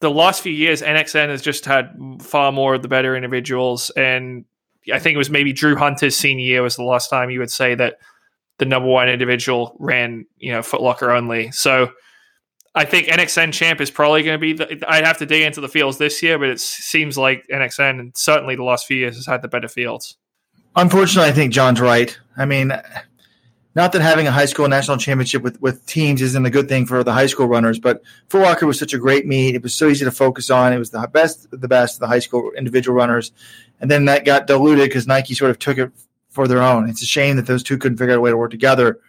the 0.00 0.10
last 0.10 0.42
few 0.42 0.52
years, 0.52 0.82
NXN 0.82 1.28
has 1.28 1.42
just 1.42 1.64
had 1.64 1.94
far 2.20 2.52
more 2.52 2.74
of 2.74 2.82
the 2.82 2.88
better 2.88 3.16
individuals. 3.16 3.90
And 3.90 4.44
I 4.92 4.98
think 4.98 5.14
it 5.14 5.18
was 5.18 5.30
maybe 5.30 5.52
Drew 5.52 5.76
Hunter's 5.76 6.16
senior 6.16 6.44
year 6.44 6.62
was 6.62 6.76
the 6.76 6.84
last 6.84 7.10
time 7.10 7.30
you 7.30 7.40
would 7.40 7.50
say 7.50 7.74
that 7.74 7.98
the 8.58 8.64
number 8.64 8.88
one 8.88 9.08
individual 9.08 9.76
ran, 9.78 10.26
you 10.38 10.52
know, 10.52 10.60
Footlocker 10.60 11.14
only. 11.14 11.50
So 11.50 11.90
I 12.74 12.84
think 12.84 13.08
NXN 13.08 13.52
champ 13.52 13.80
is 13.80 13.90
probably 13.90 14.22
going 14.22 14.38
to 14.38 14.38
be 14.38 14.52
the, 14.52 14.84
I'd 14.88 15.04
have 15.04 15.18
to 15.18 15.26
dig 15.26 15.42
into 15.42 15.60
the 15.60 15.68
fields 15.68 15.98
this 15.98 16.22
year, 16.22 16.38
but 16.38 16.48
it 16.48 16.60
seems 16.60 17.18
like 17.18 17.46
NXN 17.48 17.98
and 17.98 18.16
certainly 18.16 18.54
the 18.54 18.62
last 18.62 18.86
few 18.86 18.96
years 18.96 19.16
has 19.16 19.26
had 19.26 19.42
the 19.42 19.48
better 19.48 19.68
fields. 19.68 20.16
Unfortunately, 20.76 21.28
I 21.28 21.32
think 21.32 21.52
John's 21.52 21.80
right. 21.80 22.16
I 22.36 22.44
mean, 22.44 22.72
not 23.74 23.90
that 23.92 24.02
having 24.02 24.28
a 24.28 24.30
high 24.30 24.44
school 24.44 24.68
national 24.68 24.98
championship 24.98 25.42
with, 25.42 25.60
with 25.60 25.84
teams 25.86 26.22
isn't 26.22 26.46
a 26.46 26.50
good 26.50 26.68
thing 26.68 26.86
for 26.86 27.02
the 27.02 27.12
high 27.12 27.26
school 27.26 27.46
runners, 27.46 27.80
but 27.80 28.02
Footlocker 28.28 28.68
was 28.68 28.78
such 28.78 28.94
a 28.94 28.98
great 28.98 29.26
meet. 29.26 29.56
It 29.56 29.64
was 29.64 29.74
so 29.74 29.88
easy 29.88 30.04
to 30.04 30.12
focus 30.12 30.48
on. 30.48 30.72
It 30.72 30.78
was 30.78 30.90
the 30.90 31.08
best, 31.12 31.48
the 31.50 31.68
best 31.68 31.96
of 31.96 32.00
the 32.00 32.06
high 32.06 32.20
school 32.20 32.52
individual 32.56 32.96
runners, 32.96 33.32
and 33.80 33.90
then 33.90 34.04
that 34.04 34.24
got 34.24 34.46
diluted 34.46 34.88
because 34.88 35.08
Nike 35.08 35.34
sort 35.34 35.50
of 35.50 35.58
took 35.58 35.78
it 35.78 35.90
for 36.28 36.46
their 36.46 36.62
own. 36.62 36.88
It's 36.88 37.02
a 37.02 37.06
shame 37.06 37.34
that 37.36 37.46
those 37.46 37.64
two 37.64 37.78
couldn't 37.78 37.98
figure 37.98 38.14
out 38.14 38.18
a 38.18 38.20
way 38.20 38.30
to 38.30 38.36
work 38.36 38.52
together. 38.52 39.00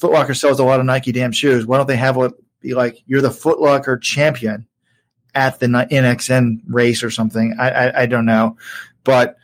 Footlocker 0.00 0.36
sells 0.36 0.58
a 0.58 0.64
lot 0.64 0.80
of 0.80 0.86
Nike 0.86 1.12
damn 1.12 1.30
shoes. 1.30 1.64
Why 1.64 1.76
don't 1.76 1.86
they 1.86 1.96
have 1.96 2.16
it 2.16 2.32
be 2.62 2.74
like 2.74 3.02
you're 3.06 3.20
the 3.20 3.28
Footlocker 3.28 4.00
champion 4.00 4.66
at 5.34 5.60
the 5.60 5.66
NXN 5.66 6.60
race 6.66 7.02
or 7.02 7.10
something? 7.10 7.54
I, 7.58 7.70
I, 7.70 8.02
I 8.02 8.06
don't 8.06 8.26
know, 8.26 8.56
but 9.04 9.36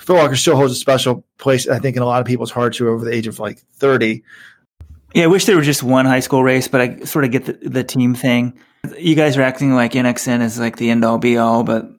Footlocker 0.00 0.36
still 0.36 0.56
holds 0.56 0.72
a 0.72 0.76
special 0.76 1.24
place, 1.38 1.68
I 1.68 1.78
think, 1.78 1.96
in 1.96 2.02
a 2.02 2.06
lot 2.06 2.20
of 2.20 2.26
people's 2.26 2.50
hearts 2.50 2.78
who 2.78 2.86
are 2.86 2.90
over 2.90 3.04
the 3.04 3.14
age 3.14 3.26
of 3.26 3.38
like 3.38 3.58
30. 3.74 4.22
Yeah, 5.14 5.24
I 5.24 5.26
wish 5.28 5.46
there 5.46 5.56
was 5.56 5.66
just 5.66 5.82
one 5.82 6.06
high 6.06 6.20
school 6.20 6.42
race, 6.42 6.68
but 6.68 6.80
I 6.80 6.98
sort 7.00 7.24
of 7.24 7.30
get 7.30 7.46
the, 7.46 7.52
the 7.68 7.84
team 7.84 8.14
thing. 8.14 8.58
You 8.98 9.14
guys 9.14 9.36
are 9.36 9.42
acting 9.42 9.74
like 9.74 9.92
NXN 9.92 10.42
is 10.42 10.58
like 10.58 10.76
the 10.76 10.90
end 10.90 11.04
all 11.04 11.18
be 11.18 11.36
all, 11.36 11.64
but 11.64 11.90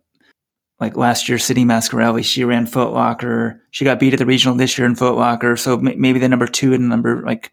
like 0.79 0.95
last 0.95 1.27
year, 1.27 1.37
Sydney 1.37 1.65
Masciarelli, 1.65 2.23
she 2.23 2.43
ran 2.43 2.65
Footlocker. 2.65 3.59
She 3.71 3.83
got 3.83 3.99
beat 3.99 4.13
at 4.13 4.19
the 4.19 4.25
regional 4.25 4.55
this 4.55 4.77
year 4.77 4.87
in 4.87 4.95
Footlocker. 4.95 5.59
So 5.59 5.77
maybe 5.77 6.19
the 6.19 6.29
number 6.29 6.47
two 6.47 6.73
and 6.73 6.87
number 6.87 7.21
like 7.23 7.51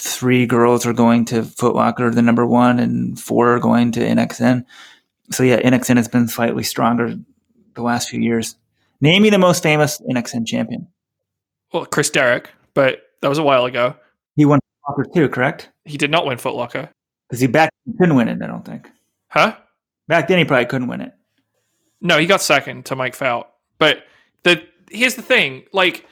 three 0.00 0.46
girls 0.46 0.86
are 0.86 0.92
going 0.92 1.26
to 1.26 1.42
Footlocker, 1.42 2.14
the 2.14 2.22
number 2.22 2.46
one, 2.46 2.78
and 2.78 3.20
four 3.20 3.54
are 3.54 3.60
going 3.60 3.92
to 3.92 4.00
NXN. 4.00 4.64
So 5.30 5.42
yeah, 5.42 5.60
NXN 5.60 5.96
has 5.96 6.08
been 6.08 6.26
slightly 6.26 6.62
stronger 6.62 7.14
the 7.74 7.82
last 7.82 8.08
few 8.08 8.20
years. 8.20 8.56
Name 9.00 9.22
me 9.22 9.30
the 9.30 9.38
most 9.38 9.62
famous 9.62 10.00
NXN 10.00 10.46
champion. 10.46 10.88
Well, 11.72 11.86
Chris 11.86 12.10
Derrick, 12.10 12.50
but 12.74 13.02
that 13.20 13.28
was 13.28 13.38
a 13.38 13.42
while 13.42 13.66
ago. 13.66 13.94
He 14.36 14.44
won 14.44 14.60
Footlocker 14.88 15.14
too, 15.14 15.28
correct? 15.28 15.70
He 15.84 15.98
did 15.98 16.10
not 16.10 16.26
win 16.26 16.38
Footlocker. 16.38 16.88
Because 17.28 17.40
he 17.40 17.46
back 17.46 17.70
couldn't 17.98 18.16
win 18.16 18.28
it, 18.28 18.42
I 18.42 18.46
don't 18.46 18.64
think. 18.64 18.90
Huh? 19.28 19.56
Back 20.08 20.28
then 20.28 20.38
he 20.38 20.44
probably 20.44 20.66
couldn't 20.66 20.88
win 20.88 21.02
it. 21.02 21.12
No, 22.00 22.18
he 22.18 22.26
got 22.26 22.40
second 22.40 22.86
to 22.86 22.96
Mike 22.96 23.14
Fout. 23.14 23.52
But 23.78 24.04
the 24.42 24.62
here's 24.90 25.14
the 25.14 25.22
thing, 25.22 25.64
like 25.72 26.06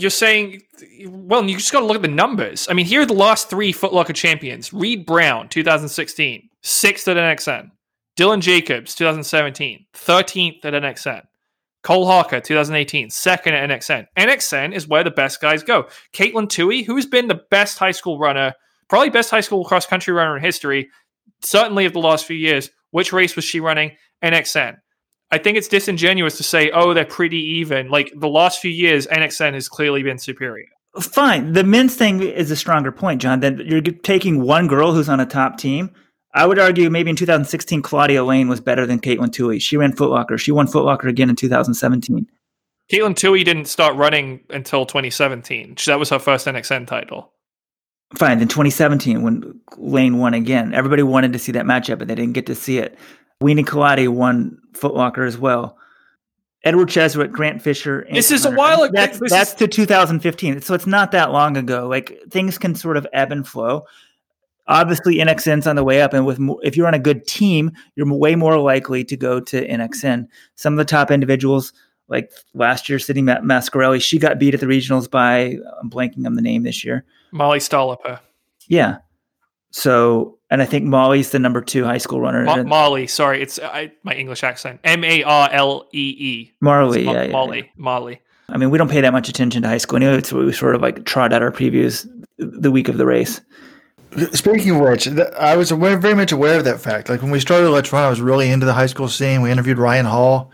you're 0.00 0.10
saying, 0.10 0.62
well, 1.06 1.44
you 1.48 1.56
just 1.56 1.72
got 1.72 1.80
to 1.80 1.86
look 1.86 1.96
at 1.96 2.02
the 2.02 2.08
numbers. 2.08 2.66
I 2.68 2.74
mean, 2.74 2.86
here 2.86 3.02
are 3.02 3.06
the 3.06 3.14
last 3.14 3.48
three 3.48 3.72
Footlocker 3.72 4.14
champions: 4.14 4.72
Reed 4.72 5.06
Brown, 5.06 5.48
2016, 5.48 6.48
sixth 6.62 7.08
at 7.08 7.16
NXN; 7.16 7.70
Dylan 8.18 8.40
Jacobs, 8.40 8.94
2017, 8.94 9.86
13th 9.94 10.64
at 10.64 10.74
NXN; 10.74 11.22
Cole 11.82 12.06
Hocker, 12.06 12.40
2018, 12.40 13.10
second 13.10 13.54
at 13.54 13.70
NXN. 13.70 14.06
NXN 14.16 14.74
is 14.74 14.88
where 14.88 15.04
the 15.04 15.10
best 15.10 15.40
guys 15.40 15.62
go. 15.62 15.88
Katelyn 16.12 16.48
Tuohy, 16.48 16.84
who's 16.84 17.06
been 17.06 17.28
the 17.28 17.42
best 17.50 17.78
high 17.78 17.92
school 17.92 18.18
runner, 18.18 18.54
probably 18.88 19.10
best 19.10 19.30
high 19.30 19.40
school 19.40 19.64
cross 19.64 19.86
country 19.86 20.12
runner 20.12 20.36
in 20.36 20.42
history, 20.42 20.88
certainly 21.42 21.86
of 21.86 21.92
the 21.92 21.98
last 21.98 22.24
few 22.24 22.36
years. 22.36 22.70
Which 22.90 23.12
race 23.12 23.36
was 23.36 23.44
she 23.44 23.60
running? 23.60 23.96
NXN. 24.24 24.76
I 25.30 25.38
think 25.38 25.58
it's 25.58 25.68
disingenuous 25.68 26.36
to 26.36 26.42
say, 26.42 26.70
oh, 26.70 26.94
they're 26.94 27.04
pretty 27.04 27.40
even. 27.40 27.88
Like 27.88 28.12
the 28.16 28.28
last 28.28 28.60
few 28.60 28.70
years, 28.70 29.06
NXN 29.08 29.54
has 29.54 29.68
clearly 29.68 30.02
been 30.02 30.18
superior. 30.18 30.66
Fine. 31.00 31.52
The 31.52 31.64
men's 31.64 31.94
thing 31.94 32.22
is 32.22 32.50
a 32.50 32.56
stronger 32.56 32.92
point, 32.92 33.20
John. 33.20 33.40
That 33.40 33.66
you're 33.66 33.80
taking 33.80 34.42
one 34.42 34.66
girl 34.66 34.92
who's 34.92 35.08
on 35.08 35.20
a 35.20 35.26
top 35.26 35.58
team 35.58 35.90
I 36.36 36.44
would 36.44 36.58
argue 36.58 36.90
maybe 36.90 37.08
in 37.08 37.16
2016, 37.16 37.80
Claudia 37.80 38.22
Lane 38.22 38.48
was 38.48 38.60
better 38.60 38.84
than 38.84 39.00
Katelyn 39.00 39.30
Tuohy. 39.30 39.60
She 39.60 39.78
ran 39.78 39.94
Footlocker. 39.94 40.38
She 40.38 40.52
won 40.52 40.66
Footlocker 40.66 41.08
again 41.08 41.30
in 41.30 41.36
2017. 41.36 42.26
Katelyn 42.92 43.14
Tuohy 43.14 43.42
didn't 43.42 43.64
start 43.64 43.96
running 43.96 44.40
until 44.50 44.84
2017. 44.84 45.76
That 45.86 45.98
was 45.98 46.10
her 46.10 46.18
first 46.18 46.46
NXN 46.46 46.86
title. 46.86 47.32
Fine. 48.16 48.38
Then 48.38 48.48
2017, 48.48 49.22
when 49.22 49.60
Lane 49.78 50.18
won 50.18 50.34
again, 50.34 50.74
everybody 50.74 51.02
wanted 51.02 51.32
to 51.32 51.38
see 51.38 51.52
that 51.52 51.64
matchup, 51.64 51.98
but 51.98 52.06
they 52.06 52.14
didn't 52.14 52.34
get 52.34 52.46
to 52.46 52.54
see 52.54 52.76
it. 52.78 52.98
Weini 53.42 53.64
Kelati 53.64 54.08
won 54.08 54.58
Footlocker 54.72 55.26
as 55.26 55.38
well. 55.38 55.78
Edward 56.64 56.88
Cheserek, 56.88 57.30
Grant 57.30 57.62
Fisher. 57.62 58.06
This 58.10 58.30
is 58.32 58.44
a 58.44 58.50
while 58.50 58.82
ago. 58.82 58.92
That's, 58.92 59.20
that's 59.30 59.50
is- 59.50 59.56
to 59.56 59.68
2015. 59.68 60.62
So 60.62 60.74
it's 60.74 60.86
not 60.86 61.12
that 61.12 61.30
long 61.30 61.56
ago. 61.56 61.86
Like 61.86 62.18
things 62.30 62.58
can 62.58 62.74
sort 62.74 62.96
of 62.96 63.06
ebb 63.12 63.30
and 63.30 63.46
flow. 63.46 63.84
Obviously, 64.68 65.16
NXN's 65.18 65.68
on 65.68 65.76
the 65.76 65.84
way 65.84 66.02
up, 66.02 66.12
and 66.12 66.26
with 66.26 66.40
if 66.64 66.76
you're 66.76 66.88
on 66.88 66.94
a 66.94 66.98
good 66.98 67.24
team, 67.28 67.70
you're 67.94 68.12
way 68.12 68.34
more 68.34 68.58
likely 68.58 69.04
to 69.04 69.16
go 69.16 69.38
to 69.38 69.64
NXN. 69.68 70.26
Some 70.56 70.72
of 70.72 70.78
the 70.78 70.84
top 70.84 71.12
individuals, 71.12 71.72
like 72.08 72.32
last 72.52 72.88
year, 72.88 72.98
Sydney 72.98 73.22
Ma- 73.22 73.38
Masciarelli, 73.42 74.02
she 74.02 74.18
got 74.18 74.40
beat 74.40 74.54
at 74.54 74.60
the 74.60 74.66
regionals 74.66 75.08
by 75.08 75.56
I'm 75.80 75.88
blanking 75.88 76.26
on 76.26 76.34
the 76.34 76.42
name 76.42 76.64
this 76.64 76.84
year. 76.84 77.04
Molly 77.30 77.60
Stolliper. 77.60 78.18
Yeah. 78.66 78.96
So, 79.70 80.35
and 80.50 80.62
I 80.62 80.64
think 80.64 80.84
Molly's 80.84 81.30
the 81.30 81.38
number 81.38 81.60
two 81.60 81.84
high 81.84 81.98
school 81.98 82.20
runner. 82.20 82.44
Mo- 82.44 82.54
And 82.54 82.68
Molly, 82.68 83.06
sorry, 83.06 83.42
it's 83.42 83.58
I, 83.58 83.92
my 84.02 84.12
English 84.14 84.42
accent. 84.44 84.80
M 84.84 85.04
A 85.04 85.22
R 85.22 85.48
L 85.52 85.86
E 85.92 86.16
E. 86.18 86.52
Marley, 86.60 87.04
Mo- 87.04 87.12
yeah, 87.12 87.22
yeah, 87.24 87.32
Molly, 87.32 87.58
yeah. 87.58 87.64
Molly. 87.76 88.20
I 88.48 88.58
mean, 88.58 88.70
we 88.70 88.78
don't 88.78 88.90
pay 88.90 89.00
that 89.00 89.12
much 89.12 89.28
attention 89.28 89.62
to 89.62 89.68
high 89.68 89.78
school 89.78 89.96
anyway. 89.96 90.18
It's 90.18 90.32
we 90.32 90.52
sort 90.52 90.74
of 90.76 90.80
like 90.82 91.04
trot 91.04 91.32
out 91.32 91.42
our 91.42 91.50
previews 91.50 92.06
the 92.38 92.70
week 92.70 92.88
of 92.88 92.96
the 92.96 93.06
race. 93.06 93.40
Speaking 94.32 94.70
of 94.70 94.80
which, 94.80 95.08
I 95.38 95.56
was 95.56 95.70
aware, 95.72 95.98
very 95.98 96.14
much 96.14 96.32
aware 96.32 96.56
of 96.56 96.64
that 96.64 96.80
fact. 96.80 97.08
Like 97.10 97.20
when 97.22 97.30
we 97.32 97.40
started 97.40 97.68
Let's 97.68 97.92
Run, 97.92 98.04
I 98.04 98.08
was 98.08 98.20
really 98.20 98.48
into 98.50 98.64
the 98.64 98.72
high 98.72 98.86
school 98.86 99.08
scene. 99.08 99.42
We 99.42 99.50
interviewed 99.50 99.78
Ryan 99.78 100.06
Hall, 100.06 100.52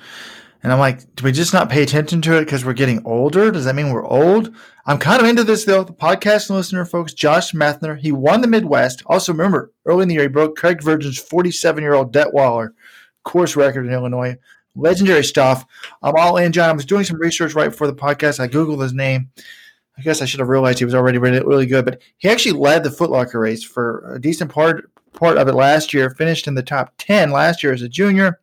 and 0.63 0.73
I'm 0.73 0.79
like, 0.79 1.15
do 1.17 1.25
we 1.25 1.33
just 1.33 1.53
not 1.53 1.71
pay 1.71 1.83
attention 1.83 2.23
to 2.23 2.37
it 2.37 2.45
because 2.45 2.65
we're 2.65 2.73
getting 2.73 3.05
older? 3.05 3.51
Does 3.51 3.65
that 3.65 3.75
mean 3.75 3.93
we're 3.93 4.07
old? 4.07 4.55
I'm 4.87 4.99
kind 4.99 5.21
of 5.21 5.29
into 5.29 5.45
this 5.45 5.65
though. 5.65 5.85
The 5.85 5.93
podcast 5.93 6.51
listener, 6.51 6.85
folks, 6.85 7.13
Josh 7.13 7.53
Methner, 7.53 7.99
he 7.99 8.13
won 8.13 8.41
the 8.41 8.49
Midwest. 8.49 9.03
Also, 9.07 9.33
remember 9.33 9.73
early 9.87 10.03
in 10.03 10.09
the 10.09 10.15
year, 10.15 10.23
he 10.25 10.29
broke 10.29 10.57
Craig 10.57 10.83
Virgin's 10.83 11.19
47 11.19 11.83
year 11.83 11.95
old 11.95 12.13
Detweiler 12.13 12.71
course 13.25 13.57
record 13.57 13.87
in 13.87 13.93
Illinois. 13.93 14.37
Legendary 14.75 15.25
stuff. 15.25 15.67
I'm 16.03 16.15
all 16.17 16.39
in, 16.39 16.53
John. 16.53 16.71
I 16.71 16.73
was 16.73 16.87
doing 16.87 17.05
some 17.05 17.21
research 17.21 17.55
right 17.55 17.71
before 17.71 17.87
the 17.87 17.95
podcast. 17.95 18.41
I 18.41 18.49
googled 18.49 18.83
his 18.83 18.95
name. 18.95 19.31
I 19.99 20.03
guess 20.03 20.23
I 20.23 20.25
should 20.25 20.41
have 20.41 20.49
realized 20.49 20.79
he 20.79 20.87
was 20.87 20.95
already 20.95 21.19
really, 21.19 21.41
really 21.41 21.67
good, 21.67 21.85
but 21.85 22.01
he 22.17 22.29
actually 22.29 22.59
led 22.59 22.83
the 22.83 22.89
Footlocker 22.89 23.41
race 23.41 23.63
for 23.63 24.15
a 24.15 24.21
decent 24.21 24.51
part 24.51 24.91
part 25.13 25.37
of 25.37 25.49
it 25.49 25.55
last 25.55 25.93
year. 25.93 26.09
Finished 26.11 26.47
in 26.47 26.55
the 26.55 26.63
top 26.63 26.95
ten 26.97 27.31
last 27.31 27.63
year 27.63 27.75
as 27.75 27.83
a 27.83 27.89
junior, 27.89 28.41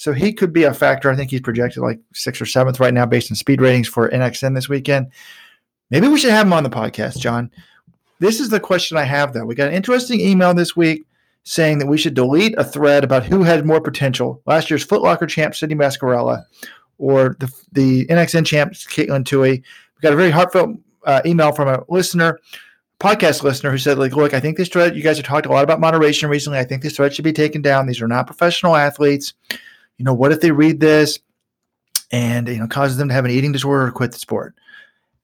so 0.00 0.14
he 0.14 0.32
could 0.32 0.50
be 0.50 0.62
a 0.62 0.72
factor. 0.72 1.10
I 1.10 1.14
think 1.14 1.30
he's 1.30 1.42
projected 1.42 1.82
like 1.82 2.00
sixth 2.14 2.40
or 2.40 2.46
seventh 2.46 2.80
right 2.80 2.94
now 2.94 3.04
based 3.04 3.30
on 3.30 3.36
speed 3.36 3.60
ratings 3.60 3.86
for 3.86 4.08
NXN 4.08 4.54
this 4.54 4.66
weekend. 4.66 5.08
Maybe 5.90 6.08
we 6.08 6.18
should 6.18 6.30
have 6.30 6.46
him 6.46 6.54
on 6.54 6.62
the 6.62 6.70
podcast, 6.70 7.18
John. 7.18 7.50
This 8.18 8.40
is 8.40 8.48
the 8.48 8.60
question 8.60 8.96
I 8.96 9.02
have 9.02 9.34
though. 9.34 9.44
We 9.44 9.54
got 9.54 9.68
an 9.68 9.74
interesting 9.74 10.18
email 10.18 10.54
this 10.54 10.74
week 10.74 11.04
saying 11.42 11.80
that 11.80 11.86
we 11.86 11.98
should 11.98 12.14
delete 12.14 12.54
a 12.56 12.64
thread 12.64 13.04
about 13.04 13.26
who 13.26 13.42
had 13.42 13.66
more 13.66 13.78
potential: 13.78 14.40
last 14.46 14.70
year's 14.70 14.86
Footlocker 14.86 15.28
champ 15.28 15.54
Sydney 15.54 15.76
Masciarelli, 15.76 16.42
or 16.96 17.36
the 17.38 17.52
the 17.72 18.06
NXN 18.06 18.46
champ 18.46 18.72
Katelyn 18.72 19.24
Tuohy. 19.24 19.58
We 19.58 20.00
got 20.00 20.14
a 20.14 20.16
very 20.16 20.30
heartfelt 20.30 20.78
uh, 21.04 21.20
email 21.26 21.52
from 21.52 21.68
a 21.68 21.84
listener, 21.90 22.40
podcast 23.00 23.42
listener, 23.42 23.70
who 23.70 23.76
said, 23.76 23.98
"Like, 23.98 24.16
look, 24.16 24.32
I 24.32 24.40
think 24.40 24.56
this 24.56 24.70
thread. 24.70 24.96
You 24.96 25.02
guys 25.02 25.18
have 25.18 25.26
talked 25.26 25.44
a 25.44 25.52
lot 25.52 25.62
about 25.62 25.78
moderation 25.78 26.30
recently. 26.30 26.58
I 26.58 26.64
think 26.64 26.80
this 26.80 26.96
thread 26.96 27.12
should 27.12 27.22
be 27.22 27.34
taken 27.34 27.60
down. 27.60 27.86
These 27.86 28.00
are 28.00 28.08
not 28.08 28.26
professional 28.26 28.76
athletes. 28.76 29.34
You 30.00 30.04
know, 30.04 30.14
what 30.14 30.32
if 30.32 30.40
they 30.40 30.50
read 30.50 30.80
this 30.80 31.18
and 32.10 32.48
you 32.48 32.56
know 32.56 32.66
causes 32.66 32.96
them 32.96 33.08
to 33.08 33.14
have 33.14 33.26
an 33.26 33.30
eating 33.30 33.52
disorder 33.52 33.88
or 33.88 33.92
quit 33.92 34.12
the 34.12 34.18
sport?" 34.18 34.54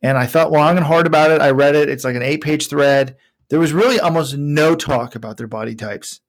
And 0.02 0.18
I 0.18 0.26
thought 0.26 0.52
long 0.52 0.76
and 0.76 0.84
hard 0.84 1.06
about 1.06 1.30
it. 1.30 1.40
I 1.40 1.48
read 1.52 1.74
it. 1.74 1.88
It's 1.88 2.04
like 2.04 2.14
an 2.14 2.20
eight-page 2.20 2.68
thread. 2.68 3.16
There 3.48 3.58
was 3.58 3.72
really 3.72 3.98
almost 3.98 4.36
no 4.36 4.74
talk 4.74 5.14
about 5.14 5.38
their 5.38 5.46
body 5.46 5.74
types. 5.74 6.20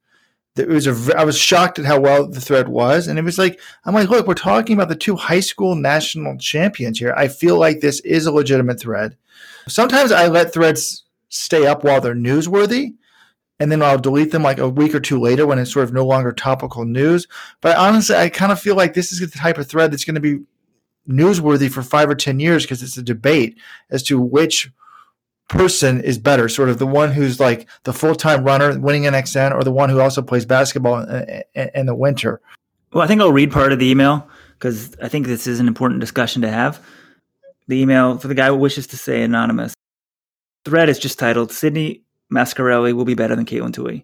It 0.55 0.69
was 0.69 0.87
a. 0.87 1.19
I 1.19 1.25
was 1.25 1.37
shocked 1.37 1.77
at 1.77 1.83
how 1.83 1.99
well 1.99 2.25
the 2.25 2.39
thread 2.39 2.69
was, 2.69 3.09
and 3.09 3.19
it 3.19 3.23
was 3.23 3.37
like 3.37 3.59
I'm 3.83 3.93
like, 3.93 4.07
look, 4.07 4.27
we're 4.27 4.33
talking 4.33 4.77
about 4.77 4.87
the 4.87 4.95
two 4.95 5.17
high 5.17 5.41
school 5.41 5.75
national 5.75 6.37
champions 6.37 6.99
here. 6.99 7.13
I 7.17 7.27
feel 7.27 7.59
like 7.59 7.81
this 7.81 7.99
is 7.99 8.27
a 8.27 8.31
legitimate 8.31 8.79
thread. 8.79 9.17
Sometimes 9.67 10.13
I 10.13 10.27
let 10.27 10.53
threads 10.53 11.03
stay 11.27 11.67
up 11.67 11.83
while 11.83 11.99
they're 11.99 12.15
newsworthy, 12.15 12.93
and 13.59 13.71
then 13.71 13.81
I'll 13.81 13.97
delete 13.97 14.31
them 14.31 14.43
like 14.43 14.59
a 14.59 14.69
week 14.69 14.93
or 14.93 14.99
two 14.99 15.19
later 15.19 15.47
when 15.47 15.59
it's 15.59 15.71
sort 15.71 15.85
of 15.85 15.93
no 15.93 16.05
longer 16.05 16.31
topical 16.31 16.85
news. 16.85 17.27
But 17.61 17.77
honestly, 17.77 18.15
I 18.15 18.29
kind 18.29 18.51
of 18.51 18.59
feel 18.59 18.75
like 18.75 18.93
this 18.93 19.11
is 19.11 19.19
the 19.19 19.27
type 19.27 19.57
of 19.57 19.67
thread 19.67 19.91
that's 19.91 20.05
going 20.05 20.15
to 20.15 20.21
be 20.21 20.39
newsworthy 21.09 21.71
for 21.71 21.81
five 21.81 22.09
or 22.09 22.15
ten 22.15 22.39
years 22.39 22.63
because 22.63 22.83
it's 22.83 22.97
a 22.97 23.03
debate 23.03 23.57
as 23.89 24.03
to 24.03 24.19
which 24.19 24.69
person 25.47 26.01
is 26.01 26.17
better, 26.17 26.49
sort 26.49 26.69
of 26.69 26.77
the 26.77 26.87
one 26.87 27.11
who's 27.11 27.39
like 27.39 27.67
the 27.83 27.93
full 27.93 28.15
time 28.15 28.43
runner 28.43 28.77
winning 28.79 29.03
NXN 29.03 29.53
or 29.53 29.63
the 29.63 29.71
one 29.71 29.89
who 29.89 30.01
also 30.01 30.21
plays 30.21 30.45
basketball 30.45 31.01
in, 31.55 31.85
the 31.85 31.95
winter. 31.95 32.41
Well, 32.91 33.03
I 33.03 33.07
think 33.07 33.21
I'll 33.21 33.31
read 33.31 33.51
part 33.51 33.71
of 33.71 33.79
the 33.79 33.89
email 33.89 34.27
because 34.53 34.95
I 35.01 35.07
think 35.07 35.27
this 35.27 35.47
is 35.47 35.59
an 35.59 35.67
important 35.67 35.99
discussion 35.99 36.41
to 36.41 36.49
have. 36.49 36.83
The 37.67 37.81
email 37.81 38.17
for 38.17 38.27
the 38.27 38.35
guy 38.35 38.47
who 38.47 38.55
wishes 38.55 38.87
to 38.87 38.97
say 38.97 39.23
anonymous. 39.23 39.73
Thread 40.63 40.89
is 40.89 40.99
just 40.99 41.19
titled 41.19 41.51
Sydney 41.51 42.03
Masciarelli 42.33 42.93
will 42.93 43.05
be 43.05 43.13
better 43.13 43.35
than 43.35 43.45
Katelyn 43.45 43.71
Tuohy. 43.71 44.03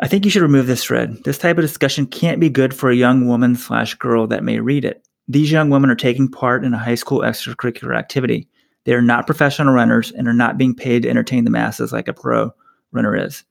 I 0.00 0.08
think 0.08 0.24
you 0.24 0.30
should 0.30 0.42
remove 0.42 0.66
this 0.66 0.84
thread. 0.84 1.22
This 1.24 1.38
type 1.38 1.58
of 1.58 1.64
discussion 1.64 2.06
can't 2.06 2.40
be 2.40 2.48
good 2.48 2.72
for 2.72 2.90
a 2.90 2.96
young 2.96 3.26
woman 3.26 3.56
slash 3.56 3.94
girl 3.94 4.26
that 4.28 4.44
may 4.44 4.60
read 4.60 4.84
it. 4.84 5.04
These 5.26 5.50
young 5.50 5.70
women 5.70 5.90
are 5.90 5.96
taking 5.96 6.28
part 6.28 6.64
in 6.64 6.72
a 6.72 6.78
high 6.78 6.94
school 6.94 7.20
extracurricular 7.20 7.96
activity. 7.96 8.48
They 8.84 8.94
are 8.94 9.02
not 9.02 9.26
professional 9.26 9.74
runners 9.74 10.12
and 10.12 10.28
are 10.28 10.32
not 10.32 10.56
being 10.56 10.74
paid 10.74 11.02
to 11.02 11.10
entertain 11.10 11.44
the 11.44 11.50
masses 11.50 11.92
like 11.92 12.08
a 12.08 12.12
pro 12.12 12.52
runner 12.92 13.14
is. 13.14 13.44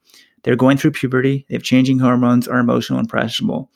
They're 0.44 0.56
going 0.56 0.78
through 0.78 0.92
puberty, 0.92 1.46
they 1.50 1.56
have 1.56 1.64
changing 1.64 2.00
hormones, 2.00 2.48
are 2.48 2.60
emotional 2.60 3.00
and 3.00 3.06
impressionable. 3.06 3.70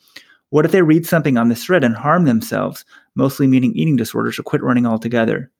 What 0.48 0.64
if 0.64 0.72
they 0.72 0.82
read 0.82 1.06
something 1.06 1.36
on 1.36 1.48
this 1.48 1.64
thread 1.64 1.84
and 1.84 1.94
harm 1.94 2.24
themselves, 2.24 2.84
mostly 3.14 3.46
meaning 3.46 3.72
eating 3.74 3.96
disorders, 3.96 4.38
or 4.38 4.42
quit 4.42 4.62
running 4.62 4.86
altogether? 4.86 5.50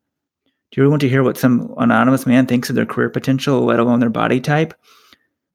Do 0.72 0.80
you 0.80 0.84
really 0.84 0.90
want 0.92 1.02
to 1.02 1.08
hear 1.08 1.22
what 1.22 1.36
some 1.36 1.74
anonymous 1.76 2.26
man 2.26 2.46
thinks 2.46 2.70
of 2.70 2.76
their 2.76 2.86
career 2.86 3.10
potential, 3.10 3.60
let 3.60 3.78
alone 3.78 4.00
their 4.00 4.08
body 4.08 4.40
type? 4.40 4.72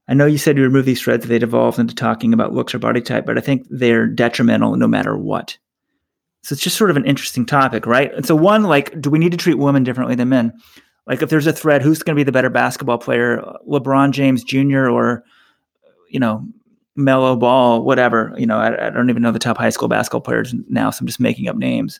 I 0.07 0.13
know 0.13 0.27
you 0.27 0.37
said 0.37 0.57
you 0.57 0.63
remove 0.63 0.85
these 0.85 1.01
threads 1.01 1.25
they'd 1.25 1.41
evolved 1.41 1.79
into 1.79 1.95
talking 1.95 2.33
about 2.33 2.53
looks 2.53 2.75
or 2.75 2.79
body 2.79 3.01
type, 3.01 3.25
but 3.25 3.35
I 3.35 3.41
think 3.41 3.65
they're 3.71 4.05
detrimental 4.05 4.75
no 4.77 4.87
matter 4.87 5.17
what. 5.17 5.57
So 6.43 6.53
it's 6.53 6.61
just 6.61 6.77
sort 6.77 6.91
of 6.91 6.97
an 6.97 7.05
interesting 7.05 7.47
topic, 7.47 7.87
right? 7.87 8.13
And 8.13 8.27
so 8.27 8.35
one, 8.35 8.63
like, 8.63 9.01
do 9.01 9.09
we 9.09 9.17
need 9.17 9.31
to 9.31 9.37
treat 9.37 9.57
women 9.57 9.83
differently 9.83 10.13
than 10.13 10.29
men? 10.29 10.53
Like, 11.07 11.23
if 11.23 11.29
there's 11.29 11.47
a 11.47 11.51
thread, 11.51 11.81
who's 11.81 12.03
going 12.03 12.15
to 12.15 12.19
be 12.19 12.23
the 12.23 12.31
better 12.31 12.51
basketball 12.51 12.99
player, 12.99 13.41
LeBron 13.67 14.11
James 14.11 14.43
Jr. 14.43 14.87
or, 14.87 15.23
you 16.09 16.19
know, 16.19 16.45
Melo 16.95 17.35
Ball, 17.35 17.83
whatever? 17.83 18.33
You 18.37 18.45
know, 18.45 18.59
I, 18.59 18.87
I 18.87 18.89
don't 18.91 19.09
even 19.09 19.23
know 19.23 19.31
the 19.31 19.39
top 19.39 19.57
high 19.57 19.71
school 19.71 19.87
basketball 19.87 20.21
players 20.21 20.53
now, 20.69 20.91
so 20.91 21.01
I'm 21.01 21.07
just 21.07 21.19
making 21.19 21.47
up 21.47 21.55
names. 21.55 21.99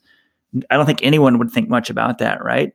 I 0.70 0.76
don't 0.78 0.86
think 0.86 1.00
anyone 1.02 1.40
would 1.40 1.52
think 1.52 1.68
much 1.68 1.90
about 1.90 2.20
that, 2.20 2.44
right? 2.44 2.74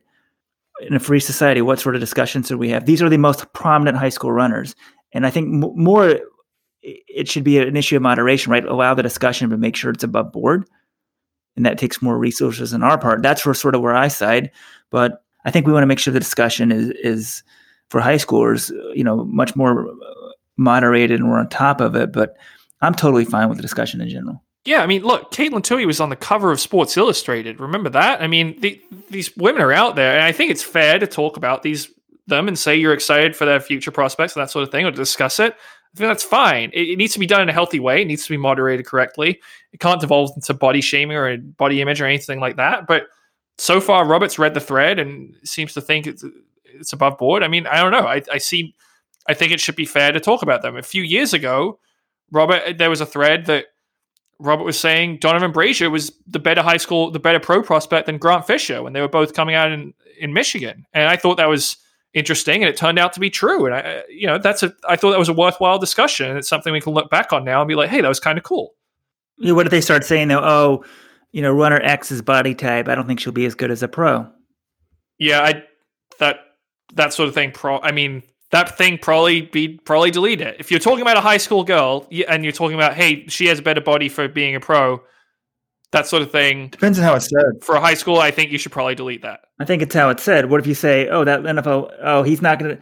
In 0.81 0.93
a 0.95 0.99
free 0.99 1.19
society, 1.19 1.61
what 1.61 1.79
sort 1.79 1.95
of 1.95 2.01
discussions 2.01 2.47
should 2.47 2.57
we 2.57 2.69
have? 2.69 2.85
These 2.85 3.01
are 3.01 3.09
the 3.09 3.17
most 3.17 3.51
prominent 3.53 3.97
high 3.97 4.09
school 4.09 4.31
runners, 4.31 4.75
and 5.13 5.25
I 5.25 5.29
think 5.29 5.63
m- 5.63 5.71
more 5.75 6.19
it 6.81 7.29
should 7.29 7.43
be 7.43 7.59
an 7.59 7.77
issue 7.77 7.95
of 7.95 8.01
moderation, 8.01 8.51
right? 8.51 8.65
Allow 8.65 8.93
the 8.93 9.03
discussion, 9.03 9.49
but 9.49 9.59
make 9.59 9.75
sure 9.75 9.91
it's 9.91 10.03
above 10.03 10.31
board 10.31 10.65
and 11.55 11.65
that 11.65 11.77
takes 11.77 12.01
more 12.01 12.17
resources 12.17 12.73
on 12.73 12.83
our 12.83 12.97
part. 12.97 13.21
That's 13.21 13.45
where 13.45 13.53
sort 13.53 13.75
of 13.75 13.81
where 13.81 13.95
I 13.95 14.07
side. 14.07 14.51
But 14.89 15.23
I 15.45 15.51
think 15.51 15.65
we 15.65 15.73
want 15.73 15.83
to 15.83 15.87
make 15.87 15.99
sure 15.99 16.13
the 16.13 16.19
discussion 16.19 16.71
is 16.71 16.89
is 17.03 17.43
for 17.89 17.99
high 17.99 18.15
schoolers, 18.15 18.71
you 18.95 19.03
know, 19.03 19.25
much 19.25 19.55
more 19.55 19.87
uh, 19.87 20.31
moderated 20.57 21.19
and 21.19 21.29
we're 21.29 21.39
on 21.39 21.49
top 21.49 21.81
of 21.81 21.95
it. 21.95 22.11
But 22.11 22.35
I'm 22.81 22.95
totally 22.95 23.25
fine 23.25 23.49
with 23.49 23.57
the 23.57 23.61
discussion 23.61 24.01
in 24.01 24.09
general. 24.09 24.43
Yeah, 24.65 24.81
I 24.81 24.87
mean, 24.87 25.03
look, 25.03 25.31
Katelyn 25.31 25.61
Tuohy 25.61 25.85
was 25.85 25.99
on 25.99 26.09
the 26.09 26.15
cover 26.15 26.51
of 26.51 26.59
Sports 26.59 26.95
Illustrated. 26.95 27.59
Remember 27.59 27.89
that? 27.89 28.21
I 28.21 28.27
mean, 28.27 28.59
the, 28.61 28.81
these 29.09 29.35
women 29.35 29.61
are 29.61 29.73
out 29.73 29.95
there, 29.95 30.15
and 30.15 30.23
I 30.23 30.31
think 30.31 30.51
it's 30.51 30.63
fair 30.63 30.99
to 30.99 31.07
talk 31.07 31.35
about 31.35 31.63
these 31.63 31.91
them 32.27 32.47
and 32.47 32.57
say 32.57 32.73
you're 32.73 32.93
excited 32.93 33.35
for 33.35 33.43
their 33.43 33.59
future 33.59 33.91
prospects 33.91 34.33
and 34.35 34.41
that 34.41 34.49
sort 34.49 34.63
of 34.63 34.71
thing, 34.71 34.85
or 34.85 34.91
discuss 34.91 35.39
it. 35.39 35.53
I 35.53 35.97
think 35.97 36.09
that's 36.09 36.23
fine. 36.23 36.71
It, 36.73 36.91
it 36.91 36.97
needs 36.97 37.13
to 37.13 37.19
be 37.19 37.27
done 37.27 37.41
in 37.41 37.49
a 37.49 37.53
healthy 37.53 37.79
way. 37.79 38.01
It 38.01 38.05
needs 38.05 38.23
to 38.23 38.29
be 38.29 38.37
moderated 38.37 38.85
correctly. 38.85 39.41
It 39.73 39.79
can't 39.79 39.99
devolve 39.99 40.31
into 40.35 40.53
body 40.53 40.81
shaming 40.81 41.17
or 41.17 41.37
body 41.37 41.81
image 41.81 42.01
or 42.01 42.05
anything 42.05 42.39
like 42.39 42.55
that. 42.55 42.87
But 42.87 43.07
so 43.57 43.81
far, 43.81 44.05
Robert's 44.05 44.39
read 44.39 44.53
the 44.53 44.59
thread 44.59 44.97
and 44.99 45.35
seems 45.43 45.73
to 45.73 45.81
think 45.81 46.07
it's 46.07 46.23
it's 46.65 46.93
above 46.93 47.17
board. 47.17 47.43
I 47.43 47.47
mean, 47.47 47.67
I 47.67 47.81
don't 47.81 47.91
know. 47.91 48.07
I, 48.07 48.21
I 48.31 48.37
see. 48.37 48.73
I 49.27 49.33
think 49.33 49.51
it 49.51 49.59
should 49.59 49.75
be 49.75 49.85
fair 49.85 50.11
to 50.11 50.19
talk 50.19 50.41
about 50.41 50.61
them. 50.61 50.75
A 50.75 50.81
few 50.81 51.03
years 51.03 51.33
ago, 51.33 51.79
Robert, 52.31 52.77
there 52.77 52.89
was 52.89 53.01
a 53.01 53.05
thread 53.05 53.45
that 53.45 53.67
Robert 54.39 54.63
was 54.63 54.79
saying 54.79 55.19
Donavan 55.19 55.53
Brazier 55.53 55.89
was 55.89 56.11
the 56.27 56.39
better 56.39 56.61
high 56.61 56.77
school, 56.77 57.11
the 57.11 57.19
better 57.19 57.39
pro 57.39 57.61
prospect 57.61 58.07
than 58.07 58.17
Grant 58.17 58.45
Fisher 58.45 58.83
when 58.83 58.93
they 58.93 59.01
were 59.01 59.07
both 59.07 59.33
coming 59.33 59.55
out 59.55 59.71
in, 59.71 59.93
in 60.19 60.33
Michigan. 60.33 60.85
And 60.93 61.07
I 61.07 61.15
thought 61.15 61.37
that 61.37 61.49
was 61.49 61.77
interesting 62.13 62.61
and 62.61 62.69
it 62.69 62.77
turned 62.77 62.99
out 62.99 63.13
to 63.13 63.19
be 63.19 63.29
true. 63.29 63.65
And 63.65 63.75
I, 63.75 64.03
you 64.09 64.27
know, 64.27 64.37
that's 64.37 64.63
a, 64.63 64.73
I 64.87 64.95
thought 64.95 65.11
that 65.11 65.19
was 65.19 65.29
a 65.29 65.33
worthwhile 65.33 65.79
discussion. 65.79 66.29
And 66.29 66.37
it's 66.37 66.47
something 66.47 66.73
we 66.73 66.81
can 66.81 66.93
look 66.93 67.09
back 67.09 67.33
on 67.33 67.43
now 67.43 67.61
and 67.61 67.67
be 67.67 67.75
like, 67.75 67.89
hey, 67.89 68.01
that 68.01 68.07
was 68.07 68.19
kind 68.19 68.37
of 68.37 68.43
cool. 68.43 68.73
What 69.37 69.65
if 69.65 69.71
they 69.71 69.81
start 69.81 70.03
saying 70.03 70.27
though, 70.27 70.43
oh, 70.43 70.85
you 71.31 71.41
know, 71.41 71.51
runner 71.51 71.79
X's 71.81 72.21
body 72.21 72.53
type, 72.53 72.87
I 72.87 72.95
don't 72.95 73.07
think 73.07 73.19
she'll 73.19 73.33
be 73.33 73.45
as 73.45 73.55
good 73.55 73.71
as 73.71 73.81
a 73.81 73.87
pro. 73.87 74.29
Yeah, 75.17 75.41
I, 75.41 75.63
that, 76.19 76.39
that 76.93 77.13
sort 77.13 77.29
of 77.29 77.35
thing. 77.35 77.51
Pro, 77.51 77.79
I 77.79 77.91
mean, 77.91 78.23
that 78.53 78.77
thing 78.77 78.99
probably 78.99 79.41
be 79.41 79.79
probably 79.79 80.11
delete 80.11 80.39
it. 80.39 80.55
If 80.59 80.69
you're 80.69 80.79
talking 80.79 81.01
about 81.01 81.17
a 81.17 81.21
high 81.21 81.37
school 81.37 81.63
girl 81.63 82.07
and 82.27 82.43
you're 82.43 82.53
talking 82.53 82.75
about, 82.75 82.93
hey, 82.93 83.25
she 83.27 83.47
has 83.47 83.57
a 83.57 83.63
better 83.63 83.81
body 83.81 84.09
for 84.09 84.27
being 84.27 84.55
a 84.55 84.59
pro, 84.59 85.01
that 85.91 86.05
sort 86.05 86.21
of 86.21 86.31
thing. 86.31 86.67
Depends 86.67 86.99
on 86.99 87.03
how 87.03 87.15
it's 87.15 87.27
said. 87.27 87.63
For 87.63 87.73
a 87.73 87.79
high 87.79 87.95
school, 87.95 88.19
I 88.19 88.29
think 88.29 88.51
you 88.51 88.59
should 88.59 88.71
probably 88.71 88.93
delete 88.93 89.23
that. 89.23 89.39
I 89.59 89.65
think 89.65 89.81
it's 89.81 89.95
how 89.95 90.11
it's 90.11 90.21
said. 90.21 90.51
What 90.51 90.59
if 90.59 90.67
you 90.67 90.75
say, 90.75 91.09
"Oh, 91.09 91.25
that 91.25 91.41
NFL, 91.41 91.93
oh, 92.03 92.21
he's 92.21 92.43
not 92.43 92.59
going 92.59 92.77
to, 92.77 92.81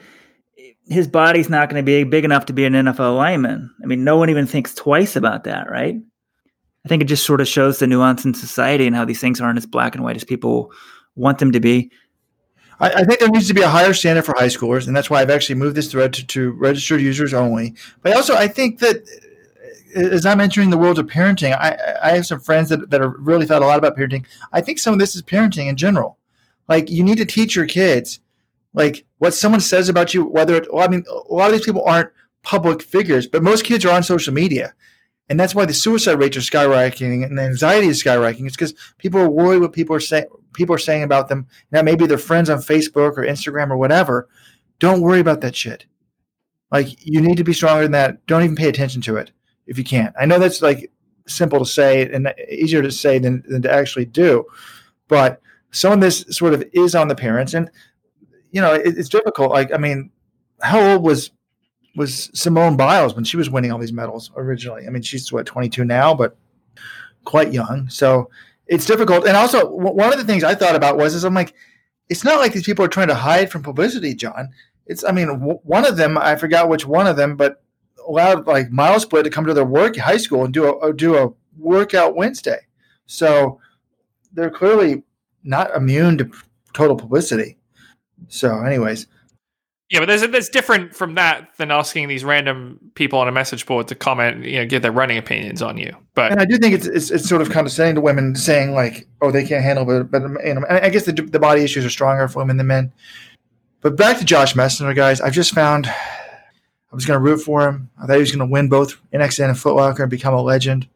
his 0.93 1.07
body's 1.07 1.49
not 1.49 1.69
going 1.69 1.81
to 1.81 1.89
be 1.89 2.03
big 2.03 2.25
enough 2.25 2.47
to 2.47 2.53
be 2.53 2.65
an 2.65 2.73
NFL 2.73 3.15
lineman." 3.15 3.73
I 3.81 3.85
mean, 3.85 4.03
no 4.03 4.17
one 4.17 4.29
even 4.29 4.47
thinks 4.47 4.75
twice 4.75 5.15
about 5.15 5.45
that, 5.45 5.69
right? 5.69 5.95
I 6.83 6.89
think 6.89 7.01
it 7.01 7.05
just 7.05 7.25
sort 7.25 7.39
of 7.39 7.47
shows 7.47 7.79
the 7.79 7.87
nuance 7.87 8.25
in 8.25 8.33
society 8.33 8.87
and 8.87 8.95
how 8.95 9.05
these 9.05 9.21
things 9.21 9.39
aren't 9.39 9.57
as 9.57 9.65
black 9.65 9.95
and 9.95 10.03
white 10.03 10.17
as 10.17 10.25
people 10.25 10.73
want 11.15 11.39
them 11.39 11.53
to 11.53 11.61
be. 11.61 11.91
I, 12.81 12.89
I 12.89 13.03
think 13.03 13.19
there 13.19 13.29
needs 13.29 13.47
to 13.47 13.53
be 13.53 13.61
a 13.61 13.69
higher 13.69 13.93
standard 13.93 14.25
for 14.25 14.33
high 14.33 14.47
schoolers, 14.47 14.87
and 14.87 14.95
that's 14.95 15.09
why 15.09 15.21
I've 15.21 15.29
actually 15.29 15.55
moved 15.55 15.77
this 15.77 15.91
thread 15.91 16.13
to, 16.13 16.25
to 16.27 16.51
registered 16.51 16.99
users 16.99 17.33
only. 17.33 17.75
But 18.01 18.15
also, 18.15 18.35
I 18.35 18.47
think 18.47 18.79
that 18.79 19.07
uh, 19.95 19.99
as 19.99 20.25
I'm 20.25 20.41
entering 20.41 20.71
the 20.71 20.77
world 20.77 20.99
of 20.99 21.05
parenting, 21.05 21.53
I, 21.53 21.77
I 22.01 22.15
have 22.15 22.25
some 22.25 22.39
friends 22.39 22.69
that, 22.69 22.89
that 22.89 23.01
have 23.01 23.13
really 23.17 23.45
thought 23.45 23.61
a 23.61 23.65
lot 23.67 23.77
about 23.77 23.95
parenting. 23.95 24.25
I 24.51 24.61
think 24.61 24.79
some 24.79 24.93
of 24.93 24.99
this 24.99 25.15
is 25.15 25.21
parenting 25.21 25.67
in 25.67 25.77
general. 25.77 26.17
Like 26.67 26.89
you 26.89 27.03
need 27.03 27.17
to 27.17 27.25
teach 27.25 27.55
your 27.55 27.67
kids, 27.67 28.19
like 28.73 29.05
what 29.19 29.33
someone 29.33 29.61
says 29.61 29.87
about 29.87 30.13
you. 30.13 30.25
Whether 30.25 30.55
it, 30.55 30.73
well, 30.73 30.83
I 30.83 30.89
mean, 30.89 31.05
a 31.07 31.33
lot 31.33 31.47
of 31.47 31.53
these 31.53 31.65
people 31.65 31.83
aren't 31.85 32.11
public 32.43 32.81
figures, 32.81 33.27
but 33.27 33.43
most 33.43 33.63
kids 33.63 33.85
are 33.85 33.93
on 33.93 34.03
social 34.03 34.33
media, 34.33 34.73
and 35.31 35.39
that's 35.39 35.55
why 35.55 35.63
the 35.63 35.73
suicide 35.73 36.19
rates 36.19 36.35
are 36.35 36.41
skyrocketing 36.41 37.23
and 37.23 37.37
the 37.37 37.41
anxiety 37.41 37.87
is 37.87 38.03
skyrocketing. 38.03 38.47
It's 38.47 38.57
because 38.57 38.73
people 38.97 39.21
are 39.21 39.29
worried 39.29 39.61
what 39.61 39.71
people 39.71 39.95
are 39.95 40.01
saying. 40.01 40.25
People 40.51 40.75
are 40.75 40.77
saying 40.77 41.03
about 41.03 41.29
them. 41.29 41.47
Now 41.71 41.81
maybe 41.81 42.05
their 42.05 42.17
friends 42.17 42.49
on 42.49 42.57
Facebook 42.57 43.17
or 43.17 43.25
Instagram 43.25 43.71
or 43.71 43.77
whatever. 43.77 44.27
Don't 44.79 44.99
worry 44.99 45.21
about 45.21 45.39
that 45.39 45.55
shit. 45.55 45.85
Like 46.69 47.05
you 47.05 47.21
need 47.21 47.37
to 47.37 47.45
be 47.45 47.53
stronger 47.53 47.83
than 47.83 47.93
that. 47.93 48.27
Don't 48.27 48.43
even 48.43 48.57
pay 48.57 48.67
attention 48.67 49.01
to 49.03 49.15
it 49.15 49.31
if 49.67 49.77
you 49.77 49.85
can't. 49.85 50.13
I 50.19 50.25
know 50.25 50.37
that's 50.37 50.61
like 50.61 50.91
simple 51.27 51.59
to 51.59 51.65
say 51.65 52.11
and 52.11 52.33
easier 52.49 52.81
to 52.81 52.91
say 52.91 53.17
than, 53.17 53.41
than 53.47 53.61
to 53.61 53.71
actually 53.71 54.07
do, 54.07 54.43
but 55.07 55.41
some 55.71 55.93
of 55.93 56.01
this 56.01 56.25
sort 56.29 56.53
of 56.53 56.61
is 56.73 56.93
on 56.93 57.07
the 57.07 57.15
parents, 57.15 57.53
and 57.53 57.71
you 58.51 58.59
know 58.59 58.73
it, 58.73 58.97
it's 58.97 59.07
difficult. 59.07 59.51
Like 59.51 59.71
I 59.73 59.77
mean, 59.77 60.11
how 60.61 60.81
old 60.81 61.03
was 61.03 61.31
was 61.95 62.29
Simone 62.33 62.77
Biles 62.77 63.15
when 63.15 63.23
she 63.23 63.37
was 63.37 63.49
winning 63.49 63.71
all 63.71 63.79
these 63.79 63.93
medals 63.93 64.31
originally? 64.35 64.87
I 64.87 64.89
mean, 64.89 65.01
she's 65.01 65.31
what 65.31 65.45
22 65.45 65.83
now, 65.83 66.13
but 66.13 66.37
quite 67.25 67.53
young. 67.53 67.89
So 67.89 68.29
it's 68.67 68.85
difficult. 68.85 69.27
And 69.27 69.35
also, 69.35 69.63
w- 69.63 69.95
one 69.95 70.13
of 70.13 70.19
the 70.19 70.25
things 70.25 70.43
I 70.43 70.55
thought 70.55 70.75
about 70.75 70.97
was, 70.97 71.13
is 71.13 71.23
I'm 71.23 71.33
like, 71.33 71.53
it's 72.09 72.23
not 72.23 72.39
like 72.39 72.53
these 72.53 72.65
people 72.65 72.85
are 72.85 72.89
trying 72.89 73.09
to 73.09 73.15
hide 73.15 73.51
from 73.51 73.63
publicity, 73.63 74.13
John. 74.13 74.49
It's, 74.85 75.03
I 75.03 75.11
mean, 75.11 75.27
w- 75.27 75.59
one 75.63 75.85
of 75.85 75.97
them, 75.97 76.17
I 76.17 76.35
forgot 76.35 76.69
which 76.69 76.85
one 76.85 77.07
of 77.07 77.17
them, 77.17 77.35
but 77.35 77.61
allowed 78.07 78.47
like 78.47 78.69
MileSplit 78.69 79.23
to 79.23 79.29
come 79.29 79.45
to 79.45 79.53
their 79.53 79.65
work 79.65 79.95
high 79.97 80.17
school 80.17 80.43
and 80.43 80.53
do 80.53 80.65
a 80.65 80.77
uh, 80.79 80.91
do 80.91 81.15
a 81.15 81.31
workout 81.57 82.15
Wednesday. 82.15 82.59
So 83.05 83.59
they're 84.33 84.49
clearly 84.49 85.03
not 85.43 85.75
immune 85.75 86.17
to 86.17 86.31
total 86.73 86.95
publicity. 86.95 87.57
So, 88.27 88.63
anyways. 88.63 89.07
Yeah, 89.91 89.99
but 89.99 90.05
there's 90.05 90.21
there's 90.21 90.47
different 90.47 90.95
from 90.95 91.15
that 91.15 91.49
than 91.57 91.69
asking 91.69 92.07
these 92.07 92.23
random 92.23 92.79
people 92.95 93.19
on 93.19 93.27
a 93.27 93.31
message 93.31 93.65
board 93.65 93.89
to 93.89 93.95
comment, 93.95 94.45
you 94.45 94.57
know, 94.57 94.65
give 94.65 94.81
their 94.81 94.91
running 94.91 95.17
opinions 95.17 95.61
on 95.61 95.77
you. 95.77 95.93
But 96.15 96.31
and 96.31 96.39
I 96.39 96.45
do 96.45 96.57
think 96.57 96.73
it's 96.73 96.87
it's, 96.87 97.11
it's 97.11 97.27
sort 97.27 97.41
of 97.41 97.49
condescending 97.49 97.95
to 97.95 98.01
women, 98.01 98.33
saying 98.37 98.73
like, 98.73 99.05
"Oh, 99.21 99.31
they 99.31 99.45
can't 99.45 99.61
handle 99.61 99.91
it." 99.91 100.09
But 100.09 100.21
you 100.45 100.53
know, 100.53 100.65
I 100.69 100.87
guess 100.87 101.03
the 101.03 101.11
the 101.11 101.39
body 101.39 101.61
issues 101.61 101.83
are 101.83 101.89
stronger 101.89 102.25
for 102.29 102.39
women 102.39 102.55
than 102.55 102.67
men. 102.67 102.93
But 103.81 103.97
back 103.97 104.17
to 104.19 104.25
Josh 104.25 104.53
Methner, 104.53 104.95
guys. 104.95 105.19
I've 105.19 105.33
just 105.33 105.53
found 105.53 105.87
I 105.87 106.95
was 106.95 107.05
going 107.05 107.19
to 107.19 107.23
root 107.23 107.39
for 107.39 107.67
him. 107.67 107.89
I 108.01 108.05
thought 108.05 108.13
he 108.13 108.19
was 108.21 108.31
going 108.31 108.47
to 108.47 108.51
win 108.51 108.69
both 108.69 108.97
NXN 109.11 109.49
and 109.49 109.57
Footlocker 109.57 109.99
and 109.99 110.09
become 110.09 110.33
a 110.33 110.41
legend. 110.41 110.87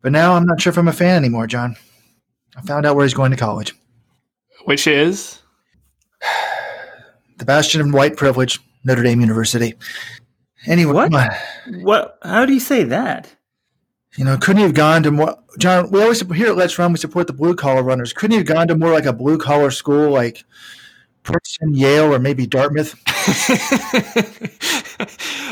But 0.00 0.12
now 0.12 0.34
I'm 0.34 0.46
not 0.46 0.58
sure 0.60 0.70
if 0.70 0.78
I'm 0.78 0.88
a 0.88 0.92
fan 0.92 1.16
anymore, 1.16 1.46
John. 1.46 1.76
I 2.56 2.62
found 2.62 2.86
out 2.86 2.96
where 2.96 3.04
he's 3.04 3.12
going 3.12 3.30
to 3.32 3.36
college. 3.36 3.74
Which 4.64 4.86
is? 4.86 5.42
The 7.36 7.44
bastion 7.44 7.80
of 7.80 7.92
white 7.92 8.16
privilege, 8.16 8.60
Notre 8.84 9.02
Dame 9.02 9.20
University. 9.20 9.74
Anyway, 10.66 10.92
what? 10.92 11.12
What? 11.68 12.18
How 12.22 12.46
do 12.46 12.52
you 12.52 12.60
say 12.60 12.84
that? 12.84 13.36
You 14.16 14.24
know, 14.24 14.38
couldn't 14.38 14.58
he 14.58 14.62
have 14.62 14.74
gone 14.74 15.02
to 15.02 15.10
more? 15.10 15.36
John, 15.58 15.90
we 15.90 16.02
always 16.02 16.20
here 16.20 16.48
at 16.48 16.56
Let's 16.56 16.78
Run, 16.78 16.92
we 16.92 16.98
support 16.98 17.26
the 17.26 17.32
blue 17.32 17.54
collar 17.54 17.82
runners. 17.82 18.12
Couldn't 18.12 18.32
he 18.32 18.38
have 18.38 18.46
gone 18.46 18.68
to 18.68 18.76
more 18.76 18.90
like 18.90 19.04
a 19.04 19.12
blue 19.12 19.38
collar 19.38 19.70
school, 19.70 20.10
like 20.10 20.42
Princeton, 21.22 21.74
Yale, 21.74 22.14
or 22.14 22.18
maybe 22.18 22.46
Dartmouth? 22.46 22.94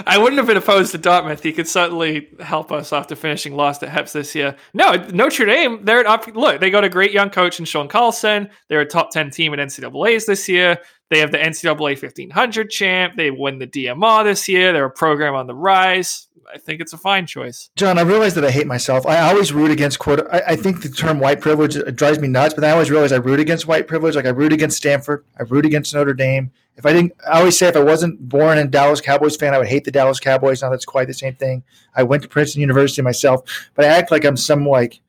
I 0.06 0.16
wouldn't 0.18 0.38
have 0.38 0.46
been 0.46 0.56
opposed 0.56 0.92
to 0.92 0.98
Dartmouth. 0.98 1.42
He 1.42 1.52
could 1.52 1.68
certainly 1.68 2.28
help 2.40 2.72
us 2.72 2.92
after 2.92 3.14
finishing 3.14 3.54
last 3.54 3.82
at 3.82 3.90
Heps 3.90 4.12
this 4.12 4.34
year. 4.34 4.56
No, 4.72 4.94
Notre 5.12 5.44
Dame, 5.44 5.84
they're 5.84 6.06
up. 6.06 6.26
Look, 6.34 6.60
they 6.60 6.70
got 6.70 6.84
a 6.84 6.88
great 6.88 7.12
young 7.12 7.30
coach 7.30 7.58
in 7.58 7.66
Sean 7.66 7.88
Carlson. 7.88 8.48
They're 8.68 8.80
a 8.80 8.86
top 8.86 9.10
10 9.10 9.30
team 9.30 9.52
in 9.52 9.60
NCAAs 9.60 10.26
this 10.26 10.48
year. 10.48 10.78
They 11.14 11.20
have 11.20 11.30
the 11.30 11.38
NCAA 11.38 11.78
1500 11.78 12.70
champ. 12.70 13.14
They 13.16 13.30
win 13.30 13.60
the 13.60 13.68
DMR 13.68 14.24
this 14.24 14.48
year. 14.48 14.72
They're 14.72 14.86
a 14.86 14.90
program 14.90 15.36
on 15.36 15.46
the 15.46 15.54
rise. 15.54 16.26
I 16.52 16.58
think 16.58 16.80
it's 16.80 16.92
a 16.92 16.98
fine 16.98 17.24
choice. 17.24 17.70
John, 17.76 17.98
I 17.98 18.02
realize 18.02 18.34
that 18.34 18.44
I 18.44 18.50
hate 18.50 18.66
myself. 18.66 19.06
I 19.06 19.20
always 19.20 19.52
root 19.52 19.70
against 19.70 20.00
quote. 20.00 20.26
I, 20.32 20.42
I 20.48 20.56
think 20.56 20.82
the 20.82 20.88
term 20.88 21.20
white 21.20 21.40
privilege 21.40 21.76
drives 21.94 22.18
me 22.18 22.26
nuts, 22.26 22.54
but 22.54 22.64
I 22.64 22.72
always 22.72 22.90
realize 22.90 23.12
I 23.12 23.18
root 23.18 23.38
against 23.38 23.68
white 23.68 23.86
privilege. 23.86 24.16
Like 24.16 24.26
I 24.26 24.30
root 24.30 24.52
against 24.52 24.76
Stanford. 24.76 25.24
I 25.38 25.44
root 25.44 25.64
against 25.64 25.94
Notre 25.94 26.14
Dame. 26.14 26.50
If 26.76 26.84
I 26.84 26.92
didn't, 26.92 27.12
I 27.24 27.38
always 27.38 27.56
say 27.56 27.68
if 27.68 27.76
I 27.76 27.84
wasn't 27.84 28.28
born 28.28 28.58
a 28.58 28.66
Dallas 28.66 29.00
Cowboys 29.00 29.36
fan, 29.36 29.54
I 29.54 29.58
would 29.58 29.68
hate 29.68 29.84
the 29.84 29.92
Dallas 29.92 30.18
Cowboys. 30.18 30.62
Now 30.62 30.70
that's 30.70 30.84
quite 30.84 31.06
the 31.06 31.14
same 31.14 31.36
thing. 31.36 31.62
I 31.94 32.02
went 32.02 32.24
to 32.24 32.28
Princeton 32.28 32.60
University 32.60 33.02
myself, 33.02 33.70
but 33.76 33.84
I 33.84 33.88
act 33.88 34.10
like 34.10 34.24
I'm 34.24 34.36
some 34.36 34.66
like 34.66 35.00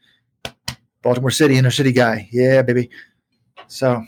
Baltimore 1.01 1.32
City 1.32 1.58
inner 1.58 1.72
city 1.72 1.93
guy. 1.93 2.30
Yeah, 2.32 2.62
baby. 2.62 2.91
So 3.68 4.06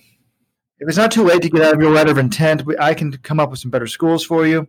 if 0.80 0.88
it's 0.88 0.97
not 0.97 1.11
too 1.11 1.23
late 1.23 1.41
to 1.41 1.49
get 1.49 1.61
out 1.61 1.73
of 1.73 1.82
your 1.82 1.91
letter 1.91 2.11
of 2.11 2.17
intent, 2.17 2.63
I 2.80 2.93
can 2.93 3.11
come 3.17 3.39
up 3.39 3.49
with 3.49 3.59
some 3.59 3.71
better 3.71 3.88
schools 3.88 4.23
for 4.23 4.45
you. 4.45 4.67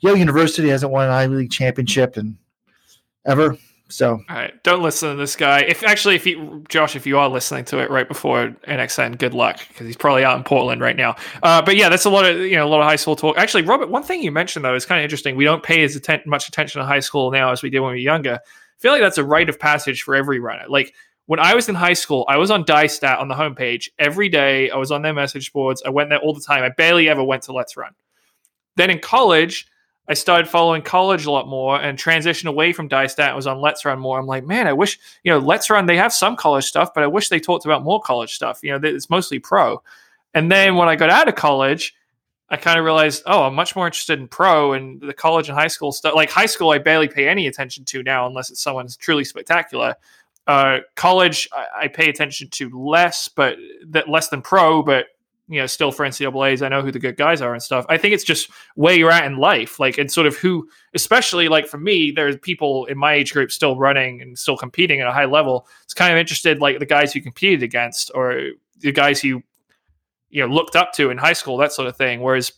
Yale 0.00 0.16
University 0.16 0.68
hasn't 0.68 0.92
won 0.92 1.06
an 1.06 1.12
Ivy 1.12 1.34
League 1.34 1.50
championship 1.50 2.16
and 2.16 2.36
ever. 3.24 3.56
So, 3.88 4.12
all 4.12 4.36
right, 4.36 4.62
don't 4.62 4.82
listen 4.82 5.10
to 5.10 5.16
this 5.16 5.36
guy. 5.36 5.60
If 5.60 5.84
actually, 5.84 6.14
if 6.14 6.24
you, 6.24 6.64
Josh, 6.70 6.96
if 6.96 7.06
you 7.06 7.18
are 7.18 7.28
listening 7.28 7.66
to 7.66 7.78
it 7.78 7.90
right 7.90 8.08
before 8.08 8.56
NXN, 8.66 9.18
good 9.18 9.34
luck 9.34 9.60
because 9.68 9.86
he's 9.86 9.98
probably 9.98 10.24
out 10.24 10.38
in 10.38 10.44
Portland 10.44 10.80
right 10.80 10.96
now. 10.96 11.14
Uh, 11.42 11.60
but 11.60 11.76
yeah, 11.76 11.90
that's 11.90 12.06
a 12.06 12.10
lot 12.10 12.24
of 12.24 12.38
you 12.38 12.56
know 12.56 12.66
a 12.66 12.70
lot 12.70 12.80
of 12.80 12.86
high 12.86 12.96
school 12.96 13.16
talk. 13.16 13.36
Actually, 13.36 13.64
Robert, 13.64 13.90
one 13.90 14.02
thing 14.02 14.22
you 14.22 14.32
mentioned 14.32 14.64
though 14.64 14.74
is 14.74 14.86
kind 14.86 14.98
of 14.98 15.04
interesting. 15.04 15.36
We 15.36 15.44
don't 15.44 15.62
pay 15.62 15.84
as 15.84 15.94
atten- 15.94 16.22
much 16.24 16.48
attention 16.48 16.80
to 16.80 16.86
high 16.86 17.00
school 17.00 17.30
now 17.30 17.52
as 17.52 17.62
we 17.62 17.68
did 17.68 17.80
when 17.80 17.90
we 17.90 17.96
were 17.96 17.98
younger. 17.98 18.36
I 18.42 18.78
feel 18.78 18.92
like 18.92 19.02
that's 19.02 19.18
a 19.18 19.24
rite 19.24 19.50
of 19.50 19.60
passage 19.60 20.02
for 20.02 20.14
every 20.14 20.40
runner. 20.40 20.64
Like 20.68 20.94
when 21.26 21.40
I 21.40 21.54
was 21.54 21.68
in 21.68 21.74
high 21.74 21.92
school, 21.92 22.24
I 22.28 22.36
was 22.36 22.50
on 22.50 22.64
DyeStat 22.64 23.20
on 23.20 23.28
the 23.28 23.34
homepage 23.34 23.88
every 23.98 24.28
day. 24.28 24.70
I 24.70 24.76
was 24.76 24.90
on 24.90 25.02
their 25.02 25.14
message 25.14 25.52
boards. 25.52 25.82
I 25.86 25.90
went 25.90 26.10
there 26.10 26.18
all 26.18 26.34
the 26.34 26.40
time. 26.40 26.62
I 26.64 26.70
barely 26.70 27.08
ever 27.08 27.22
went 27.22 27.44
to 27.44 27.52
Let's 27.52 27.76
Run. 27.76 27.94
Then 28.76 28.90
in 28.90 28.98
college, 28.98 29.66
I 30.08 30.14
started 30.14 30.48
following 30.48 30.82
college 30.82 31.26
a 31.26 31.30
lot 31.30 31.46
more 31.46 31.80
and 31.80 31.96
transitioned 31.96 32.48
away 32.48 32.72
from 32.72 32.88
DyeStat 32.88 33.28
and 33.28 33.36
was 33.36 33.46
on 33.46 33.60
Let's 33.60 33.84
Run 33.84 34.00
more. 34.00 34.18
I'm 34.18 34.26
like, 34.26 34.44
man, 34.44 34.66
I 34.66 34.72
wish, 34.72 34.98
you 35.22 35.30
know, 35.30 35.38
Let's 35.38 35.70
Run, 35.70 35.86
they 35.86 35.96
have 35.96 36.12
some 36.12 36.34
college 36.34 36.64
stuff, 36.64 36.92
but 36.92 37.04
I 37.04 37.06
wish 37.06 37.28
they 37.28 37.38
talked 37.38 37.64
about 37.64 37.84
more 37.84 38.00
college 38.00 38.34
stuff. 38.34 38.60
You 38.62 38.72
know, 38.72 38.88
it's 38.88 39.08
mostly 39.08 39.38
pro. 39.38 39.80
And 40.34 40.50
then 40.50 40.74
when 40.76 40.88
I 40.88 40.96
got 40.96 41.10
out 41.10 41.28
of 41.28 41.36
college, 41.36 41.94
I 42.48 42.56
kind 42.56 42.78
of 42.78 42.84
realized, 42.84 43.22
oh, 43.26 43.44
I'm 43.44 43.54
much 43.54 43.76
more 43.76 43.86
interested 43.86 44.18
in 44.18 44.28
pro 44.28 44.72
and 44.72 45.00
the 45.00 45.14
college 45.14 45.48
and 45.48 45.56
high 45.56 45.68
school 45.68 45.92
stuff. 45.92 46.14
Like 46.14 46.30
high 46.30 46.46
school, 46.46 46.70
I 46.70 46.78
barely 46.78 47.08
pay 47.08 47.28
any 47.28 47.46
attention 47.46 47.84
to 47.86 48.02
now 48.02 48.26
unless 48.26 48.50
it's 48.50 48.60
someone 48.60 48.88
truly 48.98 49.24
spectacular. 49.24 49.94
Uh, 50.46 50.78
college, 50.96 51.48
I, 51.52 51.66
I, 51.82 51.88
pay 51.88 52.08
attention 52.08 52.48
to 52.50 52.70
less, 52.76 53.28
but 53.28 53.56
that 53.86 54.08
less 54.08 54.28
than 54.28 54.42
pro, 54.42 54.82
but 54.82 55.06
you 55.48 55.60
know, 55.60 55.66
still 55.66 55.92
for 55.92 56.06
NCAA's, 56.06 56.62
I 56.62 56.68
know 56.68 56.82
who 56.82 56.90
the 56.90 56.98
good 56.98 57.16
guys 57.16 57.42
are 57.42 57.52
and 57.52 57.62
stuff. 57.62 57.84
I 57.88 57.98
think 57.98 58.14
it's 58.14 58.24
just 58.24 58.50
where 58.74 58.94
you're 58.94 59.10
at 59.10 59.24
in 59.26 59.36
life, 59.36 59.78
like, 59.78 59.98
and 59.98 60.10
sort 60.10 60.26
of 60.26 60.36
who, 60.36 60.68
especially 60.94 61.48
like 61.48 61.66
for 61.66 61.78
me, 61.78 62.10
there's 62.10 62.38
people 62.38 62.86
in 62.86 62.96
my 62.96 63.12
age 63.12 63.32
group 63.32 63.52
still 63.52 63.76
running 63.76 64.22
and 64.22 64.38
still 64.38 64.56
competing 64.56 65.00
at 65.00 65.06
a 65.06 65.12
high 65.12 65.26
level. 65.26 65.68
It's 65.84 65.94
kind 65.94 66.12
of 66.12 66.18
interested, 66.18 66.60
like 66.60 66.78
the 66.78 66.86
guys 66.86 67.14
you 67.14 67.22
competed 67.22 67.62
against 67.62 68.10
or 68.14 68.50
the 68.78 68.92
guys 68.92 69.22
you, 69.22 69.42
you 70.30 70.40
know, 70.40 70.52
looked 70.52 70.74
up 70.74 70.92
to 70.94 71.10
in 71.10 71.18
high 71.18 71.34
school, 71.34 71.56
that 71.58 71.72
sort 71.72 71.86
of 71.86 71.96
thing. 71.96 72.20
Whereas 72.20 72.52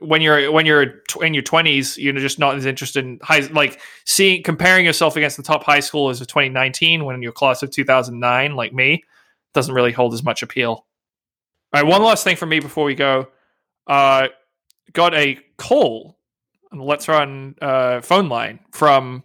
when 0.00 0.20
you're 0.20 0.52
when 0.52 0.66
you're 0.66 1.02
in 1.22 1.32
your 1.32 1.42
20s 1.42 1.96
you're 1.96 2.12
just 2.14 2.38
not 2.38 2.54
as 2.56 2.66
interested 2.66 3.04
in 3.04 3.18
high 3.22 3.40
like 3.52 3.80
seeing 4.04 4.42
comparing 4.42 4.84
yourself 4.84 5.16
against 5.16 5.36
the 5.36 5.42
top 5.42 5.64
high 5.64 5.80
school 5.80 6.10
as 6.10 6.20
of 6.20 6.26
2019 6.26 7.04
when 7.04 7.22
you're 7.22 7.32
class 7.32 7.62
of 7.62 7.70
2009 7.70 8.54
like 8.54 8.72
me 8.72 9.02
doesn't 9.54 9.74
really 9.74 9.92
hold 9.92 10.12
as 10.12 10.22
much 10.22 10.42
appeal. 10.42 10.86
All 11.72 11.82
right 11.82 11.86
one 11.86 12.02
last 12.02 12.22
thing 12.22 12.36
for 12.36 12.46
me 12.46 12.60
before 12.60 12.84
we 12.84 12.94
go. 12.94 13.28
Uh 13.86 14.28
got 14.92 15.14
a 15.14 15.38
call 15.56 16.18
on 16.70 16.78
the 16.78 16.84
let's 16.84 17.08
run 17.08 17.54
uh 17.62 18.02
phone 18.02 18.28
line 18.28 18.60
from 18.72 19.22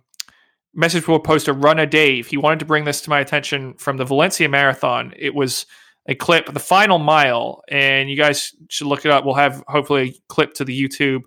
message 0.73 1.05
board 1.05 1.25
poster 1.25 1.53
runner 1.53 1.85
dave. 1.85 2.27
He 2.27 2.37
wanted 2.37 2.59
to 2.59 2.65
bring 2.65 2.85
this 2.85 3.01
to 3.01 3.09
my 3.09 3.19
attention 3.19 3.73
from 3.73 3.97
the 3.97 4.05
valencia 4.05 4.47
marathon. 4.47 5.13
It 5.17 5.35
was 5.35 5.65
a 6.05 6.15
clip, 6.15 6.51
the 6.51 6.59
final 6.59 6.99
mile, 6.99 7.63
and 7.69 8.09
you 8.09 8.17
guys 8.17 8.53
should 8.69 8.87
look 8.87 9.05
it 9.05 9.11
up. 9.11 9.25
We'll 9.25 9.35
have 9.35 9.63
hopefully 9.67 10.09
a 10.09 10.21
clip 10.27 10.53
to 10.55 10.65
the 10.65 10.77
YouTube 10.77 11.21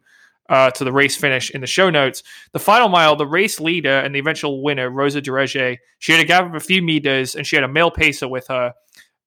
uh, 0.48 0.70
to 0.70 0.84
the 0.84 0.92
race 0.92 1.16
finish 1.16 1.50
in 1.50 1.60
the 1.60 1.66
show 1.66 1.90
notes. 1.90 2.22
The 2.52 2.58
final 2.58 2.88
mile, 2.88 3.16
the 3.16 3.26
race 3.26 3.58
leader 3.60 3.98
and 3.98 4.14
the 4.14 4.18
eventual 4.18 4.62
winner, 4.62 4.90
Roza 4.90 5.20
Dereje, 5.22 5.78
she 5.98 6.12
had 6.12 6.20
a 6.20 6.24
gap 6.24 6.44
of 6.46 6.54
a 6.54 6.60
few 6.60 6.82
meters 6.82 7.34
and 7.34 7.46
she 7.46 7.56
had 7.56 7.64
a 7.64 7.68
male 7.68 7.90
pacer 7.90 8.28
with 8.28 8.46
her. 8.48 8.74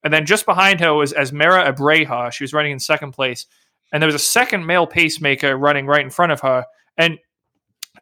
And 0.03 0.13
then 0.13 0.25
just 0.25 0.45
behind 0.45 0.79
her 0.79 0.93
was 0.93 1.13
Azmera 1.13 1.73
Abreha. 1.73 2.31
She 2.31 2.43
was 2.43 2.53
running 2.53 2.71
in 2.71 2.79
second 2.79 3.11
place. 3.11 3.45
And 3.91 4.01
there 4.01 4.07
was 4.07 4.15
a 4.15 4.19
second 4.19 4.65
male 4.65 4.87
pacemaker 4.87 5.57
running 5.57 5.87
right 5.87 6.03
in 6.03 6.09
front 6.09 6.31
of 6.31 6.41
her. 6.41 6.65
And 6.97 7.17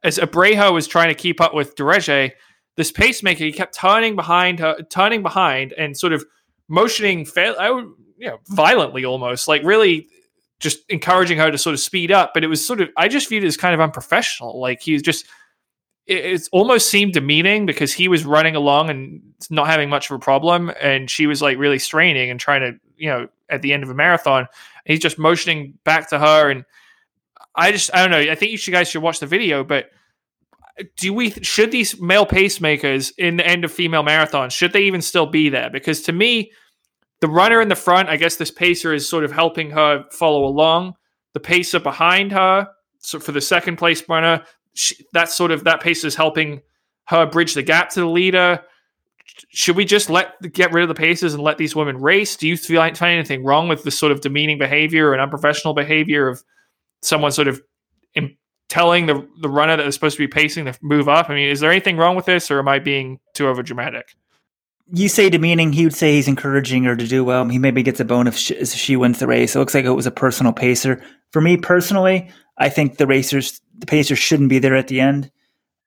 as 0.03 0.19
Abreha 0.19 0.71
was 0.71 0.87
trying 0.87 1.09
to 1.09 1.15
keep 1.15 1.41
up 1.41 1.55
with 1.55 1.75
Dereje, 1.75 2.33
this 2.75 2.91
pacemaker 2.91 3.43
he 3.43 3.51
kept 3.51 3.73
turning 3.73 4.15
behind 4.15 4.59
her, 4.59 4.77
turning 4.91 5.23
behind, 5.23 5.73
and 5.73 5.97
sort 5.97 6.13
of 6.13 6.23
motioning, 6.67 7.25
fa- 7.25 7.55
I 7.59 7.71
would, 7.71 7.91
you 8.17 8.27
know, 8.27 8.39
violently 8.47 9.05
almost, 9.05 9.47
like 9.47 9.63
really 9.63 10.07
just 10.59 10.79
encouraging 10.89 11.37
her 11.37 11.51
to 11.51 11.57
sort 11.57 11.73
of 11.73 11.79
speed 11.79 12.11
up. 12.11 12.33
But 12.33 12.43
it 12.43 12.47
was 12.47 12.65
sort 12.65 12.81
of, 12.81 12.89
I 12.97 13.07
just 13.07 13.29
viewed 13.29 13.43
it 13.43 13.47
as 13.47 13.57
kind 13.57 13.73
of 13.73 13.79
unprofessional. 13.79 14.59
Like 14.59 14.81
he 14.81 14.93
was 14.93 15.01
just, 15.01 15.25
it, 16.05 16.25
it 16.25 16.49
almost 16.51 16.89
seemed 16.89 17.13
demeaning 17.13 17.65
because 17.65 17.93
he 17.93 18.07
was 18.07 18.25
running 18.25 18.55
along 18.55 18.89
and 18.89 19.21
not 19.49 19.67
having 19.67 19.89
much 19.89 20.09
of 20.09 20.15
a 20.15 20.19
problem, 20.19 20.71
and 20.81 21.09
she 21.09 21.27
was 21.27 21.41
like 21.41 21.57
really 21.57 21.79
straining 21.79 22.29
and 22.29 22.39
trying 22.39 22.61
to, 22.61 22.79
you 22.97 23.09
know, 23.09 23.27
at 23.49 23.61
the 23.61 23.73
end 23.73 23.83
of 23.83 23.89
a 23.89 23.93
marathon, 23.93 24.47
he's 24.85 24.99
just 24.99 25.19
motioning 25.19 25.77
back 25.83 26.09
to 26.09 26.19
her 26.19 26.49
and. 26.49 26.65
I 27.59 27.71
just 27.71 27.89
I 27.91 28.01
don't 28.01 28.11
know. 28.11 28.31
I 28.31 28.35
think 28.35 28.51
you 28.51 28.71
guys 28.71 28.87
should 28.87 29.01
watch 29.01 29.19
the 29.19 29.25
video, 29.25 29.63
but 29.63 29.89
do 30.97 31.13
we 31.13 31.31
should 31.31 31.71
these 31.71 31.99
male 31.99 32.25
pacemakers 32.25 33.11
in 33.17 33.37
the 33.37 33.47
end 33.47 33.65
of 33.65 33.71
female 33.71 34.03
marathons 34.03 34.51
should 34.51 34.73
they 34.73 34.83
even 34.83 35.01
still 35.01 35.25
be 35.25 35.49
there? 35.49 35.69
Because 35.69 36.01
to 36.03 36.11
me, 36.11 36.51
the 37.21 37.27
runner 37.27 37.61
in 37.61 37.67
the 37.67 37.75
front, 37.75 38.09
I 38.09 38.17
guess 38.17 38.35
this 38.35 38.51
pacer 38.51 38.93
is 38.93 39.09
sort 39.09 39.23
of 39.23 39.31
helping 39.31 39.71
her 39.71 40.05
follow 40.11 40.45
along. 40.45 40.93
The 41.33 41.39
pacer 41.39 41.79
behind 41.79 42.31
her, 42.31 42.67
so 42.99 43.19
for 43.19 43.31
the 43.31 43.41
second 43.41 43.77
place 43.77 44.07
runner, 44.07 44.43
that 45.13 45.29
sort 45.29 45.51
of 45.51 45.63
that 45.63 45.81
pacer 45.81 46.07
is 46.07 46.15
helping 46.15 46.61
her 47.05 47.25
bridge 47.25 47.53
the 47.53 47.63
gap 47.63 47.89
to 47.91 48.01
the 48.01 48.07
leader. 48.07 48.61
Should 49.49 49.75
we 49.75 49.85
just 49.85 50.09
let 50.09 50.33
get 50.53 50.71
rid 50.71 50.83
of 50.83 50.89
the 50.89 50.95
paces 50.95 51.33
and 51.33 51.43
let 51.43 51.57
these 51.57 51.75
women 51.75 51.97
race? 51.97 52.35
Do 52.35 52.47
you 52.47 52.57
feel, 52.57 52.81
find 52.81 53.01
anything 53.01 53.43
wrong 53.43 53.67
with 53.67 53.83
this 53.83 53.97
sort 53.97 54.11
of 54.11 54.21
demeaning 54.21 54.57
behavior 54.57 55.13
and 55.13 55.21
unprofessional 55.21 55.73
behavior 55.73 56.27
of 56.27 56.43
someone 57.01 57.31
sort 57.31 57.47
of 57.47 57.61
telling 58.69 59.05
the 59.05 59.27
the 59.41 59.49
runner 59.49 59.77
that 59.77 59.87
is 59.87 59.93
supposed 59.93 60.17
to 60.17 60.23
be 60.23 60.27
pacing 60.27 60.65
to 60.65 60.77
move 60.81 61.07
up? 61.07 61.29
I 61.29 61.35
mean, 61.35 61.49
is 61.49 61.59
there 61.59 61.71
anything 61.71 61.97
wrong 61.97 62.15
with 62.15 62.25
this, 62.25 62.51
or 62.51 62.59
am 62.59 62.67
I 62.67 62.79
being 62.79 63.19
too 63.33 63.47
over 63.47 63.63
dramatic? 63.63 64.15
You 64.93 65.09
say 65.09 65.29
demeaning. 65.29 65.73
He 65.73 65.83
would 65.83 65.93
say 65.93 66.15
he's 66.15 66.27
encouraging 66.27 66.83
her 66.85 66.95
to 66.95 67.07
do 67.07 67.23
well. 67.23 67.47
He 67.47 67.59
maybe 67.59 67.83
gets 67.83 67.99
a 67.99 68.05
bone 68.05 68.27
if 68.27 68.37
she, 68.37 68.55
if 68.55 68.69
she 68.69 68.95
wins 68.95 69.19
the 69.19 69.27
race. 69.27 69.55
It 69.55 69.59
looks 69.59 69.73
like 69.73 69.85
it 69.85 69.91
was 69.91 70.05
a 70.05 70.11
personal 70.11 70.53
pacer. 70.53 71.01
For 71.31 71.41
me 71.41 71.57
personally, 71.57 72.29
I 72.57 72.69
think 72.69 72.97
the 72.97 73.07
racers, 73.07 73.59
the 73.77 73.85
pacers 73.85 74.19
shouldn't 74.19 74.49
be 74.49 74.59
there 74.59 74.75
at 74.75 74.87
the 74.87 75.01
end, 75.01 75.29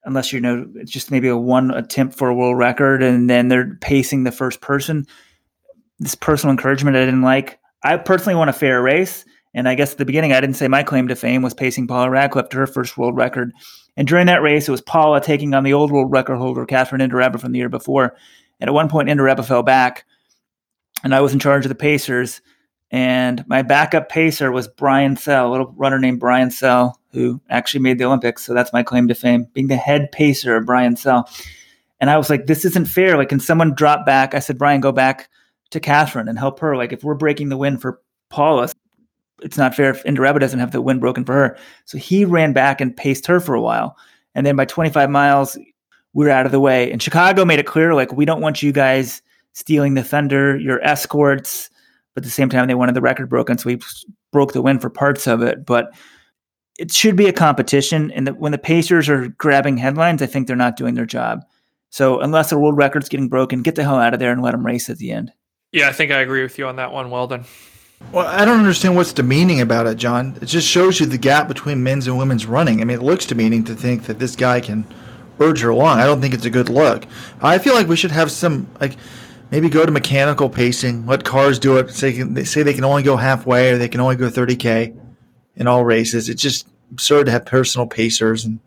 unless 0.05 0.33
you 0.33 0.41
know 0.41 0.67
it's 0.75 0.91
just 0.91 1.11
maybe 1.11 1.29
a 1.29 1.37
one 1.37 1.71
attempt 1.71 2.17
for 2.19 2.29
a 2.29 2.35
world 2.35 2.59
record, 2.59 3.03
and 3.03 3.31
then 3.31 3.49
they're 3.49 3.77
pacing 3.81 4.25
the 4.25 4.33
first 4.33 4.61
person. 4.61 5.07
This 5.99 6.15
personal 6.15 6.53
encouragement 6.53 6.97
I 6.97 7.05
didn't 7.05 7.23
like. 7.23 7.59
I 7.83 7.97
personally 7.97 8.35
want 8.35 8.51
a 8.51 8.55
fair 8.55 8.83
race. 8.83 9.25
And 9.53 9.69
I 9.69 9.75
guess 9.75 9.93
at 9.93 9.99
the 9.99 10.05
beginning, 10.05 10.33
I 10.33 10.41
didn't 10.41 10.57
say 10.57 10.69
my 10.69 10.83
claim 10.83 11.09
to 11.09 11.17
fame 11.17 11.43
was 11.43 11.55
pacing 11.55 11.87
Paula 11.89 12.09
Radcliffe 12.09 12.49
to 12.51 12.59
her 12.59 12.67
first 12.67 12.97
world 12.97 13.17
record. 13.17 13.53
And 13.97 14.07
during 14.07 14.27
that 14.27 14.43
race, 14.43 14.69
it 14.69 14.73
was 14.73 14.81
Paula 14.81 15.21
taking 15.21 15.55
on 15.55 15.65
the 15.65 15.73
old 15.73 15.91
world 15.91 16.13
record 16.13 16.37
holder, 16.37 16.65
Catherine 16.65 17.01
Ndereba, 17.01 17.41
from 17.41 17.53
the 17.53 17.59
year 17.59 17.69
before. 17.69 18.17
And 18.61 18.69
at 18.69 18.75
one 18.75 18.89
point, 18.89 19.09
Ndereba 19.09 19.45
fell 19.45 19.63
back, 19.63 20.05
and 21.03 21.15
I 21.15 21.21
was 21.21 21.33
in 21.33 21.41
charge 21.41 21.65
of 21.65 21.71
the 21.71 21.75
Pacers. 21.75 22.41
And 22.93 23.45
my 23.47 23.63
backup 23.63 24.09
pacer 24.09 24.51
was 24.51 24.67
Brian 24.67 25.17
Sell, 25.17 25.49
a 25.49 25.53
little 25.53 25.73
runner 25.77 25.99
named 25.99 26.19
Brian 26.21 26.51
Sell, 26.51 27.01
who 27.13 27.41
actually 27.49 27.81
made 27.81 27.99
the 27.99 28.05
Olympics. 28.05 28.45
So 28.45 28.53
that's 28.53 28.73
my 28.73 28.83
claim 28.83 29.07
to 29.09 29.15
fame, 29.15 29.47
being 29.53 29.69
the 29.69 29.77
head 29.77 30.11
pacer 30.13 30.57
of 30.57 30.67
Brian 30.67 30.97
Sell. 30.97 31.29
And 32.01 32.11
I 32.11 32.17
was 32.17 32.31
like, 32.31 32.47
this 32.47 32.65
isn't 32.65 32.89
fair. 32.89 33.17
Like, 33.17 33.29
can 33.29 33.41
someone 33.41 33.75
drop 33.75 34.07
back? 34.07 34.35
I 34.35 34.41
said, 34.41 34.59
Brian, 34.59 34.81
go 34.81 34.91
back 34.91 35.29
to 35.71 35.79
Catherine 35.79 36.29
and 36.29 36.39
help 36.39 36.59
her. 36.61 36.77
Like, 36.77 36.93
if 36.93 37.05
we're 37.05 37.15
breaking 37.15 37.49
the 37.49 37.57
win 37.57 37.79
for 37.79 38.01
Paula, 38.29 38.71
it's 39.43 39.59
not 39.59 39.75
fair 39.75 39.91
if 39.91 40.05
Ndereba 40.05 40.41
doesn't 40.41 40.59
have 40.61 40.73
the 40.73 40.83
wind 40.83 41.01
broken 41.01 41.25
for 41.25 41.35
her. 41.35 41.59
So 41.85 41.99
he 41.99 42.25
ran 42.25 42.53
back 42.53 42.81
and 42.81 42.97
paced 42.97 43.27
her 43.27 43.41
for 43.41 43.55
a 43.55 43.61
while. 43.61 43.97
And 44.35 44.47
then 44.47 44.57
by 44.57 44.65
25 44.65 45.11
miles, 45.11 45.59
we're 46.13 46.31
out 46.31 46.47
of 46.47 46.53
the 46.53 46.61
way. 46.61 46.91
And 46.91 47.03
Chicago 47.03 47.45
made 47.45 47.59
it 47.59 47.67
clear 47.67 47.95
like, 47.95 48.13
we 48.13 48.25
don't 48.25 48.41
want 48.41 48.63
you 48.63 48.73
guys 48.73 49.23
stealing 49.53 49.95
the 49.95 50.05
thunder, 50.05 50.59
your 50.59 50.83
escorts. 50.83 51.71
But 52.15 52.23
at 52.23 52.25
the 52.25 52.31
same 52.31 52.49
time, 52.49 52.67
they 52.67 52.75
wanted 52.75 52.95
the 52.95 53.01
record 53.01 53.29
broken. 53.29 53.59
So 53.59 53.67
we 53.67 53.79
broke 54.33 54.53
the 54.53 54.63
win 54.63 54.79
for 54.79 54.91
parts 54.91 55.27
of 55.27 55.43
it. 55.43 55.65
But 55.65 55.93
it 56.79 56.93
should 56.93 57.17
be 57.17 57.27
a 57.27 57.33
competition. 57.33 58.11
And 58.13 58.27
the, 58.27 58.35
when 58.35 58.53
the 58.53 58.59
Pacers 58.59 59.09
are 59.09 59.29
grabbing 59.29 59.77
headlines, 59.77 60.23
I 60.23 60.27
think 60.27 60.47
they're 60.47 60.57
not 60.57 60.77
doing 60.77 60.95
their 60.95 61.07
job. 61.07 61.45
So 61.91 62.21
unless 62.21 62.51
the 62.51 62.59
world 62.59 62.77
record's 62.77 63.09
getting 63.09 63.29
broken, 63.29 63.63
get 63.63 63.75
the 63.75 63.83
hell 63.83 63.97
out 63.97 64.15
of 64.15 64.21
there 64.21 64.33
and 64.33 64.43
let 64.43 64.53
them 64.53 64.65
race 64.65 64.89
at 64.89 64.99
the 64.99 65.11
end. 65.11 65.33
Yeah, 65.73 65.89
I 65.89 65.93
think 65.93 66.11
I 66.11 66.21
agree 66.21 66.43
with 66.43 66.59
you 66.59 66.67
on 66.67 66.77
that 66.77 66.93
one. 66.93 67.11
Well 67.11 67.27
done. 67.27 67.45
Well, 68.13 68.27
I 68.27 68.45
don't 68.45 68.59
understand 68.59 68.97
what's 68.97 69.13
demeaning 69.13 69.61
about 69.61 69.87
it, 69.87 69.95
John. 69.95 70.37
It 70.43 70.47
just 70.47 70.67
shows 70.67 70.99
you 70.99 71.07
the 71.07 71.17
gap 71.17 71.47
between 71.47 71.85
men's 71.85 72.09
and 72.09 72.19
women's 72.19 72.45
running. 72.45 72.81
I 72.81 72.85
mean, 72.85 72.99
it 72.99 73.05
looks 73.05 73.25
demeaning 73.25 73.63
to 73.65 73.75
think 73.75 74.07
that 74.07 74.19
this 74.19 74.35
guy 74.35 74.61
can 74.61 74.85
urge 75.39 75.61
her 75.61 75.69
along. 75.69 76.01
I 76.01 76.07
don't 76.07 76.21
think 76.21 76.35
it's 76.35 76.45
a 76.45 76.51
good 76.51 76.69
look. 76.69 77.05
I 77.41 77.59
feel 77.59 77.75
like 77.75 77.87
we 77.87 77.97
should 77.97 78.11
have 78.11 78.33
some 78.33 78.69
like 78.81 78.97
maybe 79.53 79.69
go 79.69 79.87
to 79.87 79.93
mechanical 79.93 80.51
pacing. 80.51 81.07
Let 81.07 81.23
cars 81.23 81.61
do 81.61 81.77
it. 81.77 81.91
Say 81.91 82.21
they 82.23 82.43
say 82.43 82.65
they 82.65 82.75
can 82.75 82.83
only 82.83 83.05
go 83.05 83.17
halfway 83.17 83.71
or 83.71 83.79
they 83.79 83.89
can 83.89 84.01
only 84.01 84.17
go 84.17 84.29
30k 84.29 84.99
in 85.55 85.69
all 85.69 85.85
races. 85.85 86.29
It's 86.29 86.43
just 86.43 86.67
absurd 86.91 87.27
to 87.27 87.33
have 87.33 87.47
personal 87.47 87.87
pacers, 87.87 88.45
and 88.45 88.59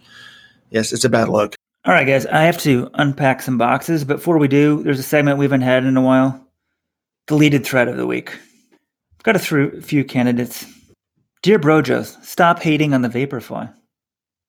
yes, 0.70 0.94
it's 0.94 1.04
a 1.04 1.10
bad 1.10 1.28
look. 1.28 1.56
All 1.84 1.94
right, 1.94 2.08
guys, 2.08 2.26
I 2.26 2.44
have 2.44 2.60
to 2.60 2.90
unpack 2.94 3.42
some 3.42 3.58
boxes. 3.58 4.06
Before 4.06 4.38
we 4.38 4.48
do, 4.48 4.84
there's 4.84 5.00
a 5.00 5.04
segment 5.04 5.38
we 5.38 5.44
haven't 5.44 5.62
had 5.62 5.84
in 5.84 5.98
a 5.98 6.02
while. 6.02 6.40
Deleted 7.28 7.66
thread 7.66 7.90
of 7.90 7.98
the 7.98 8.08
week. 8.08 8.38
Got 9.24 9.38
a 9.38 9.40
through, 9.40 9.82
few 9.82 10.04
candidates. 10.04 10.66
Dear 11.42 11.58
Brojos, 11.58 12.22
stop 12.24 12.60
hating 12.60 12.94
on 12.94 13.02
the 13.02 13.10
Vaporfly. 13.10 13.74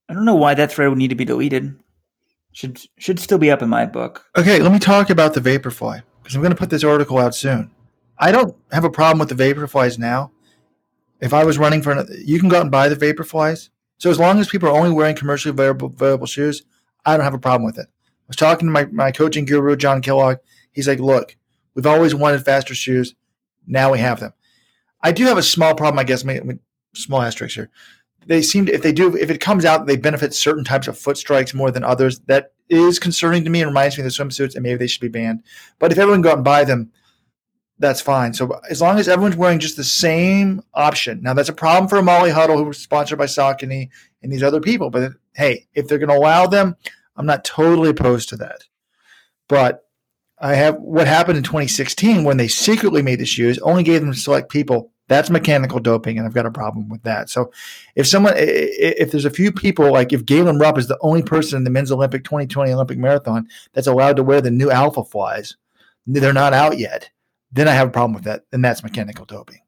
I 0.09 0.15
don't 0.15 0.25
know 0.25 0.35
why 0.35 0.55
that 0.55 0.73
thread 0.73 0.89
would 0.89 0.99
need 0.99 1.09
to 1.09 1.15
be 1.15 1.25
deleted. 1.25 1.79
Should 2.53 2.81
should 2.99 3.19
still 3.19 3.39
be 3.39 3.51
up 3.51 3.63
in 3.63 3.69
my 3.69 3.87
book. 3.87 4.25
Okay, 4.37 4.61
let 4.61 4.73
me 4.73 4.79
talk 4.79 5.11
about 5.11 5.35
the 5.35 5.41
Vaporfly 5.41 6.03
because 6.23 6.35
I'm 6.35 6.43
going 6.43 6.53
to 6.53 6.59
put 6.59 6.71
this 6.71 6.85
article 6.85 7.19
out 7.19 7.35
soon. 7.35 7.71
I 8.19 8.33
don't 8.33 8.57
have 8.73 8.85
a 8.85 8.91
problem 8.91 9.19
with 9.21 9.37
the 9.37 9.43
Vaporflies 9.45 9.99
now. 9.99 10.33
If 11.21 11.33
I 11.33 11.45
was 11.45 11.59
running 11.59 11.81
for, 11.83 11.93
an, 11.93 12.07
you 12.25 12.41
can 12.41 12.49
go 12.49 12.57
out 12.57 12.63
and 12.63 12.71
buy 12.71 12.89
the 12.89 12.97
Vaporflies. 12.97 13.71
So 13.99 14.11
as 14.11 14.19
long 14.19 14.41
as 14.41 14.49
people 14.49 14.69
are 14.69 14.77
only 14.77 14.91
wearing 14.91 15.17
commercially 15.17 15.51
available, 15.51 15.89
available 15.89 16.27
shoes, 16.27 16.65
I 17.07 17.17
don't 17.17 17.25
have 17.25 17.35
a 17.35 17.39
problem 17.39 17.65
with 17.65 17.79
it. 17.79 17.87
I 18.07 18.29
was 18.29 18.37
talking 18.37 18.67
to 18.67 18.73
my, 18.73 18.87
my 18.87 19.13
coaching 19.13 19.45
guru, 19.45 19.77
John 19.77 20.03
Kellogg. 20.03 20.39
He's 20.73 20.89
like, 20.89 20.99
look, 20.99 21.37
we've 21.75 21.87
always 21.87 22.15
wanted 22.15 22.45
faster 22.45 22.75
shoes. 22.75 23.15
Now 23.67 23.93
we 23.93 23.99
have 24.01 24.21
them. 24.21 24.33
I 25.05 25.13
do 25.13 25.25
have 25.27 25.39
a 25.39 25.43
small 25.43 25.75
problem, 25.75 25.99
I 25.99 26.05
guess, 26.05 26.25
small 26.95 27.23
asterisk 27.23 27.55
here. 27.55 27.71
They 28.27 28.41
seem 28.41 28.65
to, 28.67 28.73
if 28.73 28.83
they 28.83 28.93
do, 28.93 29.15
if 29.15 29.31
it 29.31 29.41
comes 29.41 29.67
out 29.67 29.87
they 29.87 29.97
benefit 29.97 30.33
certain 30.33 30.65
types 30.65 30.89
of 30.89 30.99
foot 30.99 31.19
strikes 31.19 31.53
more 31.53 31.71
than 31.71 31.85
others, 31.85 32.21
that 32.21 32.55
is 32.71 32.99
concerning 32.99 33.45
to 33.45 33.51
me 33.51 33.61
and 33.61 33.69
reminds 33.69 33.99
me 33.99 34.05
of 34.05 34.05
the 34.05 34.25
swimsuits, 34.25 34.55
and 34.55 34.63
maybe 34.63 34.79
they 34.79 34.87
should 34.87 35.03
be 35.03 35.09
banned. 35.09 35.43
But 35.79 35.93
if 35.93 35.99
everyone 35.99 36.23
go 36.23 36.31
out 36.31 36.37
and 36.37 36.45
buy 36.45 36.65
them, 36.65 36.91
that's 37.79 38.01
fine. 38.01 38.33
So 38.33 38.59
as 38.71 38.81
long 38.81 38.99
as 38.99 39.09
everyone's 39.09 39.37
wearing 39.37 39.59
just 39.59 39.77
the 39.77 39.85
same 39.85 40.63
option. 40.73 41.21
Now 41.23 41.35
that's 41.35 41.51
a 41.51 41.55
problem 41.55 41.87
for 41.87 42.01
Molly 42.03 42.31
Huddle, 42.31 42.57
who 42.57 42.65
was 42.65 42.79
sponsored 42.79 43.19
by 43.19 43.27
Saucony 43.27 43.91
and 44.23 44.33
these 44.33 44.43
other 44.43 44.61
people. 44.61 44.89
But 44.89 45.13
hey, 45.35 45.67
if 45.75 45.87
they're 45.87 45.99
going 45.99 46.09
to 46.09 46.17
allow 46.17 46.47
them, 46.47 46.77
I'm 47.17 47.27
not 47.27 47.45
totally 47.45 47.91
opposed 47.91 48.31
to 48.31 48.37
that. 48.37 48.65
But 49.49 49.87
I 50.39 50.55
have 50.55 50.77
what 50.77 51.07
happened 51.07 51.37
in 51.37 51.45
2016 51.45 52.25
when 52.25 52.39
they 52.39 52.49
secretly 52.49 53.03
made 53.03 53.21
the 53.21 53.27
shoes, 53.27 53.59
only 53.59 53.83
gave 53.83 54.01
them 54.01 54.13
to 54.13 54.19
select 54.19 54.51
people 54.51 54.93
that's 55.09 55.31
mechanical 55.31 55.81
doping, 55.81 56.17
and 56.17 56.27
I've 56.27 56.35
got 56.35 56.47
a 56.47 56.51
problem 56.51 56.89
with 56.89 57.03
that. 57.03 57.29
So, 57.29 57.53
if 57.95 58.07
someone, 58.07 58.35
if 58.37 59.11
there's 59.11 59.25
a 59.25 59.31
few 59.31 59.53
people, 59.53 59.93
like 59.93 60.13
if 60.13 60.25
Galen 60.25 60.59
Rupp 60.59 60.79
is 60.79 60.89
the 60.89 60.99
only 61.01 61.23
person 61.23 61.59
in 61.59 61.65
the 61.65 61.71
men's 61.71 61.93
Olympic 61.93 62.25
2020 62.25 62.73
Olympic 62.73 62.99
marathon 62.99 63.49
that's 63.73 63.87
allowed 63.87 64.17
to 64.17 64.23
wear 64.23 64.41
the 64.41 64.51
new 64.51 64.71
Alpha 64.71 65.05
Flies, 65.05 65.57
they're 66.07 66.33
not 66.33 66.55
out 66.55 66.79
yet, 66.79 67.11
then 67.53 67.69
I 67.69 67.73
have 67.73 67.89
a 67.89 67.93
problem 67.93 68.15
with 68.15 68.25
that, 68.25 68.45
and 68.53 68.65
that's 68.65 68.83
mechanical 68.83 69.25
doping. 69.27 69.61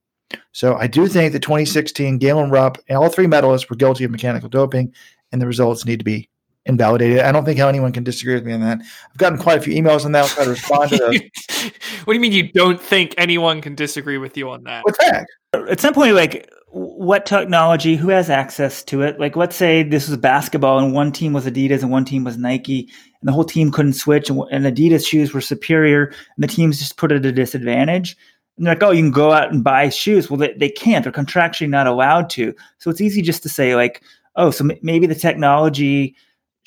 So, 0.53 0.77
I 0.77 0.87
do 0.87 1.07
think 1.07 1.33
that 1.33 1.43
2016 1.43 2.19
Galen 2.19 2.51
Rupp 2.51 2.79
and 2.89 2.97
all 2.97 3.09
three 3.09 3.27
medalists 3.27 3.69
were 3.69 3.77
guilty 3.77 4.05
of 4.05 4.11
mechanical 4.11 4.49
doping, 4.49 4.95
and 5.33 5.43
the 5.43 5.47
results 5.47 5.85
need 5.85 5.99
to 5.99 6.05
be 6.05 6.31
invalidated. 6.67 7.21
I 7.21 7.33
don't 7.33 7.45
think 7.45 7.59
how 7.59 7.69
anyone 7.69 7.93
can 7.93 8.05
disagree 8.05 8.35
with 8.35 8.45
me 8.45 8.53
on 8.53 8.61
that. 8.61 8.81
I've 8.81 9.17
gotten 9.17 9.39
quite 9.39 9.59
a 9.59 9.61
few 9.61 9.75
emails 9.75 10.05
on 10.05 10.13
that. 10.13 10.25
I'll 10.25 10.29
try 10.29 10.45
to 10.45 10.51
respond 10.51 10.91
to 10.91 10.97
those. 10.99 11.21
what 12.05 12.13
do 12.13 12.15
you 12.15 12.21
mean 12.21 12.33
you 12.33 12.53
don't 12.53 12.81
think 12.81 13.15
anyone 13.17 13.61
can 13.61 13.75
disagree 13.75 14.19
with 14.19 14.37
you 14.37 14.51
on 14.51 14.65
that? 14.65 14.85
What's 14.85 14.99
that? 14.99 15.27
At 15.69 15.81
some 15.81 15.95
point, 15.95 16.15
like 16.15 16.51
what 16.77 17.25
technology, 17.25 17.97
who 17.97 18.09
has 18.11 18.29
access 18.29 18.83
to 18.85 19.03
it? 19.03 19.19
Like, 19.19 19.35
let's 19.35 19.57
say 19.57 19.83
this 19.83 20.09
was 20.09 20.19
basketball 20.19 20.79
and 20.79 20.93
one 20.93 21.11
team 21.11 21.33
was 21.33 21.47
Adidas 21.47 21.81
and 21.81 21.91
one 21.91 22.05
team 22.05 22.25
was 22.25 22.37
Nike, 22.37 22.81
and 23.21 23.29
the 23.29 23.33
whole 23.33 23.45
team 23.45 23.71
couldn't 23.71 23.95
switch, 23.95 24.29
and, 24.29 24.41
and 24.51 24.67
Adidas 24.67 25.07
shoes 25.07 25.33
were 25.33 25.41
superior, 25.41 26.07
and 26.07 26.45
the 26.45 26.49
teams 26.49 26.79
just 26.79 26.99
put 26.99 27.13
it 27.13 27.17
at 27.17 27.27
a 27.27 27.33
disadvantage. 27.33 28.17
And 28.57 28.67
they're 28.67 28.75
like, 28.75 28.83
oh, 28.83 28.91
you 28.91 29.03
can 29.03 29.11
go 29.11 29.33
out 29.33 29.53
and 29.53 29.65
buy 29.65 29.89
shoes. 29.89 30.31
Well, 30.31 30.39
they, 30.39 30.53
they 30.55 30.69
can't. 30.69 31.03
They're 31.03 31.13
contractually 31.13 31.69
not 31.69 31.87
allowed 31.87 32.29
to. 32.31 32.55
So 32.79 32.91
it's 32.91 33.01
easy 33.01 33.23
just 33.23 33.43
to 33.45 33.49
say, 33.49 33.75
like, 33.75 34.03
oh, 34.37 34.51
so 34.51 34.69
m- 34.69 34.79
maybe 34.83 35.07
the 35.07 35.15
technology 35.15 36.15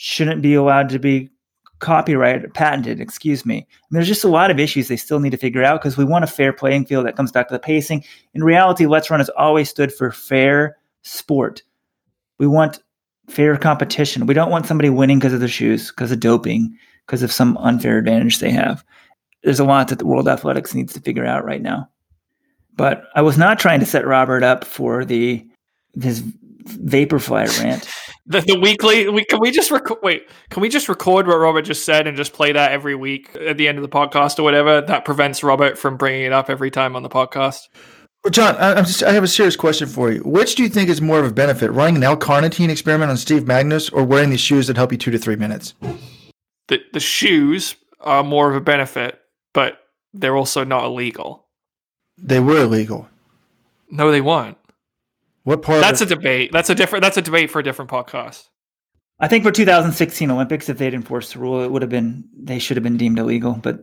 shouldn't 0.01 0.41
be 0.41 0.53
allowed 0.53 0.87
to 0.87 0.97
be 0.97 1.29
copyrighted, 1.79 2.53
patented, 2.53 3.01
excuse 3.01 3.45
me. 3.45 3.57
And 3.57 3.67
there's 3.91 4.07
just 4.07 4.23
a 4.23 4.29
lot 4.29 4.49
of 4.49 4.57
issues 4.57 4.87
they 4.87 4.95
still 4.95 5.19
need 5.19 5.31
to 5.31 5.37
figure 5.37 5.61
out 5.61 5.81
because 5.81 5.97
we 5.97 6.05
want 6.05 6.23
a 6.23 6.27
fair 6.27 6.53
playing 6.53 6.85
field 6.85 7.05
that 7.05 7.17
comes 7.17 7.33
back 7.33 7.49
to 7.49 7.53
the 7.53 7.59
pacing. 7.59 8.05
In 8.33 8.41
reality, 8.41 8.85
Let's 8.85 9.09
Run 9.09 9.19
has 9.19 9.29
always 9.31 9.69
stood 9.69 9.93
for 9.93 10.09
fair 10.09 10.77
sport. 11.01 11.63
We 12.37 12.47
want 12.47 12.79
fair 13.27 13.57
competition. 13.57 14.25
We 14.25 14.33
don't 14.33 14.51
want 14.51 14.67
somebody 14.67 14.89
winning 14.89 15.19
because 15.19 15.33
of 15.33 15.41
their 15.41 15.49
shoes, 15.49 15.89
because 15.89 16.13
of 16.13 16.21
doping, 16.21 16.73
because 17.05 17.21
of 17.21 17.31
some 17.31 17.57
unfair 17.57 17.97
advantage 17.97 18.39
they 18.39 18.51
have. 18.51 18.85
There's 19.43 19.59
a 19.59 19.65
lot 19.65 19.89
that 19.89 19.99
the 19.99 20.05
World 20.05 20.29
Athletics 20.29 20.73
needs 20.73 20.93
to 20.93 21.01
figure 21.01 21.25
out 21.25 21.43
right 21.43 21.61
now. 21.61 21.89
But 22.73 23.03
I 23.15 23.21
was 23.21 23.37
not 23.37 23.59
trying 23.59 23.81
to 23.81 23.85
set 23.85 24.07
Robert 24.07 24.43
up 24.43 24.63
for 24.63 25.03
the 25.03 25.45
his 26.01 26.23
vapor 26.63 27.19
fly 27.19 27.47
rant. 27.61 27.89
The, 28.29 28.41
the 28.41 28.59
weekly 28.59 29.09
we 29.09 29.25
can 29.25 29.39
we 29.39 29.49
just 29.49 29.71
record 29.71 29.99
wait 30.03 30.29
can 30.51 30.61
we 30.61 30.69
just 30.69 30.87
record 30.87 31.25
what 31.25 31.37
robert 31.39 31.63
just 31.63 31.83
said 31.83 32.05
and 32.05 32.15
just 32.15 32.31
play 32.31 32.51
that 32.51 32.71
every 32.71 32.93
week 32.93 33.35
at 33.35 33.57
the 33.57 33.67
end 33.67 33.79
of 33.79 33.81
the 33.81 33.89
podcast 33.89 34.37
or 34.37 34.43
whatever 34.43 34.81
that 34.81 35.03
prevents 35.03 35.43
robert 35.43 35.79
from 35.79 35.97
bringing 35.97 36.25
it 36.25 36.31
up 36.31 36.47
every 36.47 36.69
time 36.69 36.95
on 36.95 37.01
the 37.01 37.09
podcast 37.09 37.61
Well, 38.23 38.29
John, 38.31 38.55
I, 38.57 38.73
I'm 38.75 38.85
just, 38.85 39.01
I 39.01 39.13
have 39.13 39.23
a 39.23 39.27
serious 39.27 39.55
question 39.55 39.87
for 39.87 40.11
you. 40.11 40.19
Which 40.25 40.55
do 40.55 40.61
you 40.63 40.69
think 40.69 40.89
is 40.89 41.01
more 41.01 41.19
of 41.21 41.25
a 41.25 41.33
benefit, 41.33 41.71
running 41.71 41.95
an 41.95 42.03
L-carnitine 42.03 42.67
experiment 42.69 43.09
on 43.09 43.15
Steve 43.17 43.43
Magness 43.45 43.89
or 43.93 44.03
wearing 44.03 44.29
these 44.29 44.41
shoes 44.41 44.67
that 44.67 44.75
help 44.77 44.91
you 44.91 44.97
two 44.97 45.09
to 45.11 45.17
three 45.17 45.37
minutes? 45.37 45.73
the 46.67 46.79
the 46.93 46.99
shoes 46.99 47.75
are 48.01 48.23
more 48.23 48.47
of 48.49 48.55
a 48.55 48.61
benefit 48.61 49.19
but 49.53 49.79
they're 50.13 50.35
also 50.37 50.63
not 50.63 50.83
illegal 50.85 51.47
They 52.19 52.39
were 52.39 52.61
illegal. 52.61 53.07
no 53.89 54.11
they 54.11 54.21
weren't 54.21 54.57
What 55.49 55.63
part? 55.63 55.81
that's 55.81 56.01
a 56.01 56.05
debate 56.05 56.51
that's 56.51 56.69
a 56.69 56.75
different 56.75 57.01
that's 57.01 57.17
a 57.17 57.21
debate 57.23 57.49
for 57.49 57.59
a 57.59 57.63
different 57.63 57.89
podcast 57.89 58.45
I 59.19 59.27
think 59.27 59.43
for 59.43 59.51
2016 59.51 60.31
Olympics, 60.31 60.69
if 60.69 60.77
they'd 60.77 60.93
enforced 60.93 61.33
the 61.33 61.39
rule, 61.39 61.61
it 61.61 61.71
would 61.71 61.81
have 61.81 61.91
been 61.91 62.23
they 62.37 62.59
should 62.59 62.77
have 62.77 62.83
been 62.83 62.97
deemed 62.97 63.19
illegal. 63.19 63.53
But 63.53 63.79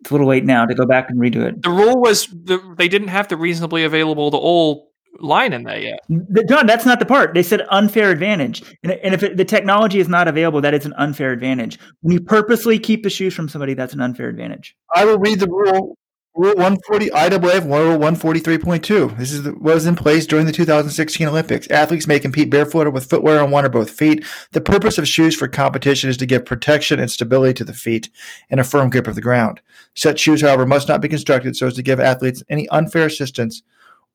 it's 0.00 0.10
a 0.10 0.14
little 0.14 0.26
late 0.26 0.44
now 0.44 0.66
to 0.66 0.74
go 0.74 0.84
back 0.84 1.08
and 1.08 1.18
redo 1.18 1.46
it. 1.46 1.62
the 1.62 1.70
rule 1.70 2.00
was 2.00 2.26
the, 2.26 2.60
they 2.76 2.88
didn't 2.88 3.08
have 3.08 3.28
the 3.28 3.36
reasonably 3.36 3.84
available 3.84 4.30
to 4.30 4.36
all 4.36 4.90
line 5.20 5.52
in 5.52 5.62
there 5.62 5.78
yet 5.78 6.00
Th- 6.08 6.46
John, 6.48 6.66
that's 6.66 6.84
not 6.84 6.98
the 6.98 7.06
part. 7.06 7.34
They 7.34 7.42
said 7.42 7.62
unfair 7.70 8.10
advantage, 8.10 8.62
and, 8.82 8.92
and 8.92 9.14
if 9.14 9.22
it, 9.22 9.36
the 9.36 9.44
technology 9.44 10.00
is 10.00 10.08
not 10.08 10.28
available, 10.28 10.60
that 10.60 10.74
is 10.74 10.84
an 10.84 10.92
unfair 10.98 11.32
advantage. 11.32 11.78
When 12.00 12.12
you 12.12 12.20
purposely 12.20 12.78
keep 12.78 13.04
the 13.04 13.10
shoes 13.10 13.32
from 13.32 13.48
somebody, 13.48 13.74
that's 13.74 13.94
an 13.94 14.00
unfair 14.00 14.28
advantage. 14.28 14.76
I 14.94 15.04
will 15.04 15.18
read 15.18 15.40
the 15.40 15.48
rule. 15.48 15.96
Rule 16.36 16.54
140 16.56 17.10
IAAF 17.10 17.64
Rule 17.64 17.96
143.2. 17.96 19.16
This 19.16 19.30
is 19.30 19.48
was 19.52 19.86
in 19.86 19.94
place 19.94 20.26
during 20.26 20.46
the 20.46 20.52
2016 20.52 21.28
Olympics. 21.28 21.70
Athletes 21.70 22.08
may 22.08 22.18
compete 22.18 22.50
barefooted 22.50 22.92
with 22.92 23.08
footwear 23.08 23.40
on 23.40 23.52
one 23.52 23.64
or 23.64 23.68
both 23.68 23.88
feet. 23.88 24.24
The 24.50 24.60
purpose 24.60 24.98
of 24.98 25.06
shoes 25.06 25.36
for 25.36 25.46
competition 25.46 26.10
is 26.10 26.16
to 26.16 26.26
give 26.26 26.44
protection 26.44 26.98
and 26.98 27.08
stability 27.08 27.54
to 27.54 27.64
the 27.64 27.72
feet 27.72 28.10
and 28.50 28.58
a 28.58 28.64
firm 28.64 28.90
grip 28.90 29.06
of 29.06 29.14
the 29.14 29.20
ground. 29.20 29.60
Such 29.94 30.18
shoes, 30.18 30.40
however, 30.40 30.66
must 30.66 30.88
not 30.88 31.00
be 31.00 31.08
constructed 31.08 31.54
so 31.54 31.68
as 31.68 31.74
to 31.74 31.82
give 31.84 32.00
athletes 32.00 32.42
any 32.48 32.68
unfair 32.70 33.06
assistance 33.06 33.62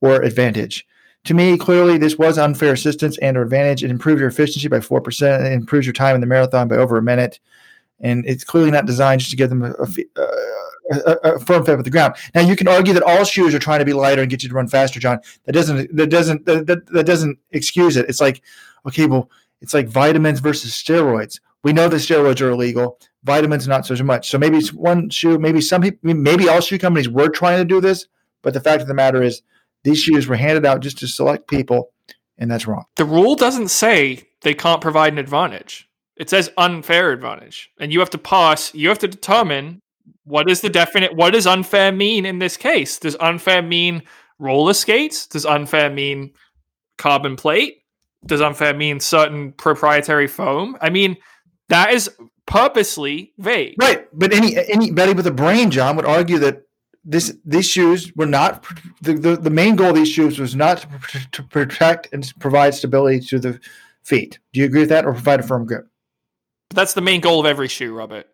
or 0.02 0.22
advantage. 0.22 0.86
To 1.24 1.34
me, 1.34 1.58
clearly, 1.58 1.98
this 1.98 2.18
was 2.18 2.38
unfair 2.38 2.74
assistance 2.74 3.18
and 3.20 3.38
or 3.38 3.44
advantage. 3.44 3.82
It 3.82 3.92
improved 3.92 4.20
your 4.20 4.30
efficiency 4.30 4.68
by 4.68 4.80
4%. 4.80 5.46
It 5.46 5.54
improves 5.54 5.86
your 5.86 5.94
time 5.94 6.16
in 6.16 6.22
the 6.22 6.28
marathon 6.28 6.68
by 6.68 6.76
over 6.76 6.98
a 6.98 7.02
minute. 7.02 7.40
And 8.02 8.26
it's 8.26 8.44
clearly 8.44 8.72
not 8.72 8.86
designed 8.86 9.22
just 9.22 9.32
to 9.32 9.38
give 9.38 9.50
them 9.50 9.64
a, 9.64 9.72
a, 9.72 9.88
uh, 10.22 10.69
a, 10.90 11.36
a 11.36 11.40
firm 11.40 11.66
fit 11.66 11.78
with 11.78 11.86
the 11.86 11.92
ground. 11.92 12.16
Now, 12.34 12.42
you 12.42 12.56
can 12.56 12.68
argue 12.68 12.94
that 12.94 13.04
all 13.04 13.24
shoes 13.24 13.54
are 13.54 13.60
trying 13.60 13.80
to 13.80 13.86
be 13.86 13.94
lighter 13.94 14.22
and 14.22 14.30
get 14.30 14.44
you 14.44 14.50
to 14.50 14.56
run 14.56 14.68
faster, 14.68 15.00
John. 15.00 15.20
That 15.46 15.54
doesn't 15.54 15.96
that 15.96 16.08
doesn't 16.10 16.46
that, 16.46 16.68
that, 16.68 16.86
that 16.88 17.06
doesn't 17.06 17.38
excuse 17.52 17.98
it. 17.98 18.08
It's 18.10 18.22
like, 18.22 18.42
okay, 18.88 19.06
well, 19.06 19.30
it's 19.62 19.74
like 19.74 19.88
vitamins 19.88 20.40
versus 20.40 20.72
steroids. 20.72 21.40
We 21.64 21.74
know 21.74 21.90
that 21.90 21.98
steroids 21.98 22.42
are 22.42 22.50
illegal. 22.50 23.00
Vitamins 23.24 23.68
not 23.68 23.86
so 23.86 23.96
much. 24.04 24.30
So 24.30 24.38
maybe 24.38 24.58
it's 24.58 24.74
one 24.74 25.10
shoe. 25.10 25.38
Maybe 25.38 25.62
some 25.62 25.82
people. 25.82 26.14
Maybe 26.14 26.48
all 26.48 26.62
shoe 26.62 26.78
companies 26.78 27.10
were 27.10 27.30
trying 27.30 27.58
to 27.58 27.66
do 27.66 27.82
this, 27.82 28.08
but 28.42 28.54
the 28.54 28.62
fact 28.62 28.82
of 28.82 28.88
the 28.88 28.94
matter 28.94 29.22
is, 29.22 29.42
these 29.84 30.02
shoes 30.02 30.28
were 30.28 30.36
handed 30.36 30.66
out 30.66 30.82
just 30.82 30.98
to 31.00 31.08
select 31.08 31.48
people, 31.48 31.92
and 32.38 32.50
that's 32.52 32.68
wrong. 32.68 32.86
the 32.96 33.06
rule 33.06 33.36
doesn't 33.36 33.70
say 33.70 34.24
they 34.42 34.54
can't 34.54 34.82
provide 34.82 35.14
an 35.14 35.20
advantage. 35.20 35.90
It 36.16 36.30
says 36.30 36.52
unfair 36.58 37.12
advantage. 37.12 37.72
And 37.80 37.94
you 37.94 38.00
have 38.00 38.10
to 38.10 38.18
pass, 38.18 38.74
you 38.74 38.90
have 38.90 39.00
to 39.00 39.08
determine 39.08 39.82
what 40.30 40.48
is 40.48 40.62
the 40.62 40.70
definite 40.70 41.16
what 41.16 41.32
does 41.32 41.48
unfair 41.48 41.92
mean 41.92 42.24
in 42.24 42.38
this 42.38 42.56
case? 42.56 43.00
Does 43.00 43.16
unfair 43.20 43.64
mean 43.64 44.04
roller 44.38 44.74
skates? 44.74 45.26
Does 45.26 45.44
unfair 45.44 45.90
mean 45.90 46.34
carbon 47.00 47.36
plate? 47.36 47.84
Does 48.26 48.40
unfair 48.40 48.76
mean 48.76 49.00
certain 49.00 49.54
proprietary 49.54 50.28
foam? 50.28 50.78
I 50.82 50.92
mean, 50.92 51.18
that 51.70 51.94
is 51.94 52.12
purposely 52.46 53.34
vague. 53.40 53.76
Right, 53.82 54.08
but 54.14 54.32
any 54.32 54.56
anybody 54.70 55.14
with 55.14 55.26
a 55.26 55.32
brain, 55.32 55.72
John, 55.72 55.96
would 55.96 56.06
argue 56.06 56.38
that 56.40 56.62
this 57.04 57.36
these 57.44 57.68
shoes 57.68 58.16
were 58.16 58.28
not 58.28 58.64
the, 59.02 59.14
the, 59.14 59.36
the 59.36 59.50
main 59.50 59.76
goal 59.76 59.90
of 59.90 59.96
these 59.96 60.10
shoes 60.10 60.38
was 60.38 60.56
not 60.56 60.86
to, 61.10 61.32
to 61.32 61.44
protect 61.44 62.08
and 62.14 62.32
provide 62.40 62.76
stability 62.76 63.20
to 63.22 63.40
the 63.40 63.60
feet. 64.04 64.38
Do 64.54 64.60
you 64.60 64.68
agree 64.68 64.82
with 64.82 64.90
that, 64.90 65.06
or 65.06 65.14
provide 65.14 65.40
a 65.40 65.44
firm 65.44 65.66
grip? 65.66 65.88
That's 66.70 66.94
the 66.94 67.02
main 67.02 67.20
goal 67.20 67.40
of 67.40 67.48
every 67.48 67.68
shoe, 67.68 67.96
Robert. 67.96 68.28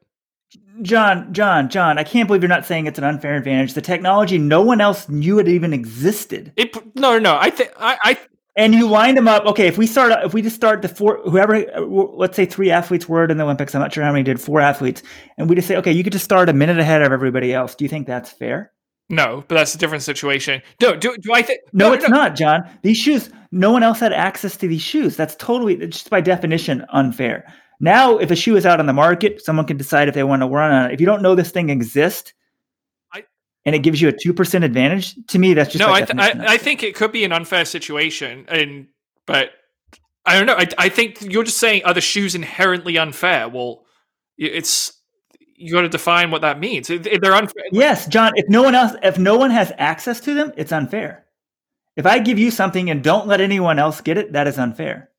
John, 0.82 1.34
John, 1.34 1.70
John, 1.70 1.98
I 1.98 2.04
can't 2.04 2.28
believe 2.28 2.42
you're 2.42 2.50
not 2.50 2.66
saying 2.66 2.86
it's 2.86 2.98
an 2.98 3.04
unfair 3.04 3.36
advantage. 3.36 3.74
The 3.74 3.82
technology, 3.82 4.38
no 4.38 4.62
one 4.62 4.82
else 4.82 5.08
knew 5.10 5.40
it 5.40 5.48
even 5.48 5.74
existed. 5.74 6.54
It 6.56 6.76
no 6.96 7.14
no 7.14 7.20
no. 7.20 7.38
I 7.40 7.50
think 7.50 7.72
I, 7.78 7.98
I 8.04 8.18
And 8.58 8.74
you 8.74 8.88
lined 8.88 9.18
them 9.18 9.28
up. 9.28 9.46
Okay, 9.46 9.68
if 9.68 9.78
we 9.78 9.86
start, 9.86 10.14
if 10.24 10.34
we 10.34 10.42
just 10.42 10.56
start 10.56 10.82
the 10.82 10.88
four, 10.88 11.22
whoever, 11.26 11.66
let's 11.80 12.36
say 12.36 12.46
three 12.46 12.72
athletes 12.72 13.08
were 13.08 13.26
in 13.26 13.38
the 13.38 13.44
Olympics. 13.44 13.76
I'm 13.76 13.82
not 13.82 13.94
sure 13.94 14.04
how 14.04 14.12
many 14.12 14.24
did. 14.24 14.40
Four 14.40 14.62
athletes, 14.62 15.04
and 15.38 15.50
we 15.50 15.56
just 15.56 15.68
say, 15.68 15.76
okay, 15.78 15.92
you 15.92 16.04
could 16.04 16.14
just 16.14 16.26
start 16.26 16.48
a 16.50 16.54
minute 16.54 16.80
ahead 16.80 17.02
of 17.02 17.12
everybody 17.12 17.54
else. 17.54 17.76
Do 17.76 17.84
you 17.84 17.90
think 17.90 18.08
that's 18.08 18.32
fair? 18.32 18.72
no, 19.10 19.44
but 19.48 19.56
that's 19.56 19.76
a 19.76 19.78
different 19.78 20.04
situation. 20.04 20.62
No, 20.82 20.96
do 20.96 21.16
do 21.18 21.34
I 21.34 21.42
think 21.42 21.60
No, 21.74 21.94
it's 21.94 22.10
not, 22.10 22.36
John. 22.36 22.68
These 22.82 22.98
shoes, 22.98 23.30
no 23.52 23.72
one 23.72 23.84
else 23.84 24.00
had 24.00 24.14
access 24.14 24.58
to 24.58 24.68
these 24.68 24.82
shoes. 24.82 25.16
That's 25.16 25.36
totally, 25.36 25.76
just 25.88 26.10
by 26.10 26.22
definition, 26.22 26.86
unfair. 26.90 27.46
Now, 27.80 28.18
if 28.18 28.32
a 28.32 28.36
shoe 28.36 28.56
is 28.56 28.66
out 28.66 28.80
on 28.80 28.86
the 28.86 28.94
market, 28.94 29.44
someone 29.44 29.66
can 29.66 29.78
decide 29.78 30.08
if 30.08 30.14
they 30.16 30.24
want 30.24 30.42
to 30.42 30.48
run 30.48 30.72
on 30.72 30.90
it. 30.90 30.94
If 30.94 31.00
you 31.00 31.06
don't 31.06 31.22
know 31.22 31.36
this 31.36 31.52
thing 31.52 31.70
exists, 31.70 32.34
I- 33.14 33.26
and 33.66 33.76
it 33.76 33.80
gives 33.80 34.02
you 34.02 34.08
a 34.10 34.14
two 34.14 34.34
percent 34.34 34.64
advantage, 34.64 35.16
to 35.28 35.40
me, 35.40 35.54
that's 35.54 35.72
just 35.74 35.80
no, 35.86 35.92
I, 35.92 36.02
th- 36.02 36.18
I 36.20 36.54
I 36.54 36.58
think 36.58 36.84
it 36.84 36.96
could 36.96 37.12
be 37.12 37.24
an 37.26 37.32
unfair 37.32 37.66
situation, 37.66 38.46
and 38.48 38.88
but 39.26 39.52
I 40.26 40.38
don't 40.38 40.46
know. 40.46 40.56
I 40.56 40.68
I 40.78 40.90
think 40.90 41.22
you're 41.22 41.44
just 41.44 41.58
saying 41.58 41.84
are 41.84 41.94
the 41.94 42.02
shoes 42.02 42.34
inherently 42.36 42.98
unfair? 42.98 43.50
Well, 43.50 43.86
it's 44.38 44.94
you 45.58 45.74
got 45.74 45.82
to 45.82 45.90
define 45.90 46.32
what 46.32 46.42
that 46.42 46.60
means. 46.60 46.90
If 46.90 47.04
they're 47.22 47.34
unfair, 47.34 47.64
Yes, 47.72 48.08
John. 48.08 48.34
If 48.36 48.50
no 48.50 48.62
one 48.64 48.76
else, 48.76 48.94
if 49.04 49.18
no 49.18 49.38
one 49.38 49.52
has 49.52 49.72
access 49.78 50.20
to 50.22 50.34
them, 50.34 50.52
it's 50.58 50.72
unfair. 50.72 51.26
If 51.96 52.06
I 52.06 52.20
give 52.20 52.38
you 52.38 52.52
something 52.52 52.90
and 52.90 53.02
don't 53.04 53.26
let 53.28 53.40
anyone 53.40 53.80
else 53.80 54.02
get 54.02 54.18
it, 54.18 54.34
that 54.34 54.48
is 54.48 54.60
unfair. 54.60 55.10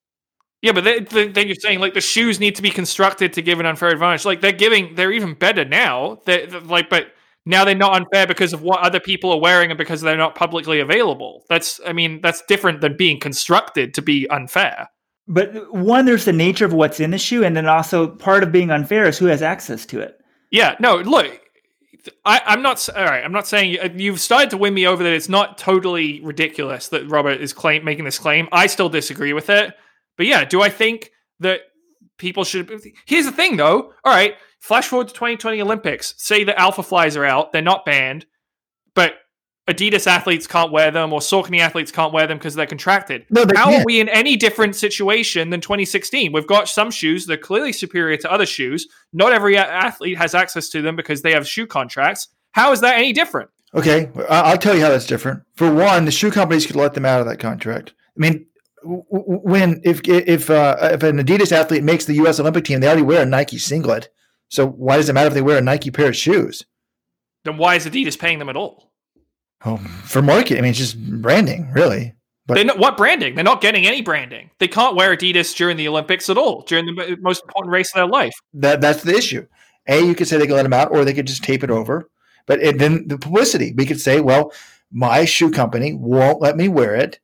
Yeah, 0.62 0.72
but 0.72 0.84
then, 0.84 1.46
you're 1.46 1.54
saying 1.54 1.80
like 1.80 1.94
the 1.94 2.00
shoes 2.00 2.40
need 2.40 2.56
to 2.56 2.62
be 2.62 2.70
constructed 2.70 3.32
to 3.34 3.42
give 3.42 3.60
an 3.60 3.66
unfair 3.66 3.90
advantage. 3.90 4.24
Like 4.24 4.40
they're 4.40 4.52
giving, 4.52 4.94
they're 4.94 5.12
even 5.12 5.34
better 5.34 5.64
now. 5.64 6.20
They 6.24 6.46
they're 6.46 6.60
like, 6.60 6.88
but 6.90 7.08
now 7.44 7.64
they're 7.64 7.74
not 7.74 7.94
unfair 7.94 8.26
because 8.26 8.52
of 8.52 8.62
what 8.62 8.80
other 8.80 8.98
people 8.98 9.30
are 9.32 9.40
wearing 9.40 9.70
and 9.70 9.78
because 9.78 10.00
they're 10.00 10.16
not 10.16 10.34
publicly 10.34 10.80
available. 10.80 11.44
That's, 11.48 11.80
I 11.86 11.92
mean, 11.92 12.20
that's 12.20 12.42
different 12.42 12.80
than 12.80 12.96
being 12.96 13.20
constructed 13.20 13.94
to 13.94 14.02
be 14.02 14.28
unfair. 14.28 14.88
But 15.28 15.72
one, 15.72 16.06
there's 16.06 16.24
the 16.24 16.32
nature 16.32 16.64
of 16.64 16.72
what's 16.72 17.00
in 17.00 17.10
the 17.10 17.18
shoe, 17.18 17.44
and 17.44 17.56
then 17.56 17.66
also 17.66 18.08
part 18.08 18.42
of 18.42 18.52
being 18.52 18.70
unfair 18.70 19.06
is 19.06 19.18
who 19.18 19.26
has 19.26 19.42
access 19.42 19.84
to 19.86 20.00
it. 20.00 20.20
Yeah, 20.50 20.76
no, 20.78 20.96
look, 20.96 21.40
I, 22.24 22.40
I'm 22.46 22.62
not 22.62 22.88
all 22.96 23.04
right. 23.04 23.24
I'm 23.24 23.32
not 23.32 23.48
saying 23.48 23.78
uh, 23.80 23.88
you've 23.94 24.20
started 24.20 24.50
to 24.50 24.56
win 24.56 24.74
me 24.74 24.86
over 24.86 25.02
that 25.02 25.12
it's 25.12 25.28
not 25.28 25.58
totally 25.58 26.20
ridiculous 26.20 26.88
that 26.88 27.08
Robert 27.08 27.40
is 27.40 27.52
claim 27.52 27.84
making 27.84 28.04
this 28.04 28.18
claim. 28.18 28.48
I 28.52 28.68
still 28.68 28.88
disagree 28.88 29.32
with 29.32 29.50
it, 29.50 29.74
but 30.16 30.26
yeah, 30.26 30.44
do 30.44 30.62
I 30.62 30.68
think 30.68 31.10
that 31.40 31.60
people 32.18 32.44
should? 32.44 32.70
Here's 33.06 33.26
the 33.26 33.32
thing, 33.32 33.56
though. 33.56 33.92
All 34.04 34.12
right, 34.12 34.34
flash 34.60 34.88
forward 34.88 35.08
to 35.08 35.14
2020 35.14 35.60
Olympics. 35.60 36.14
Say 36.16 36.44
the 36.44 36.58
Alpha 36.58 36.82
Flies 36.82 37.16
are 37.16 37.24
out; 37.24 37.52
they're 37.52 37.62
not 37.62 37.84
banned, 37.84 38.26
but 38.94 39.14
Adidas 39.68 40.06
athletes 40.06 40.46
can't 40.46 40.70
wear 40.70 40.92
them, 40.92 41.12
or 41.12 41.18
Saucony 41.18 41.58
athletes 41.58 41.90
can't 41.90 42.12
wear 42.12 42.26
them 42.26 42.38
because 42.38 42.54
they're 42.54 42.66
contracted. 42.66 43.26
No, 43.30 43.44
they 43.44 43.56
How 43.56 43.66
are 43.66 43.72
can't. 43.72 43.84
we 43.84 43.98
in 43.98 44.08
any 44.08 44.36
different 44.36 44.76
situation 44.76 45.50
than 45.50 45.60
2016? 45.60 46.32
We've 46.32 46.46
got 46.46 46.68
some 46.68 46.90
shoes 46.90 47.26
that 47.26 47.34
are 47.34 47.42
clearly 47.42 47.72
superior 47.72 48.16
to 48.18 48.30
other 48.30 48.46
shoes. 48.46 48.86
Not 49.12 49.32
every 49.32 49.58
athlete 49.58 50.18
has 50.18 50.34
access 50.36 50.68
to 50.68 50.82
them 50.82 50.94
because 50.94 51.22
they 51.22 51.32
have 51.32 51.48
shoe 51.48 51.66
contracts. 51.66 52.28
How 52.52 52.70
is 52.70 52.80
that 52.80 52.96
any 52.96 53.12
different? 53.12 53.50
Okay, 53.74 54.08
I'll 54.30 54.56
tell 54.56 54.76
you 54.76 54.82
how 54.82 54.88
that's 54.88 55.06
different. 55.06 55.42
For 55.56 55.72
one, 55.72 56.04
the 56.04 56.12
shoe 56.12 56.30
companies 56.30 56.64
could 56.64 56.76
let 56.76 56.94
them 56.94 57.04
out 57.04 57.20
of 57.20 57.26
that 57.26 57.40
contract. 57.40 57.92
I 58.16 58.20
mean, 58.20 58.45
when 58.82 59.80
if 59.84 60.00
if 60.06 60.50
uh, 60.50 60.76
if 60.82 61.02
an 61.02 61.18
Adidas 61.18 61.52
athlete 61.52 61.82
makes 61.82 62.04
the 62.04 62.14
U.S. 62.14 62.38
Olympic 62.38 62.64
team, 62.64 62.80
they 62.80 62.86
already 62.86 63.02
wear 63.02 63.22
a 63.22 63.26
Nike 63.26 63.58
singlet. 63.58 64.08
So 64.48 64.66
why 64.66 64.96
does 64.96 65.08
it 65.08 65.12
matter 65.12 65.28
if 65.28 65.34
they 65.34 65.42
wear 65.42 65.58
a 65.58 65.62
Nike 65.62 65.90
pair 65.90 66.08
of 66.08 66.16
shoes? 66.16 66.64
Then 67.44 67.56
why 67.56 67.76
is 67.76 67.86
Adidas 67.86 68.18
paying 68.18 68.38
them 68.38 68.48
at 68.48 68.56
all? 68.56 68.92
Oh, 69.64 69.78
for 70.04 70.22
marketing, 70.22 70.58
I 70.58 70.60
mean, 70.60 70.70
it's 70.70 70.78
just 70.78 71.00
branding, 71.22 71.70
really. 71.72 72.14
But- 72.46 72.64
not, 72.64 72.78
what 72.78 72.96
branding? 72.96 73.34
They're 73.34 73.44
not 73.44 73.60
getting 73.60 73.86
any 73.86 74.02
branding. 74.02 74.50
They 74.58 74.68
can't 74.68 74.94
wear 74.94 75.16
Adidas 75.16 75.56
during 75.56 75.76
the 75.76 75.88
Olympics 75.88 76.30
at 76.30 76.38
all, 76.38 76.62
during 76.62 76.86
the 76.86 77.16
most 77.20 77.42
important 77.42 77.72
race 77.72 77.90
of 77.92 77.98
their 77.98 78.06
life. 78.06 78.34
That 78.54 78.80
that's 78.80 79.02
the 79.02 79.16
issue. 79.16 79.46
A, 79.88 80.00
you 80.04 80.14
could 80.14 80.28
say 80.28 80.36
they 80.36 80.46
could 80.46 80.54
let 80.54 80.64
them 80.64 80.72
out, 80.72 80.92
or 80.92 81.04
they 81.04 81.14
could 81.14 81.26
just 81.26 81.42
tape 81.42 81.64
it 81.64 81.70
over. 81.70 82.08
But 82.46 82.60
and 82.60 82.80
then 82.80 83.08
the 83.08 83.18
publicity, 83.18 83.74
we 83.76 83.86
could 83.86 84.00
say, 84.00 84.20
well, 84.20 84.52
my 84.92 85.24
shoe 85.24 85.50
company 85.50 85.92
won't 85.92 86.40
let 86.40 86.56
me 86.56 86.68
wear 86.68 86.94
it, 86.94 87.18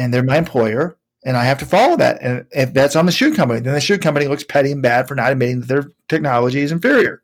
and 0.00 0.14
they're 0.14 0.22
my 0.22 0.38
employer, 0.38 0.96
and 1.24 1.36
I 1.36 1.44
have 1.44 1.58
to 1.58 1.66
follow 1.66 1.96
that. 1.98 2.22
And 2.22 2.46
if 2.50 2.72
that's 2.72 2.96
on 2.96 3.06
the 3.06 3.12
shoe 3.12 3.34
company, 3.34 3.60
then 3.60 3.74
the 3.74 3.80
shoe 3.80 3.98
company 3.98 4.26
looks 4.26 4.44
petty 4.44 4.72
and 4.72 4.82
bad 4.82 5.06
for 5.06 5.14
not 5.14 5.30
admitting 5.30 5.60
that 5.60 5.68
their 5.68 5.90
technology 6.08 6.60
is 6.60 6.72
inferior. 6.72 7.22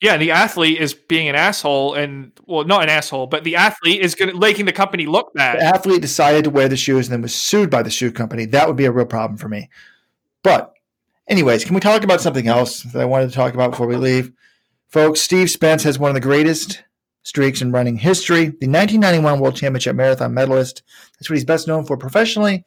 Yeah, 0.00 0.16
the 0.16 0.32
athlete 0.32 0.80
is 0.80 0.94
being 0.94 1.28
an 1.28 1.34
asshole, 1.34 1.94
and 1.94 2.32
well, 2.46 2.64
not 2.64 2.82
an 2.82 2.88
asshole, 2.88 3.26
but 3.26 3.44
the 3.44 3.56
athlete 3.56 4.00
is 4.00 4.14
going 4.14 4.30
to 4.32 4.38
making 4.38 4.66
the 4.66 4.72
company 4.72 5.06
look 5.06 5.32
bad. 5.34 5.58
The 5.58 5.64
athlete 5.64 6.02
decided 6.02 6.44
to 6.44 6.50
wear 6.50 6.68
the 6.68 6.76
shoes 6.76 7.06
and 7.06 7.12
then 7.12 7.22
was 7.22 7.34
sued 7.34 7.70
by 7.70 7.82
the 7.82 7.90
shoe 7.90 8.10
company. 8.10 8.44
That 8.46 8.66
would 8.66 8.76
be 8.76 8.84
a 8.84 8.92
real 8.92 9.06
problem 9.06 9.38
for 9.38 9.48
me. 9.48 9.68
But, 10.42 10.72
anyways, 11.28 11.64
can 11.64 11.74
we 11.74 11.80
talk 11.80 12.02
about 12.02 12.20
something 12.20 12.48
else 12.48 12.82
that 12.82 13.00
I 13.00 13.04
wanted 13.04 13.28
to 13.28 13.34
talk 13.34 13.54
about 13.54 13.72
before 13.72 13.86
we 13.86 13.96
leave? 13.96 14.32
Folks, 14.88 15.20
Steve 15.20 15.50
Spence 15.50 15.84
has 15.84 15.98
one 15.98 16.10
of 16.10 16.14
the 16.14 16.20
greatest 16.20 16.82
streaks 17.22 17.62
in 17.62 17.72
running 17.72 17.96
history. 17.96 18.44
The 18.44 18.68
1991 18.68 19.40
World 19.40 19.56
Championship 19.56 19.96
Marathon 19.96 20.34
medalist. 20.34 20.82
That's 21.14 21.30
what 21.30 21.36
he's 21.36 21.44
best 21.44 21.68
known 21.68 21.84
for 21.84 21.96
professionally. 21.96 22.64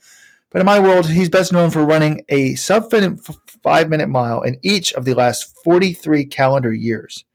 But 0.51 0.61
in 0.61 0.65
my 0.65 0.79
world, 0.79 1.09
he's 1.09 1.29
best 1.29 1.51
known 1.51 1.69
for 1.69 1.83
running 1.85 2.23
a 2.29 2.55
sub 2.55 2.89
five 3.63 3.89
minute 3.89 4.07
mile 4.07 4.41
in 4.41 4.57
each 4.61 4.93
of 4.93 5.03
the 5.03 5.13
last 5.13 5.53
43 5.63 6.25
calendar 6.25 6.73
years. 6.73 7.25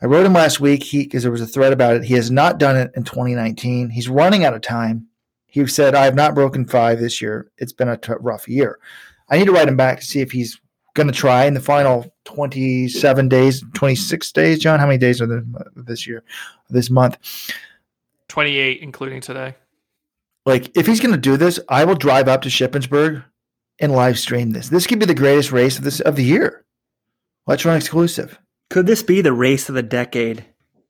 I 0.00 0.06
wrote 0.06 0.26
him 0.26 0.32
last 0.32 0.60
week 0.60 0.88
because 0.90 1.22
there 1.22 1.32
was 1.32 1.40
a 1.40 1.46
thread 1.46 1.72
about 1.72 1.96
it. 1.96 2.04
He 2.04 2.14
has 2.14 2.30
not 2.30 2.58
done 2.58 2.76
it 2.76 2.92
in 2.96 3.04
2019. 3.04 3.90
He's 3.90 4.08
running 4.08 4.44
out 4.44 4.54
of 4.54 4.60
time. 4.60 5.06
He 5.46 5.66
said, 5.66 5.94
I 5.94 6.04
have 6.04 6.14
not 6.14 6.34
broken 6.34 6.66
five 6.66 6.98
this 6.98 7.20
year. 7.20 7.50
It's 7.58 7.72
been 7.72 7.88
a 7.88 7.96
t- 7.96 8.12
rough 8.20 8.48
year. 8.48 8.78
I 9.28 9.38
need 9.38 9.44
to 9.46 9.52
write 9.52 9.68
him 9.68 9.76
back 9.76 10.00
to 10.00 10.06
see 10.06 10.20
if 10.20 10.32
he's 10.32 10.60
going 10.94 11.06
to 11.06 11.12
try 11.12 11.44
in 11.44 11.54
the 11.54 11.60
final 11.60 12.14
27 12.24 13.28
days, 13.28 13.64
26 13.74 14.32
days. 14.32 14.58
John, 14.58 14.78
how 14.78 14.86
many 14.86 14.98
days 14.98 15.20
are 15.20 15.26
there 15.26 15.42
this 15.74 16.06
year, 16.06 16.22
this 16.70 16.90
month? 16.90 17.18
28, 18.28 18.80
including 18.80 19.20
today. 19.20 19.54
Like, 20.44 20.76
if 20.76 20.86
he's 20.86 21.00
going 21.00 21.14
to 21.14 21.20
do 21.20 21.36
this, 21.36 21.60
I 21.68 21.84
will 21.84 21.94
drive 21.94 22.28
up 22.28 22.42
to 22.42 22.48
Shippensburg 22.48 23.24
and 23.78 23.92
live 23.92 24.18
stream 24.18 24.50
this. 24.50 24.68
This 24.68 24.86
could 24.86 24.98
be 24.98 25.06
the 25.06 25.14
greatest 25.14 25.52
race 25.52 25.78
of 25.78 25.84
this 25.84 26.00
of 26.00 26.16
the 26.16 26.24
year. 26.24 26.64
Let's 27.46 27.64
run 27.64 27.76
exclusive. 27.76 28.38
Could 28.70 28.86
this 28.86 29.02
be 29.02 29.20
the 29.20 29.32
race 29.32 29.68
of 29.68 29.74
the 29.74 29.82
decade? 29.82 30.44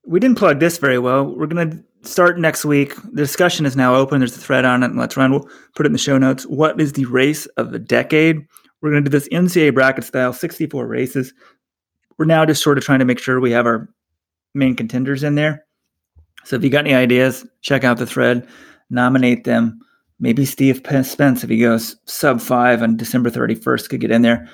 We 0.06 0.20
didn't 0.20 0.38
plug 0.38 0.60
this 0.60 0.78
very 0.78 0.98
well. 0.98 1.24
We're 1.24 1.46
going 1.46 1.70
to 1.70 2.08
start 2.08 2.38
next 2.38 2.64
week. 2.64 2.94
The 2.96 3.22
discussion 3.22 3.66
is 3.66 3.76
now 3.76 3.94
open. 3.94 4.20
There's 4.20 4.36
a 4.36 4.40
thread 4.40 4.64
on 4.64 4.82
it. 4.82 4.90
And 4.90 4.98
let's 4.98 5.16
run. 5.16 5.30
We'll 5.30 5.48
put 5.74 5.86
it 5.86 5.88
in 5.88 5.92
the 5.92 5.98
show 5.98 6.18
notes. 6.18 6.44
What 6.44 6.80
is 6.80 6.92
the 6.92 7.06
race 7.06 7.46
of 7.56 7.72
the 7.72 7.78
decade? 7.78 8.46
We're 8.82 8.90
going 8.90 9.04
to 9.04 9.10
do 9.10 9.16
this 9.16 9.28
NCAA 9.28 9.74
bracket 9.74 10.04
style, 10.04 10.32
64 10.32 10.86
races. 10.86 11.32
We're 12.18 12.26
now 12.26 12.44
just 12.44 12.62
sort 12.62 12.78
of 12.78 12.84
trying 12.84 12.98
to 12.98 13.04
make 13.04 13.18
sure 13.18 13.40
we 13.40 13.52
have 13.52 13.66
our 13.66 13.88
main 14.54 14.76
contenders 14.76 15.22
in 15.22 15.36
there. 15.36 15.64
So 16.44 16.56
if 16.56 16.64
you 16.64 16.70
got 16.70 16.84
any 16.84 16.94
ideas, 16.94 17.46
check 17.62 17.84
out 17.84 17.98
the 17.98 18.06
thread, 18.06 18.46
nominate 18.90 19.44
them. 19.44 19.78
Maybe 20.18 20.44
Steve 20.44 20.82
Spence, 21.04 21.42
if 21.42 21.50
he 21.50 21.58
goes 21.58 21.96
sub 22.04 22.40
five 22.40 22.82
on 22.82 22.96
December 22.96 23.30
31st, 23.30 23.88
could 23.88 24.00
get 24.00 24.10
in 24.10 24.22
there. 24.22 24.48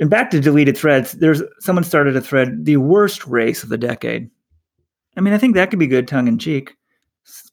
And 0.00 0.08
back 0.08 0.30
to 0.30 0.40
deleted 0.40 0.76
threads, 0.76 1.12
there's 1.12 1.42
someone 1.60 1.84
started 1.84 2.16
a 2.16 2.20
thread, 2.20 2.64
the 2.64 2.76
worst 2.76 3.26
race 3.26 3.64
of 3.64 3.68
the 3.68 3.78
decade. 3.78 4.30
I 5.16 5.20
mean, 5.20 5.34
I 5.34 5.38
think 5.38 5.54
that 5.54 5.70
could 5.70 5.80
be 5.80 5.88
good 5.88 6.06
tongue 6.06 6.28
in 6.28 6.38
cheek. 6.38 6.76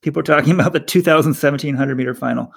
People 0.02 0.20
are 0.20 0.24
talking 0.24 0.54
about 0.60 0.74
the 0.74 0.80
2017 0.80 1.76
100 1.76 1.96
meter 1.96 2.14
final. 2.14 2.54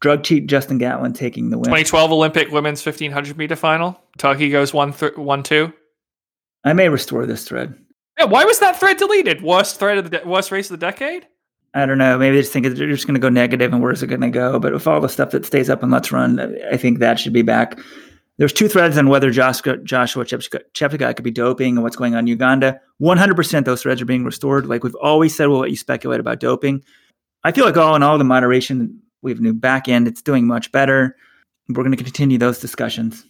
Drug 0.00 0.24
cheat 0.24 0.46
Justin 0.48 0.78
Gatlin 0.78 1.12
taking 1.12 1.50
the 1.50 1.58
win. 1.58 1.66
2012 1.66 2.10
Olympic 2.12 2.50
women's 2.50 2.84
1500 2.84 3.36
meter 3.36 3.54
final. 3.56 4.00
Tucky 4.18 4.50
goes 4.50 4.74
one, 4.74 4.92
th- 4.92 5.16
one, 5.16 5.42
two. 5.42 5.72
I 6.64 6.72
may 6.72 6.88
restore 6.88 7.24
this 7.26 7.46
thread. 7.46 7.74
Yeah, 8.18 8.24
why 8.26 8.44
was 8.44 8.58
that 8.58 8.78
thread 8.78 8.96
deleted? 8.96 9.42
Worst 9.42 9.78
thread 9.78 9.98
of 9.98 10.10
the 10.10 10.18
de- 10.18 10.28
worst 10.28 10.50
race 10.50 10.70
of 10.70 10.78
the 10.78 10.84
decade. 10.86 11.26
I 11.74 11.86
don't 11.86 11.98
know. 11.98 12.18
Maybe 12.18 12.36
they 12.36 12.42
just 12.42 12.52
think 12.52 12.66
they're 12.66 12.88
just 12.88 13.06
going 13.06 13.14
to 13.14 13.20
go 13.20 13.30
negative, 13.30 13.72
and 13.72 13.82
where's 13.82 14.02
it 14.02 14.08
going 14.08 14.20
to 14.20 14.28
go? 14.28 14.58
But 14.58 14.74
with 14.74 14.86
all 14.86 15.00
the 15.00 15.08
stuff 15.08 15.30
that 15.30 15.46
stays 15.46 15.70
up 15.70 15.82
and 15.82 15.90
Let's 15.90 16.12
Run, 16.12 16.38
I 16.70 16.76
think 16.76 16.98
that 16.98 17.18
should 17.18 17.32
be 17.32 17.42
back. 17.42 17.78
There's 18.38 18.52
two 18.52 18.68
threads 18.68 18.96
on 18.96 19.08
whether 19.08 19.30
Joshua, 19.30 19.76
Joshua 19.78 20.24
Cheptegei 20.24 21.14
could 21.14 21.24
be 21.24 21.30
doping 21.30 21.76
and 21.76 21.82
what's 21.82 21.96
going 21.96 22.14
on 22.14 22.20
in 22.20 22.26
Uganda. 22.28 22.80
100% 23.00 23.64
those 23.64 23.82
threads 23.82 24.00
are 24.00 24.06
being 24.06 24.24
restored. 24.24 24.66
Like 24.66 24.82
we've 24.84 24.94
always 24.96 25.34
said, 25.34 25.46
we'll 25.46 25.60
let 25.60 25.70
you 25.70 25.76
speculate 25.76 26.20
about 26.20 26.40
doping. 26.40 26.82
I 27.44 27.52
feel 27.52 27.64
like 27.64 27.76
all 27.76 27.94
in 27.94 28.02
all, 28.02 28.18
the 28.18 28.24
moderation, 28.24 29.00
we 29.20 29.30
have 29.30 29.38
a 29.38 29.42
new 29.42 29.52
back 29.52 29.88
end. 29.88 30.08
It's 30.08 30.22
doing 30.22 30.46
much 30.46 30.72
better. 30.72 31.16
We're 31.68 31.84
going 31.84 31.96
to 31.96 32.02
continue 32.02 32.38
those 32.38 32.58
discussions. 32.58 33.24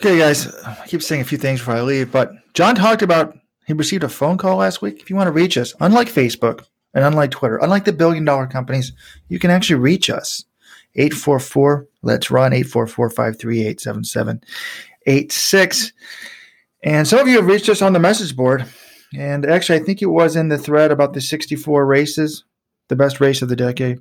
Okay, 0.00 0.18
guys, 0.18 0.52
I 0.64 0.86
keep 0.86 1.02
saying 1.02 1.22
a 1.22 1.24
few 1.24 1.38
things 1.38 1.60
before 1.60 1.74
I 1.74 1.80
leave, 1.80 2.12
but 2.12 2.32
John 2.52 2.74
talked 2.74 3.02
about 3.02 3.38
he 3.66 3.72
received 3.72 4.04
a 4.04 4.08
phone 4.08 4.38
call 4.38 4.58
last 4.58 4.80
week. 4.80 5.00
If 5.00 5.10
you 5.10 5.16
want 5.16 5.26
to 5.26 5.32
reach 5.32 5.56
us, 5.56 5.74
unlike 5.80 6.08
Facebook 6.08 6.64
and 6.94 7.04
unlike 7.04 7.30
Twitter, 7.30 7.58
unlike 7.58 7.84
the 7.84 7.92
billion 7.92 8.24
dollar 8.24 8.46
companies, 8.46 8.92
you 9.28 9.38
can 9.38 9.50
actually 9.50 9.80
reach 9.80 10.08
us. 10.08 10.44
844 10.96 11.86
let's 12.02 12.30
run 12.30 12.52
844 12.52 13.10
538 13.10 13.80
7786 13.80 15.92
and 16.82 17.08
some 17.08 17.18
of 17.18 17.28
you 17.28 17.36
have 17.36 17.46
reached 17.46 17.68
us 17.68 17.82
on 17.82 17.92
the 17.92 17.98
message 17.98 18.36
board. 18.36 18.64
And 19.16 19.46
actually 19.46 19.80
i 19.80 19.82
think 19.82 20.02
it 20.02 20.06
was 20.06 20.36
in 20.36 20.48
the 20.48 20.58
thread 20.58 20.90
about 20.90 21.14
the 21.14 21.20
64 21.20 21.86
races 21.86 22.44
the 22.88 22.96
best 22.96 23.20
race 23.20 23.42
of 23.42 23.48
the 23.48 23.56
decade. 23.56 23.98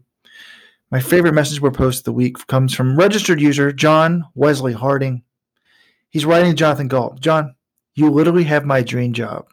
My 0.91 0.99
favorite 0.99 1.33
message 1.33 1.59
board 1.59 1.73
post 1.73 1.99
of 1.99 2.03
the 2.05 2.13
week 2.13 2.37
comes 2.47 2.73
from 2.73 2.97
registered 2.97 3.41
user 3.41 3.71
john 3.71 4.25
wesley 4.35 4.73
harding. 4.73 5.23
He's 6.09 6.25
writing 6.25 6.51
to 6.51 6.55
jonathan 6.55 6.87
gault. 6.87 7.19
John 7.19 7.55
you 7.95 8.09
literally 8.09 8.43
have 8.43 8.65
my 8.65 8.81
dream 8.81 9.13
job. 9.13 9.47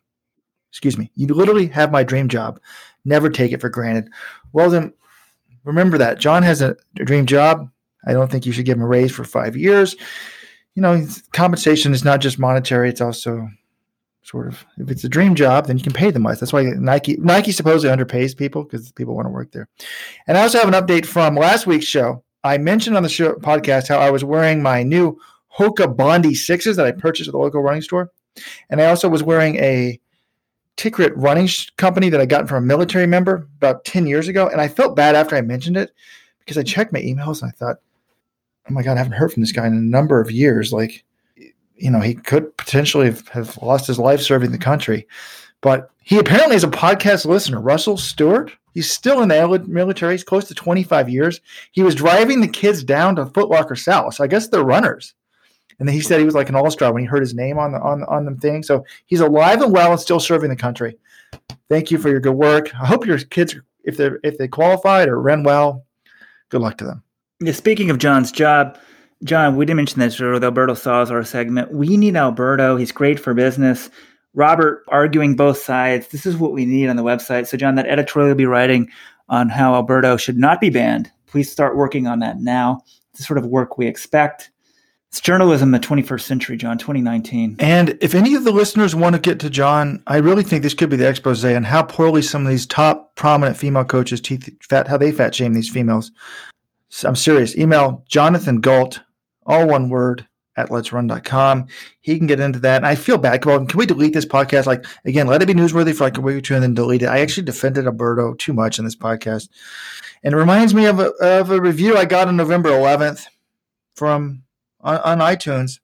Excuse 0.71 0.99
me. 0.99 1.11
You 1.15 1.29
literally 1.29 1.69
have 1.69 1.93
my 1.93 2.03
dream 2.03 2.29
job. 2.29 2.61
Never 3.05 3.31
take 3.31 3.53
it 3.53 3.61
for 3.61 3.69
granted. 3.69 4.09
Well 4.53 4.71
then 4.71 4.93
remember 5.65 5.99
that 5.99 6.19
John 6.19 6.43
has 6.43 6.63
a, 6.63 6.77
dream 6.95 7.27
job. 7.27 7.71
I 8.07 8.13
don't 8.13 8.31
think 8.31 8.47
you 8.47 8.53
should 8.53 8.65
give 8.65 8.77
him 8.77 8.83
a 8.83 8.87
raise 8.87 9.13
for 9.13 9.25
five 9.25 9.57
years. 9.57 9.97
You 10.75 10.83
know, 10.83 11.07
compensation 11.33 11.93
is 11.93 12.05
not 12.05 12.21
just 12.21 12.39
monetary; 12.39 12.89
it's 12.89 13.01
also 13.01 13.49
sort 14.23 14.49
of 14.49 14.65
if 14.79 14.91
it's 14.91 15.05
a 15.05 15.09
dream 15.09 15.35
job, 15.35 15.67
then 15.67 15.77
you 15.77 15.85
can 15.85 15.93
pay 15.93 16.11
them 16.11 16.25
less. 16.25 16.41
That's 16.41 16.53
why 16.53 16.63
Nike 16.63 17.17
Nike 17.19 17.53
supposedly 17.53 17.95
underpays 17.95 18.37
people 18.37 18.65
because 18.65 18.91
people 18.93 19.15
want 19.15 19.27
to 19.27 19.31
work 19.31 19.53
there. 19.53 19.69
And 20.27 20.37
I 20.37 20.43
also 20.43 20.59
have 20.59 20.69
an 20.69 20.75
update 20.75 21.07
from 21.07 21.37
last 21.37 21.67
week's 21.67 21.87
show. 21.87 22.25
I 22.45 22.59
mentioned 22.59 22.97
on 22.97 23.03
the 23.03 23.09
show 23.09 23.35
podcast 23.35 23.89
how 23.89 23.99
I 23.99 24.11
was 24.11 24.25
wearing 24.25 24.63
my 24.63 24.83
new 24.83 25.19
Hoka 25.57 25.95
Bondi 25.97 26.35
sixes 26.35 26.77
that 26.77 26.87
I 26.87 26.93
purchased 26.93 27.29
at 27.29 27.33
the 27.33 27.39
local 27.39 27.63
running 27.63 27.83
store, 27.83 28.11
and 28.71 28.81
I 28.81 28.87
also 28.87 29.09
was 29.09 29.23
wearing 29.23 29.57
a 29.57 30.01
Tikrit 30.77 31.13
running 31.17 31.49
company 31.77 32.09
that 32.09 32.21
I 32.21 32.27
got 32.27 32.49
from 32.49 32.65
a 32.65 32.67
military 32.67 33.07
member 33.07 33.49
about 33.57 33.85
10 33.85 34.07
years 34.07 34.29
ago. 34.29 34.49
And 34.49 34.61
I 34.61 34.69
felt 34.69 34.97
bad 34.97 35.15
after 35.15 35.37
I 35.37 35.41
mentioned 35.41 35.77
it 35.77 35.93
because 36.41 36.59
I 36.59 36.63
checked 36.63 36.93
my 36.93 37.01
emails 37.01 37.43
and 37.43 37.51
I 37.51 37.53
thought, 37.53 37.77
oh 38.69 38.73
my 38.73 38.83
God, 38.83 38.95
I 38.95 38.99
haven't 38.99 39.13
heard 39.13 39.33
from 39.33 39.43
this 39.43 39.53
guy 39.53 39.67
in 39.67 39.75
a 39.75 39.81
number 39.81 40.21
of 40.21 40.31
years. 40.31 40.73
Like, 40.73 41.05
you 41.77 41.91
know, 41.91 42.01
he 42.01 42.15
could 42.15 42.57
potentially 42.57 43.07
have, 43.07 43.29
have 43.29 43.59
lost 43.59 43.87
his 43.87 43.99
life 43.99 44.21
serving 44.21 44.53
the 44.53 44.59
country. 44.59 45.07
But 45.61 45.91
he 46.03 46.19
apparently 46.19 46.57
is 46.57 46.65
a 46.65 46.69
podcast 46.69 47.25
listener. 47.25 47.61
Russell 47.61 47.97
Stewart, 47.97 48.53
he's 48.75 48.91
still 48.91 49.23
in 49.23 49.29
the 49.29 49.65
military. 49.69 50.15
He's 50.15 50.25
close 50.25 50.47
to 50.49 50.55
25 50.55 51.09
years. 51.09 51.41
He 51.73 51.83
was 51.83 51.95
driving 51.95 52.41
the 52.41 52.49
kids 52.49 52.83
down 52.83 53.17
to 53.17 53.27
Footlocker 53.27 53.79
South. 53.79 54.15
So 54.15 54.25
I 54.25 54.27
guess 54.27 54.49
they're 54.49 54.65
runners. 54.65 55.15
And 55.79 55.89
then 55.89 55.95
he 55.95 56.01
said 56.01 56.19
he 56.19 56.25
was 56.25 56.35
like 56.35 56.49
an 56.49 56.55
all-star 56.55 56.93
when 56.93 57.03
he 57.03 57.07
heard 57.07 57.23
his 57.23 57.35
name 57.35 57.59
on 57.59 57.73
the 57.73 57.81
on 57.81 58.05
on 58.05 58.25
the 58.25 58.35
thing. 58.37 58.63
So 58.63 58.85
he's 59.07 59.21
alive 59.21 59.61
and 59.63 59.73
well 59.73 59.91
and 59.93 60.01
still 60.01 60.21
serving 60.21 60.51
the 60.51 60.57
country. 60.57 60.97
Thank 61.69 61.91
you 61.91 61.99
for 61.99 62.09
your 62.09 62.21
good 62.21 62.35
work. 62.35 62.75
I 62.75 62.87
hope 62.87 63.07
your 63.07 63.19
kids, 63.19 63.57
if 63.85 63.97
they 63.97 64.11
if 64.23 64.39
they 64.39 64.49
qualified 64.49 65.09
or 65.09 65.21
ran 65.21 65.43
well, 65.43 65.85
good 66.51 66.61
luck 66.61 66.79
to 66.79 66.85
them. 66.85 67.03
Yeah, 67.41 67.53
speaking 67.53 67.91
of 67.91 67.99
John's 67.99 68.31
job, 68.31 68.79
John, 69.25 69.57
we 69.57 69.65
didn't 69.65 69.77
mention 69.77 70.01
this 70.01 70.19
with 70.19 70.45
Alberto 70.45 70.75
Salazar 70.75 71.25
segment. 71.25 71.73
We 71.73 71.97
need 71.97 72.17
Alberto. 72.17 72.77
He's 72.77 72.93
great 72.93 73.19
for 73.19 73.35
business. 73.35 73.91
Robert 74.35 74.85
arguing 74.89 75.37
both 75.37 75.59
sides. 75.59 76.09
This 76.09 76.25
is 76.25 76.37
what 76.37 76.53
we 76.53 76.65
need 76.65 76.89
on 76.89 76.97
the 76.97 77.03
website. 77.03 77.47
So, 77.47 77.57
John, 77.57 77.75
that 77.75 77.87
editorial 77.87 78.29
will 78.29 78.37
be 78.37 78.47
writing 78.47 78.89
on 79.29 79.49
how 79.49 79.75
Alberto 79.75 80.17
should 80.17 80.39
not 80.39 80.61
be 80.61 80.71
banned. 80.71 81.11
Please 81.27 81.51
start 81.51 81.77
working 81.77 82.07
on 82.07 82.21
that 82.21 82.39
now. 82.39 82.83
It's 83.11 83.21
the 83.21 83.25
sort 83.25 83.39
of 83.39 83.47
work 83.47 83.77
we 83.77 83.87
expect. 83.87 84.52
It's 85.13 85.21
journalism 85.21 85.75
in 85.75 85.79
the 85.79 85.87
21st 85.87 86.23
century, 86.23 86.57
John, 86.57 86.79
2019. 86.79 87.57
And 87.59 87.99
if 88.01 88.15
any 88.15 88.35
of 88.35 88.45
the 88.45 88.51
listeners 88.51 88.95
want 88.95 89.15
to 89.15 89.21
get 89.21 89.39
to 89.41 89.51
John, 89.51 90.03
I 90.07 90.17
really 90.17 90.43
think 90.43 90.63
this 90.63 90.73
could 90.73 90.89
be 90.89 90.97
the 90.97 91.07
expose 91.07 91.45
on 91.45 91.65
how 91.65 91.83
poorly 91.83 92.23
some 92.23 92.47
of 92.47 92.49
these 92.51 92.65
top 92.65 93.15
prominent 93.15 93.59
female 93.59 93.85
coaches 93.85 94.23
teeth 94.23 94.49
fat 94.63 94.89
how 94.89 94.97
they 94.97 95.13
fat 95.13 95.35
shame 95.35 95.53
these 95.53 95.69
females. 95.69 96.13
So 96.89 97.11
I'm 97.11 97.17
serious. 97.17 97.55
Email 97.59 98.03
Jonathan 98.09 98.63
Gault, 98.63 99.01
all 99.45 99.69
one 99.69 99.91
word, 99.91 100.27
at 100.57 100.71
letsrun.com. 100.71 101.67
He 102.01 102.17
can 102.17 102.27
get 102.27 102.41
into 102.41 102.61
that. 102.61 102.77
And 102.77 102.87
I 102.87 102.95
feel 102.95 103.19
bad. 103.19 103.45
Well, 103.45 103.67
can 103.67 103.79
we 103.79 103.85
delete 103.85 104.15
this 104.15 104.25
podcast? 104.25 104.65
Like, 104.65 104.87
again, 105.05 105.27
let 105.27 105.43
it 105.43 105.47
be 105.47 105.53
newsworthy 105.53 105.95
for 105.95 106.05
like 106.05 106.17
a 106.17 106.23
week 106.23 106.37
or 106.37 106.41
two 106.41 106.55
and 106.55 106.63
then 106.63 106.73
delete 106.73 107.03
it. 107.03 107.09
I 107.09 107.21
actually 107.21 107.45
defended 107.45 107.85
Alberto 107.85 108.33
too 108.33 108.55
much 108.55 108.79
in 108.79 108.87
this 108.87 108.97
podcast. 108.97 109.51
And 110.23 110.33
it 110.33 110.39
reminds 110.39 110.73
me 110.73 110.87
of 110.87 111.01
a, 111.01 111.11
of 111.21 111.51
a 111.51 111.61
review 111.61 111.99
I 111.99 112.07
got 112.07 112.29
on 112.29 112.37
November 112.39 112.71
11th 112.71 113.27
from 113.95 114.45
on, 114.83 114.99
on 114.99 115.19
iTunes 115.19 115.81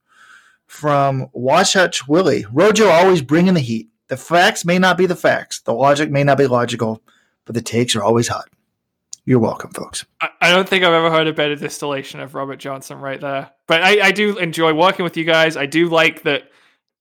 from 0.66 1.29
Wasatch 1.33 2.07
Willie. 2.07 2.47
Rojo 2.53 2.89
always 2.89 3.23
bringing 3.23 3.55
the 3.55 3.61
heat. 3.61 3.89
The 4.09 4.16
facts 4.16 4.65
may 4.65 4.79
not 4.79 4.97
be 4.97 5.07
the 5.07 5.16
facts. 5.16 5.61
The 5.61 5.75
logic 5.75 6.11
may 6.11 6.25
not 6.25 6.39
be 6.39 6.47
logical, 6.47 7.03
but 7.45 7.55
the 7.55 7.62
takes 7.62 7.97
are 7.97 8.03
always 8.03 8.29
hot. 8.29 8.49
You're 9.25 9.39
welcome, 9.39 9.70
folks. 9.73 10.07
I, 10.23 10.31
I 10.41 10.51
don't 10.51 10.66
think 10.66 10.85
I've 10.85 10.95
ever 10.95 11.11
heard 11.11 11.27
a 11.27 11.35
better 11.35 11.55
distillation 11.55 12.20
of 12.20 12.35
Robert 12.35 12.57
Johnson 12.57 12.99
right 12.99 13.20
there. 13.20 13.51
But 13.66 13.83
I, 13.83 14.07
I 14.07 14.11
do 14.11 14.39
enjoy 14.39 14.73
working 14.73 15.05
with 15.05 15.19
you 15.19 15.25
guys. 15.25 15.57
I 15.57 15.66
do 15.66 15.89
like 15.89 16.23
that 16.23 16.45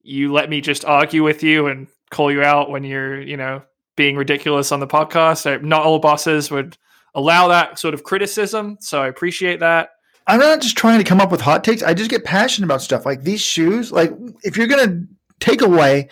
you 0.04 0.34
let 0.34 0.50
me 0.50 0.60
just 0.60 0.84
argue 0.84 1.24
with 1.24 1.44
you 1.44 1.68
and 1.68 1.88
call 2.10 2.32
you 2.32 2.42
out 2.42 2.70
when 2.70 2.84
you're, 2.84 3.22
you 3.22 3.38
know, 3.38 3.62
being 3.96 4.18
ridiculous 4.18 4.72
on 4.72 4.80
the 4.82 4.88
podcast. 4.88 5.62
Not 5.62 5.84
all 5.84 6.00
bosses 6.00 6.52
would 6.52 6.78
allow 7.16 7.48
that 7.48 7.80
sort 7.80 7.94
of 7.94 8.04
criticism, 8.04 8.78
so 8.80 9.02
I 9.02 9.08
appreciate 9.08 9.62
that. 9.62 9.92
I'm 10.28 10.40
not 10.40 10.62
just 10.62 10.78
trying 10.78 10.98
to 11.00 11.06
come 11.06 11.22
up 11.22 11.32
with 11.32 11.40
hot 11.42 11.64
takes. 11.64 11.82
I 11.82 11.94
just 11.94 12.10
get 12.10 12.26
passionate 12.26 12.66
about 12.66 12.82
stuff 12.82 13.06
like 13.06 13.24
these 13.24 13.42
shoes. 13.42 13.92
Like 13.92 14.12
if 14.44 14.58
you're 14.58 14.68
gonna 14.68 15.04
take 15.40 15.62
away 15.62 16.10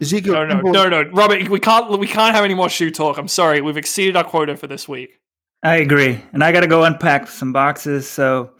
Ezekiel, 0.00 0.32
no, 0.32 0.44
no, 0.44 0.70
no, 0.70 0.88
no, 0.88 1.10
Robert, 1.10 1.48
we 1.48 1.60
can't 1.60 1.98
we 1.98 2.06
can't 2.06 2.34
have 2.34 2.44
any 2.44 2.54
more 2.54 2.70
shoe 2.70 2.90
talk. 2.90 3.18
I'm 3.18 3.28
sorry, 3.28 3.60
we've 3.60 3.76
exceeded 3.76 4.16
our 4.16 4.24
quota 4.24 4.56
for 4.56 4.66
this 4.66 4.88
week. 4.88 5.20
I 5.62 5.76
agree, 5.76 6.20
and 6.32 6.42
I 6.42 6.50
got 6.50 6.60
to 6.60 6.66
go 6.66 6.82
unpack 6.84 7.28
some 7.28 7.52
boxes. 7.52 8.08
So 8.08 8.50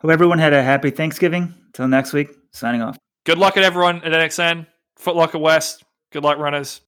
hope 0.00 0.10
everyone 0.10 0.38
had 0.38 0.52
a 0.52 0.62
happy 0.62 0.90
Thanksgiving. 0.90 1.54
Until 1.66 1.88
next 1.88 2.12
week, 2.12 2.28
signing 2.52 2.82
off. 2.82 2.98
Good 3.24 3.38
luck 3.38 3.56
at 3.56 3.62
everyone 3.62 4.02
at 4.02 4.12
NXN, 4.12 4.66
Footlocker 5.00 5.40
West. 5.40 5.84
Good 6.12 6.22
luck, 6.22 6.38
runners. 6.38 6.80